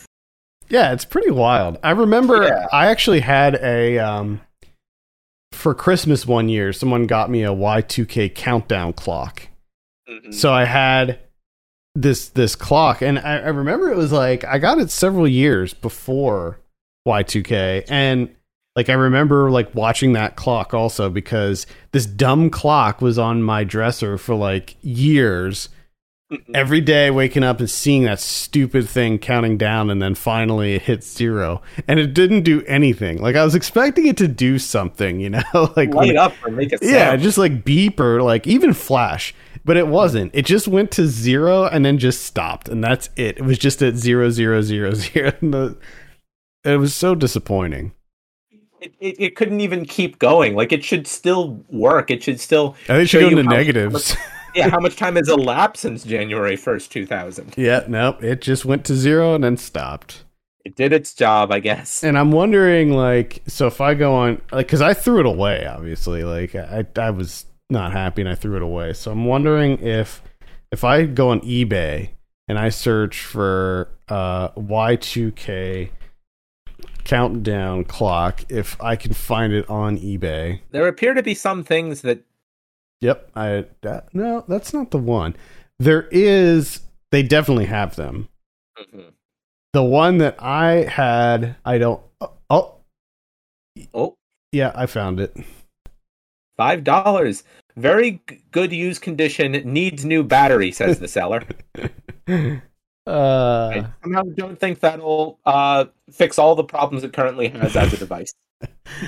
Yeah, 0.69 0.95
it's 0.95 1.05
pretty 1.05 1.31
wild. 1.31 1.79
I 1.83 1.91
remember 1.91 2.45
yeah. 2.45 2.67
I 2.73 2.87
actually 2.87 3.21
had 3.21 3.57
a 3.57 3.99
um 3.99 4.41
for 5.53 5.75
Christmas 5.75 6.27
one 6.27 6.49
year, 6.49 6.73
someone 6.73 7.07
got 7.07 7.29
me 7.29 7.45
a 7.45 7.51
Y2K 7.51 8.35
countdown 8.35 8.95
clock. 8.95 9.49
Mm-hmm. 10.09 10.33
So 10.33 10.53
I 10.53 10.65
had 10.65 11.19
this 11.95 12.29
this 12.31 12.57
clock, 12.57 13.03
and 13.03 13.19
I, 13.19 13.39
I 13.39 13.49
remember 13.49 13.91
it 13.91 13.97
was 13.97 14.13
like 14.13 14.45
I 14.45 14.59
got 14.59 14.79
it 14.79 14.91
several 14.91 15.29
years 15.29 15.75
before 15.75 16.59
Y2K, 17.07 17.85
and 17.89 18.35
like 18.75 18.89
I 18.89 18.95
remember 18.95 19.51
like 19.51 19.75
watching 19.75 20.13
that 20.15 20.37
clock 20.37 20.73
also 20.73 21.11
because 21.11 21.67
this 21.93 22.07
dumb 22.07 22.49
clock 22.51 23.03
was 23.03 23.19
on 23.19 23.43
my 23.43 23.65
dresser 23.65 24.17
for 24.17 24.35
like 24.35 24.77
years. 24.81 25.69
Every 26.55 26.81
day 26.81 27.11
waking 27.11 27.45
up 27.45 27.61
and 27.61 27.69
seeing 27.69 28.05
that 28.05 28.19
stupid 28.19 28.89
thing 28.89 29.19
counting 29.19 29.59
down 29.59 29.91
and 29.91 30.01
then 30.01 30.15
finally 30.15 30.77
it 30.77 30.83
hit 30.83 31.05
zero. 31.05 31.61
And 31.87 32.01
it 32.01 32.15
didn't 32.15 32.45
do 32.45 32.63
anything. 32.63 33.19
Like 33.19 33.37
I 33.37 33.45
was 33.45 33.55
expecting 33.55 34.07
it 34.07 34.17
to 34.17 34.29
do 34.29 34.59
something, 34.59 35.21
you 35.21 35.29
know? 35.31 35.43
like 35.77 35.93
light 35.93 35.95
when, 35.95 36.17
up 36.17 36.33
or 36.43 36.51
make 36.51 36.73
a 36.73 36.79
sound. 36.79 36.91
Yeah, 36.91 37.15
just 37.17 37.37
like 37.37 37.65
beep 37.65 38.01
or 38.01 38.23
like 38.23 38.47
even 38.47 38.73
flash. 38.73 39.35
But 39.67 39.77
it 39.77 39.89
wasn't. 39.89 40.35
It 40.35 40.47
just 40.47 40.67
went 40.67 40.91
to 40.93 41.07
zero 41.07 41.67
and 41.67 41.85
then 41.85 41.99
just 41.99 42.25
stopped. 42.25 42.67
And 42.67 42.83
that's 42.83 43.11
it. 43.17 43.37
It 43.37 43.45
was 43.45 43.59
just 43.59 43.83
at 43.83 43.97
zero 43.97 44.31
zero 44.31 44.63
zero 44.63 44.95
zero. 44.95 45.77
it 46.65 46.79
was 46.79 46.97
so 46.97 47.15
disappointing 47.15 47.93
it, 48.83 48.95
it, 49.01 49.17
it, 49.19 49.37
couldn't 49.37 49.61
even 49.61 49.85
keep 49.85 50.19
going. 50.19 50.55
Like 50.55 50.73
it 50.73 50.85
should 50.85 51.07
still 51.07 51.65
work. 51.71 52.11
It 52.11 52.23
should 52.23 52.41
still. 52.41 52.77
I 52.89 52.97
think 52.97 53.09
should 53.09 53.21
go 53.21 53.29
into 53.29 53.43
negatives. 53.45 53.93
Much, 53.93 54.19
yeah, 54.55 54.69
how 54.69 54.81
much 54.81 54.97
time 54.97 55.17
has 55.17 55.29
elapsed 55.29 55.83
since 55.83 56.05
January 56.05 56.57
first, 56.57 56.93
two 56.93 57.07
thousand? 57.07 57.55
Yeah, 57.63 57.85
no, 57.89 58.19
it 58.21 58.41
just 58.41 58.65
went 58.65 58.85
to 58.87 58.95
zero 58.95 59.35
and 59.35 59.45
then 59.45 59.57
stopped. 59.57 60.25
It 60.65 60.77
did 60.77 60.93
its 60.93 61.15
job, 61.15 61.51
I 61.51 61.59
guess. 61.59 62.05
And 62.05 62.17
I'm 62.17 62.31
wondering, 62.31 62.93
like, 62.93 63.43
so 63.49 63.67
if 63.67 63.81
I 63.81 63.95
go 63.95 64.15
on, 64.15 64.41
like, 64.53 64.67
because 64.67 64.81
I 64.81 64.95
threw 64.95 65.19
it 65.21 65.27
away, 65.27 65.67
obviously, 65.67 66.23
like, 66.25 66.55
I 66.55 66.87
I 66.97 67.11
was 67.11 67.47
not 67.71 67.93
happy 67.93 68.23
and 68.23 68.29
I 68.29 68.35
threw 68.35 68.57
it 68.57 68.63
away. 68.63 68.93
So 68.93 69.11
I'm 69.11 69.25
wondering 69.25 69.79
if 69.81 70.23
if 70.71 70.85
I 70.85 71.07
go 71.07 71.31
on 71.31 71.41
eBay 71.41 72.11
and 72.49 72.59
I 72.59 72.69
search 72.69 73.21
for 73.21 73.89
uh, 74.09 74.51
Y2K 74.51 75.91
countdown 77.05 77.85
clock 77.85 78.45
if 78.49 78.81
I 78.81 78.97
can 78.97 79.13
find 79.13 79.53
it 79.53 79.69
on 79.69 79.99
eBay. 79.99 80.61
There 80.71 80.87
appear 80.89 81.15
to 81.15 81.23
be 81.23 81.35
some 81.35 81.65
things 81.65 82.03
that. 82.03 82.25
Yep, 83.01 83.31
I 83.35 83.67
that, 83.83 84.15
no, 84.15 84.45
that's 84.47 84.73
not 84.73 84.91
the 84.91 84.99
one. 84.99 85.35
There 85.79 86.09
is. 86.11 86.81
They 87.11 87.23
definitely 87.23 87.67
have 87.67 87.97
them. 87.97 88.29
Mm-hmm. 88.79 89.09
The 89.73 89.83
one 89.83 90.19
that 90.19 90.37
I 90.41 90.85
had, 90.85 91.57
I 91.65 91.79
don't. 91.79 92.03
Oh, 92.51 92.77
oh, 93.95 94.17
Yeah, 94.53 94.73
I 94.75 94.87
found 94.87 95.19
it. 95.19 95.37
Five 96.57 96.85
dollars. 96.85 97.43
Very 97.77 98.21
good 98.51 98.73
used 98.73 99.03
condition. 99.03 99.53
Needs 99.53 100.05
new 100.05 100.23
battery, 100.23 100.71
says 100.73 100.99
the 100.99 101.09
seller. 101.09 101.43
Uh, 103.07 103.71
I 103.75 103.87
somehow 104.03 104.23
don't 104.23 104.59
think 104.59 104.81
that'll 104.81 105.41
uh, 105.45 105.87
fix 106.11 106.39
all 106.39 106.55
the 106.55 106.65
problems 106.65 107.03
it 107.05 107.13
currently 107.13 107.49
has 107.49 107.77
as 107.77 107.93
a 107.93 107.97
device. 107.97 108.33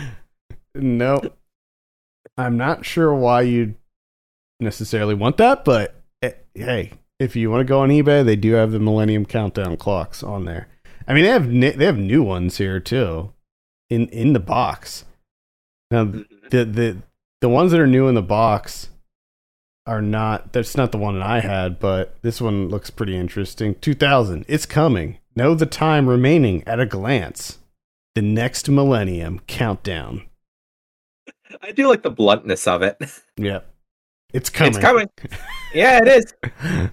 no, 0.74 1.20
I'm 2.36 2.56
not 2.56 2.84
sure 2.84 3.14
why 3.14 3.42
you 3.42 3.74
necessarily 4.58 5.14
want 5.14 5.36
that, 5.36 5.64
but 5.64 5.94
eh, 6.22 6.32
hey, 6.54 6.92
if 7.20 7.36
you 7.36 7.50
want 7.50 7.60
to 7.60 7.64
go 7.64 7.80
on 7.80 7.90
eBay, 7.90 8.24
they 8.24 8.36
do 8.36 8.52
have 8.52 8.72
the 8.72 8.80
Millennium 8.80 9.24
Countdown 9.26 9.76
clocks 9.76 10.22
on 10.22 10.44
there. 10.44 10.68
I 11.06 11.14
mean, 11.14 11.24
they 11.24 11.30
have 11.30 11.48
ni- 11.48 11.70
they 11.70 11.84
have 11.84 11.98
new 11.98 12.22
ones 12.22 12.58
here 12.58 12.80
too, 12.80 13.32
in 13.90 14.08
in 14.08 14.32
the 14.32 14.40
box. 14.40 15.04
Now, 15.90 16.04
the 16.04 16.64
the 16.64 16.96
the 17.40 17.48
ones 17.48 17.70
that 17.70 17.80
are 17.80 17.86
new 17.86 18.08
in 18.08 18.14
the 18.14 18.22
box 18.22 18.88
are 19.86 20.02
not. 20.02 20.52
That's 20.52 20.76
not 20.76 20.92
the 20.92 20.98
one 20.98 21.14
that 21.18 21.26
I 21.26 21.40
had, 21.40 21.78
but 21.78 22.16
this 22.22 22.40
one 22.40 22.68
looks 22.68 22.90
pretty 22.90 23.16
interesting. 23.16 23.74
2000, 23.76 24.44
it's 24.48 24.66
coming. 24.66 25.18
Know 25.36 25.54
the 25.54 25.66
time 25.66 26.08
remaining 26.08 26.62
at 26.66 26.80
a 26.80 26.86
glance. 26.86 27.58
The 28.14 28.22
next 28.22 28.68
Millennium 28.68 29.40
Countdown. 29.46 30.22
I 31.62 31.72
do 31.72 31.88
like 31.88 32.02
the 32.02 32.10
bluntness 32.10 32.66
of 32.66 32.82
it. 32.82 32.96
Yep. 33.36 33.66
It's 34.32 34.50
coming. 34.50 34.70
It's 34.74 34.78
coming. 34.78 35.08
Yeah, 35.74 35.98
it 36.00 36.06
is. 36.06 36.90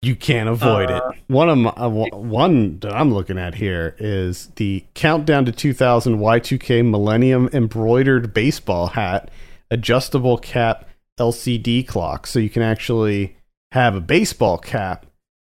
You 0.00 0.16
can't 0.16 0.48
avoid 0.48 0.90
Uh, 0.90 1.10
it. 1.12 1.20
One 1.26 1.50
of 1.50 1.58
my, 1.58 1.70
uh, 1.76 1.88
one 1.90 2.78
that 2.78 2.94
I'm 2.94 3.12
looking 3.12 3.36
at 3.38 3.56
here 3.56 3.94
is 3.98 4.46
the 4.56 4.86
countdown 4.94 5.44
to 5.44 5.52
2000 5.52 6.16
Y2K 6.18 6.88
Millennium 6.88 7.50
embroidered 7.52 8.32
baseball 8.32 8.86
hat, 8.88 9.30
adjustable 9.70 10.38
cap 10.38 10.86
LCD 11.20 11.86
clock, 11.86 12.26
so 12.26 12.38
you 12.38 12.50
can 12.50 12.62
actually 12.62 13.36
have 13.72 13.94
a 13.94 14.00
baseball 14.00 14.58
cap 14.58 15.06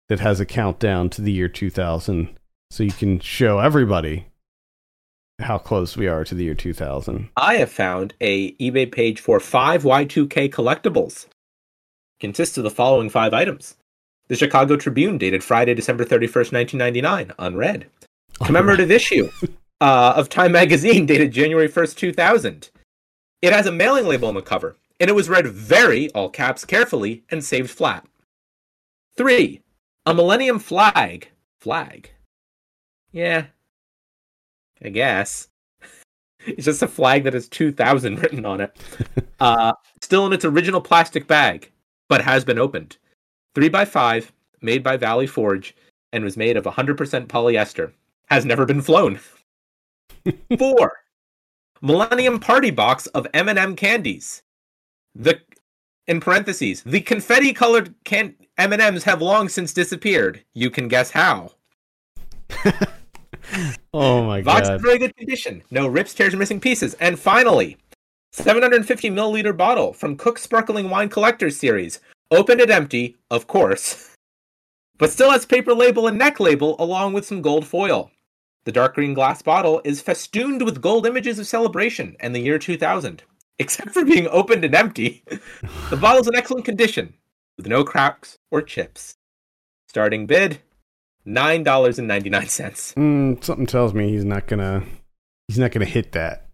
that 0.08 0.20
has 0.20 0.38
a 0.38 0.46
countdown 0.46 1.08
to 1.10 1.22
the 1.22 1.32
year 1.32 1.48
2000, 1.48 2.28
so 2.70 2.82
you 2.82 2.92
can 2.92 3.18
show 3.18 3.58
everybody 3.58 4.26
how 5.40 5.58
close 5.58 5.96
we 5.96 6.06
are 6.06 6.24
to 6.24 6.34
the 6.34 6.44
year 6.44 6.54
2000. 6.54 7.30
I 7.36 7.56
have 7.56 7.70
found 7.70 8.14
a 8.20 8.52
eBay 8.56 8.92
page 8.92 9.20
for 9.20 9.40
five 9.40 9.82
Y2K 9.82 10.50
collectibles. 10.50 11.26
Consists 12.20 12.58
of 12.58 12.64
the 12.64 12.70
following 12.70 13.10
five 13.10 13.32
items. 13.32 13.74
The 14.28 14.36
Chicago 14.36 14.76
Tribune, 14.76 15.18
dated 15.18 15.42
Friday, 15.42 15.74
December 15.74 16.04
31st, 16.04 16.52
1999, 16.52 17.32
unread. 17.38 17.86
Commemorative 18.44 18.90
issue 18.90 19.30
uh, 19.80 20.12
of 20.16 20.28
Time 20.28 20.52
Magazine, 20.52 21.06
dated 21.06 21.32
January 21.32 21.68
1st, 21.68 21.96
2000. 21.96 22.70
It 23.40 23.52
has 23.52 23.66
a 23.66 23.72
mailing 23.72 24.06
label 24.06 24.28
on 24.28 24.34
the 24.34 24.42
cover, 24.42 24.76
and 25.02 25.10
it 25.10 25.14
was 25.14 25.28
read 25.28 25.48
very, 25.48 26.12
all 26.12 26.30
caps, 26.30 26.64
carefully, 26.64 27.24
and 27.28 27.44
saved 27.44 27.72
flat. 27.72 28.06
Three, 29.16 29.60
a 30.06 30.14
Millennium 30.14 30.60
flag. 30.60 31.28
Flag. 31.60 32.08
Yeah. 33.10 33.46
I 34.82 34.88
guess. 34.88 35.48
It's 36.44 36.64
just 36.64 36.82
a 36.82 36.88
flag 36.88 37.22
that 37.22 37.34
has 37.34 37.46
2000 37.48 38.18
written 38.18 38.46
on 38.46 38.62
it. 38.62 38.76
Uh, 39.40 39.72
still 40.00 40.24
in 40.24 40.32
its 40.32 40.44
original 40.44 40.80
plastic 40.80 41.26
bag, 41.26 41.68
but 42.08 42.22
has 42.22 42.44
been 42.44 42.60
opened. 42.60 42.96
3x5, 43.56 44.28
made 44.60 44.84
by 44.84 44.96
Valley 44.96 45.26
Forge, 45.26 45.74
and 46.12 46.22
was 46.22 46.36
made 46.36 46.56
of 46.56 46.62
100% 46.62 47.26
polyester. 47.26 47.90
Has 48.26 48.44
never 48.44 48.64
been 48.64 48.80
flown. 48.80 49.18
Four, 50.58 50.92
Millennium 51.80 52.38
Party 52.38 52.70
Box 52.70 53.08
of 53.08 53.26
M&M 53.34 53.74
candies. 53.74 54.44
The 55.14 55.40
in 56.06 56.20
parentheses, 56.20 56.82
the 56.82 57.00
confetti-colored 57.00 57.94
can- 58.04 58.34
M&Ms 58.58 59.04
have 59.04 59.22
long 59.22 59.48
since 59.48 59.72
disappeared. 59.72 60.44
You 60.52 60.68
can 60.70 60.88
guess 60.88 61.10
how. 61.10 61.52
Oh 63.94 64.24
my 64.24 64.38
in 64.38 64.44
god. 64.44 64.80
very 64.80 64.98
good 64.98 65.16
condition. 65.16 65.62
No 65.70 65.86
rips, 65.86 66.14
tears, 66.14 66.32
or 66.32 66.38
missing 66.38 66.60
pieces. 66.60 66.94
And 66.94 67.18
finally, 67.18 67.76
750 68.32 69.10
milliliter 69.10 69.54
bottle 69.54 69.92
from 69.92 70.16
Cook 70.16 70.38
Sparkling 70.38 70.88
Wine 70.88 71.08
Collectors 71.08 71.56
Series. 71.58 72.00
Opened 72.30 72.60
and 72.62 72.70
empty, 72.70 73.16
of 73.30 73.46
course, 73.46 74.16
but 74.98 75.10
still 75.10 75.30
has 75.30 75.44
paper 75.44 75.74
label 75.74 76.06
and 76.06 76.18
neck 76.18 76.40
label 76.40 76.76
along 76.78 77.12
with 77.12 77.26
some 77.26 77.42
gold 77.42 77.66
foil. 77.66 78.10
The 78.64 78.72
dark 78.72 78.94
green 78.94 79.12
glass 79.12 79.42
bottle 79.42 79.82
is 79.84 80.00
festooned 80.00 80.62
with 80.62 80.80
gold 80.80 81.04
images 81.04 81.38
of 81.38 81.46
celebration 81.46 82.16
and 82.20 82.34
the 82.34 82.40
year 82.40 82.58
2000. 82.58 83.22
Except 83.62 83.90
for 83.92 84.04
being 84.04 84.26
opened 84.26 84.64
and 84.64 84.74
empty, 84.74 85.22
the 85.88 85.96
bottle's 85.96 86.26
in 86.26 86.34
excellent 86.34 86.64
condition, 86.64 87.14
with 87.56 87.68
no 87.68 87.84
cracks 87.84 88.36
or 88.50 88.60
chips. 88.60 89.14
Starting 89.88 90.26
bid 90.26 90.60
$9.99. 91.28 92.94
Mm, 92.94 93.44
something 93.44 93.66
tells 93.66 93.94
me 93.94 94.10
he's 94.10 94.24
not 94.24 94.48
gonna 94.48 94.82
he's 95.46 95.60
not 95.60 95.70
gonna 95.70 95.84
hit 95.84 96.10
that. 96.10 96.48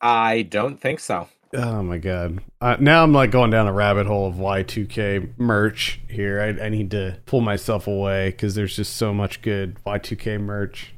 I 0.00 0.40
don't 0.40 0.80
think 0.80 1.00
so. 1.00 1.28
Oh 1.52 1.82
my 1.82 1.98
god! 1.98 2.40
Uh, 2.62 2.76
now 2.80 3.02
I'm 3.02 3.12
like 3.12 3.30
going 3.30 3.50
down 3.50 3.66
a 3.66 3.72
rabbit 3.72 4.06
hole 4.06 4.26
of 4.26 4.36
Y2K 4.36 5.38
merch 5.38 6.00
here. 6.08 6.40
I, 6.40 6.64
I 6.64 6.68
need 6.70 6.90
to 6.92 7.18
pull 7.26 7.42
myself 7.42 7.86
away 7.86 8.30
because 8.30 8.54
there's 8.54 8.76
just 8.76 8.96
so 8.96 9.12
much 9.12 9.42
good 9.42 9.76
Y2K 9.86 10.40
merch. 10.40 10.94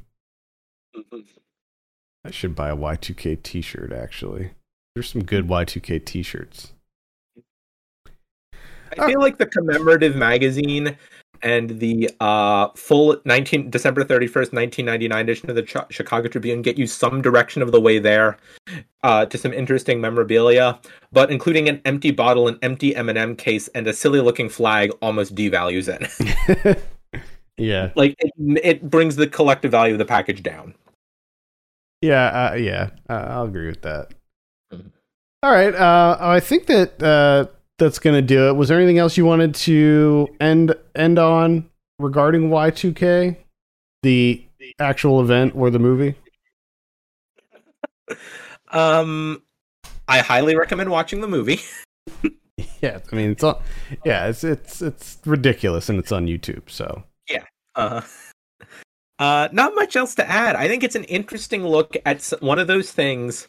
I 2.23 2.31
should 2.31 2.55
buy 2.55 2.69
a 2.69 2.75
Y2K 2.77 3.43
T-shirt. 3.43 3.91
Actually, 3.91 4.51
there's 4.95 5.09
some 5.09 5.23
good 5.23 5.47
Y2K 5.47 6.05
T-shirts. 6.05 6.73
I 8.99 9.07
feel 9.07 9.21
like 9.21 9.37
the 9.37 9.45
commemorative 9.45 10.17
magazine 10.17 10.97
and 11.43 11.79
the 11.79 12.09
uh, 12.19 12.67
full 12.75 13.19
19 13.25 13.69
December 13.69 14.03
31st, 14.03 14.53
1999 14.53 15.19
edition 15.19 15.49
of 15.49 15.55
the 15.55 15.63
Ch- 15.63 15.77
Chicago 15.89 16.27
Tribune 16.27 16.61
get 16.61 16.77
you 16.77 16.85
some 16.85 17.21
direction 17.21 17.61
of 17.61 17.71
the 17.71 17.79
way 17.79 17.99
there 17.99 18.37
uh, 19.03 19.25
to 19.25 19.37
some 19.37 19.53
interesting 19.53 20.01
memorabilia, 20.01 20.79
but 21.11 21.31
including 21.31 21.69
an 21.69 21.81
empty 21.85 22.11
bottle, 22.11 22.47
an 22.47 22.59
empty 22.61 22.95
M&M 22.95 23.35
case, 23.35 23.69
and 23.69 23.87
a 23.87 23.93
silly-looking 23.93 24.49
flag 24.49 24.91
almost 25.01 25.33
devalues 25.33 25.87
it. 25.87 26.83
yeah, 27.57 27.91
like 27.95 28.15
it, 28.19 28.31
it 28.63 28.89
brings 28.89 29.15
the 29.15 29.27
collective 29.27 29.71
value 29.71 29.93
of 29.93 29.99
the 29.99 30.05
package 30.05 30.43
down. 30.43 30.75
yeah, 32.01 32.51
uh, 32.51 32.55
yeah. 32.55 32.89
I'll 33.09 33.45
agree 33.45 33.67
with 33.67 33.81
that. 33.83 34.13
All 35.43 35.51
right. 35.51 35.73
Uh, 35.73 36.17
I 36.19 36.39
think 36.39 36.67
that 36.67 37.01
uh, 37.01 37.47
that's 37.79 37.97
gonna 37.97 38.21
do 38.21 38.49
it. 38.49 38.53
Was 38.53 38.69
there 38.69 38.77
anything 38.77 38.99
else 38.99 39.17
you 39.17 39.25
wanted 39.25 39.55
to 39.55 40.27
end 40.39 40.75
end 40.95 41.17
on 41.17 41.69
regarding 41.97 42.49
Y2K, 42.49 43.37
the 44.03 44.45
actual 44.79 45.19
event 45.21 45.53
or 45.55 45.69
the 45.69 45.79
movie? 45.79 46.15
Um, 48.73 49.43
I 50.07 50.19
highly 50.19 50.55
recommend 50.55 50.89
watching 50.89 51.21
the 51.21 51.27
movie. 51.27 51.59
Yeah, 52.81 52.99
I 53.11 53.15
mean 53.15 53.31
it's 53.31 53.43
all, 53.43 53.61
yeah, 54.03 54.27
it's 54.27 54.43
it's 54.43 54.81
it's 54.81 55.19
ridiculous 55.25 55.87
and 55.89 55.99
it's 55.99 56.11
on 56.11 56.25
YouTube. 56.25 56.69
So 56.69 57.03
yeah. 57.29 57.43
Uh, 57.75 58.01
uh, 59.19 59.49
not 59.51 59.75
much 59.75 59.95
else 59.95 60.15
to 60.15 60.27
add. 60.29 60.55
I 60.55 60.67
think 60.67 60.83
it's 60.83 60.95
an 60.95 61.03
interesting 61.05 61.65
look 61.65 61.95
at 62.05 62.23
one 62.39 62.57
of 62.59 62.67
those 62.67 62.91
things 62.91 63.47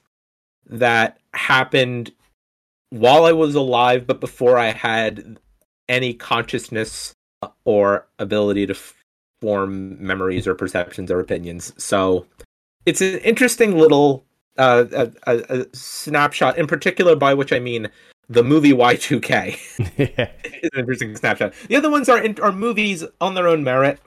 that 0.66 1.18
happened 1.34 2.12
while 2.90 3.24
I 3.24 3.32
was 3.32 3.54
alive, 3.54 4.06
but 4.06 4.20
before 4.20 4.58
I 4.58 4.70
had 4.70 5.38
any 5.88 6.14
consciousness 6.14 7.14
or 7.64 8.06
ability 8.18 8.66
to 8.66 8.76
form 9.40 10.04
memories 10.04 10.46
or 10.46 10.54
perceptions 10.54 11.10
or 11.10 11.20
opinions. 11.20 11.72
So 11.82 12.26
it's 12.86 13.00
an 13.00 13.18
interesting 13.18 13.76
little 13.76 14.24
uh, 14.58 14.84
a, 14.92 15.12
a, 15.26 15.60
a 15.60 15.66
snapshot, 15.72 16.58
in 16.58 16.66
particular, 16.66 17.16
by 17.16 17.34
which 17.34 17.52
I 17.52 17.58
mean 17.58 17.88
the 18.28 18.44
movie 18.44 18.72
Y2K 18.72 19.58
yeah, 20.16 20.30
is 20.44 20.70
an 20.72 20.80
interesting 20.80 21.16
snapshot. 21.16 21.54
The 21.68 21.76
other 21.76 21.90
ones 21.90 22.08
are 22.08 22.22
in, 22.22 22.38
are 22.40 22.52
movies 22.52 23.04
on 23.20 23.34
their 23.34 23.48
own 23.48 23.64
merit. 23.64 24.00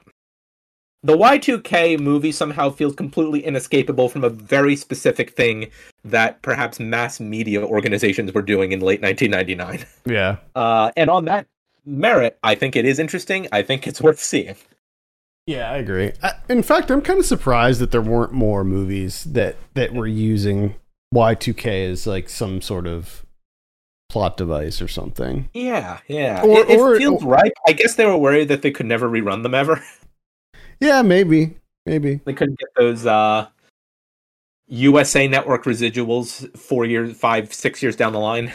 The 1.05 1.15
Y2K 1.15 1.99
movie 1.99 2.31
somehow 2.31 2.71
feels 2.71 2.95
completely 2.95 3.45
inescapable 3.45 4.09
from 4.09 4.23
a 4.23 4.29
very 4.29 4.75
specific 4.75 5.35
thing 5.35 5.69
that 6.03 6.41
perhaps 6.41 6.79
mass 6.79 7.19
media 7.19 7.63
organizations 7.63 8.33
were 8.33 8.41
doing 8.41 8.71
in 8.71 8.79
late 8.79 9.03
1999. 9.03 9.85
yeah, 10.07 10.37
Uh, 10.55 10.89
and 10.97 11.11
on 11.11 11.25
that 11.25 11.45
merit, 11.85 12.39
I 12.41 12.55
think 12.55 12.75
it 12.75 12.85
is 12.85 12.97
interesting. 12.97 13.47
I 13.51 13.61
think 13.61 13.85
it's 13.85 14.01
worth 14.01 14.19
seeing. 14.19 14.55
yeah. 15.45 15.69
I 15.71 15.77
agree. 15.77 16.11
I, 16.23 16.31
in 16.49 16.63
fact, 16.63 16.89
I'm 16.89 17.01
kind 17.03 17.19
of 17.19 17.25
surprised 17.27 17.79
that 17.81 17.91
there 17.91 18.01
weren't 18.01 18.33
more 18.33 18.63
movies 18.63 19.25
that 19.25 19.57
that 19.75 19.93
were 19.93 20.07
using 20.07 20.73
Y2K 21.13 21.87
as 21.91 22.07
like 22.07 22.29
some 22.29 22.61
sort 22.63 22.87
of 22.87 23.23
plot 24.09 24.37
device 24.37 24.81
or 24.81 24.87
something. 24.87 25.49
Yeah, 25.53 25.99
yeah. 26.07 26.41
Or- 26.41 26.61
it, 26.61 26.69
it 26.71 26.79
or- 26.79 26.97
feels 26.97 27.23
or- 27.23 27.27
right. 27.29 27.51
I 27.67 27.73
guess 27.73 27.93
they 27.93 28.07
were 28.07 28.17
worried 28.17 28.47
that 28.47 28.63
they 28.63 28.71
could 28.71 28.87
never 28.87 29.07
rerun 29.07 29.43
them 29.43 29.53
ever. 29.53 29.83
Yeah, 30.79 31.01
maybe, 31.01 31.57
maybe. 31.85 32.21
they 32.25 32.33
couldn't 32.33 32.59
get 32.59 32.69
those 32.75 33.05
uh 33.05 33.47
USA 34.67 35.27
Network 35.27 35.65
residuals 35.65 36.55
four 36.57 36.85
years, 36.85 37.15
five, 37.17 37.53
six 37.53 37.83
years 37.83 37.95
down 37.95 38.13
the 38.13 38.19
line. 38.19 38.51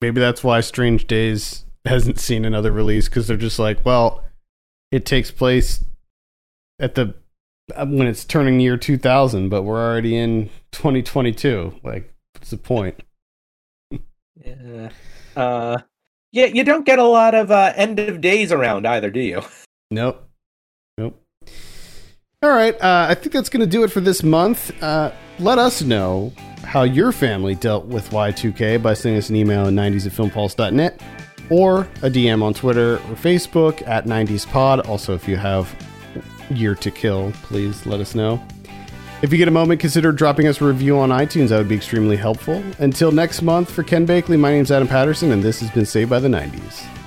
Maybe 0.00 0.20
that's 0.20 0.44
why 0.44 0.60
Strange 0.60 1.06
Days 1.06 1.64
hasn't 1.84 2.18
seen 2.18 2.44
another 2.44 2.72
release 2.72 3.08
because 3.08 3.26
they're 3.26 3.36
just 3.36 3.58
like, 3.58 3.84
well, 3.84 4.24
it 4.90 5.04
takes 5.04 5.30
place 5.30 5.84
at 6.78 6.94
the 6.94 7.14
uh, 7.74 7.86
when 7.86 8.06
it's 8.06 8.24
turning 8.24 8.60
year 8.60 8.76
2000, 8.76 9.48
but 9.48 9.62
we're 9.62 9.84
already 9.84 10.16
in 10.16 10.48
2022. 10.72 11.80
Like, 11.82 12.12
what's 12.34 12.50
the 12.50 12.56
point? 12.56 13.02
Yeah. 14.42 14.90
Uh, 15.36 15.78
yeah, 16.32 16.46
you 16.46 16.64
don't 16.64 16.86
get 16.86 16.98
a 16.98 17.04
lot 17.04 17.34
of 17.34 17.50
uh, 17.50 17.72
end 17.76 17.98
of 17.98 18.20
days 18.20 18.52
around 18.52 18.86
either, 18.86 19.10
do 19.10 19.20
you? 19.20 19.42
Nope. 19.90 19.90
Nope. 19.90 20.27
All 22.40 22.50
right. 22.50 22.80
Uh, 22.80 23.06
I 23.08 23.14
think 23.14 23.32
that's 23.32 23.48
going 23.48 23.62
to 23.62 23.66
do 23.66 23.82
it 23.82 23.88
for 23.90 24.00
this 24.00 24.22
month. 24.22 24.70
Uh, 24.80 25.10
let 25.40 25.58
us 25.58 25.82
know 25.82 26.32
how 26.62 26.84
your 26.84 27.10
family 27.10 27.56
dealt 27.56 27.86
with 27.86 28.10
Y2K 28.10 28.80
by 28.80 28.94
sending 28.94 29.18
us 29.18 29.28
an 29.28 29.34
email 29.34 29.66
at 29.66 29.72
90s 29.72 30.06
at 30.06 30.12
filmpulse.net 30.12 31.00
or 31.50 31.80
a 32.02 32.08
DM 32.08 32.42
on 32.44 32.54
Twitter 32.54 32.94
or 32.94 33.16
Facebook 33.16 33.86
at 33.88 34.04
90spod. 34.04 34.88
Also, 34.88 35.16
if 35.16 35.26
you 35.26 35.36
have 35.36 35.74
Year 36.50 36.76
to 36.76 36.92
Kill, 36.92 37.32
please 37.42 37.86
let 37.86 37.98
us 37.98 38.14
know. 38.14 38.40
If 39.20 39.32
you 39.32 39.38
get 39.38 39.48
a 39.48 39.50
moment, 39.50 39.80
consider 39.80 40.12
dropping 40.12 40.46
us 40.46 40.60
a 40.60 40.64
review 40.64 40.96
on 40.96 41.08
iTunes. 41.08 41.48
That 41.48 41.58
would 41.58 41.68
be 41.68 41.74
extremely 41.74 42.16
helpful. 42.16 42.62
Until 42.78 43.10
next 43.10 43.42
month, 43.42 43.68
for 43.68 43.82
Ken 43.82 44.06
Bakley, 44.06 44.38
my 44.38 44.52
name's 44.52 44.70
Adam 44.70 44.86
Patterson, 44.86 45.32
and 45.32 45.42
this 45.42 45.58
has 45.58 45.72
been 45.72 45.86
Saved 45.86 46.08
by 46.08 46.20
the 46.20 46.28
90s. 46.28 46.84
Hi, 46.84 46.86
everyone. 46.86 46.97